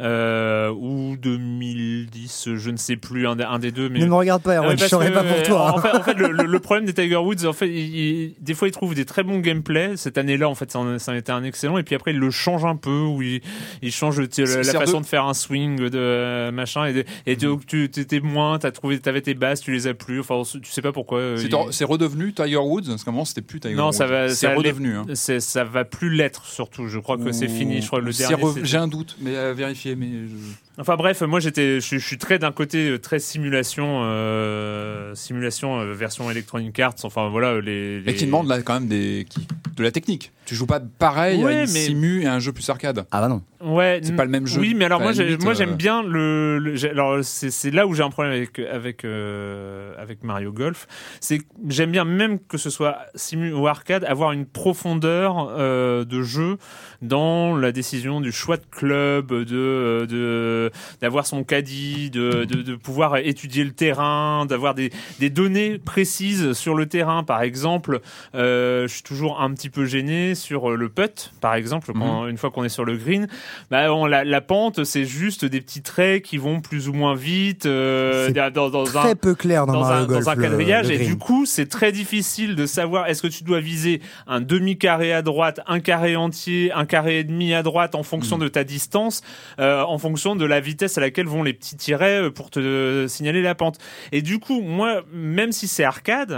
euh, 0.00 0.70
ou 0.72 1.16
2010, 1.16 2.48
je 2.56 2.70
ne 2.70 2.76
sais 2.76 2.96
plus, 2.96 3.26
un, 3.26 3.36
des- 3.36 3.44
un 3.44 3.58
des 3.60 3.70
deux. 3.70 3.88
Mais 3.88 4.00
Ne 4.00 4.06
me 4.06 4.14
regarde 4.14 4.42
pas, 4.42 4.52
Ah 4.52 4.56
Erwan, 4.56 4.76
je 4.78 4.84
que, 4.84 5.10
pas 5.12 5.24
pour 5.24 5.42
toi. 5.44 5.72
En 5.74 5.80
fait, 5.80 5.90
en 5.96 6.02
fait, 6.02 6.14
le 6.18 6.58
problème 6.58 6.84
des 6.86 6.92
Tiger 6.94 7.16
Woods, 7.16 7.31
en 7.44 7.52
fait, 7.52 7.68
il- 7.68 7.96
il- 7.96 8.34
des 8.40 8.54
fois, 8.54 8.68
il 8.68 8.70
trouve 8.72 8.94
des 8.94 9.04
très 9.04 9.22
bons 9.22 9.38
gameplay. 9.40 9.96
Cette 9.96 10.18
année-là, 10.18 10.48
en 10.48 10.54
fait, 10.54 10.70
ça 10.70 10.78
en, 10.78 10.98
ça 10.98 11.12
en 11.12 11.14
était 11.14 11.32
un 11.32 11.44
excellent. 11.44 11.78
Et 11.78 11.82
puis 11.82 11.94
après, 11.94 12.12
il 12.12 12.18
le 12.18 12.30
change 12.30 12.64
un 12.64 12.76
peu, 12.76 12.90
ou 13.00 13.22
il, 13.22 13.40
il 13.82 13.92
change 13.92 14.18
le- 14.20 14.28
la, 14.38 14.62
façon 14.80 14.98
de- 14.98 15.02
de 15.04 15.08
faire 15.08 15.24
un 15.26 15.34
swing, 15.34 15.88
de 15.88 16.50
machin. 16.52 16.86
Et, 16.86 16.92
de- 16.92 17.04
et 17.26 17.36
donc, 17.36 17.66
tu 17.66 17.84
étais 17.84 18.20
moins, 18.20 18.58
t'as 18.58 18.70
trouvé, 18.70 18.98
t'avais 18.98 19.20
tes 19.22 19.34
bases, 19.34 19.60
tu 19.60 19.72
les 19.72 19.86
as 19.86 19.94
plus. 19.94 20.20
Enfin, 20.20 20.42
tu 20.62 20.70
sais 20.70 20.82
pas 20.82 20.92
pourquoi. 20.92 21.18
euh, 21.18 21.36
C'est 21.70 21.84
redevenu 21.84 22.32
Tiger 22.32 22.56
Woods 22.56 22.84
Parce 22.86 23.04
qu'à 23.04 23.10
un 23.10 23.12
moment, 23.12 23.24
c'était 23.24 23.42
plus 23.42 23.60
Tiger 23.60 23.74
Non, 23.74 23.86
Woods. 23.86 23.92
ça 23.92 24.06
va- 24.06 24.28
C'est 24.28 24.52
redevenu. 24.54 24.94
hein. 24.96 25.06
ça 25.14 25.64
va 25.64 25.84
plus 25.84 26.10
l'être, 26.10 26.44
surtout. 26.46 26.86
Je 26.88 26.98
crois 26.98 27.16
que 27.18 27.32
c'est 27.32 27.48
fini. 27.48 27.80
Je 27.82 27.86
crois 27.86 28.00
que 28.00 28.06
le 28.06 28.12
dernier. 28.12 28.42
J'ai 28.64 28.76
un 28.78 28.88
doute, 28.88 29.16
mais 29.20 29.36
à 29.36 29.52
vérifier. 29.52 29.96
Mais 29.96 30.06
je- 30.28 30.71
Enfin 30.78 30.96
bref, 30.96 31.20
moi 31.22 31.38
j'étais, 31.38 31.76
je, 31.80 31.86
suis- 31.86 31.98
je 32.00 32.06
suis 32.06 32.16
très 32.18 32.38
d'un 32.38 32.50
côté 32.52 32.88
euh, 32.88 32.98
très 32.98 33.18
simulation, 33.18 34.02
euh, 34.04 35.14
simulation 35.14 35.80
euh, 35.80 35.92
version 35.92 36.30
Electronic 36.30 36.78
Arts. 36.80 36.94
Enfin 37.04 37.28
voilà 37.28 37.60
les. 37.60 38.00
les... 38.00 38.10
Et 38.10 38.14
qui 38.14 38.24
demande 38.26 38.48
là 38.48 38.62
quand 38.62 38.74
même 38.74 38.88
des, 38.88 39.26
qui- 39.28 39.46
de 39.76 39.82
la 39.82 39.90
technique. 39.90 40.32
Tu 40.44 40.54
joues 40.56 40.66
pas 40.66 40.80
pareil 40.80 41.42
Ouais, 41.42 41.52
à 41.52 41.64
une 41.64 41.72
mais- 41.72 41.84
simu 41.86 42.22
et 42.22 42.26
à 42.26 42.34
un 42.34 42.38
jeu 42.40 42.52
plus 42.52 42.68
arcade. 42.68 43.06
Ah 43.12 43.20
bah 43.20 43.28
non. 43.28 43.42
Ouais, 43.64 44.00
C'est 44.02 44.16
pas 44.16 44.24
le 44.24 44.30
même 44.30 44.44
jeu. 44.46 44.60
Oui, 44.60 44.74
mais 44.74 44.86
alors 44.86 45.00
moi, 45.00 45.12
limite, 45.12 45.42
moi 45.44 45.52
euh, 45.52 45.54
j'aime 45.54 45.76
bien 45.76 46.02
le. 46.02 46.74
alors 46.90 47.18
c'est 47.22 47.50
c'est 47.52 47.70
là 47.70 47.86
où 47.86 47.94
j'ai 47.94 48.02
un 48.02 48.10
problème 48.10 48.32
avec 48.34 48.58
avec 48.58 49.04
euh, 49.04 49.94
avec 49.98 50.24
Mario 50.24 50.50
Golf, 50.52 50.88
c'est 51.20 51.38
que 51.38 51.44
j'aime 51.68 51.92
bien 51.92 52.04
même 52.04 52.40
que 52.40 52.58
ce 52.58 52.70
soit 52.70 52.98
simu 53.14 53.52
ou 53.52 53.68
arcade 53.68 54.02
avoir 54.02 54.32
une 54.32 54.46
profondeur 54.46 55.48
euh, 55.56 56.04
de 56.04 56.22
jeu 56.22 56.56
dans 57.02 57.56
la 57.56 57.70
décision 57.70 58.20
du 58.20 58.32
choix 58.32 58.56
de 58.56 58.66
club, 58.68 59.28
de 59.32 60.06
de 60.10 60.72
d'avoir 61.00 61.24
son 61.26 61.44
caddie, 61.44 62.10
de, 62.10 62.44
de 62.44 62.62
de 62.62 62.74
pouvoir 62.74 63.16
étudier 63.18 63.62
le 63.62 63.70
terrain, 63.72 64.44
d'avoir 64.44 64.74
des 64.74 64.90
des 65.20 65.30
données 65.30 65.78
précises 65.78 66.52
sur 66.54 66.74
le 66.74 66.86
terrain. 66.86 67.22
Par 67.22 67.42
exemple, 67.42 68.00
euh, 68.34 68.88
je 68.88 68.92
suis 68.94 69.02
toujours 69.04 69.40
un 69.40 69.52
petit 69.54 69.70
peu 69.70 69.84
gêné 69.84 70.31
sur 70.34 70.70
euh, 70.70 70.76
le 70.76 70.88
putt, 70.88 71.32
par 71.40 71.54
exemple, 71.54 71.92
quand, 71.92 72.26
une 72.26 72.36
fois 72.38 72.50
qu'on 72.50 72.64
est 72.64 72.68
sur 72.68 72.84
le 72.84 72.96
green. 72.96 73.26
Bah, 73.70 73.92
on, 73.92 74.06
la, 74.06 74.24
la 74.24 74.40
pente, 74.40 74.84
c'est 74.84 75.04
juste 75.04 75.44
des 75.44 75.60
petits 75.60 75.82
traits 75.82 76.22
qui 76.22 76.36
vont 76.38 76.60
plus 76.60 76.88
ou 76.88 76.92
moins 76.92 77.14
vite 77.14 77.66
euh, 77.66 78.30
dans, 78.50 78.70
dans 78.70 78.84
Très 78.84 79.10
un 79.10 79.14
peu 79.16 79.34
clair 79.34 79.66
dans, 79.66 79.84
un, 79.84 80.04
Golf. 80.06 80.24
dans 80.24 80.30
un 80.30 80.34
le- 80.34 80.42
quadrillage 80.42 80.88
le 80.88 80.94
et 80.94 80.98
du 81.06 81.16
coup 81.16 81.46
c'est 81.46 81.68
très 81.68 81.92
difficile 81.92 82.56
de 82.56 82.66
savoir 82.66 83.06
est-ce 83.06 83.22
que 83.22 83.28
tu 83.28 83.44
dois 83.44 83.60
viser 83.60 84.00
un 84.26 84.40
demi 84.40 84.78
carré 84.78 85.12
à 85.12 85.22
droite 85.22 85.60
un 85.66 85.80
carré 85.80 86.16
entier 86.16 86.72
un 86.72 86.84
carré 86.86 87.18
et 87.20 87.24
demi 87.24 87.54
à 87.54 87.62
droite 87.62 87.94
en 87.94 88.02
fonction 88.02 88.38
de 88.38 88.48
ta 88.48 88.64
distance 88.64 89.22
euh, 89.58 89.82
en 89.82 89.98
fonction 89.98 90.36
de 90.36 90.44
la 90.44 90.60
vitesse 90.60 90.98
à 90.98 91.00
laquelle 91.00 91.26
vont 91.26 91.42
les 91.42 91.52
petits 91.52 91.76
tirets 91.76 92.30
pour 92.30 92.50
te 92.50 93.06
signaler 93.08 93.42
la 93.42 93.54
pente 93.54 93.78
et 94.12 94.22
du 94.22 94.38
coup 94.38 94.60
moi 94.62 95.02
même 95.12 95.52
si 95.52 95.68
c'est 95.68 95.84
arcade 95.84 96.36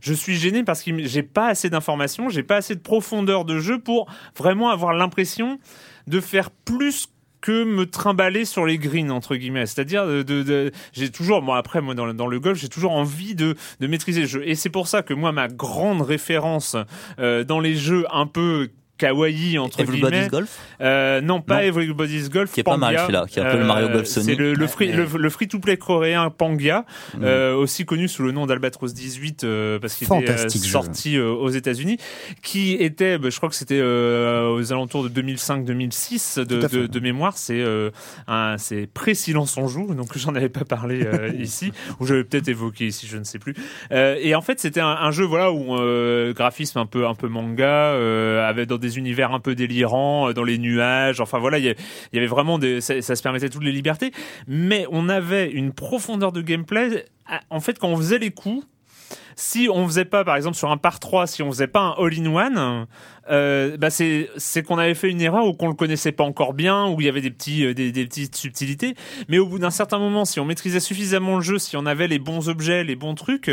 je 0.00 0.12
suis 0.12 0.36
gêné 0.36 0.62
parce 0.64 0.82
que 0.82 0.90
j'ai 1.06 1.22
pas 1.22 1.48
assez 1.48 1.70
d'informations 1.70 2.28
j'ai 2.28 2.42
pas 2.42 2.56
assez 2.56 2.74
de 2.74 2.80
profondeur 2.80 3.35
de 3.44 3.58
jeu 3.58 3.78
pour 3.78 4.08
vraiment 4.36 4.70
avoir 4.70 4.92
l'impression 4.92 5.58
de 6.06 6.20
faire 6.20 6.50
plus 6.50 7.08
que 7.40 7.64
me 7.64 7.86
trimballer 7.86 8.44
sur 8.44 8.66
les 8.66 8.78
greens 8.78 9.10
entre 9.10 9.36
guillemets. 9.36 9.66
C'est-à-dire 9.66 10.04
j'ai 10.92 11.10
toujours 11.10 11.42
moi 11.42 11.58
après 11.58 11.80
moi 11.80 11.94
dans 11.94 12.26
le, 12.26 12.40
golf 12.40 12.58
j'ai 12.58 12.68
toujours 12.68 12.92
envie 12.92 13.34
de, 13.34 13.54
de 13.80 13.86
maîtriser 13.86 14.22
le 14.22 14.26
jeu. 14.26 14.42
Et 14.48 14.54
c'est 14.54 14.70
pour 14.70 14.88
ça 14.88 15.02
que 15.02 15.14
moi 15.14 15.32
ma 15.32 15.48
grande 15.48 16.02
référence 16.02 16.76
euh, 17.18 17.44
dans 17.44 17.60
les 17.60 17.76
jeux 17.76 18.04
un 18.10 18.26
peu 18.26 18.70
kawaii 18.98 19.58
entre 19.58 19.80
Everybody's 19.80 20.10
guillemets 20.10 20.28
Golf 20.30 20.58
euh, 20.80 21.20
non 21.20 21.40
pas 21.40 21.56
Non. 21.56 21.60
Everybody's 21.68 22.30
Golf 22.30 22.52
Qui 22.52 22.60
est 22.60 22.62
pas 22.62 22.76
mal, 22.76 22.94
Pangia. 22.94 23.02
celui-là, 23.02 23.26
qui 23.28 23.38
est 23.38 23.42
un 23.42 23.50
peu 23.50 23.58
le 23.58 23.64
Mario 23.64 23.88
Golf 23.88 24.06
c'est 24.06 24.20
Sonic. 24.22 24.38
le, 24.38 24.54
le 24.54 24.66
free 24.66 24.88
mais- 24.88 24.96
le, 24.96 25.06
le 25.18 25.30
free 25.30 25.48
to 25.48 25.58
play 25.58 25.76
coréen 25.76 26.30
Pangia 26.30 26.84
Mm. 27.16 27.22
euh, 27.24 27.54
aussi 27.54 27.84
connu 27.84 28.08
sous 28.08 28.22
le 28.22 28.32
nom 28.32 28.46
d'Albatros 28.46 28.92
18 28.92 29.44
euh, 29.44 29.78
parce 29.78 29.94
qu'il 29.94 30.06
était 30.06 30.30
euh, 30.30 30.48
sorti 30.48 31.16
euh, 31.16 31.30
aux 31.30 31.48
États-Unis 31.50 31.98
qui 32.42 32.72
était 32.74 33.18
bah, 33.18 33.28
je 33.30 33.36
crois 33.36 33.48
que 33.48 33.54
c'était 33.54 33.78
euh, 33.80 34.48
aux 34.54 34.72
alentours 34.72 35.08
de 35.08 35.22
2005-2006 35.22 36.40
de, 36.44 37.00
mémoire 37.00 37.36
c'est 37.36 37.60
euh, 37.60 37.90
un 38.26 38.56
c'est 38.58 38.86
pré-silence 38.92 39.56
on 39.56 39.68
joue 39.68 39.94
donc 39.94 40.16
j'en 40.16 40.34
avais 40.34 40.48
pas 40.48 40.64
parlé 40.64 41.04
euh, 41.04 41.30
ici 41.38 41.72
ou 42.00 42.06
j'avais 42.06 42.24
peut-être 42.24 42.48
évoqué 42.48 42.86
ici 42.86 43.06
je 43.08 43.16
ne 43.18 43.24
sais 43.24 43.38
plus 43.38 43.54
Euh, 43.92 44.16
et 44.20 44.34
en 44.34 44.40
fait 44.42 44.58
c'était 44.60 44.80
un, 44.80 44.86
un 44.88 45.10
jeu 45.10 45.24
voilà 45.24 45.52
où 45.52 45.76
euh, 45.76 46.32
graphisme 46.32 46.78
un 46.78 46.86
peu 46.86 47.06
un 47.06 47.14
peu 47.14 47.28
manga 47.28 47.64
euh, 47.92 48.48
avec 48.48 48.68
dans 48.68 48.78
des 48.86 48.98
univers 48.98 49.32
un 49.32 49.40
peu 49.40 49.54
délirants 49.54 50.28
euh, 50.28 50.32
dans 50.32 50.44
les 50.44 50.58
nuages. 50.58 51.20
Enfin 51.20 51.38
voilà 51.38 51.58
il 51.58 51.64
y, 51.64 52.16
avait 52.16 52.26
vraiment 52.26 52.58
des 52.58 52.80
ça, 52.80 53.00
ça 53.02 53.16
se 53.16 53.22
permettait 53.22 53.48
toutes 53.48 53.64
les 53.64 53.72
libertés. 53.72 54.12
Mais 54.46 54.86
on 54.90 55.08
avait 55.08 55.50
une 55.50 55.72
profondeur 55.72 56.32
de 56.32 56.42
gameplay 56.42 57.04
en 57.50 57.60
fait 57.60 57.78
quand 57.78 57.88
on 57.88 57.96
faisait 57.96 58.18
les 58.18 58.30
coups 58.30 58.66
si 59.36 59.68
on 59.70 59.86
faisait 59.86 60.06
pas, 60.06 60.24
par 60.24 60.34
exemple, 60.34 60.56
sur 60.56 60.70
un 60.70 60.78
par 60.78 60.98
3, 60.98 61.26
si 61.26 61.42
on 61.42 61.50
faisait 61.50 61.66
pas 61.66 61.80
un 61.80 61.94
all-in-one, 62.02 62.86
euh, 63.30 63.76
bah 63.76 63.90
c'est 63.90 64.30
c'est 64.36 64.62
qu'on 64.62 64.78
avait 64.78 64.94
fait 64.94 65.10
une 65.10 65.20
erreur 65.20 65.46
ou 65.46 65.52
qu'on 65.52 65.68
le 65.68 65.74
connaissait 65.74 66.12
pas 66.12 66.24
encore 66.24 66.54
bien, 66.54 66.88
où 66.88 67.00
il 67.00 67.06
y 67.06 67.08
avait 67.08 67.20
des 67.20 67.30
petits 67.30 67.64
euh, 67.64 67.74
des, 67.74 67.92
petites 67.92 68.36
subtilités. 68.36 68.94
Mais 69.28 69.38
au 69.38 69.46
bout 69.46 69.58
d'un 69.58 69.70
certain 69.70 69.98
moment, 69.98 70.24
si 70.24 70.40
on 70.40 70.44
maîtrisait 70.44 70.80
suffisamment 70.80 71.36
le 71.36 71.42
jeu, 71.42 71.58
si 71.58 71.76
on 71.76 71.86
avait 71.86 72.08
les 72.08 72.18
bons 72.18 72.48
objets, 72.48 72.84
les 72.84 72.96
bons 72.96 73.14
trucs, 73.14 73.48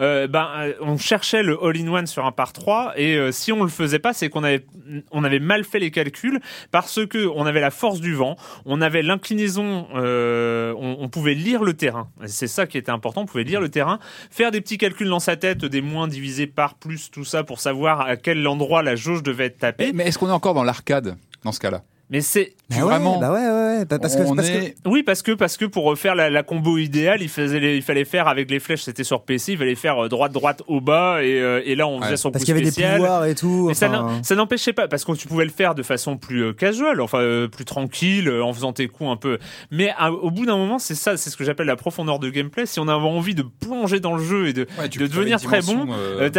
euh, 0.00 0.26
euh, 0.34 0.72
on 0.80 0.96
cherchait 0.96 1.42
le 1.42 1.58
all-in-one 1.62 2.06
sur 2.06 2.24
un 2.26 2.32
par 2.32 2.52
3 2.52 2.94
et 2.96 3.16
euh, 3.16 3.32
si 3.32 3.52
on 3.52 3.62
le 3.62 3.68
faisait 3.68 3.98
pas, 3.98 4.12
c'est 4.12 4.28
qu'on 4.28 4.44
avait 4.44 4.64
on 5.10 5.24
avait 5.24 5.38
mal 5.38 5.64
fait 5.64 5.78
les 5.78 5.90
calculs 5.90 6.40
parce 6.70 7.04
que 7.06 7.26
on 7.26 7.46
avait 7.46 7.60
la 7.60 7.70
force 7.70 8.00
du 8.00 8.14
vent, 8.14 8.36
on 8.64 8.80
avait 8.80 9.02
l'inclinaison, 9.02 9.86
euh, 9.94 10.74
on, 10.76 10.96
on 11.00 11.08
pouvait 11.08 11.34
lire 11.34 11.62
le 11.62 11.74
terrain. 11.74 12.08
C'est 12.26 12.46
ça 12.46 12.66
qui 12.66 12.78
était 12.78 12.90
important, 12.90 13.22
on 13.22 13.26
pouvait 13.26 13.44
lire 13.44 13.60
le 13.60 13.68
terrain, 13.68 13.98
faire 14.30 14.50
des 14.50 14.60
petits 14.60 14.78
calculs 14.78 15.08
dans 15.08 15.20
sa 15.20 15.36
tête, 15.36 15.64
des 15.64 15.80
moins 15.80 16.08
divisés 16.08 16.46
par 16.46 16.74
plus, 16.74 17.10
tout 17.10 17.24
ça 17.24 17.44
pour 17.44 17.60
savoir 17.60 18.00
à 18.00 18.16
quel 18.16 18.46
endroit 18.46 18.82
la 18.82 18.96
jauge 18.96 19.17
devait 19.22 19.46
être 19.46 19.58
tapée. 19.58 19.92
Mais 19.92 20.06
est-ce 20.06 20.18
qu'on 20.18 20.28
est 20.28 20.32
encore 20.32 20.54
dans 20.54 20.64
l'arcade 20.64 21.16
dans 21.44 21.52
ce 21.52 21.60
cas-là? 21.60 21.82
Mais 22.10 22.22
c'est 22.22 22.54
Bah 22.70 22.76
ouais, 22.76 22.82
vraiment- 22.82 23.18
bah 23.20 23.32
ouais, 23.32 23.38
ouais, 23.38 23.78
ouais, 23.78 23.84
bah 23.84 23.98
parce 23.98 24.16
que, 24.16 24.22
parce 24.34 24.48
oui 24.86 25.02
parce 25.02 25.20
que 25.22 25.32
parce 25.32 25.56
que 25.58 25.66
pour 25.66 25.84
refaire 25.84 26.14
la, 26.14 26.30
la 26.30 26.42
combo 26.42 26.78
idéale, 26.78 27.20
il 27.20 27.28
faisait 27.28 27.60
les- 27.60 27.76
il 27.76 27.82
fallait 27.82 28.06
faire 28.06 28.28
avec 28.28 28.50
les 28.50 28.60
flèches, 28.60 28.82
c'était 28.82 29.04
sur 29.04 29.22
PC, 29.24 29.52
il 29.52 29.58
fallait 29.58 29.74
faire 29.74 30.04
euh, 30.04 30.08
droite 30.08 30.32
droite 30.32 30.62
au 30.68 30.80
bas 30.80 31.22
et, 31.22 31.38
euh, 31.40 31.60
et 31.66 31.74
là 31.74 31.86
on 31.86 32.00
faisait 32.00 32.16
son 32.16 32.30
parce 32.30 32.44
coup 32.44 32.46
qu'il 32.46 32.54
y 32.54 32.58
avait 32.58 32.70
des 32.70 32.70
pouvoirs 32.96 33.24
et 33.26 33.34
tout. 33.34 33.66
Mais 33.68 33.74
ça 33.74 33.88
enfin, 33.88 34.02
n'en- 34.02 34.22
ça 34.22 34.34
n'empêchait 34.36 34.72
pas, 34.72 34.88
parce 34.88 35.04
que 35.04 35.12
tu 35.12 35.28
pouvais 35.28 35.44
le 35.44 35.50
faire 35.50 35.74
de 35.74 35.82
façon 35.82 36.16
plus 36.16 36.42
euh, 36.44 36.52
casual, 36.54 37.00
enfin 37.02 37.18
euh, 37.20 37.46
plus 37.46 37.64
tranquille, 37.66 38.30
en 38.30 38.52
faisant 38.54 38.72
tes 38.72 38.88
coups 38.88 39.10
un 39.10 39.16
peu. 39.16 39.38
Mais 39.70 39.90
à- 39.98 40.10
au 40.12 40.30
bout 40.30 40.46
d'un 40.46 40.56
moment, 40.56 40.78
c'est 40.78 40.94
ça, 40.94 41.16
c'est 41.18 41.28
ce 41.28 41.36
que 41.36 41.44
j'appelle 41.44 41.66
la 41.66 41.76
profondeur 41.76 42.18
de 42.18 42.30
gameplay. 42.30 42.64
Si 42.64 42.80
on 42.80 42.88
avait 42.88 43.06
envie 43.06 43.34
de 43.34 43.44
plonger 43.60 44.00
dans 44.00 44.16
le 44.16 44.22
jeu 44.24 44.48
et 44.48 44.52
de, 44.54 44.66
Ouais, 44.78 44.88
tu 44.88 44.98
de 44.98 45.06
faire 45.06 45.14
devenir 45.18 45.40
très 45.40 45.60
bon, 45.60 45.86
euh, 45.92 46.30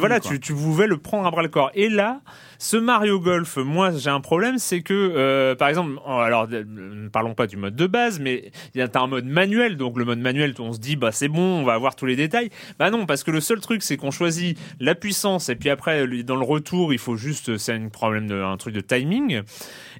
voilà, 0.00 0.20
tu, 0.20 0.40
tu 0.40 0.52
pouvais 0.52 0.86
le 0.86 0.98
prendre 0.98 1.26
à 1.26 1.30
bras 1.30 1.42
le 1.42 1.48
corps. 1.48 1.70
Et 1.74 1.88
là, 1.88 2.20
ce 2.58 2.76
Mario 2.76 3.18
Golf, 3.20 3.56
moi 3.56 3.90
j'ai 3.96 4.10
un 4.10 4.20
problème, 4.20 4.58
c'est 4.58 4.80
que 4.82 5.05
euh, 5.14 5.54
par 5.54 5.68
exemple, 5.68 5.98
alors 6.06 6.46
euh, 6.52 6.64
ne 6.66 7.08
parlons 7.08 7.34
pas 7.34 7.46
du 7.46 7.56
mode 7.56 7.76
de 7.76 7.86
base, 7.86 8.20
mais 8.20 8.50
il 8.74 8.78
y 8.78 8.82
a 8.82 8.88
un 8.94 9.06
mode 9.06 9.26
manuel, 9.26 9.76
donc 9.76 9.96
le 9.98 10.04
mode 10.04 10.18
manuel, 10.18 10.54
on 10.58 10.72
se 10.72 10.78
dit 10.78 10.96
bah 10.96 11.12
c'est 11.12 11.28
bon, 11.28 11.60
on 11.60 11.64
va 11.64 11.74
avoir 11.74 11.96
tous 11.96 12.06
les 12.06 12.16
détails. 12.16 12.50
Bah 12.78 12.90
non, 12.90 13.06
parce 13.06 13.24
que 13.24 13.30
le 13.30 13.40
seul 13.40 13.60
truc 13.60 13.82
c'est 13.82 13.96
qu'on 13.96 14.10
choisit 14.10 14.58
la 14.80 14.94
puissance 14.94 15.48
et 15.48 15.56
puis 15.56 15.70
après 15.70 16.06
dans 16.24 16.36
le 16.36 16.44
retour 16.44 16.92
il 16.92 16.98
faut 16.98 17.16
juste 17.16 17.56
c'est 17.58 17.72
un 17.72 17.88
problème 17.88 18.26
de 18.26 18.40
un 18.42 18.56
truc 18.56 18.74
de 18.74 18.80
timing. 18.80 19.42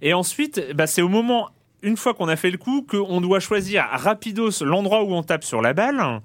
Et 0.02 0.14
ensuite, 0.14 0.74
bah 0.74 0.86
c'est 0.86 1.02
au 1.02 1.09
moment 1.09 1.50
une 1.82 1.96
fois 1.96 2.14
qu'on 2.14 2.28
a 2.28 2.36
fait 2.36 2.50
le 2.50 2.59
coup, 2.59 2.82
qu'on 2.82 3.20
doit 3.20 3.40
choisir 3.40 3.86
rapidos 3.90 4.64
l'endroit 4.64 5.04
où 5.04 5.12
on 5.12 5.22
tape 5.22 5.44
sur 5.44 5.62
la 5.62 5.72
balle. 5.72 6.20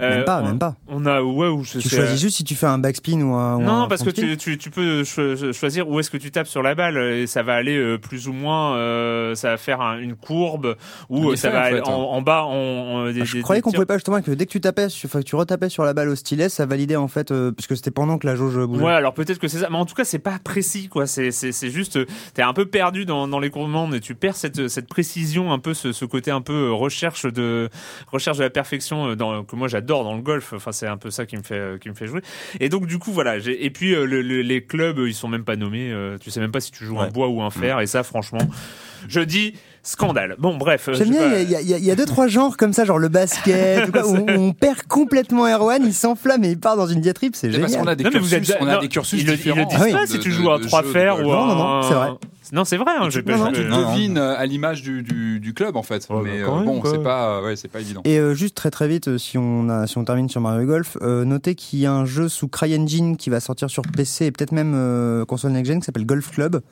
Euh, 0.00 0.16
Même 0.16 0.24
pas, 0.24 0.40
on, 0.42 0.46
même 0.46 0.58
pas. 0.58 0.76
On 0.88 1.06
a 1.06 1.22
ouais 1.22 1.48
ou 1.48 1.64
je 1.64 1.78
Tu 1.78 1.88
sais- 1.88 1.96
choisis 1.96 2.20
juste 2.20 2.36
si 2.36 2.44
tu 2.44 2.54
fais 2.54 2.66
un 2.66 2.78
backspin 2.78 3.20
ou 3.22 3.34
un. 3.34 3.56
ou 3.56 3.62
non, 3.62 3.82
un 3.82 3.88
parce 3.88 4.02
que 4.02 4.10
tu, 4.10 4.36
tu, 4.36 4.58
tu 4.58 4.70
peux 4.70 5.02
cho- 5.04 5.52
choisir 5.52 5.88
où 5.88 5.98
est-ce 5.98 6.10
que 6.10 6.16
tu 6.18 6.30
tapes 6.30 6.46
sur 6.46 6.62
la 6.62 6.74
balle 6.74 6.96
et 6.98 7.26
ça 7.26 7.42
va 7.42 7.54
aller 7.54 7.76
euh, 7.76 7.98
plus 7.98 8.28
ou 8.28 8.32
moins, 8.32 8.76
euh, 8.76 9.34
ça 9.34 9.50
va 9.50 9.56
faire 9.56 9.80
un- 9.80 9.98
une 9.98 10.14
courbe 10.14 10.76
ou 11.08 11.30
euh, 11.30 11.36
ça 11.36 11.50
va 11.50 11.58
en 11.60 11.62
aller 11.62 11.76
fait. 11.76 11.88
en, 11.88 11.94
en 12.12 12.22
bas. 12.22 12.44
En, 12.44 13.10
des, 13.12 13.22
Ah, 13.22 13.24
je 13.24 13.36
des- 13.36 13.42
croyais 13.42 13.62
qu'on 13.62 13.72
pouvait 13.72 13.86
pas 13.86 13.94
justement 13.96 14.20
que 14.20 14.30
dès 14.30 14.46
que 14.46 14.50
tu 14.50 14.60
tapais, 14.60 14.88
que 14.88 15.18
tu 15.22 15.36
retapais 15.36 15.68
sur 15.68 15.84
la 15.84 15.94
balle 15.94 16.08
au 16.10 16.14
stylet, 16.16 16.48
ça 16.48 16.66
validait 16.66 16.96
en 16.96 17.08
fait, 17.08 17.30
euh, 17.32 17.50
puisque 17.52 17.76
c'était 17.76 17.90
pendant 17.90 18.18
que 18.18 18.26
la 18.26 18.36
jauge 18.36 18.58
bougeait. 18.58 18.84
Ouais, 18.84 18.92
alors 18.92 19.14
peut-être 19.14 19.38
que 19.38 19.48
c'est 19.48 19.58
ça, 19.58 19.68
mais 19.70 19.76
en 19.78 19.86
tout 19.86 19.94
cas 19.94 20.04
c'est 20.04 20.18
pas 20.18 20.38
précis 20.42 20.88
quoi. 20.88 21.06
C'est 21.06 21.30
c'est 21.30 21.52
c'est 21.52 21.70
juste 21.70 21.96
euh, 21.96 22.06
t'es 22.34 22.42
un 22.42 22.52
peu 22.52 22.66
perdu 22.66 23.04
dans 23.06 23.26
dans 23.28 23.40
les 23.40 23.50
commandes 23.50 23.94
et 23.94 24.00
tu 24.00 24.14
perds 24.14 24.36
cette 24.36 24.68
cette 24.68 24.88
précision 24.88 25.52
un 25.52 25.58
peu 25.58 25.74
ce, 25.74 25.92
ce 25.92 26.04
côté 26.04 26.30
un 26.30 26.40
peu 26.42 26.52
euh, 26.68 26.72
recherche 26.72 27.26
de 27.26 27.68
recherche 28.12 28.38
de 28.38 28.42
la 28.44 28.50
perfection 28.50 29.08
euh, 29.10 29.16
dans, 29.16 29.44
que 29.44 29.56
moi 29.56 29.68
j'adore 29.78 30.04
dans 30.04 30.14
le 30.16 30.22
golf. 30.22 30.52
Enfin 30.52 30.72
c'est 30.72 30.86
un 30.86 30.96
peu 30.96 31.10
ça 31.10 31.24
qui 31.26 31.36
me 31.36 31.42
fait 31.42 31.54
euh, 31.58 31.78
qui 31.78 31.88
me 31.88 31.94
fait 31.94 32.06
jouer. 32.06 32.20
Et 32.60 32.68
donc 32.68 32.86
du 32.86 32.98
coup 32.98 33.12
voilà. 33.12 33.36
Et 33.36 33.70
puis 33.70 33.94
euh, 33.94 34.04
le- 34.04 34.22
le- 34.22 34.42
les 34.42 34.64
clubs 34.64 34.98
ils 35.06 35.14
sont 35.14 35.28
même 35.28 35.44
pas 35.44 35.56
nommés. 35.56 35.90
euh, 35.92 36.18
tu 36.18 36.30
sais 36.30 36.40
même 36.40 36.50
pas 36.52 36.60
si 36.60 36.72
tu 36.72 36.84
joues 36.84 36.98
un 37.00 37.04
Ouais. 37.04 37.10
bois 37.10 37.28
ou 37.28 37.42
un 37.42 37.50
fer. 37.50 37.80
Et 37.80 37.86
ça 37.86 38.02
franchement, 38.02 38.40
je 39.08 39.20
dis 39.20 39.54
scandale. 39.82 40.36
Bon 40.38 40.56
bref. 40.56 40.88
euh, 40.88 40.94
J'aime 40.94 41.10
bien, 41.10 41.30
pas- 41.30 41.40
il 41.40 41.50
y, 41.50 41.54
a- 41.56 41.60
y 41.60 41.90
y 41.90 41.96
deux 41.96 42.04
trois 42.06 42.26
genres 42.28 42.56
comme 42.56 42.72
ça, 42.72 42.84
genre 42.84 42.98
le 42.98 43.08
basket, 43.08 43.88
ou 43.88 43.92
quoi, 43.92 44.06
où 44.06 44.16
on, 44.28 44.52
perd 44.52 44.82
complètement 44.88 45.46
Erwan, 45.48 45.82
il 45.84 45.94
s'enflamme 45.94 46.44
et 46.44 46.50
il 46.50 46.58
part 46.58 46.76
dans 46.76 46.86
une 46.86 47.00
diatribe, 47.00 47.34
c'est 47.34 47.50
C'est 47.52 47.58
parce 47.58 47.72
qu'on 47.72 47.78
génial. 47.80 47.92
a 47.92 47.96
des 47.96 48.04
Non, 48.04 48.10
mais 48.12 48.18
vous 48.18 48.28
cursus, 48.28 48.50
êtes- 48.50 48.58
on 48.60 48.66
a 48.66 48.74
non, 48.74 48.80
des 48.80 48.88
cursus 48.88 49.20
ils 49.22 49.26
le- 49.26 49.36
différents. 49.36 49.56
Ils 49.56 49.62
le 49.62 49.68
disent 49.68 49.78
Ah 49.80 49.84
oui. 49.84 49.92
pas 49.92 50.06
si 50.06 50.18
tu 50.18 50.28
de- 50.28 50.34
joues 50.34 50.50
à 50.50 50.58
de 50.58 50.64
trois 50.64 50.82
fers 50.82 51.16
ou 51.16 51.30
à 51.32 51.34
Non, 51.36 51.46
non, 51.46 51.54
non, 51.56 51.82
c'est 51.82 51.94
vrai. 51.94 52.08
Non, 52.50 52.64
c'est 52.64 52.78
vrai. 52.78 52.92
Hein, 52.98 53.10
j'ai 53.10 53.20
pas- 53.22 53.36
non, 53.36 53.44
non, 53.44 53.52
Tu 53.52 53.62
devines 53.62 54.16
euh, 54.16 54.34
à 54.38 54.46
l'image 54.46 54.80
du, 54.82 55.02
du, 55.02 55.38
du 55.38 55.52
club 55.52 55.76
en 55.76 55.82
fait, 55.82 56.06
Ouais, 56.08 56.16
mais 56.24 56.40
bah, 56.42 56.48
euh, 56.50 56.56
même, 56.56 56.64
bon, 56.64 56.82
c'est 56.82 57.02
pas, 57.02 57.42
ouais, 57.42 57.56
c'est 57.56 57.68
pas 57.68 57.78
évident. 57.80 58.00
Et 58.06 58.18
euh, 58.18 58.32
juste 58.32 58.54
très 58.56 58.70
très 58.70 58.88
vite, 58.88 59.18
si 59.18 59.36
on, 59.36 59.68
a, 59.68 59.86
si 59.86 59.98
on 59.98 60.04
termine 60.04 60.30
sur 60.30 60.40
Mario 60.40 60.66
Golf, 60.66 60.96
euh, 61.02 61.26
notez 61.26 61.54
qu'il 61.54 61.78
y 61.80 61.84
a 61.86 61.92
un 61.92 62.06
jeu 62.06 62.30
sous 62.30 62.48
CryEngine 62.48 63.18
qui 63.18 63.28
va 63.28 63.40
sortir 63.40 63.68
sur 63.68 63.82
PC 63.82 64.24
et 64.24 64.30
peut-être 64.32 64.52
même 64.52 64.72
euh, 64.74 65.26
console 65.26 65.50
next-gen 65.52 65.80
qui 65.80 65.84
s'appelle 65.84 66.06
Golf 66.06 66.30
Club. 66.30 66.62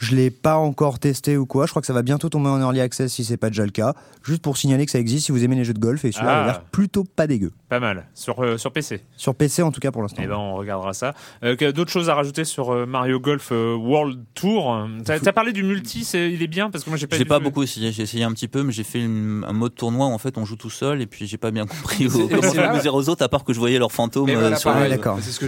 Je 0.00 0.16
l'ai 0.16 0.30
pas 0.30 0.56
encore 0.56 0.98
testé 0.98 1.36
ou 1.36 1.44
quoi. 1.44 1.66
Je 1.66 1.70
crois 1.72 1.82
que 1.82 1.86
ça 1.86 1.92
va 1.92 2.00
bientôt 2.00 2.30
tomber 2.30 2.48
en 2.48 2.58
early 2.58 2.80
access 2.80 3.12
si 3.12 3.22
c'est 3.22 3.36
pas 3.36 3.48
déjà 3.50 3.64
le 3.66 3.70
cas. 3.70 3.94
Juste 4.22 4.40
pour 4.40 4.56
signaler 4.56 4.86
que 4.86 4.90
ça 4.90 4.98
existe 4.98 5.26
si 5.26 5.32
vous 5.32 5.44
aimez 5.44 5.56
les 5.56 5.64
jeux 5.64 5.74
de 5.74 5.78
golf 5.78 6.04
et 6.06 6.10
celui-là 6.12 6.38
Ah. 6.38 6.42
a 6.42 6.46
l'air 6.46 6.60
plutôt 6.62 7.04
pas 7.04 7.26
dégueu. 7.26 7.52
Pas 7.68 7.80
mal 7.80 8.06
sur 8.14 8.42
euh, 8.42 8.56
sur 8.56 8.72
PC. 8.72 9.02
Sur 9.18 9.34
PC 9.34 9.62
en 9.62 9.70
tout 9.70 9.80
cas 9.80 9.92
pour 9.92 10.00
l'instant. 10.02 10.22
Eh 10.24 10.26
ben, 10.26 10.36
on 10.36 10.54
regardera 10.56 10.94
ça. 10.94 11.14
Euh, 11.44 11.54
D'autres 11.72 11.90
choses 11.92 12.08
à 12.08 12.14
rajouter 12.14 12.44
sur 12.44 12.70
euh, 12.72 12.86
Mario 12.86 13.20
Golf 13.20 13.50
euh, 13.52 13.74
World 13.76 14.20
Tour? 14.34 14.88
T'as 15.04 15.18
as 15.24 15.32
parlé 15.32 15.52
du 15.52 15.62
multi, 15.62 16.04
c'est- 16.04 16.32
il 16.32 16.42
est 16.42 16.46
bien 16.48 16.70
parce 16.70 16.82
que 16.84 16.90
moi 16.90 16.96
j'ai 16.96 17.06
pas. 17.06 17.16
J'ai 17.18 17.24
pas 17.26 17.38
beaucoup 17.38 17.62
essayé, 17.62 17.92
j'ai 17.92 18.02
essayé 18.02 18.24
un 18.24 18.32
petit 18.32 18.48
peu, 18.48 18.62
mais 18.62 18.72
j'ai 18.72 18.84
fait 18.84 19.00
une- 19.04 19.44
un 19.46 19.52
mode 19.52 19.74
tournoi 19.74 20.06
où 20.06 20.10
en 20.12 20.18
fait 20.18 20.38
on 20.38 20.46
joue 20.46 20.56
tout 20.56 20.70
seul 20.70 21.02
et 21.02 21.06
puis 21.06 21.26
j'ai 21.26 21.36
pas 21.36 21.50
bien 21.50 21.66
compris 21.66 22.08
C'est- 22.10 22.22
au- 22.22 22.28
comment 22.28 22.52
amuser 22.70 22.88
aux 22.88 23.08
autres 23.10 23.22
à 23.22 23.28
part 23.28 23.44
que 23.44 23.52
je 23.52 23.58
voyais 23.58 23.78
leurs 23.78 23.92
fantômes 23.92 24.30
euh, 24.30 24.34
voilà, 24.40 24.56
sur, 24.56 24.70
le, 24.72 24.76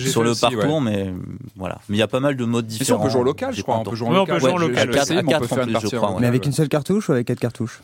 sur 0.01 0.21
ouais. 0.23 0.33
parcours, 0.41 0.81
mais 0.83 1.13
voilà. 1.57 1.79
Mais 1.89 1.97
il 1.97 2.01
y 2.01 2.03
a 2.03 2.09
pas 2.09 2.21
mal 2.21 2.37
de 2.37 2.45
modes 2.45 2.67
Mais 2.67 2.73
si 2.73 2.79
différents. 2.81 3.01
on 3.01 3.05
peut 3.05 3.11
jouer 3.11 3.25
local, 3.25 3.55
je 3.55 3.63
crois. 3.63 3.79
On 3.79 3.85
peut 3.85 3.97
jouer 3.97 4.09
en 4.09 4.13
local. 4.13 4.42
Jouer 4.43 4.53
en 4.53 4.59
local. 4.59 4.91
mais 6.21 6.27
avec 6.27 6.43
ouais. 6.43 6.47
une 6.47 6.53
seule 6.53 6.69
cartouche 6.69 7.09
ou 7.09 7.13
avec 7.13 7.27
quatre 7.27 7.41
cartouches? 7.41 7.81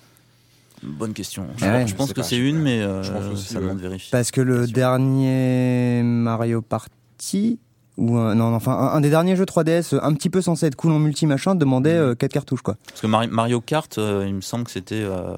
Bonne 0.83 1.13
question. 1.13 1.47
Je, 1.57 1.65
Ah 1.65 1.73
ouais, 1.79 1.87
je 1.89 1.95
pense 1.97 2.13
que 2.13 2.23
c'est 2.23 2.37
une, 2.37 2.59
mais 2.61 2.81
euh, 2.83 3.03
Je 3.03 3.11
pense 3.13 3.25
aussi, 3.33 3.53
ça 3.53 3.61
demande 3.61 3.81
vérifier. 3.81 4.11
Parce 4.13 4.31
que 4.31 4.41
le 4.41 4.59
Question. 4.61 4.75
dernier 4.75 6.03
Mario 6.05 6.63
Party 6.63 7.59
ou 7.97 8.17
un- 8.17 8.37
non, 8.37 8.55
enfin 8.55 8.71
un, 8.75 8.93
un 8.95 9.01
des 9.01 9.11
derniers 9.11 9.35
jeux 9.35 9.45
3DS 9.45 9.93
euh, 9.93 9.99
un 10.05 10.15
petit 10.15 10.31
peu 10.31 10.41
censé 10.41 10.67
être 10.67 10.77
cool 10.77 10.93
en 10.93 11.01
multi 11.01 11.27
machin 11.27 11.57
demandait 11.57 11.95
Mm. 11.99 12.03
euh, 12.03 12.15
quatre 12.15 12.33
cartouches 12.33 12.63
quoi. 12.63 12.77
Parce 12.87 13.01
que 13.01 13.09
Mari- 13.09 13.27
Mario 13.27 13.61
Kart, 13.61 13.99
euh, 13.99 14.25
il 14.29 14.35
me 14.37 14.41
semble 14.41 14.63
que 14.67 14.71
c'était, 14.71 15.03
euh, 15.03 15.35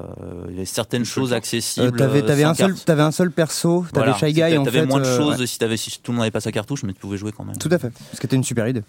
il 0.49 0.53
y 0.53 0.57
avait 0.59 0.67
certaines 0.67 1.07
choses 1.07 1.33
accessibles. 1.33 1.87
Euh, 1.87 1.91
t'avais 1.91 2.21
t'avais 2.21 2.45
un 2.45 2.53
seul 2.53 2.75
carte. 2.75 2.85
t'avais 2.85 3.01
un 3.03 3.13
seul 3.13 3.31
perso, 3.31 3.87
t'avais 3.95 4.11
Voilà. 4.11 4.19
Shy 4.19 4.35
Guy 4.35 4.59
en 4.59 4.65
T'avais 4.65 4.81
fait. 4.81 4.87
moins 4.87 5.01
de 5.01 5.07
euh, 5.07 5.17
choses 5.17 5.41
ouais. 5.41 5.47
si, 5.47 5.59
t'avais, 5.59 5.79
si 5.79 5.91
tout 6.03 6.11
le 6.13 6.17
monde 6.17 6.21
n'avait 6.25 6.31
pas 6.33 6.41
sa 6.43 6.53
cartouche, 6.53 6.83
mais 6.83 6.93
tu 6.93 7.01
pouvais 7.01 7.17
jouer 7.17 7.33
quand 7.35 7.45
même. 7.45 7.57
Tout 7.57 7.71
à 7.73 7.79
fait. 7.79 7.91
Ce 8.13 8.21
qui 8.21 8.27
était 8.27 8.37
une 8.37 8.45
super 8.45 8.69
idée. 8.69 8.83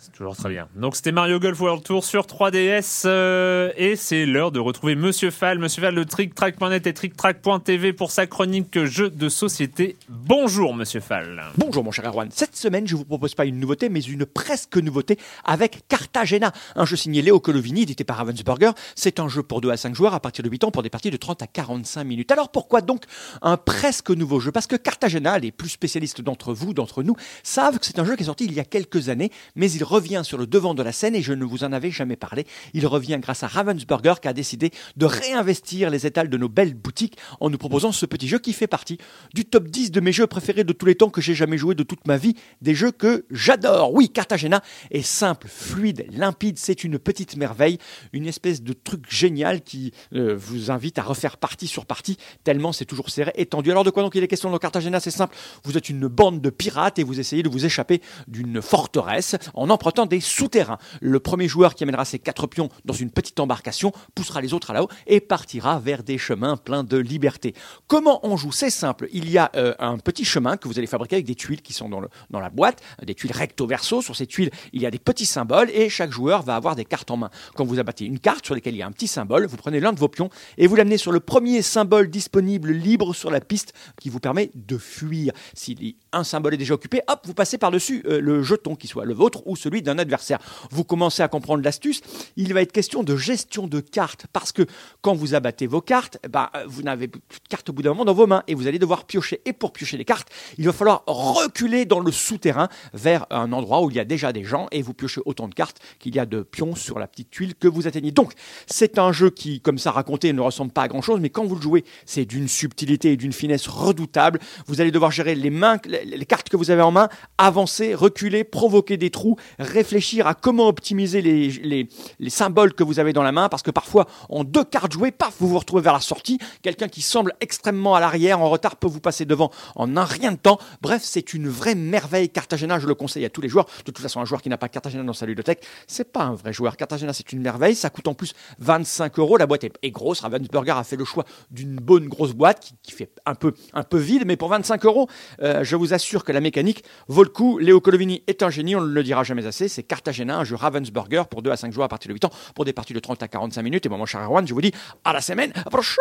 C'est 0.00 0.12
toujours 0.12 0.34
très 0.34 0.48
bien. 0.48 0.66
Donc 0.76 0.96
c'était 0.96 1.12
Mario 1.12 1.38
Golf 1.38 1.60
World 1.60 1.82
Tour 1.82 2.06
sur 2.06 2.22
3DS 2.22 3.02
euh, 3.04 3.70
et 3.76 3.96
c'est 3.96 4.24
l'heure 4.24 4.50
de 4.50 4.58
retrouver 4.58 4.94
Monsieur 4.94 5.30
Fall, 5.30 5.58
Monsieur 5.58 5.82
Fall 5.82 5.94
de 5.94 6.04
TrickTrack.net 6.04 6.86
et 6.86 6.94
TrickTrack.tv 6.94 7.92
pour 7.92 8.10
sa 8.10 8.26
chronique 8.26 8.82
jeux 8.86 9.10
de 9.10 9.28
société. 9.28 9.98
Bonjour 10.08 10.72
Monsieur 10.72 11.00
Fall. 11.00 11.42
Bonjour 11.58 11.84
mon 11.84 11.90
cher 11.90 12.06
Erwan. 12.06 12.30
Cette 12.32 12.56
semaine, 12.56 12.86
je 12.86 12.96
vous 12.96 13.04
propose 13.04 13.34
pas 13.34 13.44
une 13.44 13.60
nouveauté, 13.60 13.90
mais 13.90 14.00
une 14.00 14.24
presque 14.24 14.78
nouveauté 14.78 15.18
avec 15.44 15.86
Cartagena, 15.86 16.50
un 16.76 16.86
jeu 16.86 16.96
signé 16.96 17.20
Léo 17.20 17.38
Colovini, 17.38 17.82
édité 17.82 18.02
par 18.02 18.16
Ravensburger. 18.16 18.70
C'est 18.94 19.20
un 19.20 19.28
jeu 19.28 19.42
pour 19.42 19.60
2 19.60 19.68
à 19.68 19.76
5 19.76 19.94
joueurs 19.94 20.14
à 20.14 20.20
partir 20.20 20.42
de 20.42 20.48
8 20.48 20.64
ans 20.64 20.70
pour 20.70 20.82
des 20.82 20.88
parties 20.88 21.10
de 21.10 21.18
30 21.18 21.42
à 21.42 21.46
45 21.46 22.04
minutes. 22.04 22.32
Alors 22.32 22.48
pourquoi 22.48 22.80
donc 22.80 23.02
un 23.42 23.58
presque 23.58 24.08
nouveau 24.12 24.40
jeu? 24.40 24.50
Parce 24.50 24.66
que 24.66 24.76
Cartagena, 24.76 25.38
les 25.38 25.52
plus 25.52 25.68
spécialistes 25.68 26.22
d'entre 26.22 26.54
vous, 26.54 26.72
d'entre 26.72 27.02
nous, 27.02 27.16
savent 27.42 27.78
que 27.78 27.84
c'est 27.84 27.98
un 27.98 28.06
jeu 28.06 28.16
qui 28.16 28.22
est 28.22 28.26
sorti 28.26 28.46
il 28.46 28.54
y 28.54 28.60
a 28.60 28.64
quelques 28.64 29.10
années, 29.10 29.30
mais 29.56 29.70
il 29.70 29.89
revient 29.90 30.22
sur 30.24 30.38
le 30.38 30.46
devant 30.46 30.74
de 30.74 30.82
la 30.82 30.92
scène 30.92 31.14
et 31.14 31.22
je 31.22 31.32
ne 31.32 31.44
vous 31.44 31.64
en 31.64 31.72
avais 31.72 31.90
jamais 31.90 32.16
parlé. 32.16 32.46
Il 32.72 32.86
revient 32.86 33.18
grâce 33.20 33.42
à 33.42 33.48
Ravensburger 33.48 34.14
qui 34.22 34.28
a 34.28 34.32
décidé 34.32 34.70
de 34.96 35.06
réinvestir 35.06 35.90
les 35.90 36.06
étals 36.06 36.30
de 36.30 36.36
nos 36.36 36.48
belles 36.48 36.74
boutiques 36.74 37.16
en 37.40 37.50
nous 37.50 37.58
proposant 37.58 37.92
ce 37.92 38.06
petit 38.06 38.28
jeu 38.28 38.38
qui 38.38 38.52
fait 38.52 38.66
partie 38.66 38.98
du 39.34 39.44
top 39.44 39.68
10 39.68 39.90
de 39.90 40.00
mes 40.00 40.12
jeux 40.12 40.26
préférés 40.26 40.64
de 40.64 40.72
tous 40.72 40.86
les 40.86 40.94
temps 40.94 41.10
que 41.10 41.20
j'ai 41.20 41.34
jamais 41.34 41.58
joué 41.58 41.74
de 41.74 41.82
toute 41.82 42.06
ma 42.06 42.16
vie, 42.16 42.34
des 42.62 42.74
jeux 42.74 42.92
que 42.92 43.26
j'adore. 43.30 43.92
Oui, 43.92 44.10
Cartagena 44.10 44.62
est 44.90 45.02
simple, 45.02 45.48
fluide, 45.48 46.06
limpide, 46.10 46.58
c'est 46.58 46.84
une 46.84 46.98
petite 46.98 47.36
merveille, 47.36 47.78
une 48.12 48.26
espèce 48.26 48.62
de 48.62 48.72
truc 48.72 49.04
génial 49.10 49.62
qui 49.62 49.92
euh, 50.14 50.36
vous 50.36 50.70
invite 50.70 50.98
à 50.98 51.02
refaire 51.02 51.36
partie 51.36 51.66
sur 51.66 51.86
partie, 51.86 52.16
tellement 52.44 52.72
c'est 52.72 52.84
toujours 52.84 53.10
serré, 53.10 53.32
étendu. 53.36 53.70
Alors 53.70 53.84
de 53.84 53.90
quoi 53.90 54.02
donc 54.02 54.14
il 54.14 54.22
est 54.22 54.28
question 54.28 54.50
dans 54.50 54.58
Cartagena? 54.58 55.00
C'est 55.00 55.10
simple, 55.10 55.36
vous 55.64 55.76
êtes 55.76 55.88
une 55.88 56.06
bande 56.06 56.40
de 56.40 56.50
pirates 56.50 56.98
et 56.98 57.02
vous 57.02 57.20
essayez 57.20 57.42
de 57.42 57.48
vous 57.48 57.64
échapper 57.64 58.00
d'une 58.28 58.62
forteresse 58.62 59.36
en 59.54 59.70
empruntant 59.80 60.04
des 60.04 60.20
souterrains. 60.20 60.76
Le 61.00 61.20
premier 61.20 61.48
joueur 61.48 61.74
qui 61.74 61.84
amènera 61.84 62.04
ses 62.04 62.18
quatre 62.18 62.46
pions 62.46 62.68
dans 62.84 62.92
une 62.92 63.10
petite 63.10 63.40
embarcation 63.40 63.92
poussera 64.14 64.42
les 64.42 64.52
autres 64.52 64.72
à 64.72 64.74
là-haut 64.74 64.90
et 65.06 65.20
partira 65.20 65.80
vers 65.80 66.02
des 66.02 66.18
chemins 66.18 66.58
pleins 66.58 66.84
de 66.84 66.98
liberté. 66.98 67.54
Comment 67.86 68.20
on 68.22 68.36
joue? 68.36 68.52
C'est 68.52 68.68
simple. 68.68 69.08
Il 69.10 69.30
y 69.30 69.38
a 69.38 69.50
euh, 69.56 69.74
un 69.78 69.96
petit 69.96 70.26
chemin 70.26 70.58
que 70.58 70.68
vous 70.68 70.78
allez 70.78 70.86
fabriquer 70.86 71.16
avec 71.16 71.24
des 71.24 71.34
tuiles 71.34 71.62
qui 71.62 71.72
sont 71.72 71.88
dans, 71.88 72.00
le, 72.00 72.10
dans 72.28 72.40
la 72.40 72.50
boîte, 72.50 72.82
des 73.02 73.14
tuiles 73.14 73.32
recto 73.32 73.66
verso. 73.66 74.02
Sur 74.02 74.16
ces 74.16 74.26
tuiles, 74.26 74.50
il 74.74 74.82
y 74.82 74.86
a 74.86 74.90
des 74.90 74.98
petits 74.98 75.24
symboles 75.24 75.70
et 75.70 75.88
chaque 75.88 76.10
joueur 76.10 76.42
va 76.42 76.56
avoir 76.56 76.76
des 76.76 76.84
cartes 76.84 77.10
en 77.10 77.16
main. 77.16 77.30
Quand 77.54 77.64
vous 77.64 77.78
abattez 77.78 78.04
une 78.04 78.18
carte 78.18 78.44
sur 78.44 78.54
laquelle 78.54 78.74
il 78.74 78.78
y 78.78 78.82
a 78.82 78.86
un 78.86 78.92
petit 78.92 79.08
symbole, 79.08 79.46
vous 79.46 79.56
prenez 79.56 79.80
l'un 79.80 79.94
de 79.94 79.98
vos 79.98 80.08
pions 80.08 80.28
et 80.58 80.66
vous 80.66 80.76
l'amenez 80.76 80.98
sur 80.98 81.10
le 81.10 81.20
premier 81.20 81.62
symbole 81.62 82.10
disponible 82.10 82.70
libre 82.70 83.14
sur 83.14 83.30
la 83.30 83.40
piste 83.40 83.72
qui 83.98 84.10
vous 84.10 84.20
permet 84.20 84.50
de 84.54 84.76
fuir. 84.76 85.32
Si 85.54 85.96
un 86.12 86.24
symbole 86.24 86.52
est 86.52 86.58
déjà 86.58 86.74
occupé, 86.74 87.00
hop, 87.08 87.20
vous 87.24 87.34
passez 87.34 87.56
par-dessus 87.56 88.02
euh, 88.06 88.20
le 88.20 88.42
jeton 88.42 88.76
qui 88.76 88.86
soit 88.86 89.06
le 89.06 89.14
vôtre 89.14 89.42
ou 89.46 89.56
celui 89.56 89.69
d'un 89.78 89.98
adversaire. 89.98 90.38
Vous 90.70 90.84
commencez 90.84 91.22
à 91.22 91.28
comprendre 91.28 91.62
l'astuce. 91.62 92.00
Il 92.36 92.52
va 92.52 92.62
être 92.62 92.72
question 92.72 93.02
de 93.02 93.16
gestion 93.16 93.66
de 93.66 93.80
cartes 93.80 94.26
parce 94.32 94.52
que 94.52 94.66
quand 95.00 95.14
vous 95.14 95.34
abattez 95.34 95.66
vos 95.66 95.80
cartes, 95.80 96.18
bah, 96.28 96.50
vous 96.66 96.82
n'avez 96.82 97.08
plus 97.08 97.20
de 97.20 97.48
cartes 97.48 97.68
au 97.68 97.72
bout 97.72 97.82
d'un 97.82 97.90
moment 97.90 98.04
dans 98.04 98.14
vos 98.14 98.26
mains 98.26 98.42
et 98.48 98.54
vous 98.54 98.66
allez 98.66 98.78
devoir 98.78 99.04
piocher. 99.04 99.40
Et 99.44 99.52
pour 99.52 99.72
piocher 99.72 99.96
les 99.96 100.04
cartes, 100.04 100.28
il 100.58 100.66
va 100.66 100.72
falloir 100.72 101.04
reculer 101.06 101.84
dans 101.84 102.00
le 102.00 102.10
souterrain 102.10 102.68
vers 102.92 103.26
un 103.30 103.52
endroit 103.52 103.82
où 103.82 103.90
il 103.90 103.96
y 103.96 104.00
a 104.00 104.04
déjà 104.04 104.32
des 104.32 104.44
gens 104.44 104.66
et 104.72 104.82
vous 104.82 104.94
piochez 104.94 105.20
autant 105.24 105.48
de 105.48 105.54
cartes 105.54 105.80
qu'il 105.98 106.14
y 106.14 106.18
a 106.18 106.26
de 106.26 106.42
pions 106.42 106.74
sur 106.74 106.98
la 106.98 107.06
petite 107.06 107.30
tuile 107.30 107.54
que 107.54 107.68
vous 107.68 107.86
atteignez. 107.86 108.10
Donc, 108.10 108.32
c'est 108.66 108.98
un 108.98 109.12
jeu 109.12 109.30
qui, 109.30 109.60
comme 109.60 109.78
ça 109.78 109.90
raconté, 109.90 110.32
ne 110.32 110.40
ressemble 110.40 110.72
pas 110.72 110.82
à 110.82 110.88
grand 110.88 111.02
chose, 111.02 111.20
mais 111.20 111.30
quand 111.30 111.44
vous 111.44 111.54
le 111.54 111.62
jouez, 111.62 111.84
c'est 112.06 112.24
d'une 112.24 112.48
subtilité 112.48 113.12
et 113.12 113.16
d'une 113.16 113.32
finesse 113.32 113.66
redoutable. 113.68 114.40
Vous 114.66 114.80
allez 114.80 114.90
devoir 114.90 115.10
gérer 115.10 115.34
les 115.34 115.50
mains, 115.50 115.78
les 115.86 116.26
cartes 116.26 116.48
que 116.48 116.56
vous 116.56 116.70
avez 116.70 116.82
en 116.82 116.90
main, 116.90 117.08
avancer, 117.38 117.94
reculer, 117.94 118.44
provoquer 118.44 118.96
des 118.96 119.10
trous, 119.10 119.36
réfléchir 119.60 120.26
à 120.26 120.34
comment 120.34 120.68
optimiser 120.68 121.22
les, 121.22 121.50
les, 121.50 121.88
les 122.18 122.30
symboles 122.30 122.74
que 122.74 122.82
vous 122.82 122.98
avez 122.98 123.12
dans 123.12 123.22
la 123.22 123.32
main, 123.32 123.48
parce 123.48 123.62
que 123.62 123.70
parfois, 123.70 124.06
en 124.28 124.44
deux 124.44 124.64
cartes 124.64 124.92
jouées, 124.92 125.10
paf, 125.10 125.34
vous 125.38 125.48
vous 125.48 125.58
retrouvez 125.58 125.82
vers 125.82 125.92
la 125.92 126.00
sortie. 126.00 126.38
Quelqu'un 126.62 126.88
qui 126.88 127.02
semble 127.02 127.34
extrêmement 127.40 127.94
à 127.94 128.00
l'arrière, 128.00 128.40
en 128.40 128.48
retard, 128.48 128.76
peut 128.76 128.88
vous 128.88 129.00
passer 129.00 129.24
devant 129.24 129.50
en 129.76 129.96
un 129.96 130.04
rien 130.04 130.32
de 130.32 130.36
temps. 130.36 130.58
Bref, 130.80 131.02
c'est 131.04 131.34
une 131.34 131.48
vraie 131.48 131.74
merveille. 131.74 132.30
Cartagena, 132.30 132.78
je 132.78 132.86
le 132.86 132.94
conseille 132.94 133.24
à 133.24 133.30
tous 133.30 133.40
les 133.40 133.48
joueurs. 133.48 133.66
De 133.84 133.92
toute 133.92 133.98
façon, 133.98 134.20
un 134.20 134.24
joueur 134.24 134.42
qui 134.42 134.48
n'a 134.48 134.58
pas 134.58 134.68
Cartagena 134.68 135.02
dans 135.02 135.12
sa 135.12 135.26
ludothèque, 135.26 135.64
c'est 135.86 136.10
pas 136.10 136.24
un 136.24 136.34
vrai 136.34 136.52
joueur. 136.52 136.76
Cartagena, 136.76 137.12
c'est 137.12 137.32
une 137.32 137.40
merveille. 137.40 137.74
Ça 137.74 137.90
coûte 137.90 138.08
en 138.08 138.14
plus 138.14 138.32
25 138.58 139.18
euros. 139.18 139.36
La 139.36 139.46
boîte 139.46 139.64
est, 139.64 139.90
grosse. 139.90 140.20
Ravensburger 140.20 140.76
a 140.76 140.84
fait 140.84 140.96
le 140.96 141.04
choix 141.04 141.24
d'une 141.50 141.76
bonne 141.76 142.08
grosse 142.08 142.32
boîte 142.32 142.60
qui, 142.60 142.74
qui 142.82 142.92
fait 142.92 143.10
un 143.26 143.34
peu, 143.34 143.52
un 143.74 143.82
peu 143.82 143.98
vide, 143.98 144.22
mais 144.26 144.36
pour 144.36 144.48
25 144.48 144.84
euros, 144.84 145.08
euh, 145.42 145.64
je 145.64 145.76
vous 145.76 145.92
assure 145.92 146.24
que 146.24 146.32
la 146.32 146.40
mécanique 146.40 146.84
vaut 147.08 147.24
le 147.24 147.28
coup. 147.28 147.58
Léo 147.58 147.80
Colovini 147.80 148.22
est 148.26 148.42
un 148.42 148.50
génie, 148.50 148.76
on 148.76 148.80
ne 148.80 148.86
le 148.86 149.02
dira 149.02 149.24
jamais 149.24 149.46
assez. 149.46 149.49
C'est 149.50 149.82
Cartagena, 149.82 150.38
un 150.38 150.44
jeu 150.44 150.56
Ravensburger 150.56 151.24
pour 151.28 151.42
2 151.42 151.50
à 151.50 151.56
5 151.56 151.72
joueurs 151.72 151.86
à 151.86 151.88
partir 151.88 152.08
de 152.08 152.14
8 152.14 152.24
ans, 152.26 152.30
pour 152.54 152.64
des 152.64 152.72
parties 152.72 152.94
de 152.94 153.00
30 153.00 153.22
à 153.22 153.28
45 153.28 153.62
minutes. 153.62 153.86
Et 153.86 153.88
moi, 153.88 153.98
mon 153.98 154.06
cher 154.06 154.20
Erwan, 154.22 154.46
je 154.46 154.54
vous 154.54 154.60
dis 154.60 154.72
à 155.04 155.12
la 155.12 155.20
semaine 155.20 155.52
prochaine. 155.52 155.96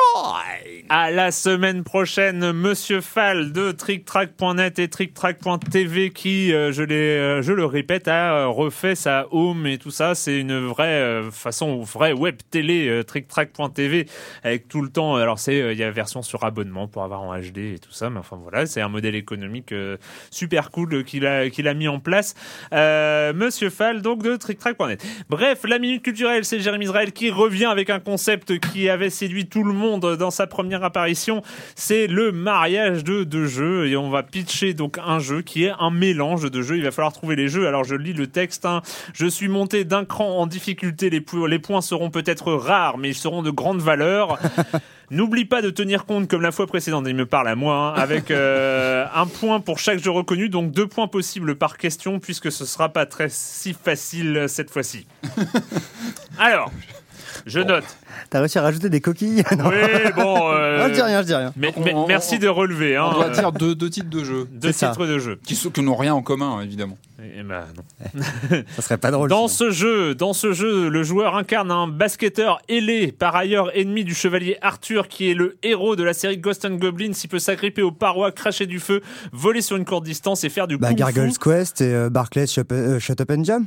À 0.89 1.11
la 1.11 1.31
semaine 1.31 1.83
prochaine, 1.83 2.51
Monsieur 2.51 3.01
Fall 3.01 3.51
de 3.51 3.71
TrickTrack.net 3.71 4.79
et 4.79 4.87
TrickTrack.tv 4.89 6.11
qui, 6.11 6.53
euh, 6.53 6.71
euh, 6.89 7.41
je 7.41 7.53
le 7.53 7.65
répète, 7.65 8.07
a 8.07 8.33
euh, 8.33 8.47
refait 8.47 8.95
sa 8.95 9.27
home 9.31 9.67
et 9.67 9.77
tout 9.77 9.91
ça. 9.91 10.15
C'est 10.15 10.39
une 10.39 10.57
vraie 10.67 10.87
euh, 10.87 11.31
façon, 11.31 11.81
vraie 11.81 12.13
web 12.13 12.37
télé 12.49 13.03
TrickTrack.tv 13.05 14.07
avec 14.43 14.67
tout 14.67 14.81
le 14.81 14.89
temps. 14.89 15.15
Alors 15.15 15.39
il 15.47 15.77
y 15.77 15.83
a 15.83 15.91
version 15.91 16.21
sur 16.21 16.43
abonnement 16.43 16.87
pour 16.87 17.03
avoir 17.03 17.21
en 17.21 17.37
HD 17.37 17.57
et 17.57 17.79
tout 17.79 17.91
ça, 17.91 18.09
mais 18.09 18.19
enfin 18.19 18.37
voilà, 18.41 18.65
c'est 18.65 18.81
un 18.81 18.89
modèle 18.89 19.15
économique 19.15 19.73
super 20.31 20.71
cool 20.71 21.03
qu'il 21.03 21.25
a 21.25 21.73
mis 21.73 21.87
en 21.87 21.99
place. 21.99 22.35
Monsieur 23.39 23.69
Fall 23.69 24.01
donc 24.01 24.21
de 24.21 24.35
TrickTrack.net. 24.35 25.01
Bref, 25.29 25.61
la 25.63 25.79
minute 25.79 26.03
culturelle, 26.03 26.43
c'est 26.43 26.59
Jérémy 26.59 26.83
Israël 26.83 27.13
qui 27.13 27.31
revient 27.31 27.67
avec 27.67 27.89
un 27.89 28.01
concept 28.01 28.59
qui 28.59 28.89
avait 28.89 29.09
séduit 29.09 29.45
tout 29.47 29.63
le 29.63 29.71
monde 29.71 30.17
dans 30.17 30.29
sa 30.29 30.45
première 30.45 30.83
apparition. 30.83 31.41
C'est 31.73 32.07
le 32.07 32.33
mariage 32.33 33.05
de 33.05 33.23
deux 33.23 33.45
jeux 33.45 33.87
et 33.87 33.95
on 33.95 34.09
va 34.09 34.23
pitcher 34.23 34.73
donc 34.73 34.97
un 34.97 35.19
jeu 35.19 35.41
qui 35.41 35.63
est 35.63 35.71
un 35.79 35.89
mélange 35.89 36.51
de 36.51 36.61
jeux. 36.61 36.75
Il 36.75 36.83
va 36.83 36.91
falloir 36.91 37.13
trouver 37.13 37.37
les 37.37 37.47
jeux. 37.47 37.65
Alors 37.65 37.85
je 37.85 37.95
lis 37.95 38.11
le 38.11 38.27
texte. 38.27 38.65
hein. 38.65 38.81
Je 39.13 39.25
suis 39.25 39.47
monté 39.47 39.85
d'un 39.85 40.03
cran 40.03 40.37
en 40.37 40.45
difficulté. 40.45 41.09
Les, 41.09 41.23
les 41.47 41.59
points 41.59 41.81
seront 41.81 42.09
peut-être 42.09 42.51
rares, 42.51 42.97
mais 42.97 43.07
ils 43.07 43.15
seront 43.15 43.41
de 43.41 43.51
grande 43.51 43.79
valeur. 43.79 44.37
N'oublie 45.11 45.45
pas 45.45 45.61
de 45.61 45.69
tenir 45.71 46.05
compte, 46.05 46.27
comme 46.29 46.41
la 46.41 46.51
fois 46.51 46.67
précédente, 46.67 47.05
il 47.07 47.15
me 47.15 47.25
parle 47.25 47.47
à 47.47 47.55
moi, 47.55 47.75
hein, 47.75 47.93
avec 48.01 48.29
euh, 48.31 49.05
un 49.13 49.25
point 49.25 49.59
pour 49.59 49.79
chaque 49.79 49.99
jeu 49.99 50.11
reconnu, 50.11 50.49
donc 50.49 50.71
deux 50.71 50.87
points 50.87 51.07
possibles 51.07 51.55
par 51.55 51.77
question, 51.77 52.19
puisque 52.19 52.51
ce 52.51 52.65
sera 52.65 52.89
pas 52.89 53.05
très 53.05 53.27
si 53.29 53.73
facile 53.73 54.37
euh, 54.37 54.47
cette 54.47 54.69
fois-ci. 54.69 55.07
Alors, 56.39 56.71
je 57.45 57.59
note. 57.59 57.85
T'as 58.29 58.39
réussi 58.39 58.59
à 58.59 58.61
rajouter 58.61 58.89
des 58.89 59.01
coquilles 59.01 59.43
Non. 59.57 59.69
Oui, 59.69 60.11
bon. 60.15 60.49
euh, 60.53 60.79
Non, 60.79 60.87
je 60.89 60.93
dis 60.93 61.01
rien, 61.01 61.21
je 61.21 61.27
dis 61.27 61.35
rien. 61.35 61.53
mais- 61.55 61.73
On- 61.75 61.81
mais 61.83 61.93
on- 61.93 62.07
merci 62.07 62.37
de 62.39 62.47
relever. 62.47 62.95
Hein, 62.95 63.05
On 63.09 63.13
doit 63.13 63.27
euh, 63.27 63.33
dire 63.33 63.51
deux, 63.51 63.75
deux 63.75 63.89
titres 63.89 64.09
de 64.09 64.23
jeux 64.23 64.47
deux 64.51 64.71
ça. 64.71 64.89
titres 64.89 65.05
de 65.07 65.17
jeu. 65.19 65.39
qui, 65.43 65.55
sont- 65.55 65.69
qui 65.69 65.81
n'ont 65.81 65.95
rien 65.95 66.13
en 66.13 66.21
commun, 66.21 66.57
hein, 66.57 66.61
évidemment. 66.61 66.97
Eh 67.21 67.43
ben, 67.43 67.65
non. 67.75 68.21
Ça 68.75 68.81
serait 68.81 68.97
pas 68.97 69.11
drôle. 69.11 69.29
Dans 69.29 69.47
sinon. 69.47 69.71
ce 69.71 69.75
jeu, 69.75 70.15
dans 70.15 70.33
ce 70.33 70.53
jeu, 70.53 70.89
le 70.89 71.03
joueur 71.03 71.35
incarne 71.35 71.69
un 71.71 71.87
basketteur 71.87 72.61
ailé, 72.69 73.11
par 73.11 73.35
ailleurs 73.35 73.75
ennemi 73.77 74.03
du 74.05 74.13
chevalier 74.15 74.57
Arthur, 74.61 75.07
qui 75.07 75.29
est 75.29 75.33
le 75.33 75.57
héros 75.63 75.95
de 75.95 76.03
la 76.03 76.13
série 76.13 76.37
Ghost 76.37 76.65
and 76.65 76.75
Goblins. 76.75 77.11
Il 77.23 77.27
peut 77.27 77.39
s'agripper 77.39 77.81
aux 77.81 77.91
parois, 77.91 78.31
cracher 78.31 78.65
du 78.67 78.79
feu, 78.79 79.01
voler 79.33 79.61
sur 79.61 79.75
une 79.75 79.85
courte 79.85 80.03
distance 80.05 80.43
et 80.43 80.49
faire 80.49 80.67
du 80.67 80.77
Bah, 80.77 80.93
Gargoyle's. 80.93 81.37
Quest 81.37 81.81
et 81.81 81.93
euh, 81.93 82.09
Barclays 82.09 82.47
Shut, 82.47 82.71
euh, 82.71 82.99
Shut 82.99 83.19
Up 83.19 83.31
and 83.31 83.43
Jam. 83.43 83.65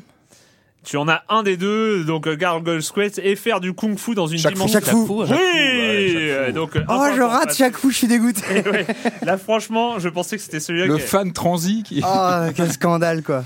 Tu 0.85 0.97
en 0.97 1.09
as 1.09 1.23
un 1.29 1.45
des 1.45 1.57
deux, 1.57 2.05
donc 2.05 2.27
euh, 2.27 2.35
Gargoyle's 2.35 2.91
Quest, 2.91 3.21
et 3.23 3.37
faire 3.37 3.61
du 3.61 3.73
kung 3.73 3.97
fu 3.97 4.15
dans 4.17 4.27
une 4.27 4.39
Chaque 4.39 4.55
dimension. 4.55 4.81
Chaque 4.81 4.89
fou. 4.91 4.99
Oui, 4.99 5.07
coup, 5.09 5.23
ouais, 5.33 6.07
chaque 6.09 6.17
euh, 6.19 6.53
donc. 6.53 6.75
euh, 6.75 6.83
Oh, 6.89 6.93
un 6.93 7.15
je 7.15 7.23
rate 7.23 7.55
chaque 7.57 7.75
coup, 7.75 7.91
je 7.91 7.97
suis 7.99 8.09
dégoûté. 8.09 8.43
Ouais. 8.71 8.87
Là, 9.23 9.39
franchement, 9.39 9.99
je 10.01 10.09
pensais 10.09 10.37
que 10.37 10.43
c'était 10.43 10.59
celui-là. 10.61 10.87
Le 10.87 10.97
qui- 10.97 11.03
fan 11.03 11.33
transi 11.33 11.85
qui. 11.85 12.03
Oh, 12.05 12.31
quel 12.57 12.73
scandale, 12.73 13.23
quoi. 13.23 13.45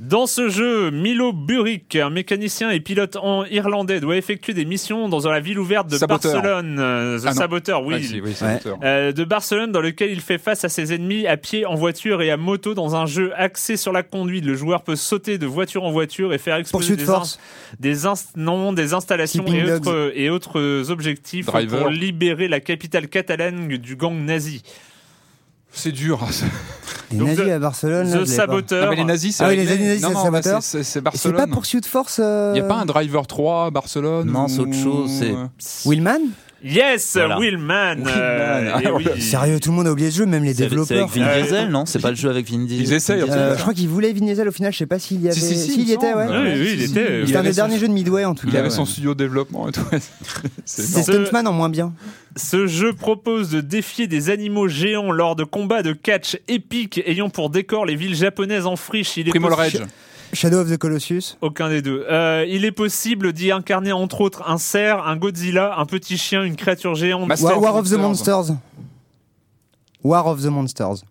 Dans 0.00 0.26
ce 0.26 0.48
jeu, 0.48 0.90
Milo 0.90 1.32
Burick, 1.34 1.94
un 1.96 2.08
mécanicien 2.08 2.70
et 2.70 2.80
pilote 2.80 3.16
en 3.16 3.44
irlandais, 3.44 4.00
doit 4.00 4.16
effectuer 4.16 4.54
des 4.54 4.64
missions 4.64 5.10
dans 5.10 5.28
la 5.28 5.40
ville 5.40 5.58
ouverte 5.58 5.88
de 5.90 5.98
Saboteur. 5.98 6.40
Barcelone. 6.40 6.78
Euh, 6.80 7.18
The 7.18 7.24
Ah. 7.26 7.32
Saboteur, 7.34 7.84
oui. 7.84 7.96
Ah, 7.98 8.02
si, 8.02 8.20
oui, 8.20 8.34
l'auteur. 8.40 8.78
Euh, 8.82 9.12
de 9.12 9.24
Barcelone 9.24 9.72
dans 9.72 9.82
lequel 9.82 10.10
il 10.10 10.22
fait 10.22 10.38
face 10.38 10.64
à 10.64 10.70
ses 10.70 10.94
ennemis 10.94 11.26
à 11.26 11.36
pied, 11.36 11.66
en 11.66 11.74
voiture 11.74 12.22
et 12.22 12.30
à 12.30 12.38
moto 12.38 12.72
dans 12.72 12.96
un 12.96 13.04
jeu 13.04 13.32
axé 13.36 13.76
sur 13.76 13.92
la 13.92 14.02
conduite. 14.02 14.46
Le 14.46 14.54
joueur 14.54 14.82
peut 14.84 14.96
sauter 14.96 15.36
de 15.36 15.46
voiture 15.46 15.84
en 15.84 15.90
voiture 15.90 16.32
et 16.32 16.38
faire 16.38 16.56
exploser 16.56 16.96
des, 16.96 17.04
force. 17.04 17.38
des, 17.78 18.06
inst- 18.06 18.30
non, 18.36 18.72
des 18.72 18.94
installations 18.94 19.44
et 19.46 19.70
autres, 19.70 20.12
et 20.14 20.30
autres 20.30 20.90
objectifs 20.90 21.44
Driver. 21.46 21.78
pour 21.80 21.90
libérer 21.90 22.48
la 22.48 22.60
capitale 22.60 23.06
catalane 23.08 23.68
du 23.68 23.96
gang 23.96 24.14
nazi. 24.24 24.62
C'est 25.72 25.92
dur. 25.92 26.26
Les 27.12 27.18
Donc, 27.18 27.28
nazis 27.28 27.44
The- 27.44 27.48
à 27.50 27.58
Barcelone. 27.58 28.18
pas. 28.18 28.26
Saboteur. 28.26 28.84
Non, 28.84 28.90
mais 28.90 28.96
les 28.96 29.04
nazis, 29.04 29.36
c'est 29.36 29.44
Ah 29.44 29.48
oui, 29.48 29.56
les 29.56 29.64
nazis, 29.64 30.02
non, 30.02 30.08
c'est 30.08 30.14
non, 30.14 30.22
Saboteur. 30.24 30.62
c'est- 30.62 30.78
c'est 30.78 30.84
c'est 30.84 31.00
pas 31.02 31.10
Barcelone. 31.10 31.50
Pursuit 31.50 31.80
Force 31.84 32.20
euh, 32.22 32.52
Il 32.54 32.60
n'y 32.60 32.64
a 32.64 32.68
pas 32.68 32.76
un 32.76 32.86
Driver 32.86 33.26
3 33.26 33.66
à 33.66 33.70
Barcelone 33.70 34.30
Non, 34.30 34.44
ou- 34.44 34.48
c'est 34.48 34.60
autre 34.60 34.74
chose, 34.74 35.10
c'est- 35.18 35.32
euh, 35.32 35.46
Willman? 35.86 36.20
Yes, 36.62 37.12
Voilà. 37.14 37.38
Willman. 37.38 38.04
Euh, 38.06 38.72
Alors, 38.74 38.96
oui. 38.98 39.20
Sérieux, 39.22 39.58
tout 39.60 39.70
le 39.70 39.76
monde 39.76 39.86
a 39.86 39.92
oublié 39.92 40.10
ce 40.10 40.18
jeu, 40.18 40.26
même 40.26 40.44
les 40.44 40.52
C'est 40.52 40.64
avec, 40.64 40.78
c'est 40.86 40.94
développeurs. 40.94 41.08
avec 41.10 41.22
Vin 41.22 41.26
Euh, 41.28 41.42
Diesel, 41.42 41.68
non 41.70 41.86
C'est 41.86 41.98
pas 42.00 42.10
le 42.10 42.16
jeu 42.16 42.28
avec 42.28 42.50
Vin 42.50 42.58
Diesel. 42.64 42.86
Ils 42.86 42.92
essayent, 42.92 43.22
en 43.22 43.28
Euh, 43.30 43.56
je 43.56 43.60
crois 43.62 43.72
qu'il 43.72 43.88
voulait 43.88 44.12
Vin 44.12 44.26
Diesel 44.26 44.46
au 44.46 44.52
final, 44.52 44.70
je 44.72 44.78
sais 44.78 44.86
pas 44.86 44.98
s'il 44.98 45.22
y 45.22 45.28
avait. 45.28 45.34
Si, 45.34 45.40
si, 45.40 45.56
si, 45.56 45.70
S'il 45.72 45.80
y 45.80 45.82
il 45.84 45.88
me 45.88 45.94
était, 45.94 46.12
ouais. 46.14 46.26
semble. 46.26 46.38
Oui, 46.38 46.52
oui, 46.60 46.70
il 46.74 46.82
était, 46.82 46.86
C'était 46.86 47.00
un 47.36 47.38
avait 47.40 47.48
des 47.48 47.54
son- 47.54 47.56
derniers 47.56 47.78
jeux 47.78 47.88
de 47.88 47.92
Midway 47.94 48.24
en 48.26 48.34
tout 48.34 48.46
Il 48.46 48.52
cas. 48.52 48.58
avait 48.58 48.68
ouais. 48.68 48.74
son 48.74 48.84
studio 48.84 49.14
de 49.14 49.24
développement 49.24 49.68
et 49.68 49.72
tout. 49.72 49.80
C'est 50.66 50.82
C'est 50.82 51.02
Ce- 51.02 51.12
Stuntman 51.12 51.46
en 51.46 51.52
moins 51.52 51.70
bien. 51.70 51.94
Ce 52.36 52.66
jeu 52.66 52.92
propose 52.92 53.50
de 53.50 53.60
défier 53.62 54.06
des 54.06 54.28
animaux 54.30 54.68
géants 54.68 55.12
lors 55.12 55.36
de 55.36 55.44
combats 55.44 55.82
de 55.82 55.92
catch 55.94 56.36
épiques 56.46 57.00
ayant 57.06 57.30
pour 57.30 57.48
décor 57.50 57.86
les 57.86 57.96
villes 57.96 58.14
japonaises 58.14 58.66
en 58.66 58.76
friche. 58.76 59.16
Il 59.16 59.26
est 59.28 59.30
Primal 59.30 59.52
possi- 59.52 59.56
Rage. 59.56 59.78
Shadow 60.32 60.60
of 60.60 60.70
the 60.70 60.76
Colossus. 60.76 61.36
Aucun 61.40 61.68
des 61.68 61.82
deux. 61.82 62.04
Euh, 62.08 62.44
il 62.48 62.64
est 62.64 62.72
possible 62.72 63.32
d'y 63.32 63.50
incarner 63.50 63.92
entre 63.92 64.20
autres 64.20 64.48
un 64.48 64.58
cerf, 64.58 65.06
un 65.06 65.16
Godzilla, 65.16 65.76
un 65.78 65.86
petit 65.86 66.16
chien, 66.16 66.44
une 66.44 66.56
créature 66.56 66.94
géante. 66.94 67.26
Master 67.26 67.48
War, 67.48 67.56
of 67.58 67.62
War 67.62 67.76
of 67.76 67.88
the. 67.90 67.94
Monsters. 67.94 68.52
War 70.02 70.26
of 70.26 70.42
the 70.42 70.46
Monsters. 70.46 71.04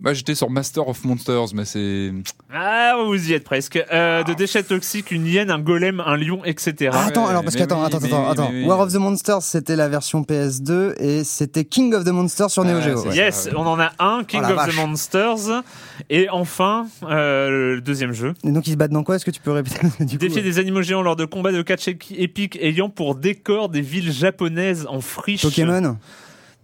Bah, 0.00 0.14
j'étais 0.14 0.36
sur 0.36 0.48
Master 0.48 0.86
of 0.86 1.04
Monsters, 1.04 1.54
mais 1.54 1.64
c'est. 1.64 2.12
Ah, 2.54 2.94
vous 3.04 3.30
y 3.30 3.32
êtes 3.32 3.42
presque. 3.42 3.82
Euh, 3.92 4.22
de 4.22 4.32
déchets 4.32 4.62
toxiques, 4.62 5.10
une 5.10 5.26
hyène, 5.26 5.50
un 5.50 5.58
golem, 5.58 5.98
un 6.06 6.16
lion, 6.16 6.40
etc. 6.44 6.90
Ah, 6.92 7.06
attends, 7.06 7.26
alors 7.26 7.42
parce 7.42 7.56
oui, 7.56 7.62
attends, 7.62 7.80
mais 7.80 7.86
attends, 7.86 8.28
attends. 8.30 8.50
mais 8.52 8.60
oui. 8.60 8.64
War 8.66 8.78
of 8.78 8.92
the 8.92 8.96
Monsters, 8.96 9.42
c'était 9.42 9.74
la 9.74 9.88
version 9.88 10.22
PS2 10.22 10.94
et 11.00 11.24
c'était 11.24 11.64
King 11.64 11.94
of 11.94 12.04
the 12.04 12.10
Monsters 12.10 12.48
sur 12.50 12.64
Neo 12.64 12.76
Ah, 12.76 12.80
Geo. 12.80 12.96
c'est 13.02 13.08
ouais. 13.08 13.16
Yes, 13.16 13.48
on 13.56 13.66
en 13.66 13.80
a 13.80 13.90
un, 13.98 14.22
King 14.22 14.40
Oh 14.44 14.54
la 14.54 14.66
of 14.66 14.70
the. 14.72 14.76
Monsters. 14.76 15.62
Et 16.10 16.28
enfin, 16.30 16.86
euh, 17.02 17.74
le 17.74 17.80
deuxième 17.80 18.12
jeu. 18.12 18.34
Et 18.44 18.52
donc 18.52 18.68
ils 18.68 18.72
se 18.72 18.76
battent 18.76 18.92
dans 18.92 19.02
quoi? 19.02 19.16
Est-ce 19.16 19.24
que 19.24 19.32
tu 19.32 19.40
peux 19.40 19.50
répéter? 19.50 19.80
Du 20.00 20.16
coup, 20.16 20.16
Défier 20.18 20.36
ouais. 20.36 20.42
des 20.42 20.60
animaux 20.60 20.82
géants 20.82 21.02
lors 21.02 21.16
de 21.16 21.24
combats 21.24 21.50
de 21.50 21.62
catch 21.62 21.88
épiques 21.88 22.56
ayant 22.62 22.88
pour 22.88 23.16
décor 23.16 23.68
des 23.68 23.80
villes 23.80 24.12
japonaises 24.12 24.86
en 24.88 25.00
friche. 25.00 25.42
Pokémon 25.42 25.96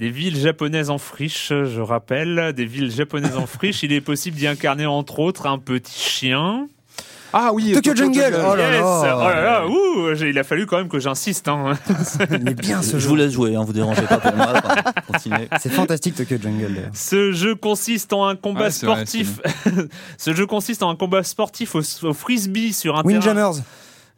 Des 0.00 0.10
villes 0.10 0.36
japonaises 0.36 0.90
en 0.90 0.98
friche, 0.98 1.48
je 1.50 1.80
rappelle. 1.80 2.52
Des 2.56 2.64
villes 2.66 2.90
japonaises 2.90 3.36
en 3.36 3.46
friche. 3.46 3.82
Il 3.84 3.92
est 3.92 4.00
possible 4.00 4.36
d'y 4.36 4.46
incarner 4.46 4.86
entre 4.86 5.20
autres 5.20 5.46
un 5.46 5.58
petit 5.58 5.98
chien. 5.98 6.68
Ah 7.36 7.50
oui, 7.52 7.72
Tokyo 7.72 7.96
Jungle. 7.96 8.36
Oh 8.48 8.54
là 8.54 8.70
yes 8.70 8.80
là. 8.80 9.16
Oh 9.18 9.28
là 9.28 9.40
là 9.42 9.66
Ouh 9.68 10.14
j'ai- 10.14 10.30
Il 10.30 10.38
a 10.38 10.44
fallu 10.44 10.66
quand 10.66 10.76
même 10.78 10.88
que 10.88 11.00
j'insiste. 11.00 11.48
Hein. 11.48 11.72
Il 12.30 12.48
est 12.48 12.54
bien 12.54 12.80
ce 12.80 12.92
Je 12.92 12.98
jeu. 13.00 13.08
vous 13.08 13.16
laisse 13.16 13.32
jouer, 13.32 13.56
hein, 13.56 13.64
vous 13.66 13.72
dérangez 13.72 14.02
pas 14.02 14.18
pour 14.18 14.34
moi. 14.36 14.52
C'est 15.60 15.70
fantastique 15.70 16.14
Tokyo 16.14 16.36
Jungle. 16.40 16.90
Ce 16.92 17.32
jeu 17.32 17.56
consiste 17.56 18.12
en 18.12 18.26
un 18.28 18.36
combat 18.36 18.66
Ouais, 18.66 18.70
c'est 18.70 18.86
vrai, 18.86 19.04
sportif. 19.04 19.40
Ce 20.18 20.32
jeu 20.32 20.46
consiste 20.46 20.84
en 20.84 20.90
un 20.90 20.96
combat 20.96 21.24
sportif 21.24 21.74
au, 21.74 21.80
au 22.06 22.12
frisbee 22.12 22.72
sur 22.72 22.96
un 22.96 23.02
terrain. 23.02 23.52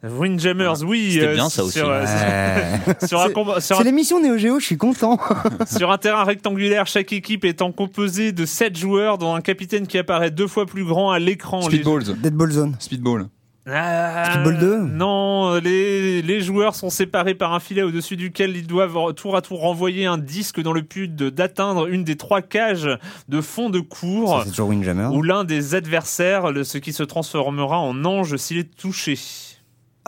Windjammers. 0.03 0.83
Oui. 0.85 1.11
C'était 1.13 1.27
euh, 1.27 1.33
bien, 1.33 1.49
ça 1.49 1.63
aussi. 1.63 1.79
Sur, 1.79 1.89
euh, 1.89 2.01
Ouais. 2.03 3.07
sur 3.07 3.19
un 3.21 3.59
C'est- 3.59 3.83
l'émission 3.83 4.21
Neo 4.21 4.37
Geo, 4.37 4.59
je 4.59 4.65
suis 4.65 4.77
content. 4.77 5.19
Sur 5.77 5.91
un 5.91 5.97
terrain 5.97 6.23
rectangulaire, 6.23 6.85
chaque 6.87 7.11
équipe 7.13 7.45
étant 7.45 7.71
composée 7.71 8.31
de 8.31 8.45
7 8.45 8.77
joueurs, 8.77 9.17
dont 9.17 9.33
un 9.33 9.41
capitaine 9.41 9.87
qui 9.87 9.97
apparaît 9.97 10.31
deux 10.31 10.47
fois 10.47 10.65
plus 10.65 10.85
grand 10.85 11.11
à 11.11 11.19
l'écran. 11.19 11.59
Les- 11.67 11.77
Speedballs. 11.77 12.15
Deadball 12.21 12.51
Zone. 12.51 12.75
Speedball. 12.79 13.27
Ah, 13.69 14.29
Speedball 14.31 14.57
2? 14.59 14.77
Non, 14.77 15.55
les, 15.55 16.21
les 16.21 16.39
joueurs 16.39 16.73
sont 16.73 16.89
séparés 16.89 17.35
par 17.35 17.53
un 17.53 17.59
filet 17.59 17.81
au-dessus 17.81 18.15
duquel 18.15 18.55
ils 18.55 18.65
doivent 18.65 19.13
tour 19.13 19.35
à 19.35 19.41
tour 19.41 19.59
renvoyer 19.59 20.05
un 20.05 20.17
disque 20.17 20.61
dans 20.61 20.71
le 20.71 20.79
but 20.81 21.13
d'atteindre 21.13 21.87
une 21.87 22.05
des 22.05 22.15
trois 22.15 22.41
cages 22.41 22.89
de 23.27 23.41
fond 23.41 23.69
de 23.69 23.81
cours 23.81 24.37
Ça, 24.37 24.43
C'est 24.45 24.51
toujours 24.51 24.69
Windjammer. 24.69 25.09
où 25.11 25.21
l'un 25.21 25.43
des 25.43 25.75
adversaires, 25.75 26.51
le- 26.53 26.63
ce 26.63 26.77
qui 26.77 26.93
se 26.93 27.03
transformera 27.03 27.77
en 27.77 28.05
ange 28.05 28.37
s'il 28.37 28.57
est 28.59 28.73
touché. 28.77 29.19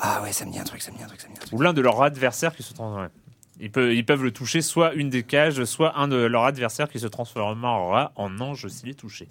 Ah 0.01 0.21
ouais, 0.21 0.31
ça 0.31 0.45
me 0.45 0.51
dit 0.51 0.59
un 0.59 0.63
truc, 0.63 0.81
ça 0.81 0.91
me 0.91 0.97
dit 0.97 1.03
un 1.03 1.07
truc, 1.07 1.19
ça 1.19 1.27
me 1.27 1.33
dit 1.33 1.39
un 1.39 1.45
truc. 1.45 1.59
Ou 1.59 1.61
l'un 1.61 1.73
de 1.73 1.81
leurs 1.81 2.01
adversaires 2.01 2.55
qui 2.55 2.63
se 2.63 2.73
peuvent, 3.71 3.93
ils 3.93 4.05
peuvent 4.05 4.23
le 4.23 4.31
toucher, 4.31 4.61
soit 4.61 4.93
une 4.93 5.09
des 5.09 5.23
cages, 5.23 5.63
soit 5.65 5.97
un 5.97 6.07
de 6.07 6.15
leurs 6.15 6.45
adversaires 6.45 6.89
qui 6.89 6.99
se 6.99 7.07
transformera 7.07 8.13
en 8.15 8.39
ange 8.39 8.67
s'il 8.69 8.89
est 8.89 8.93
touché. 8.93 9.27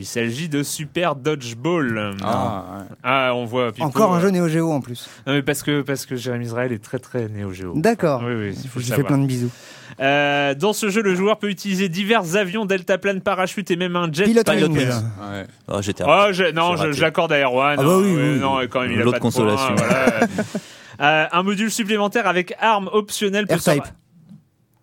Il 0.00 0.06
s'agit 0.06 0.48
de 0.48 0.62
Super 0.62 1.16
Dodgeball. 1.16 2.14
Ah. 2.22 2.84
Ah, 3.02 3.32
on 3.34 3.44
voit. 3.44 3.72
Pipo, 3.72 3.84
Encore 3.86 4.14
un 4.14 4.18
euh, 4.18 4.22
jeu 4.22 4.30
Neo 4.30 4.48
Geo 4.48 4.70
en 4.72 4.80
plus. 4.80 5.08
Non, 5.26 5.32
mais 5.34 5.42
parce 5.42 5.62
que, 5.64 5.82
parce 5.82 6.06
que 6.06 6.14
Jérémy 6.14 6.44
Israël 6.46 6.70
est 6.72 6.82
très 6.82 7.00
très 7.00 7.28
Néo 7.28 7.52
Géo. 7.52 7.72
D'accord. 7.74 8.22
Oui, 8.24 8.32
oui, 8.34 8.58
il 8.62 8.68
faut 8.68 8.78
fait 8.78 8.86
savoir. 8.86 9.06
plein 9.08 9.18
de 9.18 9.26
bisous. 9.26 9.50
Euh, 10.00 10.54
dans 10.54 10.72
ce 10.72 10.88
jeu, 10.90 11.02
le 11.02 11.16
joueur 11.16 11.38
peut 11.38 11.48
utiliser 11.50 11.88
divers 11.88 12.36
avions, 12.36 12.64
deltaplane, 12.64 13.20
parachute 13.20 13.70
et 13.72 13.76
même 13.76 13.96
un 13.96 14.12
jet. 14.12 14.24
Pilote 14.24 14.46
Pilot 14.48 14.68
Wing. 14.68 14.76
Wings. 14.78 15.02
Ouais. 15.32 15.46
Oh, 15.66 15.78
j'étais 15.82 16.04
Oh, 16.06 16.26
je- 16.30 16.52
non, 16.52 16.76
je- 16.76 16.92
j'accorde 16.92 17.32
à 17.32 17.40
Erwan. 17.40 17.76
Ah 17.80 17.82
bah 17.82 17.98
oui, 17.98 18.06
hein, 18.12 18.14
oui. 18.34 18.38
Non, 18.38 18.58
quand 18.70 18.82
même, 18.82 18.92
il 18.92 19.00
a 19.00 19.04
L'autre 19.04 19.18
pas 19.18 19.28
de 19.28 19.32
points, 19.34 19.44
consolation. 19.44 19.74
voilà. 19.74 20.20
Euh, 21.00 21.26
un 21.32 21.42
module 21.42 21.70
supplémentaire 21.70 22.26
avec 22.26 22.54
arme 22.60 22.88
optionnelle. 22.92 23.46
peut 23.46 23.56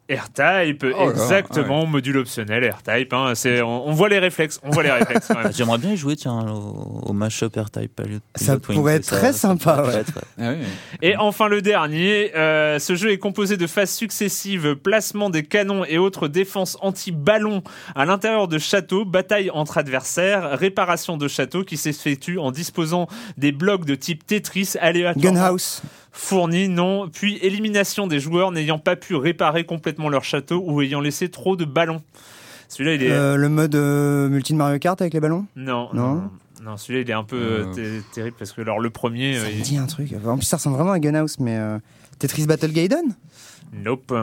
R-Type. 0.09 0.81
sor- 0.81 0.89
R-Type, 0.91 0.95
Oh 0.99 1.09
exactement, 1.09 1.85
module 1.85 2.17
optionnel, 2.17 2.69
R-Type. 2.69 3.11
Hein, 3.13 3.33
c'est, 3.35 3.61
on, 3.61 3.87
on 3.87 3.91
voit 3.91 4.09
les 4.09 4.19
réflexes, 4.19 4.59
on 4.63 4.69
voit 4.69 4.83
les 4.83 4.91
réflexes 4.91 5.27
quand 5.27 5.41
même. 5.43 5.51
J'aimerais 5.55 5.77
bien 5.79 5.91
y 5.91 5.97
jouer, 5.97 6.15
tiens, 6.15 6.45
au, 6.47 7.01
au 7.09 7.13
mashup 7.13 7.55
R-Type. 7.55 7.95
Pilot- 7.95 8.19
Ça 8.35 8.57
pourrait 8.59 8.95
être 8.95 9.05
ça- 9.05 9.17
très 9.17 9.33
ça 9.33 9.39
sympa, 9.39 9.83
ouais. 9.83 10.03
Ah 10.39 10.49
ouais. 10.49 10.59
Et 11.01 11.15
enfin 11.17 11.47
le 11.47 11.61
dernier, 11.61 12.35
euh, 12.35 12.79
ce 12.79 12.95
jeu 12.95 13.11
est 13.11 13.17
composé 13.17 13.57
de 13.57 13.67
phases 13.67 13.91
successives, 13.91 14.75
placement 14.75 15.29
des 15.29 15.43
canons 15.43 15.85
et 15.85 15.97
autres 15.97 16.27
défenses 16.27 16.77
anti-ballons 16.81 17.63
à 17.95 18.05
l'intérieur 18.05 18.47
de 18.47 18.57
châteaux, 18.57 19.05
bataille 19.05 19.49
entre 19.49 19.77
adversaires, 19.77 20.57
réparation 20.57 21.17
de 21.17 21.27
châteaux 21.27 21.63
qui 21.63 21.77
s'effectue 21.77 22.37
en 22.37 22.51
disposant 22.51 23.07
des 23.37 23.51
blocs 23.51 23.85
de 23.85 23.95
type 23.95 24.25
Tetris 24.25 24.73
aléatoirement 24.79 25.39
Gunhouse. 25.49 25.81
Fournis, 26.17 26.69
non, 26.69 27.09
puis 27.09 27.37
élimination 27.41 28.07
des 28.07 28.19
joueurs 28.19 28.51
n'ayant 28.51 28.79
pas 28.79 28.95
pu 28.95 29.15
réparer 29.15 29.65
complètement 29.65 30.07
leur 30.09 30.23
château 30.23 30.63
ou 30.65 30.81
ayant 30.81 31.01
laissé 31.01 31.29
trop 31.29 31.55
de 31.57 31.65
ballons. 31.65 32.01
Celui-là 32.69 32.95
il 32.95 33.03
est... 33.03 33.11
Euh, 33.11 33.35
le 33.35 33.49
mode 33.49 33.75
euh, 33.75 34.29
multi 34.29 34.53
de 34.53 34.57
Mario 34.57 34.79
Kart 34.79 34.99
avec 35.01 35.13
les 35.13 35.19
ballons? 35.19 35.45
Non, 35.55 35.89
non? 35.93 36.15
non, 36.15 36.29
non, 36.63 36.77
celui-là 36.77 37.01
il 37.01 37.09
est 37.09 37.13
un 37.13 37.23
peu 37.25 37.35
Euh. 37.37 37.73
ter- 37.73 38.01
terrible 38.13 38.35
parce 38.39 38.53
que 38.53 38.61
alors 38.61 38.79
le 38.79 38.89
premier... 38.89 39.35
Ça 39.35 39.41
euh, 39.45 39.49
me 39.49 39.51
il- 39.55 39.61
dit 39.61 39.77
un 39.77 39.85
truc. 39.87 40.13
En 40.25 40.37
plus, 40.37 40.45
ça 40.45 40.57
ressemble 40.57 40.77
vraiment 40.77 40.93
à 40.93 40.99
Gunhouse, 40.99 41.37
mais 41.39 41.57
euh, 41.57 41.77
Tetris 42.17 42.45
Battle 42.47 42.71
Gaiden? 42.71 43.05
Nope, 43.73 44.13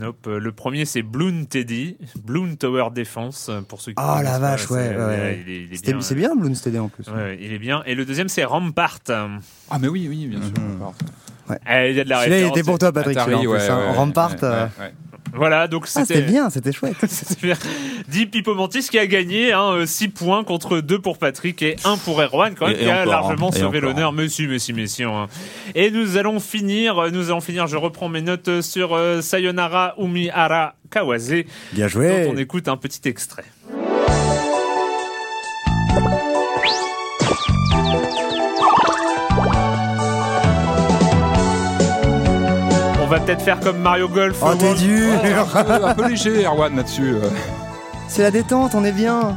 nope. 0.00 0.26
Le 0.26 0.50
premier 0.52 0.84
c'est 0.84 1.02
Bloon 1.02 1.44
Teddy, 1.44 1.96
Bloon 2.24 2.56
Tower 2.56 2.88
Defense 2.92 3.50
pour 3.68 3.80
ceux 3.80 3.92
qui. 3.92 4.02
Oh, 4.02 4.20
la 4.20 4.38
vache, 4.40 4.68
ouais, 4.68 4.88
c'est- 4.88 4.96
ouais, 4.96 5.04
ouais. 5.04 5.44
Il 5.46 5.52
est, 5.52 5.62
il 5.64 5.72
est 5.72 5.76
C'était- 5.76 5.92
bien. 5.92 6.00
C'est 6.00 6.14
bien 6.16 6.34
Bloons 6.34 6.54
TD 6.54 6.78
en 6.80 6.88
plus. 6.88 7.06
Ouais, 7.06 7.12
ouais, 7.14 7.38
il 7.40 7.52
est 7.52 7.58
bien. 7.60 7.82
Et 7.86 7.94
le 7.94 8.04
deuxième 8.04 8.28
c'est 8.28 8.42
Rampart. 8.44 8.98
Ah, 9.08 9.78
mais 9.78 9.86
oui, 9.86 10.06
oui, 10.08 10.26
bien 10.26 10.40
sûr. 10.42 10.52
Mhm. 11.48 11.56
Eh, 11.70 11.90
Il 11.90 11.96
y 11.96 12.00
a 12.00 12.04
de 12.04 12.08
la 12.10 12.16
Celui-là, 12.20 12.36
il 12.36 12.40
référence. 12.42 12.58
était 12.58 12.64
pour 12.66 12.78
toi, 12.78 12.92
Patrick. 12.92 13.16
Atari, 13.16 13.32
celui-là, 13.32 13.50
en 13.50 13.54
plus, 13.54 13.62
ouais, 13.64 13.70
hein. 13.70 13.90
ouais, 13.90 13.96
Rampart. 13.96 14.30
ouais, 14.32 14.36
euh, 14.44 14.64
ouais, 14.64 14.84
ouais. 14.84 14.92
Voilà, 15.34 15.68
donc 15.68 15.84
Ah, 15.94 16.04
c'était 16.04 16.22
bien, 16.22 16.48
c'était 16.48 16.72
chouette. 16.72 16.96
C'était 17.08 17.48
bien. 17.48 17.56
Dit 18.08 18.24
Pipo 18.26 18.54
Mantis 18.54 18.88
qui 18.88 18.98
a 18.98 19.06
gagné 19.06 19.52
6 19.84 20.08
points 20.08 20.44
contre 20.44 20.78
2 20.80 20.98
pour 21.00 21.18
Patrick 21.18 21.60
et 21.62 21.76
1 21.84 21.98
pour 21.98 22.22
Erwan 22.22 22.54
quand 22.54 22.66
même 22.68 22.76
Et- 22.76 22.82
et 22.82 22.84
qui 22.84 22.90
a 22.90 23.00
encore, 23.02 23.06
largement 23.12 23.48
hein. 23.48 23.56
Et 23.56 23.58
sauvé 23.58 23.78
encore. 23.78 23.90
l'honneur. 23.90 24.12
Monsieur, 24.12 24.48
monsieur, 24.48 24.74
messieurs. 24.74 25.08
hein. 25.08 25.26
Et 25.74 25.90
nous 25.90 26.16
allons 26.16 26.40
finir, 26.40 26.98
euh, 26.98 27.10
nous 27.10 27.28
allons 27.28 27.42
finir, 27.42 27.66
je 27.66 27.76
reprends 27.76 28.08
mes 28.08 28.22
notes 28.22 28.62
sur 28.62 28.94
euh, 28.94 29.20
Sayonara 29.20 29.94
Umihara 29.98 30.74
Kawase 30.90 31.28
Bien 31.72 31.84
dont 31.84 31.88
joué. 31.88 32.28
on 32.32 32.36
écoute 32.38 32.68
un 32.68 32.78
petit 32.78 33.06
extrait. 33.06 33.44
On 43.06 43.08
va 43.08 43.20
peut-être 43.20 43.40
faire 43.42 43.60
comme 43.60 43.78
Mario 43.78 44.08
Golf. 44.08 44.36
Oh, 44.42 44.52
t'es 44.58 44.74
dur. 44.74 45.12
un, 45.54 45.62
peu, 45.64 45.84
un 45.84 45.94
peu 45.94 46.08
léger, 46.08 46.44
Erwan, 46.44 46.74
là-dessus. 46.74 47.14
euh. 47.14 47.28
C'est 48.08 48.22
la 48.24 48.32
détente, 48.32 48.74
on 48.74 48.84
est 48.84 48.90
bien. 48.90 49.36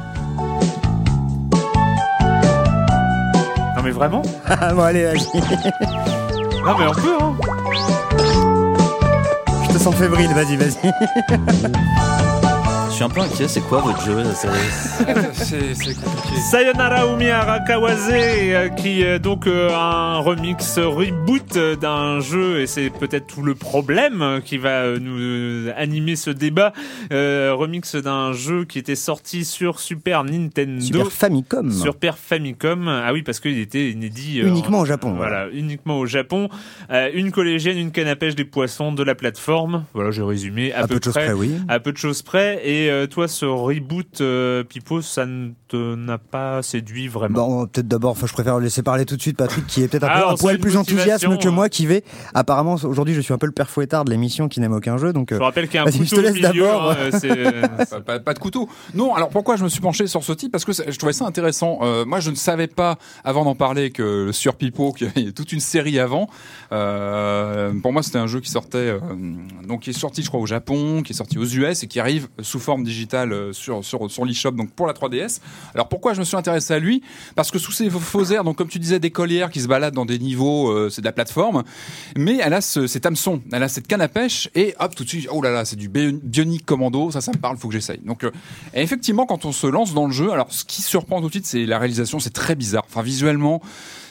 Non 3.75 3.83
mais 3.83 3.91
vraiment 3.91 4.23
Ah, 4.47 4.73
bon, 4.73 4.81
allez, 4.81 5.03
vas-y. 5.05 5.39
Non 6.65 6.75
mais 6.79 6.87
on 6.87 6.93
peut 6.93 7.17
hein 7.21 7.35
Je 9.67 9.73
te 9.73 9.77
sens 9.77 9.93
fébrile, 9.93 10.33
vas-y, 10.33 10.57
vas-y. 10.57 10.91
Je 12.99 13.05
suis 13.05 13.11
un 13.13 13.15
peu 13.15 13.21
inquiet, 13.21 13.47
c'est 13.47 13.61
quoi 13.61 13.79
votre 13.79 14.01
jeu? 14.03 14.25
C'est- 14.35 15.93
compliqué. 15.95 16.35
Sayonara 16.51 17.07
Umihara 17.07 17.59
Kawase 17.61 18.09
euh, 18.11 18.67
qui 18.67 19.03
est 19.03 19.19
donc 19.19 19.47
euh, 19.47 19.69
un 19.73 20.17
remix 20.17 20.77
reboot 20.79 21.57
d'un 21.79 22.19
jeu 22.19 22.59
et 22.59 22.67
c'est 22.67 22.89
peut-être 22.89 23.25
tout 23.27 23.41
le 23.41 23.55
problème 23.55 24.41
qui 24.43 24.57
va 24.57 24.81
euh, 24.81 24.99
nous 24.99 25.71
animer 25.77 26.17
ce 26.17 26.29
débat. 26.29 26.73
Euh, 27.13 27.53
remix 27.55 27.95
d'un 27.95 28.33
jeu 28.33 28.65
qui 28.65 28.79
était 28.79 28.95
sorti 28.95 29.45
sur 29.45 29.79
Super 29.79 30.25
Nintendo. 30.25 30.81
Super 30.81 31.09
Famicom. 31.11 31.71
sur 31.71 31.93
Super 31.93 32.17
Famicom. 32.17 32.89
Ah 32.89 33.13
oui 33.13 33.21
parce 33.23 33.39
qu'il 33.39 33.59
était 33.59 33.91
inédit 33.91 34.39
Uniquement 34.41 34.79
en- 34.79 34.81
au 34.81 34.85
Japon, 34.85 35.13
voilà, 35.15 35.47
uniquement 35.53 35.99
au 35.99 36.05
Japon. 36.05 36.49
Euh, 36.91 37.09
une 37.13 37.31
collégienne 37.31 37.77
une 37.77 37.91
canne 37.91 38.07
à 38.09 38.17
pêche 38.17 38.35
des 38.35 38.43
poissons 38.45 38.91
de 38.91 39.03
la 39.03 39.15
plateforme. 39.15 39.85
Voilà 39.93 40.11
j'ai 40.11 40.21
résumé 40.23 40.73
à, 40.73 40.79
À 40.83 40.87
peu 40.87 40.99
de 40.99 41.03
choses 41.05 41.13
près. 41.13 41.25
près, 41.27 41.33
oui. 41.33 41.51
à 41.69 41.79
peu 41.79 41.93
de 41.93 41.97
choses 41.97 42.21
près. 42.23 42.59
Et 42.65 42.88
toi, 43.07 43.27
ce 43.27 43.45
reboot, 43.45 44.21
euh, 44.21 44.63
Pipo, 44.63 45.01
ça 45.01 45.25
ne 45.25 45.51
n'a 45.77 46.17
pas 46.17 46.61
séduit 46.61 47.07
vraiment. 47.07 47.47
Bon, 47.47 47.67
peut-être 47.67 47.87
d'abord, 47.87 48.11
enfin, 48.11 48.27
je 48.27 48.33
préfère 48.33 48.59
laisser 48.59 48.83
parler 48.83 49.05
tout 49.05 49.15
de 49.15 49.21
suite, 49.21 49.37
Patrick, 49.37 49.65
qui 49.67 49.83
est 49.83 49.87
peut-être 49.87 50.03
un, 50.03 50.09
Ah, 50.11 50.21
peu- 50.27 50.33
un 50.33 50.35
poil 50.35 50.59
plus 50.59 50.77
enthousiaste 50.77 51.25
que 51.39 51.47
hein. 51.47 51.51
moi 51.51 51.69
qui 51.69 51.85
vais. 51.85 52.03
Apparemment, 52.33 52.75
aujourd'hui, 52.83 53.13
je 53.13 53.21
suis 53.21 53.33
un 53.33 53.37
peu 53.37 53.45
le 53.45 53.51
père 53.51 53.69
fouettard 53.69 54.05
de 54.05 54.11
l'émission 54.11 54.47
qui 54.47 54.59
n'aime 54.59 54.73
aucun 54.73 54.97
jeu, 54.97 55.13
donc. 55.13 55.29
Je 55.29 55.35
euh, 55.35 55.39
te 55.39 55.43
rappelle 55.43 55.67
qu'il 55.67 55.75
y 55.75 55.77
a 55.77 55.81
un 55.81 55.85
Vas-y, 55.85 56.05
je 56.05 56.09
couteau 56.09 56.15
te 56.17 56.21
laisse 56.21 56.41
d'abord. 56.41 56.91
hein, 56.91 57.09
Pas, 57.89 58.01
pas- 58.01 58.19
pas 58.19 58.33
de 58.33 58.39
couteau. 58.39 58.69
Non, 58.93 59.13
alors 59.15 59.29
pourquoi 59.29 59.55
je 59.55 59.63
me 59.63 59.69
suis 59.69 59.81
penché 59.81 60.07
sur 60.07 60.23
ce 60.23 60.33
type? 60.33 60.51
Parce 60.51 60.65
que 60.65 60.71
je 60.73 60.97
trouvais 60.97 61.13
ça 61.13 61.25
intéressant. 61.25 61.79
Euh, 61.81 62.05
moi, 62.05 62.19
je 62.19 62.29
ne 62.31 62.35
savais 62.35 62.67
pas, 62.67 62.97
avant 63.23 63.45
d'en 63.45 63.55
parler, 63.55 63.91
que 63.91 64.31
sur 64.31 64.55
Pipo, 64.55 64.91
qu'il 64.97 65.07
y 65.07 65.09
avait 65.09 65.31
toute 65.31 65.51
une 65.51 65.59
série 65.59 65.99
avant. 65.99 66.29
Euh, 66.71 67.71
pour 67.81 67.93
moi, 67.93 68.03
c'était 68.03 68.17
un 68.17 68.27
jeu 68.27 68.39
qui 68.39 68.49
sortait, 68.49 68.77
euh, 68.77 68.99
donc 69.67 69.81
qui 69.81 69.89
est 69.91 69.93
sorti, 69.93 70.23
je 70.23 70.27
crois, 70.27 70.39
au 70.39 70.45
Japon, 70.45 71.01
qui 71.03 71.13
est 71.13 71.15
sorti 71.15 71.37
aux 71.37 71.45
US 71.45 71.83
et 71.83 71.87
qui 71.87 71.99
arrive 71.99 72.27
sous 72.41 72.59
forme 72.59 72.83
digitale 72.83 73.53
sur 73.53 73.83
sur 73.83 74.09
sur 74.09 74.25
l'eShop, 74.25 74.51
donc 74.51 74.71
pour 74.71 74.87
la 74.87 74.93
3DS. 74.93 75.39
Alors 75.73 75.87
pourquoi 75.87 76.13
je 76.13 76.19
me 76.19 76.25
suis 76.25 76.37
intéressé 76.37 76.73
à 76.73 76.79
lui? 76.79 77.01
Parce 77.35 77.51
que 77.51 77.59
sous 77.59 77.71
ces 77.71 77.89
faux 77.89 78.25
airs, 78.25 78.43
donc 78.43 78.57
comme 78.57 78.67
tu 78.67 78.79
disais, 78.79 78.99
des 78.99 79.11
collières 79.11 79.49
qui 79.49 79.61
se 79.61 79.67
baladent 79.67 79.93
dans 79.93 80.05
des 80.05 80.19
niveaux, 80.19 80.69
euh, 80.69 80.89
c'est 80.89 81.01
de 81.01 81.05
la 81.05 81.11
plateforme, 81.11 81.63
mais 82.17 82.37
elle 82.41 82.53
a 82.53 82.61
ce, 82.61 82.87
cet 82.87 83.05
hameçon, 83.05 83.41
elle 83.51 83.63
a 83.63 83.67
cette 83.67 83.87
canne 83.87 84.01
à 84.01 84.07
pêche 84.07 84.49
et 84.55 84.75
hop, 84.79 84.95
tout 84.95 85.03
de 85.03 85.09
suite, 85.09 85.27
oh 85.31 85.41
là 85.41 85.51
là, 85.51 85.65
c'est 85.65 85.75
du 85.75 85.89
Bio- 85.89 86.19
Bionic 86.23 86.65
Commando, 86.65 87.11
ça, 87.11 87.21
ça 87.21 87.31
me 87.31 87.37
parle, 87.37 87.57
faut 87.57 87.67
que 87.67 87.73
j'essaye. 87.73 87.99
Donc, 88.03 88.23
euh, 88.23 88.31
effectivement, 88.73 89.25
quand 89.25 89.45
on 89.45 89.51
se 89.51 89.67
lance 89.67 89.93
dans 89.93 90.05
le 90.05 90.13
jeu, 90.13 90.31
alors 90.31 90.47
ce 90.51 90.65
qui 90.65 90.81
surprend 90.81 91.21
tout 91.21 91.27
de 91.27 91.31
suite, 91.33 91.45
c'est 91.45 91.65
la 91.65 91.79
réalisation, 91.79 92.19
c'est 92.19 92.29
très 92.33 92.55
bizarre. 92.55 92.83
Enfin, 92.89 93.01
visuellement, 93.01 93.61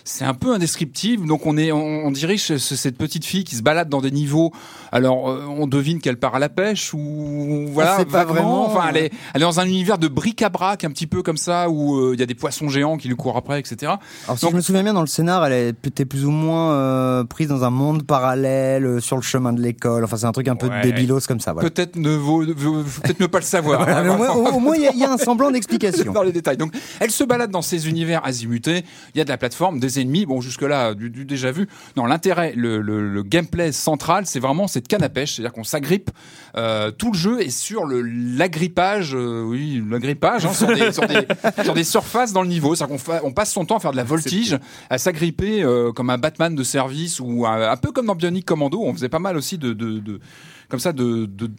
c'est 0.04 0.24
un 0.24 0.34
peu 0.34 0.54
indescriptible. 0.54 1.26
Donc 1.26 1.44
on 1.44 1.58
est, 1.58 1.70
on, 1.70 2.10
dirige 2.10 2.42
ce- 2.42 2.58
cette 2.76 2.96
petite 2.96 3.24
fille 3.26 3.44
qui 3.44 3.56
se 3.56 3.62
balade 3.62 3.88
dans 3.90 4.00
des 4.00 4.10
niveaux. 4.10 4.52
Alors 4.92 5.28
euh, 5.30 5.44
on 5.48 5.66
devine 5.66 6.00
qu'elle 6.00 6.18
part 6.18 6.34
à 6.34 6.38
la 6.38 6.48
pêche 6.48 6.92
ou 6.94 7.66
voilà. 7.70 7.96
sait 7.98 8.04
pas 8.04 8.24
vaguement. 8.24 8.34
vraiment. 8.34 8.66
Enfin, 8.66 8.86
elle 8.90 8.96
est, 8.96 9.12
elle 9.34 9.42
est 9.42 9.44
dans 9.44 9.60
un 9.60 9.66
univers 9.66 9.98
de 9.98 10.08
bric-à-brac 10.08 10.84
un 10.84 10.90
petit 10.90 11.06
peu 11.06 11.22
comme 11.22 11.36
ça 11.36 11.68
où 11.70 11.96
euh, 11.98 12.10
il 12.14 12.20
y 12.20 12.22
a 12.22 12.26
des 12.26 12.34
poissons 12.34 12.68
géants 12.68 12.96
qui 12.96 13.08
lui 13.08 13.16
courent 13.16 13.36
après, 13.36 13.60
etc. 13.60 13.92
Alors, 14.26 14.38
si 14.38 14.44
Donc- 14.44 14.52
je 14.52 14.56
me 14.56 14.60
souviens 14.60 14.82
bien, 14.82 14.94
dans 14.94 15.00
le 15.00 15.06
scénar, 15.06 15.44
elle 15.46 15.74
était 15.84 16.04
plus 16.04 16.24
ou 16.24 16.30
moins 16.30 16.72
euh, 16.72 17.24
prise 17.24 17.48
dans 17.48 17.64
un 17.64 17.70
monde 17.70 18.04
parallèle, 18.06 18.84
euh, 18.84 19.00
sur 19.00 19.16
le 19.16 19.22
chemin 19.22 19.52
de 19.52 19.60
l'école. 19.60 20.04
Enfin, 20.04 20.16
c'est 20.16 20.26
un 20.26 20.32
truc 20.32 20.48
un 20.48 20.56
peu 20.56 20.68
Ouais. 20.68 20.82
débilos 20.82 21.20
comme 21.26 21.40
ça, 21.40 21.52
voilà. 21.52 21.68
Peut-être 21.70 21.96
ne 21.96 22.10
vaut, 22.10 22.44
peut-être 22.44 23.20
ne 23.20 23.26
pas 23.26 23.38
le 23.38 23.44
savoir. 23.44 23.78
Voilà, 23.88 24.02
mais 24.02 24.10
au 24.10 24.16
moins- 24.16 24.30
au, 24.34 24.56
au 24.56 24.60
moins, 24.60 24.76
il 24.76 24.82
y, 24.82 24.86
a- 24.88 24.92
il 24.92 24.98
y 24.98 25.04
a 25.04 25.10
un 25.12 25.18
semblant 25.18 25.50
d'explication. 25.50 26.12
dans 26.12 26.22
les 26.22 26.32
détails. 26.32 26.56
Donc, 26.56 26.74
elle 27.00 27.10
se 27.10 27.24
balade 27.24 27.50
dans 27.50 27.62
ces 27.62 27.88
univers 27.88 28.24
azimutés. 28.24 28.84
Il 29.14 29.18
y 29.18 29.20
a 29.20 29.24
de 29.24 29.28
la 29.30 29.36
plateforme, 29.38 29.78
des 29.80 30.00
ennemis. 30.00 30.26
Bon, 30.26 30.40
jusque-là, 30.40 30.94
du, 30.94 31.10
du 31.10 31.24
déjà 31.24 31.50
vu. 31.52 31.68
Non, 31.96 32.06
l'intérêt, 32.06 32.52
le, 32.56 32.80
le- 32.80 33.08
le 33.08 33.22
gameplay 33.22 33.72
central, 33.72 34.26
c'est 34.26 34.40
vraiment 34.40 34.66
cette 34.78 34.88
canne 34.88 35.02
à 35.02 35.08
pêche. 35.08 35.34
C'est-à-dire 35.34 35.52
qu'on 35.52 35.64
s'agrippe. 35.64 36.10
euh, 36.56 36.90
tout 36.90 37.12
le 37.12 37.18
jeu 37.18 37.40
est 37.42 37.50
sur 37.50 37.84
le 37.84 38.00
l'agrippage, 38.02 39.14
euh, 39.14 39.42
oui, 39.42 39.82
l'agrippage, 39.90 40.46
hein, 40.46 40.52
sur, 40.52 40.68
des, 40.68 40.92
sur, 40.92 41.06
des, 41.06 41.26
sur 41.64 41.74
des 41.74 41.84
surfaces 41.84 42.32
dans 42.32 42.42
le 42.42 42.48
niveau. 42.48 42.74
C'est-à-dire 42.74 42.94
qu'on 42.96 42.98
fa- 42.98 43.20
on 43.24 43.32
passe 43.32 43.52
son 43.52 43.64
temps 43.64 43.76
à 43.76 43.80
faire 43.80 43.90
de 43.92 43.96
la 43.96 44.04
voltige, 44.04 44.58
à 44.90 44.98
s'agripper 44.98 45.62
euh, 45.62 45.92
comme 45.92 46.10
un 46.10 46.18
Batman 46.18 46.54
de 46.54 46.62
service 46.62 47.20
ou 47.20 47.46
un, 47.46 47.70
un 47.70 47.76
peu 47.76 47.90
comme 47.92 48.06
dans 48.06 48.14
Bionic 48.14 48.44
Commando. 48.46 48.80
On 48.82 48.92
faisait 48.94 49.08
pas 49.08 49.18
mal 49.18 49.36
aussi 49.36 49.58
de, 49.58 49.72
de, 49.72 49.98
de 49.98 50.20
comme 50.68 50.80
ça, 50.80 50.92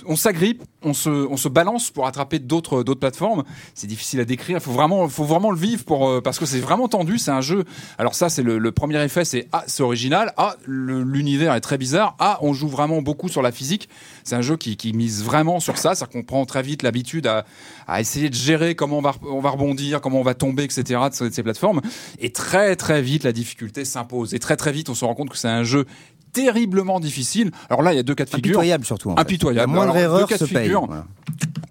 on 0.05 0.15
s'agrippe, 0.15 0.63
on 0.83 0.93
se, 0.93 1.47
balance 1.47 1.89
pour 1.89 2.05
attraper 2.05 2.37
d'autres, 2.37 2.83
plateformes. 2.83 3.43
C'est 3.73 3.87
difficile 3.87 4.19
à 4.19 4.25
décrire. 4.25 4.57
Il 4.57 4.61
faut 4.61 4.71
vraiment, 4.71 5.51
le 5.51 5.57
vivre 5.57 5.83
pour, 5.83 6.07
euh, 6.07 6.21
parce 6.21 6.37
que 6.37 6.45
c'est 6.45 6.59
vraiment 6.59 6.87
tendu. 6.87 7.17
C'est 7.17 7.31
un 7.31 7.41
jeu. 7.41 7.63
Alors 7.97 8.13
ça, 8.13 8.29
c'est 8.29 8.43
le, 8.43 8.71
premier 8.71 9.03
effet, 9.03 9.25
c'est 9.25 9.47
ah, 9.51 9.63
c'est 9.65 9.81
original. 9.81 10.31
Ah, 10.37 10.55
l'univers 10.67 11.55
est 11.55 11.61
très 11.61 11.79
bizarre. 11.79 12.15
Ah, 12.19 12.37
on 12.41 12.53
joue 12.53 12.67
vraiment 12.67 13.01
beaucoup 13.01 13.29
sur 13.29 13.41
la 13.41 13.51
physique. 13.51 13.89
C'est 14.23 14.35
un 14.35 14.41
jeu 14.41 14.57
qui, 14.57 14.93
mise 14.93 15.23
vraiment 15.23 15.59
sur 15.59 15.77
ça. 15.77 15.95
C'est-à-dire 15.95 16.13
qu'on 16.13 16.23
prend 16.23 16.45
très 16.45 16.61
vite 16.61 16.83
l'habitude 16.83 17.27
à, 17.27 17.45
essayer 17.99 18.29
de 18.29 18.35
gérer 18.35 18.75
comment 18.75 18.99
on 18.99 19.01
va, 19.01 19.15
on 19.23 19.39
va 19.39 19.49
rebondir, 19.49 20.01
comment 20.01 20.19
on 20.19 20.23
va 20.23 20.35
tomber, 20.35 20.63
etc. 20.63 20.99
de 21.19 21.29
ces 21.31 21.43
plateformes. 21.43 21.81
Et 22.19 22.31
très, 22.31 22.75
très 22.75 23.01
vite, 23.01 23.23
la 23.23 23.31
difficulté 23.31 23.85
s'impose. 23.85 24.35
Et 24.35 24.39
très, 24.39 24.55
très 24.55 24.71
vite, 24.71 24.89
on 24.89 24.93
se 24.93 25.03
rend 25.03 25.15
compte 25.15 25.29
que 25.29 25.37
c'est 25.37 25.47
un 25.47 25.63
jeu 25.63 25.85
terriblement 26.31 26.99
difficile. 26.99 27.51
Alors 27.69 27.81
là, 27.81 27.93
il 27.93 27.97
y 27.97 27.99
a 27.99 28.03
deux 28.03 28.15
cas 28.15 28.25
de 28.25 28.29
figure. 28.29 28.51
Impitoyable 28.51 28.85
surtout. 28.85 29.11
en 29.11 29.15
fait. 29.15 29.21
Impitoyable. 29.21 29.59
La 29.59 29.67
moindre 29.67 29.91
Alors, 29.91 29.95
deux 29.95 30.01
erreur 30.01 30.27
cas 30.27 30.37
de 30.37 30.45
se 30.45 30.53
paye. 30.53 30.63
figure. 30.63 30.85
voilà. 30.85 31.05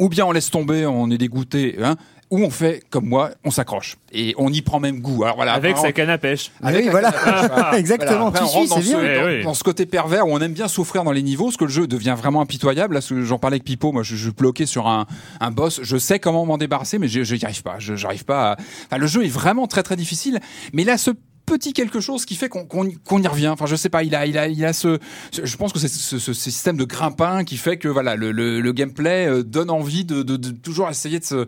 Ou 0.01 0.09
bien 0.09 0.27
on 0.27 0.33
laisse 0.33 0.51
tomber, 0.51 0.87
on 0.87 1.11
est 1.11 1.19
dégoûté. 1.19 1.77
Hein. 1.83 1.97
ou 2.31 2.41
on 2.45 2.51
fait 2.51 2.83
comme 2.91 3.07
moi, 3.07 3.31
on 3.45 3.51
s'accroche 3.51 3.97
et 4.13 4.35
on 4.37 4.53
y 4.53 4.61
prend 4.63 4.79
même 4.81 5.01
goût. 5.01 5.25
Alors 5.25 5.37
voilà, 5.37 5.55
Avec 5.55 5.77
sa 5.79 5.93
canne 5.93 6.11
à 6.11 6.19
pêche. 6.19 6.53
Ah 6.63 6.69
Avec 6.69 6.85
oui, 6.85 6.91
voilà. 6.91 7.11
Voilà, 7.11 7.79
Exactement. 7.79 8.29
après, 8.29 8.45
on 8.45 8.47
suis, 8.49 8.59
rentre 8.59 8.69
dans 8.71 8.81
ce, 8.83 8.83
bien. 8.83 9.21
Dans- 9.21 9.27
oui. 9.27 9.43
dans 9.45 9.55
ce 9.55 9.65
côté 9.65 9.87
pervers 9.87 10.27
où 10.29 10.31
on 10.33 10.39
aime 10.41 10.53
bien 10.53 10.69
souffrir 10.69 11.05
dans 11.05 11.13
les 11.13 11.23
niveaux, 11.23 11.47
parce 11.47 11.57
que 11.57 11.65
le 11.65 11.71
jeu 11.71 11.87
devient 11.87 12.15
vraiment 12.17 12.41
impitoyable. 12.43 12.95
Là, 12.95 13.01
ce- 13.01 13.23
j'en 13.25 13.39
parlais 13.39 13.55
avec 13.55 13.65
Pipo, 13.65 13.93
moi 13.93 14.03
je, 14.03 14.15
je 14.15 14.31
bloquais 14.31 14.67
sur 14.67 14.87
un, 14.89 15.07
un 15.41 15.51
boss, 15.51 15.81
je 15.83 15.97
sais 15.97 16.19
comment 16.19 16.45
m'en 16.45 16.59
débarrasser, 16.59 16.99
mais 16.99 17.09
je 17.09 17.35
n'y 17.35 17.45
arrive 17.45 17.63
pas. 17.63 17.77
Je 17.79 17.97
j'arrive 17.97 18.25
pas. 18.27 18.53
À... 18.53 18.57
Enfin, 18.87 18.99
le 18.99 19.07
jeu 19.07 19.25
est 19.25 19.29
vraiment 19.29 19.67
très 19.67 19.83
très 19.83 19.97
difficile, 19.97 20.39
mais 20.75 20.85
a 20.85 20.99
ce 20.99 21.11
petit 21.49 21.73
quelque 21.73 22.01
chose 22.01 22.25
qui 22.25 22.35
fait 22.35 22.49
qu'on 22.49 22.63
y 22.87 23.27
revient. 23.27 23.49
Enfin, 23.49 23.67
je 23.67 23.77
sais 23.77 23.89
pas, 23.89 24.03
il 24.03 24.15
a, 24.15 24.27
il 24.27 24.39
a, 24.39 24.49
il 24.49 24.65
a 24.65 24.73
ce, 24.73 24.99
je 25.33 25.57
pense 25.57 25.73
que 25.73 25.79
c'est 25.79 25.89
ce, 25.89 26.33
système 26.33 26.77
de 26.77 26.85
grimpin 26.85 27.45
qui 27.45 27.57
fait 27.57 27.79
que 27.79 27.89
voilà, 27.89 28.17
le, 28.17 28.33
le, 28.33 28.73
gameplay 28.73 29.27
euh, 29.27 29.43
donne 29.43 29.71
envie 29.71 30.05
de, 30.05 30.23
toujours 30.23 30.89
essayer 30.89 31.19
de 31.19 31.47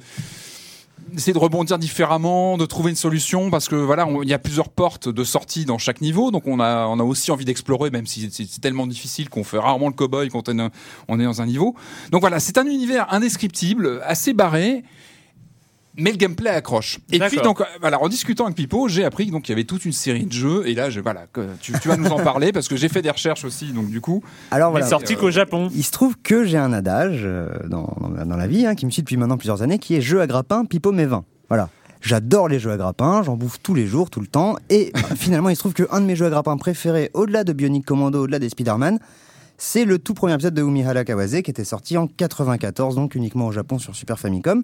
essayer 1.14 1.32
de 1.32 1.38
rebondir 1.38 1.78
différemment, 1.78 2.56
de 2.56 2.66
trouver 2.66 2.90
une 2.90 2.96
solution 2.96 3.50
parce 3.50 3.68
que 3.68 3.74
voilà, 3.74 4.06
il 4.22 4.28
y 4.28 4.34
a 4.34 4.38
plusieurs 4.38 4.68
portes 4.68 5.08
de 5.08 5.24
sortie 5.24 5.64
dans 5.64 5.78
chaque 5.78 6.00
niveau, 6.00 6.30
donc 6.30 6.46
on 6.46 6.60
a 6.60 6.86
on 6.86 6.98
a 7.00 7.02
aussi 7.02 7.30
envie 7.30 7.44
d'explorer, 7.44 7.90
même 7.90 8.06
si 8.06 8.28
c'est 8.30 8.60
tellement 8.60 8.86
difficile 8.86 9.28
qu'on 9.28 9.44
fait 9.44 9.58
rarement 9.58 9.88
le 9.88 9.94
cowboy 9.94 10.28
quand 10.28 10.48
on 10.48 11.20
est 11.20 11.24
dans 11.24 11.42
un 11.42 11.46
niveau. 11.46 11.74
Donc 12.10 12.20
voilà, 12.20 12.40
c'est 12.40 12.58
un 12.58 12.66
univers 12.66 13.12
indescriptible, 13.12 14.00
assez 14.04 14.32
barré. 14.32 14.84
Mais 16.00 16.10
le 16.12 16.16
gameplay 16.16 16.50
accroche. 16.50 16.98
Et 17.12 17.18
puis 17.20 17.36
donc 17.38 17.62
voilà, 17.80 18.00
en 18.02 18.08
discutant 18.08 18.44
avec 18.44 18.56
Pipo, 18.56 18.88
j'ai 18.88 19.04
appris 19.04 19.30
donc 19.30 19.48
il 19.48 19.52
y 19.52 19.54
avait 19.54 19.64
toute 19.64 19.84
une 19.84 19.92
série 19.92 20.24
de 20.24 20.32
jeux 20.32 20.66
et 20.66 20.74
là 20.74 20.90
je 20.90 21.00
voilà, 21.00 21.26
que 21.32 21.46
tu, 21.60 21.72
tu 21.80 21.88
vas 21.88 21.96
nous 21.96 22.08
en 22.10 22.18
parler 22.22 22.52
parce 22.52 22.68
que 22.68 22.76
j'ai 22.76 22.88
fait 22.88 23.02
des 23.02 23.10
recherches 23.10 23.44
aussi 23.44 23.72
donc 23.72 23.88
du 23.90 24.00
coup 24.00 24.22
Alors 24.50 24.68
Il 24.70 24.70
est 24.70 24.80
voilà. 24.80 24.86
sorti 24.86 25.16
qu'au 25.16 25.30
Japon. 25.30 25.68
Il 25.74 25.84
se 25.84 25.90
trouve 25.92 26.16
que 26.22 26.44
j'ai 26.44 26.58
un 26.58 26.72
adage 26.72 27.20
euh, 27.24 27.48
dans, 27.68 27.94
dans- 28.00 28.26
dans 28.26 28.36
la 28.36 28.46
vie 28.46 28.66
hein, 28.66 28.74
qui 28.74 28.86
me 28.86 28.90
suit 28.90 29.02
depuis 29.02 29.16
maintenant 29.16 29.36
plusieurs 29.36 29.62
années 29.62 29.78
qui 29.78 29.94
est 29.94 30.00
jeu 30.00 30.20
à 30.20 30.26
grappin, 30.26 30.64
pipeau 30.64 30.92
mes 30.92 31.06
vins. 31.06 31.24
Voilà. 31.48 31.68
J'adore 32.00 32.48
les 32.48 32.58
jeux 32.58 32.70
à 32.72 32.76
grappin, 32.78 33.22
j'en 33.22 33.36
bouffe 33.36 33.58
tous 33.62 33.74
les 33.74 33.86
jours, 33.86 34.08
tout 34.08 34.20
le 34.20 34.26
temps. 34.26 34.56
Et 34.70 34.90
finalement, 35.16 35.50
il 35.50 35.54
se 35.56 35.60
trouve 35.60 35.74
qu'un 35.74 36.00
de 36.00 36.06
mes 36.06 36.16
jeux 36.16 36.24
à 36.26 36.30
grappin 36.30 36.56
préférés, 36.56 37.10
au-delà 37.12 37.44
de 37.44 37.52
Bionic 37.52 37.84
Commando, 37.84 38.22
au-delà 38.22 38.38
des 38.38 38.48
Spider-Man, 38.48 38.98
c'est 39.58 39.84
le 39.84 39.98
tout 39.98 40.14
premier 40.14 40.32
épisode 40.32 40.54
de 40.54 40.62
Umihara 40.62 41.04
Kawase 41.04 41.42
qui 41.42 41.50
était 41.50 41.64
sorti 41.64 41.98
en 41.98 42.06
94, 42.06 42.94
donc 42.94 43.14
uniquement 43.14 43.48
au 43.48 43.52
Japon 43.52 43.78
sur 43.78 43.94
Super 43.94 44.18
Famicom. 44.18 44.62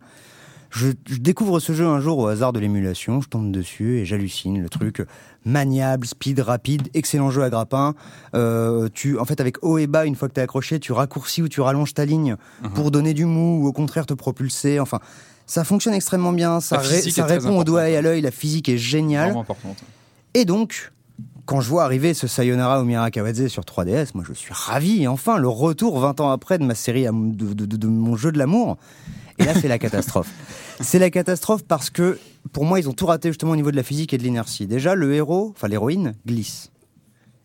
Je, 0.76 0.88
je 1.08 1.16
découvre 1.16 1.58
ce 1.58 1.72
jeu 1.72 1.86
un 1.86 2.00
jour 2.00 2.18
au 2.18 2.26
hasard 2.26 2.52
de 2.52 2.60
l'émulation, 2.60 3.22
je 3.22 3.28
tombe 3.28 3.50
dessus 3.50 3.98
et 3.98 4.04
j'hallucine. 4.04 4.60
Le 4.62 4.68
truc 4.68 5.02
maniable, 5.44 6.06
speed, 6.06 6.40
rapide, 6.40 6.88
excellent 6.92 7.30
jeu 7.30 7.42
à 7.42 7.48
grappin. 7.50 7.94
Euh, 8.34 8.88
tu, 8.92 9.18
en 9.18 9.24
fait, 9.24 9.40
avec 9.40 9.56
haut 9.62 9.78
et 9.78 9.86
bas, 9.86 10.04
une 10.04 10.16
fois 10.16 10.28
que 10.28 10.34
t'es 10.34 10.40
accroché, 10.42 10.78
tu 10.78 10.92
raccourcis 10.92 11.40
ou 11.42 11.48
tu 11.48 11.60
rallonges 11.62 11.94
ta 11.94 12.04
ligne 12.04 12.36
pour 12.74 12.90
donner 12.90 13.14
du 13.14 13.24
mou 13.24 13.62
ou 13.62 13.66
au 13.68 13.72
contraire 13.72 14.04
te 14.06 14.12
propulser. 14.14 14.78
Enfin, 14.80 15.00
ça 15.46 15.64
fonctionne 15.64 15.94
extrêmement 15.94 16.32
bien. 16.32 16.60
Ça, 16.60 16.76
ré- 16.88 17.00
ça 17.10 17.22
répond 17.46 17.58
au 17.60 17.64
doigt 17.64 17.88
et 17.88 17.96
à 17.96 18.02
l'œil. 18.02 18.20
La 18.20 18.30
physique 18.30 18.68
est 18.68 18.76
géniale. 18.78 19.30
Et 20.34 20.44
donc, 20.44 20.92
quand 21.46 21.60
je 21.62 21.70
vois 21.70 21.84
arriver 21.84 22.12
ce 22.12 22.26
Sayonara 22.26 22.80
Omira 22.80 23.10
Kawadze 23.10 23.46
sur 23.46 23.62
3DS, 23.62 24.08
moi 24.14 24.24
je 24.28 24.34
suis 24.34 24.52
ravi. 24.52 25.06
Enfin, 25.08 25.38
le 25.38 25.48
retour 25.48 25.98
20 26.00 26.20
ans 26.20 26.30
après 26.32 26.58
de 26.58 26.64
ma 26.64 26.74
série, 26.74 27.06
am- 27.06 27.34
de, 27.34 27.54
de- 27.54 27.64
de- 27.66 27.76
de 27.76 27.86
mon 27.86 28.16
jeu 28.16 28.32
de 28.32 28.38
l'amour. 28.38 28.76
Et 29.38 29.44
là, 29.44 29.54
c'est 29.54 29.68
la 29.68 29.78
catastrophe. 29.78 30.28
C'est 30.80 30.98
la 30.98 31.10
catastrophe 31.10 31.62
parce 31.64 31.90
que, 31.90 32.18
pour 32.52 32.64
moi, 32.64 32.78
ils 32.80 32.88
ont 32.88 32.92
tout 32.92 33.06
raté 33.06 33.28
justement 33.28 33.52
au 33.52 33.56
niveau 33.56 33.70
de 33.70 33.76
la 33.76 33.82
physique 33.82 34.12
et 34.14 34.18
de 34.18 34.22
l'inertie. 34.22 34.66
Déjà, 34.66 34.94
le 34.94 35.12
héros, 35.14 35.52
enfin 35.56 35.68
l'héroïne, 35.68 36.14
glisse. 36.26 36.70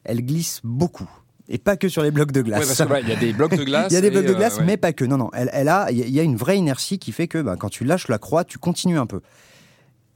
Elle 0.03 0.25
glisse 0.25 0.61
beaucoup. 0.63 1.09
Et 1.49 1.57
pas 1.57 1.75
que 1.75 1.89
sur 1.89 2.01
les 2.01 2.11
blocs 2.11 2.31
de 2.31 2.41
glace. 2.41 2.79
il 3.03 3.09
y 3.09 3.11
a 3.11 3.15
des 3.17 3.33
blocs 3.33 3.55
de 3.55 3.63
glace. 3.63 3.87
Il 3.91 3.93
y 3.93 3.97
a 3.97 4.01
des 4.01 4.09
blocs 4.09 4.25
de 4.25 4.31
euh, 4.31 4.35
glace, 4.35 4.57
ouais. 4.57 4.63
mais 4.65 4.77
pas 4.77 4.93
que. 4.93 5.03
Non, 5.03 5.17
non. 5.17 5.29
Elle, 5.33 5.49
elle 5.51 5.67
a, 5.67 5.91
il 5.91 5.97
y 5.97 6.03
a- 6.03 6.05
il 6.05 6.13
y 6.13 6.19
a 6.19 6.23
une 6.23 6.37
vraie 6.37 6.57
inertie 6.57 6.97
qui 6.97 7.11
fait 7.11 7.27
que 7.27 7.39
bah, 7.41 7.55
quand 7.59 7.67
tu 7.69 7.83
lâches 7.83 8.07
la 8.07 8.17
croix, 8.19 8.45
tu 8.45 8.57
continues 8.57 8.97
un 8.97 9.05
peu. 9.05 9.19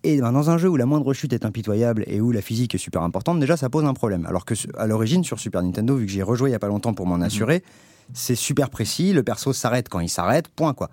Et 0.03 0.21
ben, 0.21 0.31
dans 0.31 0.49
un 0.49 0.57
jeu 0.57 0.69
où 0.69 0.77
la 0.77 0.85
moindre 0.85 1.13
chute 1.13 1.33
est 1.33 1.45
impitoyable 1.45 2.03
et 2.07 2.21
où 2.21 2.31
la 2.31 2.41
physique 2.41 2.73
est 2.75 2.77
super 2.79 3.01
importante, 3.01 3.39
déjà 3.39 3.57
ça 3.57 3.69
pose 3.69 3.83
un 3.85 3.93
problème. 3.93 4.25
Alors 4.27 4.45
que 4.45 4.53
à 4.77 4.87
l'origine 4.87 5.23
sur 5.23 5.39
Super 5.39 5.61
Nintendo, 5.63 5.95
vu 5.97 6.05
que 6.05 6.11
j'y 6.11 6.19
ai 6.19 6.23
rejoué 6.23 6.49
il 6.51 6.53
y 6.53 6.55
a 6.55 6.59
pas 6.59 6.67
longtemps 6.67 6.93
pour 6.93 7.05
Mhm. 7.07 7.17
m'en 7.17 7.25
assurer, 7.25 7.63
c'est 8.13 8.35
super 8.35 8.69
précis. 8.69 9.11
Le 9.13 9.23
perso 9.23 9.51
s'arrête 9.51 9.89
quand 9.89 9.99
il 9.99 10.09
s'arrête. 10.09 10.47
Point 10.47 10.73
quoi. 10.73 10.89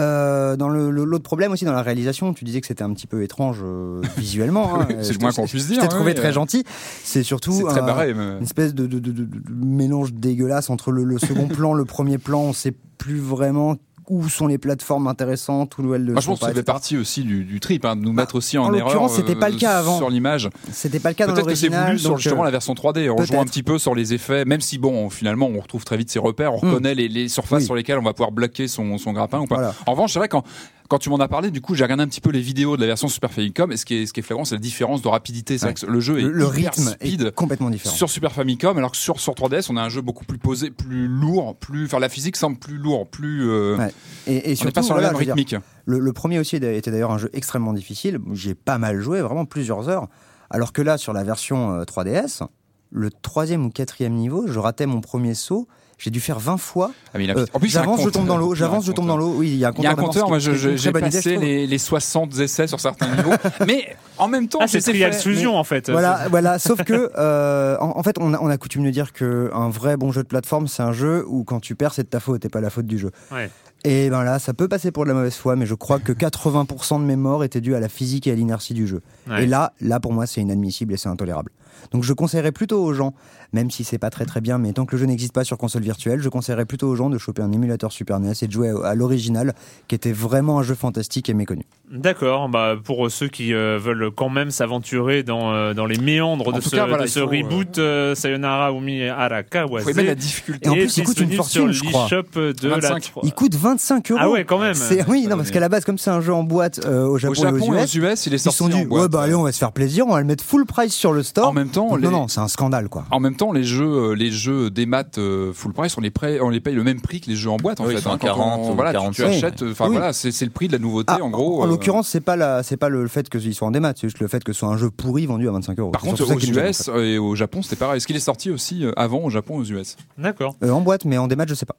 Euh, 0.00 0.56
dans 0.56 0.68
l'autre 0.68 1.22
problème 1.22 1.52
aussi 1.52 1.64
dans 1.64 1.72
la 1.72 1.82
réalisation, 1.82 2.32
tu 2.34 2.44
disais 2.44 2.60
que 2.60 2.66
c'était 2.66 2.82
un 2.82 2.92
petit 2.92 3.06
peu 3.06 3.22
étrange 3.22 3.58
euh, 3.62 4.00
visuellement. 4.16 4.80
hein. 4.80 4.86
C'est 4.88 5.08
le 5.08 5.14
Je 5.14 5.18
moins 5.20 5.32
qu'on 5.32 5.46
puisse 5.46 5.64
Je 5.66 5.72
dire, 5.74 5.82
t'ai 5.82 5.88
trouvé 5.88 6.14
très 6.14 6.28
euh. 6.28 6.32
gentil. 6.32 6.64
C'est 7.04 7.22
surtout 7.22 7.62
très 7.68 7.80
un- 7.80 7.86
barré. 7.86 8.14
mais- 8.14 8.38
une 8.38 8.42
espèce 8.42 8.74
de, 8.74 8.86
de- 8.86 8.98
de- 8.98 9.12
de- 9.12 9.24
de 9.24 9.40
mélange 9.54 10.12
dégueulasse 10.12 10.70
entre 10.70 10.90
le, 10.92 11.04
le 11.04 11.18
second 11.18 11.46
plan, 11.48 11.74
le 11.74 11.84
premier 11.84 12.18
plan. 12.18 12.40
On 12.40 12.52
sait 12.52 12.74
plus 12.98 13.18
vraiment 13.18 13.76
où 14.10 14.28
sont 14.28 14.46
les 14.48 14.58
plateformes 14.58 15.06
intéressantes, 15.06 15.78
où 15.78 15.94
elles 15.94 16.04
le 16.04 16.12
Moi, 16.12 16.20
je 16.20 16.26
pense 16.26 16.40
que 16.40 16.46
ça 16.46 16.52
fait 16.52 16.62
partie 16.62 16.96
aussi 16.96 17.22
du, 17.22 17.44
du 17.44 17.60
trip, 17.60 17.84
hein, 17.84 17.96
de 17.96 18.02
nous 18.02 18.12
mettre 18.12 18.34
aussi 18.34 18.58
en, 18.58 18.64
en 18.64 18.74
erreur. 18.74 19.08
c'était 19.08 19.36
pas 19.36 19.48
le 19.48 19.56
cas 19.56 19.78
avant. 19.78 19.96
Sur 19.96 20.10
l'image. 20.10 20.50
C'était 20.72 20.98
pas 21.00 21.10
le 21.10 21.14
cas 21.14 21.26
dans 21.26 21.32
Peut-être 21.34 21.46
que 21.48 21.54
c'est 21.54 21.68
voulu 21.68 21.98
sur 21.98 22.18
justement 22.18 22.42
euh, 22.42 22.46
la 22.46 22.50
version 22.50 22.74
3D. 22.74 23.08
On 23.10 23.22
joue 23.24 23.38
un 23.38 23.44
petit 23.44 23.62
peu 23.62 23.78
sur 23.78 23.94
les 23.94 24.12
effets, 24.12 24.44
même 24.44 24.60
si 24.60 24.78
bon, 24.78 25.08
finalement, 25.10 25.46
on 25.46 25.60
retrouve 25.60 25.84
très 25.84 25.96
vite 25.96 26.10
ses 26.10 26.18
repères, 26.18 26.52
on 26.54 26.58
reconnaît 26.58 26.94
les, 26.94 27.08
les 27.08 27.28
surfaces 27.28 27.50
Hmm. 27.50 27.56
Oui. 27.60 27.64
sur 27.66 27.74
lesquelles 27.74 27.98
on 27.98 28.02
va 28.02 28.12
pouvoir 28.12 28.32
bloquer 28.32 28.68
son, 28.68 28.98
son 28.98 29.12
grappin 29.12 29.38
ou 29.40 29.46
pas. 29.46 29.54
Voilà. 29.56 29.74
En 29.86 29.92
revanche, 29.92 30.12
c'est 30.12 30.18
vrai 30.18 30.28
quand 30.28 30.44
quand 30.90 30.98
tu 30.98 31.08
m'en 31.08 31.18
as 31.20 31.28
parlé, 31.28 31.52
du 31.52 31.60
coup, 31.60 31.76
j'ai 31.76 31.84
regardé 31.84 32.02
un 32.02 32.08
petit 32.08 32.20
peu 32.20 32.30
les 32.30 32.40
vidéos 32.40 32.76
de 32.76 32.80
la 32.80 32.88
version 32.88 33.06
Super 33.06 33.30
Famicom, 33.32 33.70
et 33.70 33.76
ce 33.76 33.84
qui 33.86 33.94
est, 33.94 34.06
ce 34.06 34.12
qui 34.12 34.18
est 34.18 34.22
flagrant, 34.24 34.44
c'est 34.44 34.56
la 34.56 34.60
différence 34.60 35.02
de 35.02 35.08
rapidité. 35.08 35.56
C'est 35.56 35.66
Ouais. 35.66 35.72
vrai 35.72 35.86
que 35.86 35.90
le 35.90 36.00
jeu 36.00 36.18
est 36.18 36.22
le, 36.22 36.42
hyper 36.46 36.50
rythme 36.72 36.90
speed. 36.90 37.22
est 37.22 37.34
complètement 37.34 37.70
différent. 37.70 37.94
Sur 37.94 38.10
Super 38.10 38.32
Famicom, 38.32 38.76
alors 38.76 38.90
que 38.90 38.96
sur, 38.96 39.20
sur 39.20 39.34
3DS, 39.34 39.68
on 39.70 39.76
a 39.76 39.82
un 39.82 39.88
jeu 39.88 40.00
beaucoup 40.02 40.24
plus 40.24 40.38
posé, 40.38 40.70
plus 40.72 41.06
lourd, 41.06 41.54
plus, 41.56 41.84
enfin, 41.86 42.00
la 42.00 42.08
physique 42.08 42.36
semble 42.36 42.58
plus 42.58 42.76
lourd, 42.76 43.06
plus, 43.08 43.48
euh, 43.48 43.76
Ouais. 43.78 43.94
Et, 44.26 44.34
et 44.36 44.42
on 44.46 44.48
n'est 44.50 44.54
surtout, 44.56 44.72
pas 44.72 44.82
sur 44.82 44.96
la 44.96 45.02
même 45.02 45.10
dire, 45.12 45.34
rythmique. 45.34 45.54
le, 45.86 46.00
le 46.00 46.12
premier 46.12 46.40
aussi 46.40 46.56
était 46.56 46.90
d'ailleurs 46.90 47.12
un 47.12 47.18
jeu 47.18 47.30
extrêmement 47.32 47.72
difficile. 47.72 48.18
J'ai 48.32 48.54
pas 48.56 48.78
mal 48.78 49.00
joué, 49.00 49.20
vraiment 49.22 49.44
plusieurs 49.44 49.88
heures. 49.88 50.08
Alors 50.50 50.72
que 50.72 50.82
là, 50.82 50.98
sur 50.98 51.12
la 51.12 51.22
version 51.22 51.72
euh, 51.72 51.84
3DS, 51.84 52.42
le 52.90 53.10
troisième 53.10 53.64
ou 53.66 53.70
quatrième 53.70 54.14
niveau, 54.14 54.46
je 54.48 54.58
ratais 54.58 54.86
mon 54.86 55.00
premier 55.00 55.34
saut. 55.34 55.68
J'ai 56.02 56.10
dû 56.10 56.18
faire 56.18 56.38
20 56.40 56.56
fois. 56.56 56.92
Ah, 57.12 57.18
mais 57.18 57.24
il 57.24 57.30
a- 57.30 57.36
Euh, 57.36 57.44
en 57.52 57.60
plus, 57.60 57.68
j'avance, 57.68 58.02
je 58.02 58.08
tombe 58.08 58.26
dans 58.26 58.38
l'eau. 58.38 58.54
J'avance, 58.54 58.86
je 58.86 58.92
tombe 58.92 59.06
dans 59.06 59.16
compteur. 59.18 59.28
l'eau. 59.32 59.38
Oui, 59.38 59.48
il 59.50 59.56
y 59.58 59.64
a 59.66 59.68
un 59.68 59.72
Il 59.76 59.84
y 59.84 59.86
a 59.86 59.90
un 59.90 59.94
compteur. 59.94 60.24
compteur, 60.24 60.28
moi 60.30 60.38
j'ai 60.38 60.92
passé 60.92 61.36
les, 61.36 61.66
les 61.66 61.78
60 61.78 62.38
essais 62.40 62.66
sur 62.66 62.80
certains 62.80 63.14
niveaux, 63.14 63.32
mais 63.66 63.94
en 64.16 64.26
même 64.26 64.48
temps, 64.48 64.60
Ah, 64.62 64.66
c'est 64.66 64.80
Trial 64.80 65.12
Fusion 65.12 65.56
en 65.58 65.64
fait. 65.64 65.90
Voilà, 65.90 66.26
voilà. 66.30 66.58
Sauf 66.58 66.82
que, 66.84 67.12
euh, 67.18 67.76
en, 67.80 67.98
en 67.98 68.02
fait, 68.02 68.16
on 68.18 68.32
a, 68.32 68.38
on 68.40 68.48
a 68.48 68.56
coutume 68.56 68.84
de 68.84 68.90
dire 68.90 69.12
que 69.12 69.50
un 69.52 69.68
vrai 69.68 69.98
bon 69.98 70.10
jeu 70.10 70.22
de 70.22 70.28
plateforme, 70.28 70.68
c'est 70.68 70.82
un 70.82 70.92
jeu 70.92 71.24
où 71.28 71.44
quand 71.44 71.60
tu 71.60 71.74
perds, 71.74 71.92
c'est 71.92 72.04
de 72.04 72.08
ta 72.08 72.18
faute 72.20 72.44
et 72.44 72.48
pas 72.48 72.62
la 72.62 72.70
faute 72.70 72.86
du 72.86 72.96
jeu. 72.98 73.10
Ouais. 73.30 73.50
Et 73.84 74.10
ben 74.10 74.24
là, 74.24 74.38
ça 74.38 74.52
peut 74.52 74.68
passer 74.68 74.90
pour 74.92 75.04
de 75.04 75.08
la 75.08 75.14
mauvaise 75.14 75.34
foi, 75.36 75.56
mais 75.56 75.64
je 75.64 75.74
crois 75.74 75.98
que 75.98 76.12
80% 76.12 76.98
de 77.00 77.04
mes 77.04 77.16
morts 77.16 77.44
étaient 77.44 77.62
dues 77.62 77.74
à 77.74 77.80
la 77.80 77.88
physique 77.88 78.26
et 78.26 78.30
à 78.32 78.34
l'inertie 78.34 78.74
du 78.74 78.86
jeu. 78.86 79.00
Ouais. 79.28 79.44
Et 79.44 79.46
là, 79.46 79.72
là 79.80 80.00
pour 80.00 80.12
moi, 80.12 80.26
c'est 80.26 80.40
inadmissible 80.42 80.92
et 80.92 80.96
c'est 80.98 81.08
intolérable. 81.08 81.50
Donc 81.92 82.04
je 82.04 82.12
conseillerais 82.12 82.52
plutôt 82.52 82.84
aux 82.84 82.92
gens, 82.92 83.14
même 83.52 83.70
si 83.70 83.84
c'est 83.84 83.98
pas 83.98 84.10
très 84.10 84.24
très 84.24 84.40
bien, 84.40 84.58
mais 84.58 84.72
tant 84.72 84.84
que 84.86 84.92
le 84.96 84.98
jeu 85.00 85.06
n'existe 85.06 85.32
pas 85.32 85.44
sur 85.44 85.58
console 85.58 85.82
virtuelle, 85.82 86.20
je 86.20 86.28
conseillerais 86.28 86.64
plutôt 86.66 86.88
aux 86.88 86.96
gens 86.96 87.10
de 87.10 87.18
choper 87.18 87.42
un 87.42 87.52
émulateur 87.52 87.92
Super 87.92 88.20
NES 88.20 88.32
et 88.42 88.46
de 88.46 88.52
jouer 88.52 88.70
à, 88.84 88.88
à 88.90 88.94
l'original, 88.94 89.54
qui 89.88 89.94
était 89.94 90.12
vraiment 90.12 90.58
un 90.58 90.62
jeu 90.62 90.74
fantastique 90.74 91.28
et 91.28 91.34
méconnu. 91.34 91.64
D'accord, 91.90 92.48
bah 92.48 92.76
pour 92.82 93.10
ceux 93.10 93.26
qui 93.28 93.52
euh, 93.52 93.78
veulent 93.82 94.10
quand 94.14 94.28
même 94.28 94.50
s'aventurer 94.52 95.24
dans, 95.24 95.52
euh, 95.52 95.74
dans 95.74 95.86
les 95.86 95.98
méandres 95.98 96.52
de 96.52 96.60
ce, 96.60 96.70
cas, 96.70 96.86
voilà, 96.86 97.02
de 97.04 97.08
il 97.08 97.10
ce 97.10 97.20
faut, 97.20 97.26
reboot 97.26 97.78
euh, 97.78 98.14
Sayonara 98.14 98.70
Umi 98.72 99.02
Araka 99.08 99.66
Faut 99.66 99.78
aimer 99.90 100.04
la 100.04 100.14
difficulté. 100.14 100.66
Et 100.68 100.70
en 100.70 100.74
plus, 100.74 100.96
il 100.98 101.04
coûte 101.04 101.18
une 101.18 101.32
fortune, 101.32 101.72
je 101.72 101.82
crois. 101.82 102.04
l'eShop 102.04 102.52
de 102.52 102.68
25. 102.68 103.12
la 103.16 103.22
Il 103.24 103.32
coûte 103.32 103.54
25 103.56 104.10
euros. 104.12 104.20
Ah 104.22 104.30
ouais, 104.30 104.44
quand 104.44 104.58
même. 104.58 104.74
C'est 104.74 105.04
oui, 105.08 105.26
non 105.28 105.36
parce 105.36 105.50
qu'à 105.50 105.58
la 105.60 105.68
base, 105.68 105.84
comme 105.84 105.98
c'est 105.98 106.10
un 106.10 106.20
jeu 106.20 106.32
en 106.32 106.44
boîte 106.44 106.80
euh, 106.86 107.06
au 107.06 107.18
Japon, 107.18 107.32
Au 107.32 107.34
Japon 107.34 107.74
et 107.74 107.78
et 107.78 107.82
aux 107.82 107.84
US, 108.12 108.26
il 108.26 108.32
est 108.34 108.36
ils 108.36 108.38
se 108.38 108.44
sorti 108.50 108.58
sont 108.58 108.68
dit 108.68 108.74
en 108.76 108.84
boîte. 108.84 109.02
ouais 109.02 109.08
bah 109.08 109.22
allez, 109.22 109.34
on 109.34 109.42
va 109.42 109.50
se 109.52 109.58
faire 109.58 109.72
plaisir, 109.72 110.06
on 110.06 110.12
va 110.12 110.20
le 110.20 110.26
mettre 110.26 110.44
full 110.44 110.66
price 110.66 110.94
sur 110.94 111.12
le 111.12 111.22
store. 111.24 111.48
En 111.48 111.52
même 111.52 111.70
temps, 111.70 111.88
Donc, 111.88 111.98
les- 111.98 112.04
non 112.04 112.12
non, 112.12 112.28
c'est 112.28 112.40
un 112.40 112.48
scandale 112.48 112.88
quoi. 112.88 113.04
En 113.10 113.18
même 113.18 113.34
temps, 113.34 113.39
les 113.52 113.64
jeux, 113.64 114.10
euh, 114.10 114.14
les 114.14 114.30
jeux 114.30 114.70
des 114.70 114.86
maths 114.86 115.18
euh, 115.18 115.52
full 115.52 115.72
price, 115.72 115.96
on 115.96 116.00
les, 116.00 116.10
prêt- 116.10 116.38
on 116.40 116.50
les 116.50 116.60
paye 116.60 116.74
le 116.74 116.84
même 116.84 117.00
prix 117.00 117.20
que 117.20 117.28
les 117.30 117.36
jeux 117.36 117.50
en 117.50 117.56
boîte 117.56 117.80
en 117.80 117.86
Oui, 117.86 117.96
fait. 117.96 118.02
Quand 118.02 118.18
40 118.18 118.60
on- 118.66 118.72
ou 118.72 118.74
voilà, 118.74 118.90
tu- 118.92 118.98
45. 118.98 119.14
tu 119.14 119.28
achètes. 119.30 119.62
Enfin 119.62 119.86
Oui. 119.86 119.92
voilà, 119.96 120.12
c'est 120.12 120.30
c'est 120.30 120.44
le 120.44 120.50
prix 120.50 120.68
de 120.68 120.72
la 120.72 120.78
nouveauté 120.78 121.12
Ah, 121.16 121.22
en 121.22 121.30
gros. 121.30 121.62
en 121.62 121.64
euh, 121.66 121.68
l'occurrence, 121.68 122.08
c'est 122.08 122.20
pas 122.20 122.36
la, 122.36 122.62
c'est 122.62 122.76
pas 122.76 122.88
le 122.88 123.08
fait 123.08 123.28
qu'ils 123.30 123.54
soient 123.54 123.68
en 123.68 123.70
démat, 123.70 123.92
c'est 123.96 124.06
juste 124.08 124.18
le 124.20 124.28
fait 124.28 124.44
que 124.44 124.52
ce 124.52 124.60
soit 124.60 124.68
un 124.68 124.76
jeu 124.76 124.90
pourri 124.90 125.26
vendu 125.26 125.48
à 125.48 125.52
25 125.52 125.78
euros. 125.78 125.90
Par 125.90 126.02
C'est 126.02 126.08
contre, 126.10 126.22
aux 126.34 126.38
gêne, 126.38 126.58
en 126.58 126.68
US 126.68 126.84
fait. 126.84 127.06
et 127.14 127.18
au 127.18 127.34
Japon, 127.34 127.62
c'était 127.62 127.76
pareil. 127.76 127.96
Est-ce 127.96 128.06
qu'il 128.06 128.16
est 128.16 128.20
sorti 128.20 128.50
aussi 128.50 128.84
avant 128.96 129.20
au 129.24 129.30
Japon 129.30 129.56
et 129.58 129.60
aux 129.60 129.64
US? 129.78 129.96
D'accord. 130.18 130.54
Euh, 130.62 130.70
en 130.70 130.80
boîte, 130.82 131.04
mais 131.04 131.16
en 131.18 131.26
démat, 131.26 131.46
je 131.48 131.54
sais 131.54 131.66
pas. 131.66 131.76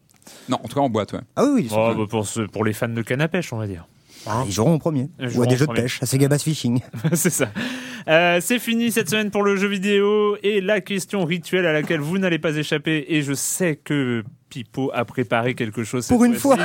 Non, 0.50 0.58
en 0.64 0.68
tout 0.68 0.76
cas 0.76 0.82
en 0.82 0.90
boîte, 0.90 1.14
ouais. 1.14 1.20
Ah 1.36 1.44
oui, 1.46 1.52
oui. 1.56 1.68
Oh, 1.72 1.94
bah, 1.98 2.04
pour, 2.10 2.26
ce- 2.28 2.42
pour 2.42 2.64
les 2.64 2.74
fans 2.74 2.88
de 2.90 3.02
canne 3.02 3.22
à 3.22 3.28
pêche, 3.28 3.54
on 3.54 3.58
va 3.58 3.68
dire. 3.68 3.86
Hein 4.28 4.44
Ils 4.46 4.52
joueront 4.52 4.76
au 4.76 4.80
premier. 4.80 5.10
Ils 5.20 5.28
Ou 5.28 5.30
joueront 5.32 5.44
à 5.44 5.48
des 5.48 5.58
jeux 5.58 5.66
de 5.68 5.74
pêche, 5.74 6.02
à 6.04 6.06
Sega 6.06 6.28
Bass 6.28 6.44
Fishing. 6.44 6.80
c'est 7.14 7.32
ça. 7.32 7.48
Euh, 8.08 8.40
c'est 8.42 8.60
fini 8.60 8.92
cette 8.92 9.10
semaine 9.10 9.32
pour 9.32 9.44
le 9.44 9.56
jeu 9.56 9.68
vidéo 9.68 10.38
et 10.44 10.62
la 10.62 10.82
question 10.82 11.26
rituelle 11.26 11.66
à 11.66 11.74
laquelle 11.74 12.00
vous 12.00 12.18
n'allez 12.18 12.40
pas 12.40 12.56
échapper. 12.56 13.06
Et 13.10 13.22
je 13.22 13.34
sais 13.34 13.76
que 13.76 14.24
Pipo 14.50 14.92
a 14.94 15.06
préparé 15.06 15.54
quelque 15.56 15.84
chose. 15.84 16.06
cette 16.06 16.16
Pour 16.16 16.26
une 16.26 16.36
fois-ci. 16.36 16.64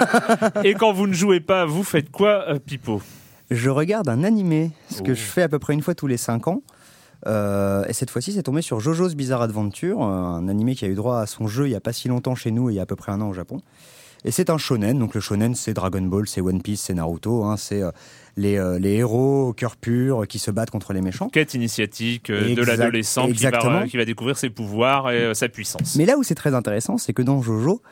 et 0.65 0.75
quand 0.75 0.93
vous 0.93 1.07
ne 1.07 1.13
jouez 1.13 1.41
pas, 1.41 1.65
vous 1.67 1.83
faites 1.85 2.11
quoi, 2.11 2.45
euh, 2.49 2.59
Pipo? 2.59 3.03
Je 3.51 3.71
regarde 3.71 4.09
un 4.09 4.25
animé, 4.25 4.71
ce 4.91 5.03
que 5.03 5.13
Oh. 5.13 5.15
je 5.15 5.21
fais 5.21 5.43
à 5.43 5.49
peu 5.49 5.59
près 5.59 5.73
une 5.75 5.83
fois 5.83 5.95
tous 5.95 6.07
les 6.09 6.17
5 6.17 6.49
ans. 6.49 6.63
Euh, 7.27 7.85
et 7.89 7.93
cette 7.93 8.11
fois-ci, 8.11 8.33
c'est 8.33 8.43
tombé 8.43 8.61
sur 8.63 8.81
Jojo's 8.81 9.15
Bizarre 9.15 9.43
Adventure, 9.43 10.03
un 10.03 10.49
animé 10.49 10.75
qui 10.75 10.85
a 10.85 10.89
eu 10.89 10.95
droit 10.95 11.21
à 11.21 11.27
son 11.27 11.47
jeu 11.47 11.67
il 11.67 11.71
y 11.71 11.75
a 11.77 11.81
pas 11.81 11.93
si 11.93 12.09
longtemps 12.09 12.35
chez 12.35 12.51
nous 12.51 12.69
et 12.71 12.75
il 12.75 12.77
y 12.77 12.79
a 12.79 12.83
à 12.83 12.87
peu 12.87 12.97
près 12.97 13.13
un 13.13 13.21
an 13.21 13.29
au 13.29 13.33
Japon. 13.33 13.61
Et 14.25 14.33
c'est 14.33 14.51
un 14.51 14.59
shonen, 14.59 14.99
donc 14.99 15.15
le 15.15 15.21
shonen 15.21 15.55
c'est 15.55 15.73
Dragon 15.75 16.03
Ball, 16.03 16.27
c'est 16.27 16.41
One 16.41 16.61
Piece, 16.61 16.81
c'est 16.83 16.95
Naruto, 16.95 17.45
hein, 17.45 17.57
c'est 17.57 17.83
euh, 17.83 17.91
les, 18.37 18.59
euh, 18.59 18.79
les 18.79 18.95
héros 18.95 19.49
au 19.49 19.53
cœur 19.53 19.77
pur 19.77 20.27
qui 20.29 20.39
se 20.39 20.51
battent 20.51 20.71
contre 20.71 20.93
les 20.93 21.01
méchants. 21.01 21.29
Quête 21.29 21.55
initiatique 21.55 22.31
euh, 22.31 22.55
de 22.55 22.63
l'adolescent 22.63 23.27
qui 23.29 23.45
va, 23.45 23.87
qui 23.87 23.97
va 23.97 24.05
découvrir 24.05 24.37
ses 24.37 24.51
pouvoirs 24.51 25.11
et 25.11 25.23
euh, 25.23 25.35
sa 25.35 25.49
puissance. 25.49 25.97
Mais 25.97 26.05
là 26.05 26.19
où 26.19 26.23
c'est 26.23 26.35
très 26.35 26.55
intéressant, 26.55 26.99
c'est 26.99 27.13
que 27.13 27.23
dans 27.23 27.41
Jojo, 27.41 27.83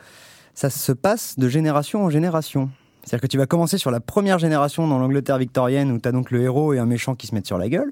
ça 0.53 0.69
se 0.69 0.91
passe 0.91 1.37
de 1.39 1.49
génération 1.49 2.03
en 2.03 2.09
génération. 2.09 2.69
C'est-à-dire 3.03 3.21
que 3.21 3.27
tu 3.27 3.37
vas 3.37 3.45
commencer 3.45 3.77
sur 3.77 3.91
la 3.91 3.99
première 3.99 4.39
génération 4.39 4.87
dans 4.87 4.99
l'Angleterre 4.99 5.37
victorienne 5.37 5.91
où 5.91 5.99
tu 5.99 6.07
as 6.07 6.11
donc 6.11 6.31
le 6.31 6.41
héros 6.41 6.73
et 6.73 6.79
un 6.79 6.85
méchant 6.85 7.15
qui 7.15 7.27
se 7.27 7.35
mettent 7.35 7.47
sur 7.47 7.57
la 7.57 7.69
gueule. 7.69 7.91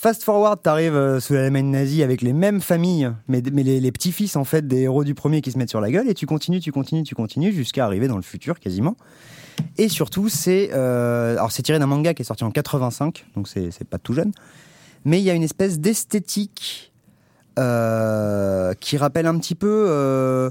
Fast 0.00 0.22
forward, 0.22 0.62
t'arrives 0.62 0.94
euh, 0.94 1.18
sous 1.18 1.32
l'Allemagne 1.32 1.72
nazie 1.72 2.04
avec 2.04 2.22
les 2.22 2.32
mêmes 2.32 2.60
familles, 2.60 3.10
mais, 3.26 3.40
les, 3.40 3.90
petits-fils 3.90 4.36
en 4.36 4.44
fait 4.44 4.64
des 4.64 4.82
héros 4.82 5.02
du 5.02 5.16
premier 5.16 5.40
qui 5.40 5.50
se 5.50 5.58
mettent 5.58 5.70
sur 5.70 5.80
la 5.80 5.90
gueule, 5.90 6.08
et 6.08 6.14
tu 6.14 6.24
continues, 6.24 6.60
tu 6.60 6.70
continues, 6.70 7.02
tu 7.02 7.16
continues, 7.16 7.50
jusqu'à 7.50 7.84
arriver 7.84 8.06
dans 8.06 8.14
le 8.14 8.22
futur 8.22 8.60
quasiment. 8.60 8.96
Et 9.76 9.88
surtout, 9.88 10.28
c'est 10.28 10.70
euh, 10.72 11.32
alors 11.32 11.50
c'est 11.50 11.64
tiré 11.64 11.80
d'un 11.80 11.86
manga 11.86 12.14
qui 12.14 12.22
est 12.22 12.24
sorti 12.24 12.44
en 12.44 12.52
85, 12.52 13.26
donc 13.34 13.48
c'est 13.48 13.88
pas 13.90 13.98
tout 13.98 14.12
jeune, 14.12 14.30
mais 15.04 15.18
il 15.18 15.24
y 15.24 15.30
a 15.30 15.34
une 15.34 15.42
espèce 15.42 15.80
d'esthétique 15.80 16.92
euh, 17.58 18.74
qui 18.74 18.98
rappelle 18.98 19.26
un 19.26 19.36
petit 19.36 19.56
peu 19.56 20.48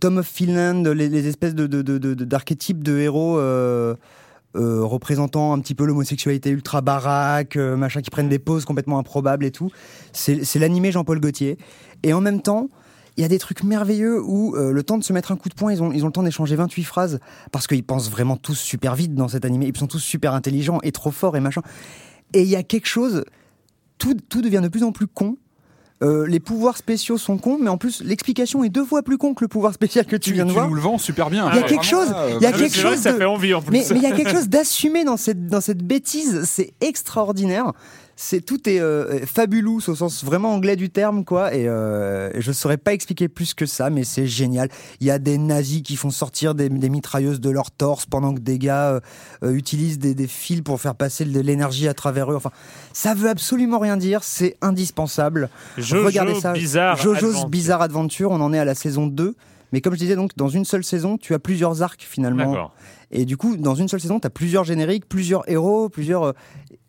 Tom 0.00 0.18
of 0.18 0.26
Finland, 0.26 0.84
les, 0.88 1.28
espèces 1.28 1.54
de, 1.54 1.68
de- 1.68 2.14
d'archétypes 2.24 2.82
de 2.82 2.98
héros 2.98 3.38
euh, 4.56 4.84
représentant 4.84 5.52
un 5.52 5.58
petit 5.58 5.74
peu 5.74 5.84
l'homosexualité 5.84 6.50
ultra 6.50 6.80
baraque, 6.80 7.56
euh, 7.56 7.76
machin, 7.76 8.02
qui 8.02 8.10
prennent 8.10 8.28
des 8.28 8.38
poses 8.38 8.64
complètement 8.64 8.98
improbables 8.98 9.44
et 9.44 9.50
tout. 9.50 9.70
C'est, 10.12 10.44
c'est 10.44 10.58
l'animé 10.58 10.92
Jean-Paul 10.92 11.20
Gaultier. 11.20 11.58
Et 12.02 12.12
en 12.12 12.20
même 12.20 12.40
temps, 12.40 12.68
il 13.16 13.22
y 13.22 13.24
a 13.24 13.28
des 13.28 13.38
trucs 13.38 13.62
merveilleux 13.62 14.22
où 14.22 14.56
euh, 14.56 14.72
le 14.72 14.82
temps 14.82 14.98
de 14.98 15.04
se 15.04 15.12
mettre 15.12 15.32
un 15.32 15.36
coup 15.36 15.48
de 15.48 15.54
poing, 15.54 15.72
ils 15.72 15.82
ont, 15.82 15.92
ils 15.92 16.02
ont 16.04 16.06
le 16.06 16.12
temps 16.12 16.22
d'échanger 16.22 16.56
28 16.56 16.84
phrases 16.84 17.20
parce 17.52 17.66
qu'ils 17.66 17.84
pensent 17.84 18.10
vraiment 18.10 18.36
tous 18.36 18.54
super 18.54 18.94
vite 18.94 19.14
dans 19.14 19.28
cet 19.28 19.44
animé. 19.44 19.66
Ils 19.66 19.76
sont 19.76 19.86
tous 19.86 20.00
super 20.00 20.34
intelligents 20.34 20.78
et 20.82 20.92
trop 20.92 21.10
forts 21.10 21.36
et 21.36 21.40
machin. 21.40 21.62
Et 22.32 22.42
il 22.42 22.48
y 22.48 22.56
a 22.56 22.62
quelque 22.62 22.86
chose, 22.86 23.24
tout, 23.98 24.16
tout 24.28 24.42
devient 24.42 24.60
de 24.62 24.68
plus 24.68 24.82
en 24.82 24.92
plus 24.92 25.06
con. 25.06 25.36
Euh, 26.02 26.26
les 26.26 26.40
pouvoirs 26.40 26.76
spéciaux 26.76 27.18
sont 27.18 27.38
cons, 27.38 27.56
mais 27.60 27.70
en 27.70 27.78
plus 27.78 28.02
l'explication 28.02 28.64
est 28.64 28.68
deux 28.68 28.84
fois 28.84 29.02
plus 29.02 29.16
con 29.16 29.32
que 29.32 29.44
le 29.44 29.48
pouvoir 29.48 29.72
spécial 29.72 30.04
que 30.04 30.16
tu, 30.16 30.32
viens 30.32 30.44
de 30.44 30.50
voir. 30.50 30.68
nous 30.68 30.74
le 30.74 30.80
vends 30.80 30.98
super 30.98 31.30
bien. 31.30 31.48
Il 31.52 31.56
y 31.56 31.58
a 31.60 31.62
quelque 31.62 31.84
chose, 31.84 32.10
là, 32.10 32.26
il 32.30 32.42
y 32.42 32.46
a 32.46 32.48
euh, 32.48 32.58
quelque 32.58 32.76
chose 32.76 32.98
ça 32.98 33.14
fait 33.14 33.24
envie 33.24 33.54
en 33.54 33.62
plus. 33.62 33.70
Mais 33.70 33.84
mais 33.90 33.96
il 33.98 34.02
y 34.02 34.06
a 34.06 34.12
quelque 34.16 34.32
chose 34.32 34.48
d'assumé 34.48 35.04
dans 35.04 35.16
cette, 35.16 35.46
dans 35.46 35.60
cette 35.60 35.82
bêtise, 35.82 36.42
c'est 36.44 36.74
extraordinaire. 36.80 37.72
C'est 38.16 38.40
tout 38.40 38.68
est 38.68 38.80
euh, 38.80 39.26
fabulous 39.26 39.80
au 39.88 39.94
sens 39.94 40.24
vraiment 40.24 40.52
anglais 40.54 40.76
du 40.76 40.90
terme 40.90 41.24
quoi 41.24 41.54
et 41.54 41.68
euh, 41.68 42.30
je 42.40 42.52
saurais 42.52 42.76
pas 42.76 42.92
expliquer 42.92 43.28
plus 43.28 43.54
que 43.54 43.66
ça 43.66 43.90
mais 43.90 44.04
c'est 44.04 44.26
génial. 44.26 44.68
Il 45.00 45.06
y 45.06 45.10
a 45.10 45.18
des 45.18 45.38
nazis 45.38 45.82
qui 45.82 45.96
font 45.96 46.10
sortir 46.10 46.54
des, 46.54 46.68
des 46.68 46.88
mitrailleuses 46.88 47.40
de 47.40 47.50
leur 47.50 47.70
torse 47.70 48.06
pendant 48.06 48.34
que 48.34 48.40
des 48.40 48.58
gars 48.58 48.90
euh, 48.90 49.00
euh, 49.42 49.54
utilisent 49.54 49.98
des, 49.98 50.14
des 50.14 50.28
fils 50.28 50.60
pour 50.62 50.80
faire 50.80 50.94
passer 50.94 51.24
de 51.24 51.40
l'énergie 51.40 51.88
à 51.88 51.94
travers 51.94 52.30
eux. 52.30 52.36
Enfin, 52.36 52.52
ça 52.92 53.14
veut 53.14 53.28
absolument 53.28 53.78
rien 53.78 53.96
dire, 53.96 54.22
c'est 54.22 54.56
indispensable. 54.60 55.48
Jojo 55.76 56.06
Regardez 56.06 56.34
ça. 56.34 56.52
Bizarre 56.52 56.96
Jojo's 56.96 57.24
Adventure. 57.24 57.48
Bizarre 57.48 57.82
Adventure, 57.82 58.30
on 58.30 58.40
en 58.40 58.52
est 58.52 58.58
à 58.58 58.64
la 58.64 58.74
saison 58.74 59.06
2. 59.06 59.34
Mais 59.74 59.80
comme 59.80 59.94
je 59.94 59.98
disais, 59.98 60.14
donc, 60.14 60.36
dans 60.36 60.48
une 60.48 60.64
seule 60.64 60.84
saison, 60.84 61.18
tu 61.18 61.34
as 61.34 61.40
plusieurs 61.40 61.82
arcs 61.82 62.06
finalement. 62.08 62.52
Et 63.10 63.24
du 63.24 63.36
coup, 63.36 63.56
dans 63.56 63.74
une 63.74 63.88
seule 63.88 63.98
saison, 64.00 64.20
tu 64.20 64.26
as 64.28 64.30
plusieurs 64.30 64.62
génériques, 64.62 65.08
plusieurs 65.08 65.48
héros, 65.50 65.88
plusieurs. 65.88 66.22
euh, 66.22 66.32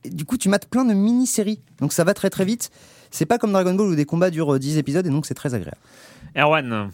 et 0.03 0.11
Du 0.11 0.23
coup, 0.23 0.37
tu 0.37 0.49
mates 0.49 0.67
plein 0.67 0.85
de 0.85 0.93
mini-séries. 0.93 1.61
Donc 1.81 1.93
ça 1.93 2.03
va 2.03 2.13
très 2.13 2.29
très 2.29 2.45
vite. 2.45 2.69
C'est 3.09 3.25
pas 3.25 3.39
comme 3.39 3.51
Dragon 3.53 3.73
Ball 3.73 3.87
où 3.87 3.95
des 3.95 4.05
combats 4.05 4.29
durent 4.29 4.53
euh, 4.53 4.59
10 4.59 4.77
épisodes 4.77 5.07
et 5.07 5.09
donc 5.09 5.25
c'est 5.25 5.33
très 5.33 5.55
agréable. 5.55 5.79
Erwan, 6.37 6.89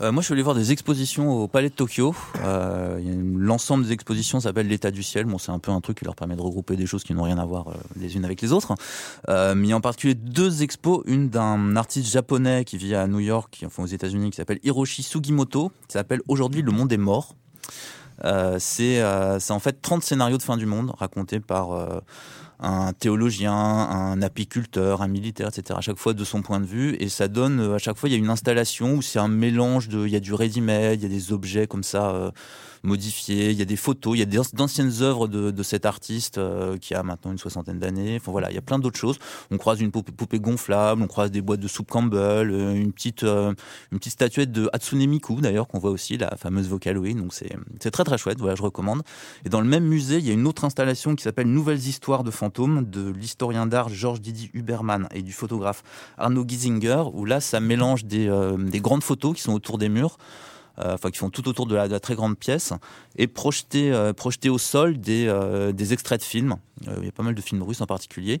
Euh, 0.00 0.12
moi, 0.12 0.22
je 0.22 0.26
suis 0.26 0.34
allé 0.34 0.42
voir 0.42 0.54
des 0.54 0.70
expositions 0.70 1.32
au 1.32 1.48
Palais 1.48 1.68
de 1.68 1.74
Tokyo. 1.74 2.14
Euh, 2.44 3.00
L'ensemble 3.36 3.84
des 3.84 3.92
expositions 3.92 4.38
s'appelle 4.38 4.68
l'État 4.68 4.92
du 4.92 5.02
ciel. 5.02 5.24
Bon, 5.24 5.38
c'est 5.38 5.50
un 5.50 5.58
peu 5.58 5.72
un 5.72 5.80
truc 5.80 5.98
qui 5.98 6.04
leur 6.04 6.14
permet 6.14 6.36
de 6.36 6.40
regrouper 6.40 6.76
des 6.76 6.86
choses 6.86 7.02
qui 7.02 7.12
n'ont 7.12 7.24
rien 7.24 7.38
à 7.38 7.44
voir 7.44 7.68
euh, 7.68 7.74
les 7.96 8.14
unes 8.16 8.24
avec 8.24 8.40
les 8.40 8.52
autres. 8.52 8.74
Mais 9.28 9.54
il 9.54 9.66
y 9.66 9.72
a 9.72 9.76
en 9.76 9.80
particulier 9.80 10.14
deux 10.14 10.62
expos. 10.62 11.02
Une 11.06 11.28
d'un 11.28 11.74
artiste 11.74 12.10
japonais 12.10 12.64
qui 12.64 12.76
vit 12.76 12.94
à 12.94 13.08
New 13.08 13.18
York, 13.18 13.64
enfin 13.66 13.82
aux 13.82 13.86
États-Unis, 13.86 14.30
qui 14.30 14.36
s'appelle 14.36 14.60
Hiroshi 14.62 15.02
Sugimoto, 15.02 15.72
qui 15.88 15.94
s'appelle 15.94 16.20
Aujourd'hui 16.28 16.62
le 16.62 16.70
monde 16.70 16.92
est 16.92 16.96
mort. 16.96 17.34
C'est 18.58 19.02
en 19.02 19.58
fait 19.58 19.82
30 19.82 20.04
scénarios 20.04 20.38
de 20.38 20.42
fin 20.42 20.56
du 20.56 20.66
monde 20.66 20.92
racontés 20.96 21.40
par 21.40 22.02
un 22.60 22.92
théologien, 22.92 23.52
un 23.52 24.22
apiculteur, 24.22 25.02
un 25.02 25.08
militaire, 25.08 25.48
etc. 25.48 25.78
À 25.78 25.80
chaque 25.80 25.98
fois 25.98 26.14
de 26.14 26.24
son 26.24 26.42
point 26.42 26.60
de 26.60 26.66
vue. 26.66 26.96
Et 27.00 27.08
ça 27.08 27.28
donne, 27.28 27.60
euh, 27.60 27.74
à 27.74 27.78
chaque 27.78 27.96
fois, 27.96 28.08
il 28.08 28.12
y 28.12 28.14
a 28.14 28.18
une 28.18 28.30
installation 28.30 28.94
où 28.94 29.02
c'est 29.02 29.18
un 29.18 29.28
mélange 29.28 29.88
de. 29.88 30.06
Il 30.06 30.12
y 30.12 30.16
a 30.16 30.20
du 30.20 30.34
ready-made, 30.34 31.00
il 31.00 31.02
y 31.02 31.06
a 31.06 31.08
des 31.08 31.32
objets 31.32 31.66
comme 31.66 31.82
ça 31.82 32.10
euh, 32.10 32.30
modifiés, 32.84 33.50
il 33.50 33.58
y 33.58 33.62
a 33.62 33.64
des 33.64 33.76
photos, 33.76 34.16
il 34.16 34.20
y 34.20 34.22
a 34.22 34.42
d'anciennes 34.52 34.92
œuvres 35.00 35.26
de, 35.26 35.50
de 35.50 35.62
cet 35.62 35.86
artiste 35.86 36.38
euh, 36.38 36.76
qui 36.78 36.94
a 36.94 37.02
maintenant 37.02 37.32
une 37.32 37.38
soixantaine 37.38 37.78
d'années. 37.78 38.16
Enfin 38.20 38.30
voilà, 38.30 38.50
il 38.50 38.54
y 38.54 38.58
a 38.58 38.62
plein 38.62 38.78
d'autres 38.78 38.98
choses. 38.98 39.18
On 39.50 39.58
croise 39.58 39.80
une 39.80 39.90
poupée, 39.90 40.38
gonflable, 40.38 41.02
on 41.02 41.06
croise 41.06 41.30
des 41.30 41.40
boîtes 41.40 41.60
de 41.60 41.68
soupe 41.68 41.90
Campbell, 41.90 42.50
euh, 42.50 42.74
une 42.74 42.92
petite, 42.92 43.24
euh, 43.24 43.52
une 43.90 43.98
petite 43.98 44.12
statuette 44.12 44.52
de 44.52 44.68
Hatsune 44.72 45.06
Miku 45.06 45.40
d'ailleurs 45.40 45.66
qu'on 45.66 45.78
voit 45.78 45.90
aussi, 45.90 46.18
la 46.18 46.36
fameuse 46.36 46.68
Vocaloid. 46.68 47.16
Donc 47.16 47.32
c'est 47.32 47.90
très 47.90 48.04
très 48.04 48.18
chouette. 48.18 48.38
Voilà, 48.38 48.54
je 48.54 48.62
recommande. 48.62 49.02
Et 49.44 49.48
dans 49.48 49.60
le 49.60 49.66
même 49.66 49.84
musée, 49.84 50.18
il 50.18 50.26
y 50.26 50.30
a 50.30 50.34
une 50.34 50.46
autre 50.46 50.64
installation 50.64 51.14
qui 51.16 51.22
s'appelle 51.22 51.48
Nouvelles 51.48 51.86
histoires 51.86 52.24
de 52.24 52.30
fantômes 52.30 52.84
de 52.88 53.10
l'historien 53.10 53.66
d'art 53.66 53.88
Georges 53.88 54.20
Didi 54.20 54.50
Huberman 54.52 55.08
et 55.14 55.22
du 55.22 55.32
photographe 55.32 55.82
Arnaud 56.18 56.44
Giesinger, 56.46 57.04
où 57.12 57.24
là, 57.24 57.40
ça 57.40 57.60
mélange 57.60 58.04
des, 58.04 58.28
euh, 58.28 58.56
des 58.56 58.80
grandes 58.80 59.02
photos 59.02 59.34
qui 59.34 59.42
sont 59.42 59.52
autour 59.52 59.78
des 59.78 59.88
murs. 59.88 60.18
Euh, 60.78 60.94
Enfin, 60.94 61.10
qui 61.10 61.18
font 61.18 61.30
tout 61.30 61.48
autour 61.48 61.66
de 61.66 61.74
la, 61.76 61.86
de 61.86 61.92
la 61.92 62.00
très 62.00 62.14
grande 62.14 62.36
pièce 62.36 62.72
et 63.16 63.26
projeter, 63.26 63.92
euh, 63.92 64.12
projeter 64.12 64.48
au 64.48 64.58
sol 64.58 64.98
des, 64.98 65.26
euh, 65.28 65.72
des 65.72 65.92
extraits 65.92 66.20
de 66.20 66.24
films. 66.24 66.56
Il 66.98 67.04
y 67.04 67.08
a 67.08 67.12
pas 67.12 67.22
mal 67.22 67.34
de 67.34 67.40
films 67.40 67.62
russes 67.62 67.80
en 67.80 67.86
particulier. 67.86 68.40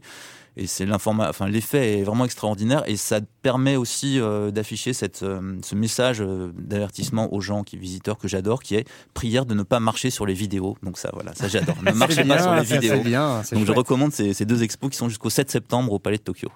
Et 0.56 0.66
c'est 0.66 0.86
l'informa, 0.86 1.28
enfin 1.28 1.48
l'effet 1.48 1.98
est 1.98 2.02
vraiment 2.04 2.24
extraordinaire 2.24 2.84
et 2.86 2.96
ça 2.96 3.20
permet 3.42 3.74
aussi 3.74 4.20
d'afficher 4.52 4.92
cette, 4.92 5.18
ce 5.18 5.74
message 5.74 6.20
d'avertissement 6.20 7.34
aux 7.34 7.40
gens 7.40 7.64
qui 7.64 7.76
visiteurs 7.76 8.18
que 8.18 8.28
j'adore, 8.28 8.62
qui 8.62 8.76
est 8.76 8.86
prière 9.14 9.46
de 9.46 9.54
ne 9.54 9.64
pas 9.64 9.80
marcher 9.80 10.10
sur 10.10 10.26
les 10.26 10.34
vidéos. 10.34 10.76
Donc 10.84 10.98
ça, 10.98 11.10
voilà, 11.12 11.34
ça 11.34 11.48
j'adore. 11.48 11.76
Ne 11.82 11.90
marchez 11.94 12.24
pas 12.24 12.40
sur 12.40 12.54
les 12.54 12.62
vidéos. 12.62 13.02
Bien, 13.02 13.42
Donc 13.50 13.66
je 13.66 13.72
recommande 13.72 14.12
ces, 14.12 14.32
ces 14.32 14.44
deux 14.44 14.62
expos 14.62 14.90
qui 14.90 14.96
sont 14.96 15.08
jusqu'au 15.08 15.30
7 15.30 15.50
septembre 15.50 15.92
au 15.92 15.98
Palais 15.98 16.18
de 16.18 16.22
Tokyo. 16.22 16.52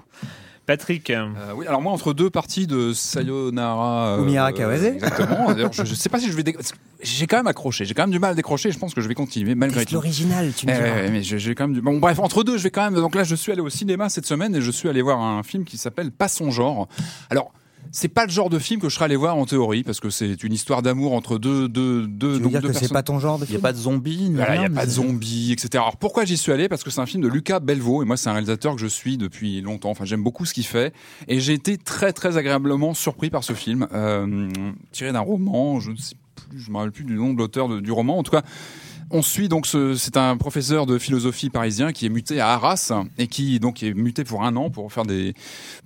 Patrick, 0.69 1.09
Euh, 1.09 1.27
oui, 1.57 1.67
alors 1.67 1.81
moi, 1.81 1.93
entre 1.93 2.13
deux 2.13 2.29
parties 2.29 2.67
de 2.67 2.93
Sayonara. 2.93 4.19
euh, 4.19 4.23
Umira 4.23 4.53
Kawase. 4.53 4.85
Exactement. 4.85 5.51
D'ailleurs, 5.55 5.73
je 5.73 5.81
ne 5.81 5.87
sais 5.87 6.11
pas 6.11 6.21
si 6.21 6.31
je 6.31 6.37
vais. 6.37 6.43
dé- 6.43 6.57
J'ai 7.03 7.27
quand 7.27 7.39
même 7.39 7.47
accroché. 7.47 7.87
J'ai 7.87 7.95
quand 7.95 8.03
même 8.03 8.11
du 8.11 8.19
mal 8.19 8.33
à 8.33 8.35
décrocher. 8.35 8.71
Je 8.71 8.79
pense 8.79 8.93
que 8.93 9.01
je 9.01 9.09
vais 9.09 9.15
continuer 9.15 9.55
malgré 9.55 9.87
tout. 9.87 9.95
l'original, 9.95 10.53
tu 10.55 10.67
me 10.67 10.73
Eh 10.73 10.75
diras. 10.77 10.89
ouais, 10.89 11.11
mais 11.11 11.23
j'ai 11.23 11.39
j'ai 11.39 11.55
quand 11.55 11.65
même 11.69 11.75
du. 11.75 11.81
Bon, 11.81 11.99
bref, 11.99 12.19
entre 12.19 12.45
deux, 12.45 12.59
je 12.59 12.65
vais 12.65 12.71
quand 12.71 12.85
même. 12.85 12.95
Donc 13.01 13.15
là, 13.15 13.25
je 13.25 13.35
suis 13.35 13.51
allé 13.51 13.63
au 13.63 13.71
cinéma 13.71 14.11
cette 14.11 14.27
semaine 14.27 14.55
et 14.55 14.61
je 14.61 14.71
suis 14.71 14.91
allé 14.91 15.01
voir 15.01 15.19
un 15.21 15.43
film 15.43 15.65
qui 15.65 15.79
s'appelle 15.79 16.11
Pas 16.13 16.29
son 16.29 16.51
genre. 16.51 16.87
Alors. 17.31 17.51
C'est 17.99 18.07
pas 18.07 18.27
le 18.27 18.31
genre 18.31 18.49
de 18.49 18.61
film 18.61 18.81
que 18.81 18.89
je 18.89 18.95
serais 18.95 19.07
allé 19.07 19.17
voir 19.17 19.37
en 19.37 19.45
théorie 19.45 19.83
parce 19.83 19.99
que 19.99 20.09
c'est 20.09 20.45
une 20.45 20.53
histoire 20.53 20.83
d'amour 20.83 21.15
entre 21.15 21.37
deux 21.37 21.67
deux 21.67 22.07
deux 22.07 22.35
Tu 22.35 22.35
veux 22.35 22.41
donc 22.43 22.53
dire 22.53 22.61
deux 22.63 22.69
que 22.69 22.75
c'est 22.75 22.93
pas 22.93 23.03
ton 23.03 23.19
genre 23.19 23.41
de 23.41 23.45
Il 23.45 23.49
n'y 23.49 23.51
film 23.55 23.59
a 23.59 23.63
pas 23.63 23.73
de 23.73 23.79
zombies, 23.79 24.31
Voilà, 24.35 24.55
il 24.55 24.59
n'y 24.61 24.67
rien, 24.67 24.73
a 24.73 24.81
pas 24.81 24.87
de 24.87 24.91
zombies, 24.93 25.51
etc. 25.51 25.71
Alors 25.83 25.97
pourquoi 25.97 26.25
j'y 26.25 26.37
suis 26.37 26.53
allé? 26.53 26.69
Parce 26.69 26.85
que 26.85 26.91
c'est 26.91 27.01
un 27.01 27.07
film 27.07 27.25
de 27.25 27.29
Lucas 27.29 27.59
Belvaux 27.59 28.05
et 28.05 28.07
moi 28.07 28.17
c'est 28.17 28.29
un 28.29 28.35
réalisateur 28.35 28.77
que 28.77 28.81
je 28.81 28.87
suis 28.87 29.17
depuis 29.17 29.61
longtemps. 29.63 29.91
Enfin 29.91 30.05
j'aime 30.05 30.23
beaucoup 30.23 30.45
ce 30.45 30.55
qu'il 30.55 30.65
fait 30.65 30.95
et 31.27 31.41
j'ai 31.41 31.55
été 31.55 31.77
très 31.77 32.13
très 32.13 32.37
agréablement 32.37 32.95
surpris 32.95 33.31
par 33.31 33.43
ce 33.43 33.53
film 33.53 33.89
euh, 33.93 34.49
tiré 34.93 35.11
d'un 35.11 35.19
roman. 35.19 35.81
Je 35.81 35.91
ne 35.91 35.97
sais 35.97 36.15
plus, 36.37 36.61
je 36.61 36.71
me 36.71 36.77
rappelle 36.77 36.93
plus 36.93 37.05
du 37.05 37.15
nom 37.15 37.33
de 37.33 37.39
l'auteur 37.39 37.81
du 37.81 37.91
roman. 37.91 38.17
En 38.17 38.23
tout 38.23 38.31
cas. 38.31 38.43
On 39.11 39.23
suit 39.23 39.49
donc 39.49 39.67
ce, 39.67 39.95
c'est 39.95 40.17
un 40.17 40.37
professeur 40.37 40.85
de 40.85 40.99
philosophie 40.99 41.49
parisien 41.49 41.93
qui 41.93 42.05
est 42.07 42.11
muté 42.11 42.41
à 42.41 42.51
Arras 42.51 42.93
et 43.17 43.27
qui 43.27 43.59
donc 43.59 43.83
est 43.83 43.95
muté 43.95 44.23
pour 44.25 44.45
un 44.45 44.55
an 44.57 44.71
pour 44.71 44.93
faire 44.93 45.07
des 45.07 45.35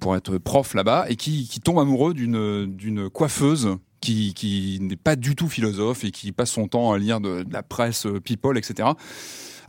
pour 0.00 0.16
être 0.16 0.38
prof 0.38 0.74
là-bas 0.74 1.06
et 1.08 1.16
qui, 1.16 1.48
tombe 1.62 1.78
amoureux 1.78 2.14
d'une 2.14 2.66
d'une 2.66 3.08
coiffeuse 3.10 3.76
qui, 4.00 4.34
qui 4.34 4.78
n'est 4.80 4.96
pas 4.96 5.14
du 5.14 5.36
tout 5.36 5.48
philosophe 5.48 6.02
et 6.02 6.10
qui 6.10 6.32
passe 6.32 6.50
son 6.50 6.66
temps 6.66 6.92
à 6.92 6.98
lire 6.98 7.20
de, 7.20 7.44
de 7.44 7.52
la 7.52 7.62
presse 7.62 8.06
euh, 8.06 8.18
people 8.18 8.58
etc. 8.58 8.88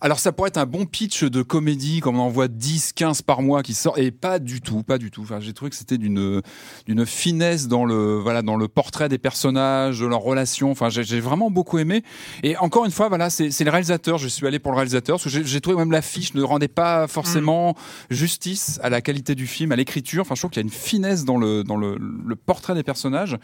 Alors 0.06 0.20
ça 0.20 0.34
pourrait 0.34 0.50
être 0.50 0.58
un 0.58 0.66
bon 0.66 0.86
pitch 0.86 1.24
de 1.24 1.42
comédie 1.42 2.02
comme 2.02 2.20
on 2.20 2.24
en 2.24 2.30
voit 2.30 2.50
10, 2.50 2.92
15 2.92 3.22
par 3.22 3.42
mois 3.42 3.64
qui 3.64 3.74
sort 3.74 3.98
et 3.98 4.12
pas 4.12 4.38
du 4.38 4.60
tout, 4.60 4.84
pas 4.84 4.98
du 4.98 5.12
tout. 5.12 5.22
Enfin, 5.22 5.40
j'ai 5.40 5.54
trouvé 5.54 5.70
que 5.72 5.78
c'était 5.78 5.98
d'une 5.98 6.42
d'une 6.86 7.06
finesse 7.06 7.70
dans 7.70 7.86
le 7.86 8.18
voilà 8.18 8.42
dans 8.42 8.58
le 8.58 8.68
portrait 8.68 9.08
des 9.08 9.18
personnages, 9.18 10.02
de 10.02 10.06
leurs 10.06 10.20
relations. 10.20 10.72
Enfin, 10.72 10.90
j'ai 10.90 11.22
vraiment 11.22 11.50
beaucoup 11.50 11.78
aimé. 11.80 12.04
Et 12.44 12.58
encore 12.58 12.84
une 12.84 12.92
fois, 12.92 13.08
voilà, 13.08 13.30
c'est 13.30 13.58
le 13.64 13.72
réalisateur. 13.72 14.18
Je 14.18 14.28
suis 14.28 14.46
allé 14.46 14.60
pour 14.60 14.74
le 14.74 14.76
réalisateur 14.76 15.16
parce 15.22 15.34
que 15.34 15.44
j'ai- 15.46 15.62
trouvé 15.62 15.78
même 15.78 15.92
l'affiche 15.92 16.34
ne 16.34 16.44
rendait 16.44 16.68
pas 16.68 17.08
forcément 17.08 17.74
justice 18.10 18.82
à 18.84 18.90
la 18.90 19.00
qualité 19.00 19.36
du 19.36 19.48
film, 19.48 19.72
à 19.72 19.78
l'écriture. 19.78 20.24
Enfin, 20.24 20.36
je 20.36 20.42
trouve 20.42 20.52
qu'il 20.52 20.60
y 20.60 20.66
a 20.66 20.68
une 20.68 20.70
finesse 20.70 21.24
dans 21.24 21.38
le 21.38 21.64
dans 21.64 21.78
le, 21.78 21.98
le 21.98 22.36
portrait 22.36 22.76
des 22.76 22.84
personnages. 22.84 23.38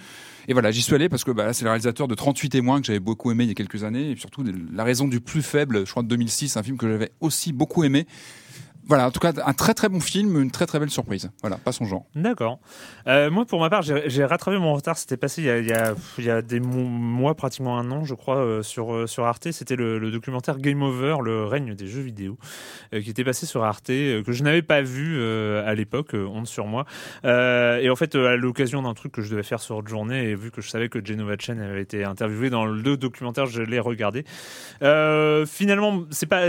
Et 0.49 0.53
voilà, 0.53 0.71
j'y 0.71 0.81
suis 0.81 0.95
allé 0.95 1.09
parce 1.09 1.23
que 1.23 1.29
bah, 1.29 1.53
c'est 1.53 1.63
le 1.63 1.69
réalisateur 1.69 2.07
de 2.07 2.15
38 2.15 2.49
témoins 2.49 2.81
que 2.81 2.87
j'avais 2.87 2.99
beaucoup 2.99 3.29
aimé 3.29 3.43
il 3.43 3.49
y 3.49 3.51
a 3.51 3.53
quelques 3.53 3.83
années. 3.83 4.09
Et 4.09 4.15
surtout, 4.15 4.43
La 4.73 4.83
raison 4.83 5.07
du 5.07 5.21
plus 5.21 5.43
faible, 5.43 5.85
je 5.85 5.91
crois 5.91 6.01
de 6.01 6.07
2006, 6.07 6.57
un 6.57 6.63
film 6.63 6.75
que 6.75 6.89
j'avais 6.89 7.11
aussi 7.21 7.53
beaucoup 7.53 7.83
aimé. 7.83 8.07
Voilà, 8.89 9.07
en 9.07 9.11
tout 9.11 9.19
cas, 9.19 9.31
un 9.45 9.53
très 9.53 9.75
très 9.75 9.87
bon 9.87 9.99
film, 9.99 10.41
une 10.41 10.49
très 10.49 10.65
très 10.65 10.79
belle 10.79 10.89
surprise. 10.89 11.29
Voilà, 11.41 11.57
pas 11.57 11.71
son 11.71 11.85
genre. 11.85 12.07
D'accord. 12.15 12.59
Euh, 13.05 13.29
moi, 13.29 13.45
pour 13.45 13.59
ma 13.59 13.69
part, 13.69 13.83
j'ai 13.83 14.25
rattrapé 14.25 14.57
mon 14.57 14.73
retard. 14.73 14.97
C'était 14.97 15.15
passé 15.15 15.43
il 15.43 15.45
y 15.45 15.49
a, 15.51 15.59
il 15.59 15.67
y 15.67 15.71
a, 15.73 15.93
il 16.17 16.25
y 16.25 16.29
a 16.31 16.41
des 16.41 16.59
mo- 16.59 16.83
mois, 16.87 17.35
pratiquement 17.35 17.77
un 17.77 17.91
an, 17.91 18.03
je 18.03 18.15
crois, 18.15 18.37
euh, 18.37 18.63
sur, 18.63 18.93
euh, 18.95 19.05
sur 19.05 19.25
Arte. 19.25 19.51
C'était 19.51 19.75
le, 19.75 20.09
documentaire 20.09 20.57
Game 20.57 20.81
Over, 20.81 21.17
le 21.23 21.45
règne 21.45 21.75
des 21.75 21.85
jeux 21.85 22.01
vidéo, 22.01 22.39
qui 22.91 23.11
était 23.11 23.23
passé 23.23 23.45
sur 23.45 23.63
Arte, 23.63 23.85
que 23.87 24.23
je 24.31 24.43
n'avais 24.43 24.63
pas 24.63 24.81
vu 24.81 25.23
à 25.23 25.75
l'époque, 25.75 26.15
honte 26.15 26.47
sur 26.47 26.65
moi. 26.65 26.85
Et 27.23 27.89
en 27.91 27.95
fait, 27.95 28.15
à 28.15 28.35
l'occasion 28.37 28.81
d'un 28.81 28.95
truc 28.95 29.11
que 29.11 29.21
je 29.21 29.29
devais 29.29 29.43
faire 29.43 29.59
sur 29.59 29.87
journée, 29.87 30.31
et 30.31 30.35
vu 30.35 30.49
que 30.49 30.61
je 30.61 30.69
savais 30.69 30.89
que 30.89 30.99
Genova 31.05 31.35
Chen 31.37 31.61
avait 31.61 31.83
été 31.83 32.03
interviewé 32.03 32.49
dans 32.49 32.65
le 32.65 32.97
documentaire, 32.97 33.45
je 33.45 33.61
l'ai 33.61 33.79
regardé. 33.79 34.25
Finalement, 35.45 36.05
c'est 36.09 36.25
pas. 36.25 36.41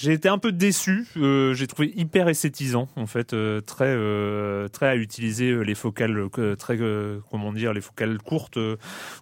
J'ai 0.00 0.12
été 0.12 0.28
un 0.28 0.38
peu 0.38 0.50
déçu. 0.52 1.06
Euh, 1.16 1.52
j'ai 1.54 1.66
trouvé 1.66 1.92
hyper 1.94 2.28
esthétisant, 2.28 2.88
en 2.96 3.06
fait, 3.06 3.32
euh, 3.34 3.60
très 3.60 3.86
euh, 3.88 4.68
très 4.68 4.86
à 4.88 4.96
utiliser 4.96 5.50
euh, 5.50 5.60
les 5.62 5.74
focales, 5.74 6.28
euh, 6.38 6.56
très 6.56 6.76
euh, 6.80 7.18
comment 7.30 7.52
dire, 7.52 7.72
les 7.74 7.80
focales 7.80 8.18
courtes 8.18 8.58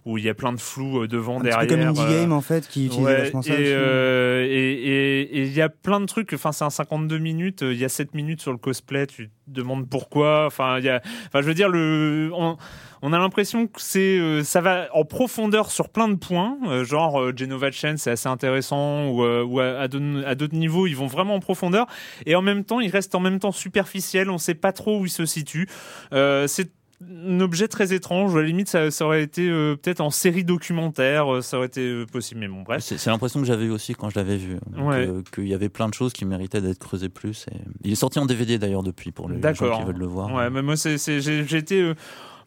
où 0.05 0.17
il 0.17 0.23
y 0.23 0.29
a 0.29 0.33
plein 0.33 0.53
de 0.53 0.59
flou 0.59 1.05
devant, 1.07 1.39
Un 1.39 1.43
derrière. 1.43 1.67
peu 1.67 1.75
comme 1.75 1.81
Indie 1.87 2.05
Game 2.13 2.31
en 2.31 2.41
fait 2.41 2.67
qui 2.67 2.85
utilise 2.85 3.05
Ouais, 3.05 3.17
vachement 3.23 3.41
ça. 3.41 3.53
et 3.53 3.73
euh, 3.73 4.45
et- 4.45 4.49
et- 4.49 5.21
et 5.39 5.41
il 5.43 5.53
y 5.53 5.61
a 5.61 5.69
plein 5.69 5.99
de 5.99 6.05
trucs. 6.05 6.31
Enfin, 6.33 6.51
c'est 6.51 6.63
un 6.65 6.69
52 6.69 7.17
minutes. 7.17 7.63
euh, 7.63 7.73
Il 7.73 7.79
y 7.79 7.85
a 7.85 7.89
7 7.89 8.13
minutes 8.13 8.41
sur 8.41 8.51
le 8.51 8.57
cosplay. 8.57 9.07
Tu 9.07 9.27
te 9.27 9.31
demandes 9.47 9.89
pourquoi. 9.89 10.45
Enfin, 10.47 10.79
il 10.79 10.85
y 10.85 10.89
a. 10.89 11.01
Enfin, 11.27 11.41
je 11.41 11.47
veux 11.47 11.53
dire, 11.53 11.69
le. 11.69 12.31
On, 12.33 12.57
on 13.01 13.13
a 13.13 13.19
l'impression 13.19 13.67
que 13.67 13.81
c'est, 13.81 14.17
euh, 14.19 14.43
ça 14.43 14.61
va 14.61 14.87
en 14.93 15.05
profondeur 15.05 15.71
sur 15.71 15.89
plein 15.89 16.07
de 16.09 16.15
points. 16.15 16.57
euh, 16.67 16.83
genre 16.83 17.21
euh, 17.21 17.33
Genova 17.35 17.71
Chen, 17.71 17.97
c'est 17.97 18.11
assez 18.11 18.29
intéressant. 18.29 19.07
Ou, 19.09 19.23
euh, 19.23 19.43
ou 19.43 19.59
à, 19.59 19.79
à 19.81 19.87
d'autres- 19.87 20.55
niveaux, 20.55 20.87
ils 20.87 20.95
vont 20.95 21.07
vraiment 21.07 21.35
en 21.35 21.39
profondeur. 21.39 21.85
Et 22.25 22.35
en 22.35 22.41
même 22.41 22.63
temps, 22.63 22.79
ils 22.79 22.89
restent 22.89 23.15
en 23.15 23.19
même 23.19 23.39
temps 23.39 23.51
superficiels. 23.51 24.29
On 24.29 24.37
sait 24.37 24.55
pas 24.55 24.71
trop 24.71 24.99
où 24.99 25.05
ils 25.05 25.09
se 25.09 25.25
situent. 25.25 25.67
C'est 26.11 26.71
un 27.27 27.39
objet 27.41 27.67
très 27.67 27.93
étrange. 27.93 28.35
À 28.35 28.39
la 28.41 28.47
limite, 28.47 28.69
ça, 28.69 28.89
ça 28.89 29.05
aurait 29.05 29.21
été 29.21 29.47
euh, 29.47 29.75
peut-être 29.75 30.01
en 30.01 30.09
série 30.09 30.43
documentaire, 30.43 31.31
euh, 31.31 31.41
ça 31.43 31.57
aurait 31.57 31.67
été 31.67 31.81
euh, 31.81 32.05
possible. 32.07 32.39
Mais 32.39 32.47
bon, 32.47 32.63
bref. 32.63 32.81
C'est 32.81 33.09
l'impression 33.11 33.39
que 33.39 33.45
j'avais 33.45 33.65
eu 33.65 33.69
aussi 33.69 33.93
quand 33.93 34.09
je 34.09 34.15
l'avais 34.17 34.37
vu. 34.37 34.57
Ouais. 34.75 35.07
Qu'il 35.31 35.47
y 35.47 35.53
avait 35.53 35.69
plein 35.69 35.89
de 35.89 35.93
choses 35.93 36.11
qui 36.11 36.25
méritaient 36.25 36.59
d'être 36.61 36.79
creusées 36.79 37.09
plus. 37.09 37.45
Et... 37.51 37.57
Il 37.83 37.91
est 37.91 37.95
sorti 37.95 38.17
en 38.17 38.25
DVD 38.25 38.57
d'ailleurs 38.57 38.81
depuis 38.81 39.11
pour 39.11 39.29
les 39.29 39.39
gens 39.39 39.53
qui 39.79 39.85
veulent 39.85 39.95
le 39.95 40.07
voir. 40.07 40.33
Ouais, 40.33 40.49
mais 40.49 40.63
moi, 40.63 40.73
j'ai, 40.75 41.57
été, 41.57 41.93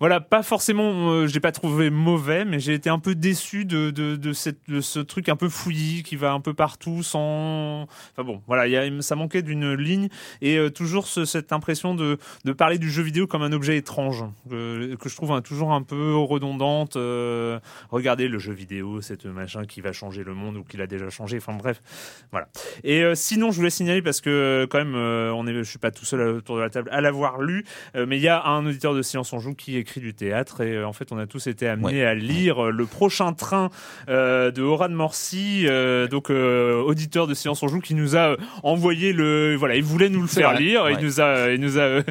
voilà, 0.01 0.20
pas 0.20 0.43
forcément, 0.43 1.10
euh, 1.12 1.27
j'ai 1.27 1.40
pas 1.40 1.52
trouvé 1.52 1.90
mauvais, 1.90 2.47
mais 2.47 2.59
j'ai 2.59 2.72
été 2.72 2.89
un 2.89 2.98
peu 2.98 3.14
déçu 3.14 3.66
de, 3.66 3.90
de, 3.90 4.16
de, 4.16 4.32
cette, 4.32 4.59
de 4.66 4.81
ce 4.81 4.98
truc 4.98 5.28
un 5.28 5.36
peu 5.36 5.51
fouillis 5.51 6.02
qui 6.02 6.16
va 6.16 6.32
un 6.32 6.40
peu 6.40 6.55
partout 6.55 7.02
sans. 7.02 7.82
Enfin 8.12 8.24
bon, 8.24 8.40
voilà, 8.47 8.66
il 8.66 8.70
y 8.72 8.77
a, 8.78 9.02
ça 9.02 9.14
manquait 9.14 9.43
d'une 9.43 9.74
ligne 9.74 10.09
et 10.40 10.56
euh, 10.56 10.70
toujours 10.70 11.06
ce- 11.06 11.27
cette 11.27 11.52
impression 11.52 11.94
de, 11.94 12.16
de 12.47 12.52
parler 12.52 12.78
du 12.78 12.90
jeu 12.90 13.02
vidéo 13.02 13.27
comme 13.27 13.43
un 13.43 13.52
objet 13.52 13.77
étrange 13.77 14.24
que, 14.48 14.94
que 14.94 15.09
je 15.10 15.16
trouve 15.16 15.39
toujours 15.43 15.72
un 15.72 15.82
peu 15.82 16.14
redondante. 16.16 16.97
euh, 16.97 17.60
regardez 17.90 18.28
le 18.28 18.39
jeu 18.39 18.55
vidéo, 18.55 19.02
cette 19.02 19.27
machin 19.27 19.66
qui 19.66 19.82
va 19.82 19.93
changer 19.93 20.24
le 20.24 20.32
monde 20.32 20.56
ou 20.56 20.64
qui 20.64 20.78
l'a 20.78 20.86
déjà 20.86 21.10
changé. 21.10 21.36
Enfin 21.36 21.52
bref, 21.52 21.82
voilà. 22.32 22.48
Et 22.85 23.02
euh, 23.02 23.14
sinon, 23.14 23.51
je 23.51 23.56
voulais 23.59 23.68
signaler 23.68 24.01
parce 24.01 24.22
que 24.22 24.31
euh, 24.31 24.66
quand 24.66 24.78
même, 24.78 24.94
euh, 24.94 25.31
on 25.35 25.47
est, 25.47 25.52
je 25.52 25.62
suis 25.62 25.78
pas 25.78 25.90
tout 25.90 26.06
seul 26.06 26.20
autour 26.36 26.56
de 26.56 26.62
la 26.62 26.70
table 26.70 26.89
à 26.90 27.02
l'avoir 27.02 27.43
lu, 27.43 27.66
euh, 27.97 28.06
mais 28.06 28.16
il 28.16 28.22
y 28.22 28.28
a 28.28 28.47
un 28.47 28.64
auditeur 28.64 28.94
de 28.94 29.02
Silence 29.02 29.32
on 29.35 29.40
joue 29.40 29.55
qui 29.55 29.77
écrit 29.77 29.89
du 29.98 30.14
théâtre 30.14 30.60
et 30.60 30.76
euh, 30.76 30.86
en 30.86 30.92
fait, 30.92 31.10
on 31.10 31.18
a 31.18 31.26
tous 31.26 31.48
été 31.48 31.66
amenés 31.66 31.80
Ouais. 32.02 32.04
à 32.04 32.14
lire 32.14 32.66
euh, 32.66 32.70
le 32.70 32.86
prochain 32.86 33.32
train 33.32 33.70
euh, 34.08 34.50
de 34.52 34.62
Horan 34.62 34.90
Morsi, 34.90 35.64
euh, 35.66 36.06
donc 36.06 36.30
auditeur 36.30 37.26
de 37.26 37.34
Silence 37.34 37.62
on 37.62 37.68
joue, 37.68 37.80
qui 37.80 37.94
nous 37.94 38.16
a 38.16 38.36
envoyé 38.62 39.12
le, 39.12 39.56
voilà, 39.56 39.74
il 39.76 39.82
voulait 39.82 40.08
nous 40.10 40.20
le 40.20 40.28
faire 40.28 40.52
vrai, 40.52 40.60
lire, 40.62 40.84
ouais. 40.84 40.94
il 40.98 41.04
nous 41.04 41.20
a, 41.20 41.50
il 41.50 41.60
nous 41.60 41.78
a 41.80 42.02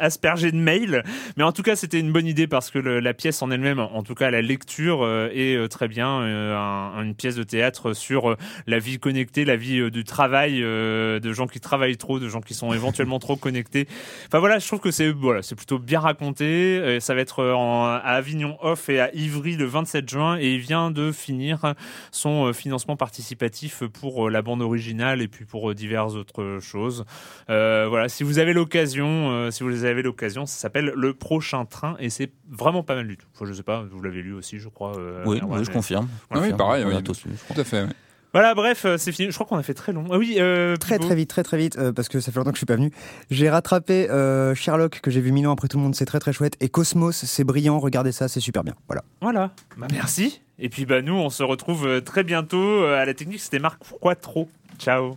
aspergé 0.00 0.52
de 0.52 0.56
mails, 0.56 1.02
mais 1.36 1.44
en 1.44 1.52
tout 1.52 1.62
cas, 1.62 1.76
c'était 1.76 2.00
une 2.00 2.12
bonne 2.12 2.26
idée 2.26 2.46
parce 2.46 2.70
que 2.70 2.78
le- 2.78 3.00
la 3.00 3.14
pièce 3.14 3.42
en 3.42 3.50
elle-même, 3.50 3.78
en 3.80 4.02
tout 4.02 4.14
cas 4.14 4.30
la 4.30 4.42
lecture, 4.42 5.06
est 5.32 5.68
très 5.68 5.88
bien 5.88 6.08
un- 6.08 7.02
une 7.02 7.14
pièce 7.14 7.36
de 7.36 7.42
théâtre 7.42 7.92
sur 7.94 8.36
la 8.66 8.78
vie 8.78 8.98
connectée, 8.98 9.44
la 9.44 9.56
vie 9.56 9.90
du 9.90 10.04
travail, 10.04 10.60
de 10.60 11.32
gens 11.32 11.46
qui 11.46 11.60
travaillent 11.60 11.96
trop, 11.96 12.18
de 12.18 12.28
gens 12.28 12.40
qui 12.40 12.54
sont 12.54 12.72
éventuellement 12.72 13.18
trop 13.18 13.36
connectés. 13.36 13.88
Enfin 14.26 14.38
voilà, 14.38 14.58
je 14.58 14.66
trouve 14.66 14.80
que 14.80 14.90
c'est 14.90 15.10
voilà, 15.10 15.42
c'est 15.42 15.54
plutôt 15.56 15.78
bien 15.78 16.00
raconté. 16.00 16.77
Euh, 16.78 17.00
ça 17.00 17.14
va 17.14 17.20
être 17.20 17.40
euh, 17.40 17.52
en, 17.54 17.84
à 17.84 17.98
Avignon 17.98 18.56
Off 18.60 18.88
et 18.88 19.00
à 19.00 19.14
Ivry 19.14 19.56
le 19.56 19.64
27 19.66 20.08
juin 20.08 20.36
et 20.38 20.54
il 20.54 20.60
vient 20.60 20.90
de 20.90 21.12
finir 21.12 21.74
son 22.10 22.46
euh, 22.46 22.52
financement 22.52 22.96
participatif 22.96 23.82
pour 23.84 24.26
euh, 24.28 24.30
la 24.30 24.42
bande 24.42 24.62
originale 24.62 25.20
et 25.22 25.28
puis 25.28 25.44
pour 25.44 25.70
euh, 25.70 25.74
diverses 25.74 26.14
autres 26.14 26.58
choses. 26.60 27.04
Euh, 27.50 27.86
voilà, 27.88 28.08
si 28.08 28.22
vous 28.24 28.38
avez 28.38 28.52
l'occasion, 28.52 29.30
euh, 29.30 29.50
si 29.50 29.62
vous 29.62 29.84
avez 29.84 30.02
l'occasion, 30.02 30.46
ça 30.46 30.56
s'appelle 30.58 30.92
Le 30.94 31.14
Prochain 31.14 31.64
Train 31.64 31.96
et 31.98 32.10
c'est 32.10 32.32
vraiment 32.50 32.82
pas 32.82 32.94
mal 32.94 33.06
du 33.08 33.16
tout. 33.16 33.26
Enfin, 33.34 33.44
je 33.46 33.52
sais 33.52 33.62
pas, 33.62 33.84
vous 33.90 34.02
l'avez 34.02 34.22
lu 34.22 34.32
aussi, 34.34 34.58
je 34.58 34.68
crois. 34.68 34.96
euh, 34.98 35.22
Oui, 35.26 35.40
je 35.40 35.46
mais- 35.60 35.72
confirme. 35.72 36.08
Ah 36.30 36.38
oui, 36.40 36.52
pareil, 36.52 36.84
oui. 36.86 37.02
Tout 37.02 37.60
à 37.60 37.64
fait. 37.64 37.82
ouais. 37.82 37.88
Voilà, 38.34 38.54
bref, 38.54 38.84
euh, 38.84 38.96
c'est 38.98 39.12
fini. 39.12 39.30
Je 39.30 39.34
crois 39.34 39.46
qu'on 39.46 39.56
a 39.56 39.62
fait 39.62 39.74
très 39.74 39.92
long. 39.92 40.04
Ah 40.12 40.18
oui, 40.18 40.36
euh, 40.38 40.76
Très 40.76 40.98
très 40.98 41.14
vite, 41.14 41.30
très 41.30 41.42
très 41.42 41.56
vite, 41.56 41.78
euh, 41.78 41.92
parce 41.92 42.08
que 42.08 42.20
ça 42.20 42.30
fait 42.30 42.38
longtemps 42.38 42.50
que 42.50 42.56
je 42.56 42.60
suis 42.60 42.66
pas 42.66 42.76
venu. 42.76 42.92
J'ai 43.30 43.48
rattrapé 43.48 44.10
euh, 44.10 44.54
Sherlock 44.54 45.00
que 45.00 45.10
j'ai 45.10 45.20
vu 45.20 45.32
mille 45.32 45.46
ans 45.46 45.52
après 45.52 45.68
tout 45.68 45.78
le 45.78 45.82
monde, 45.82 45.94
c'est 45.94 46.04
très 46.04 46.18
très 46.18 46.32
chouette. 46.32 46.54
Et 46.60 46.68
Cosmos, 46.68 47.16
c'est 47.24 47.44
brillant, 47.44 47.78
regardez 47.78 48.12
ça, 48.12 48.28
c'est 48.28 48.40
super 48.40 48.64
bien. 48.64 48.74
Voilà. 48.86 49.02
Voilà. 49.22 49.50
Bah 49.76 49.86
merci. 49.92 50.42
Et 50.58 50.68
puis 50.68 50.84
bah 50.84 51.02
nous, 51.02 51.14
on 51.14 51.30
se 51.30 51.42
retrouve 51.42 52.02
très 52.02 52.24
bientôt 52.24 52.84
à 52.84 53.04
la 53.04 53.14
technique. 53.14 53.40
C'était 53.40 53.60
Marc 53.60 53.80
Quattro. 54.00 54.48
Ciao. 54.78 55.16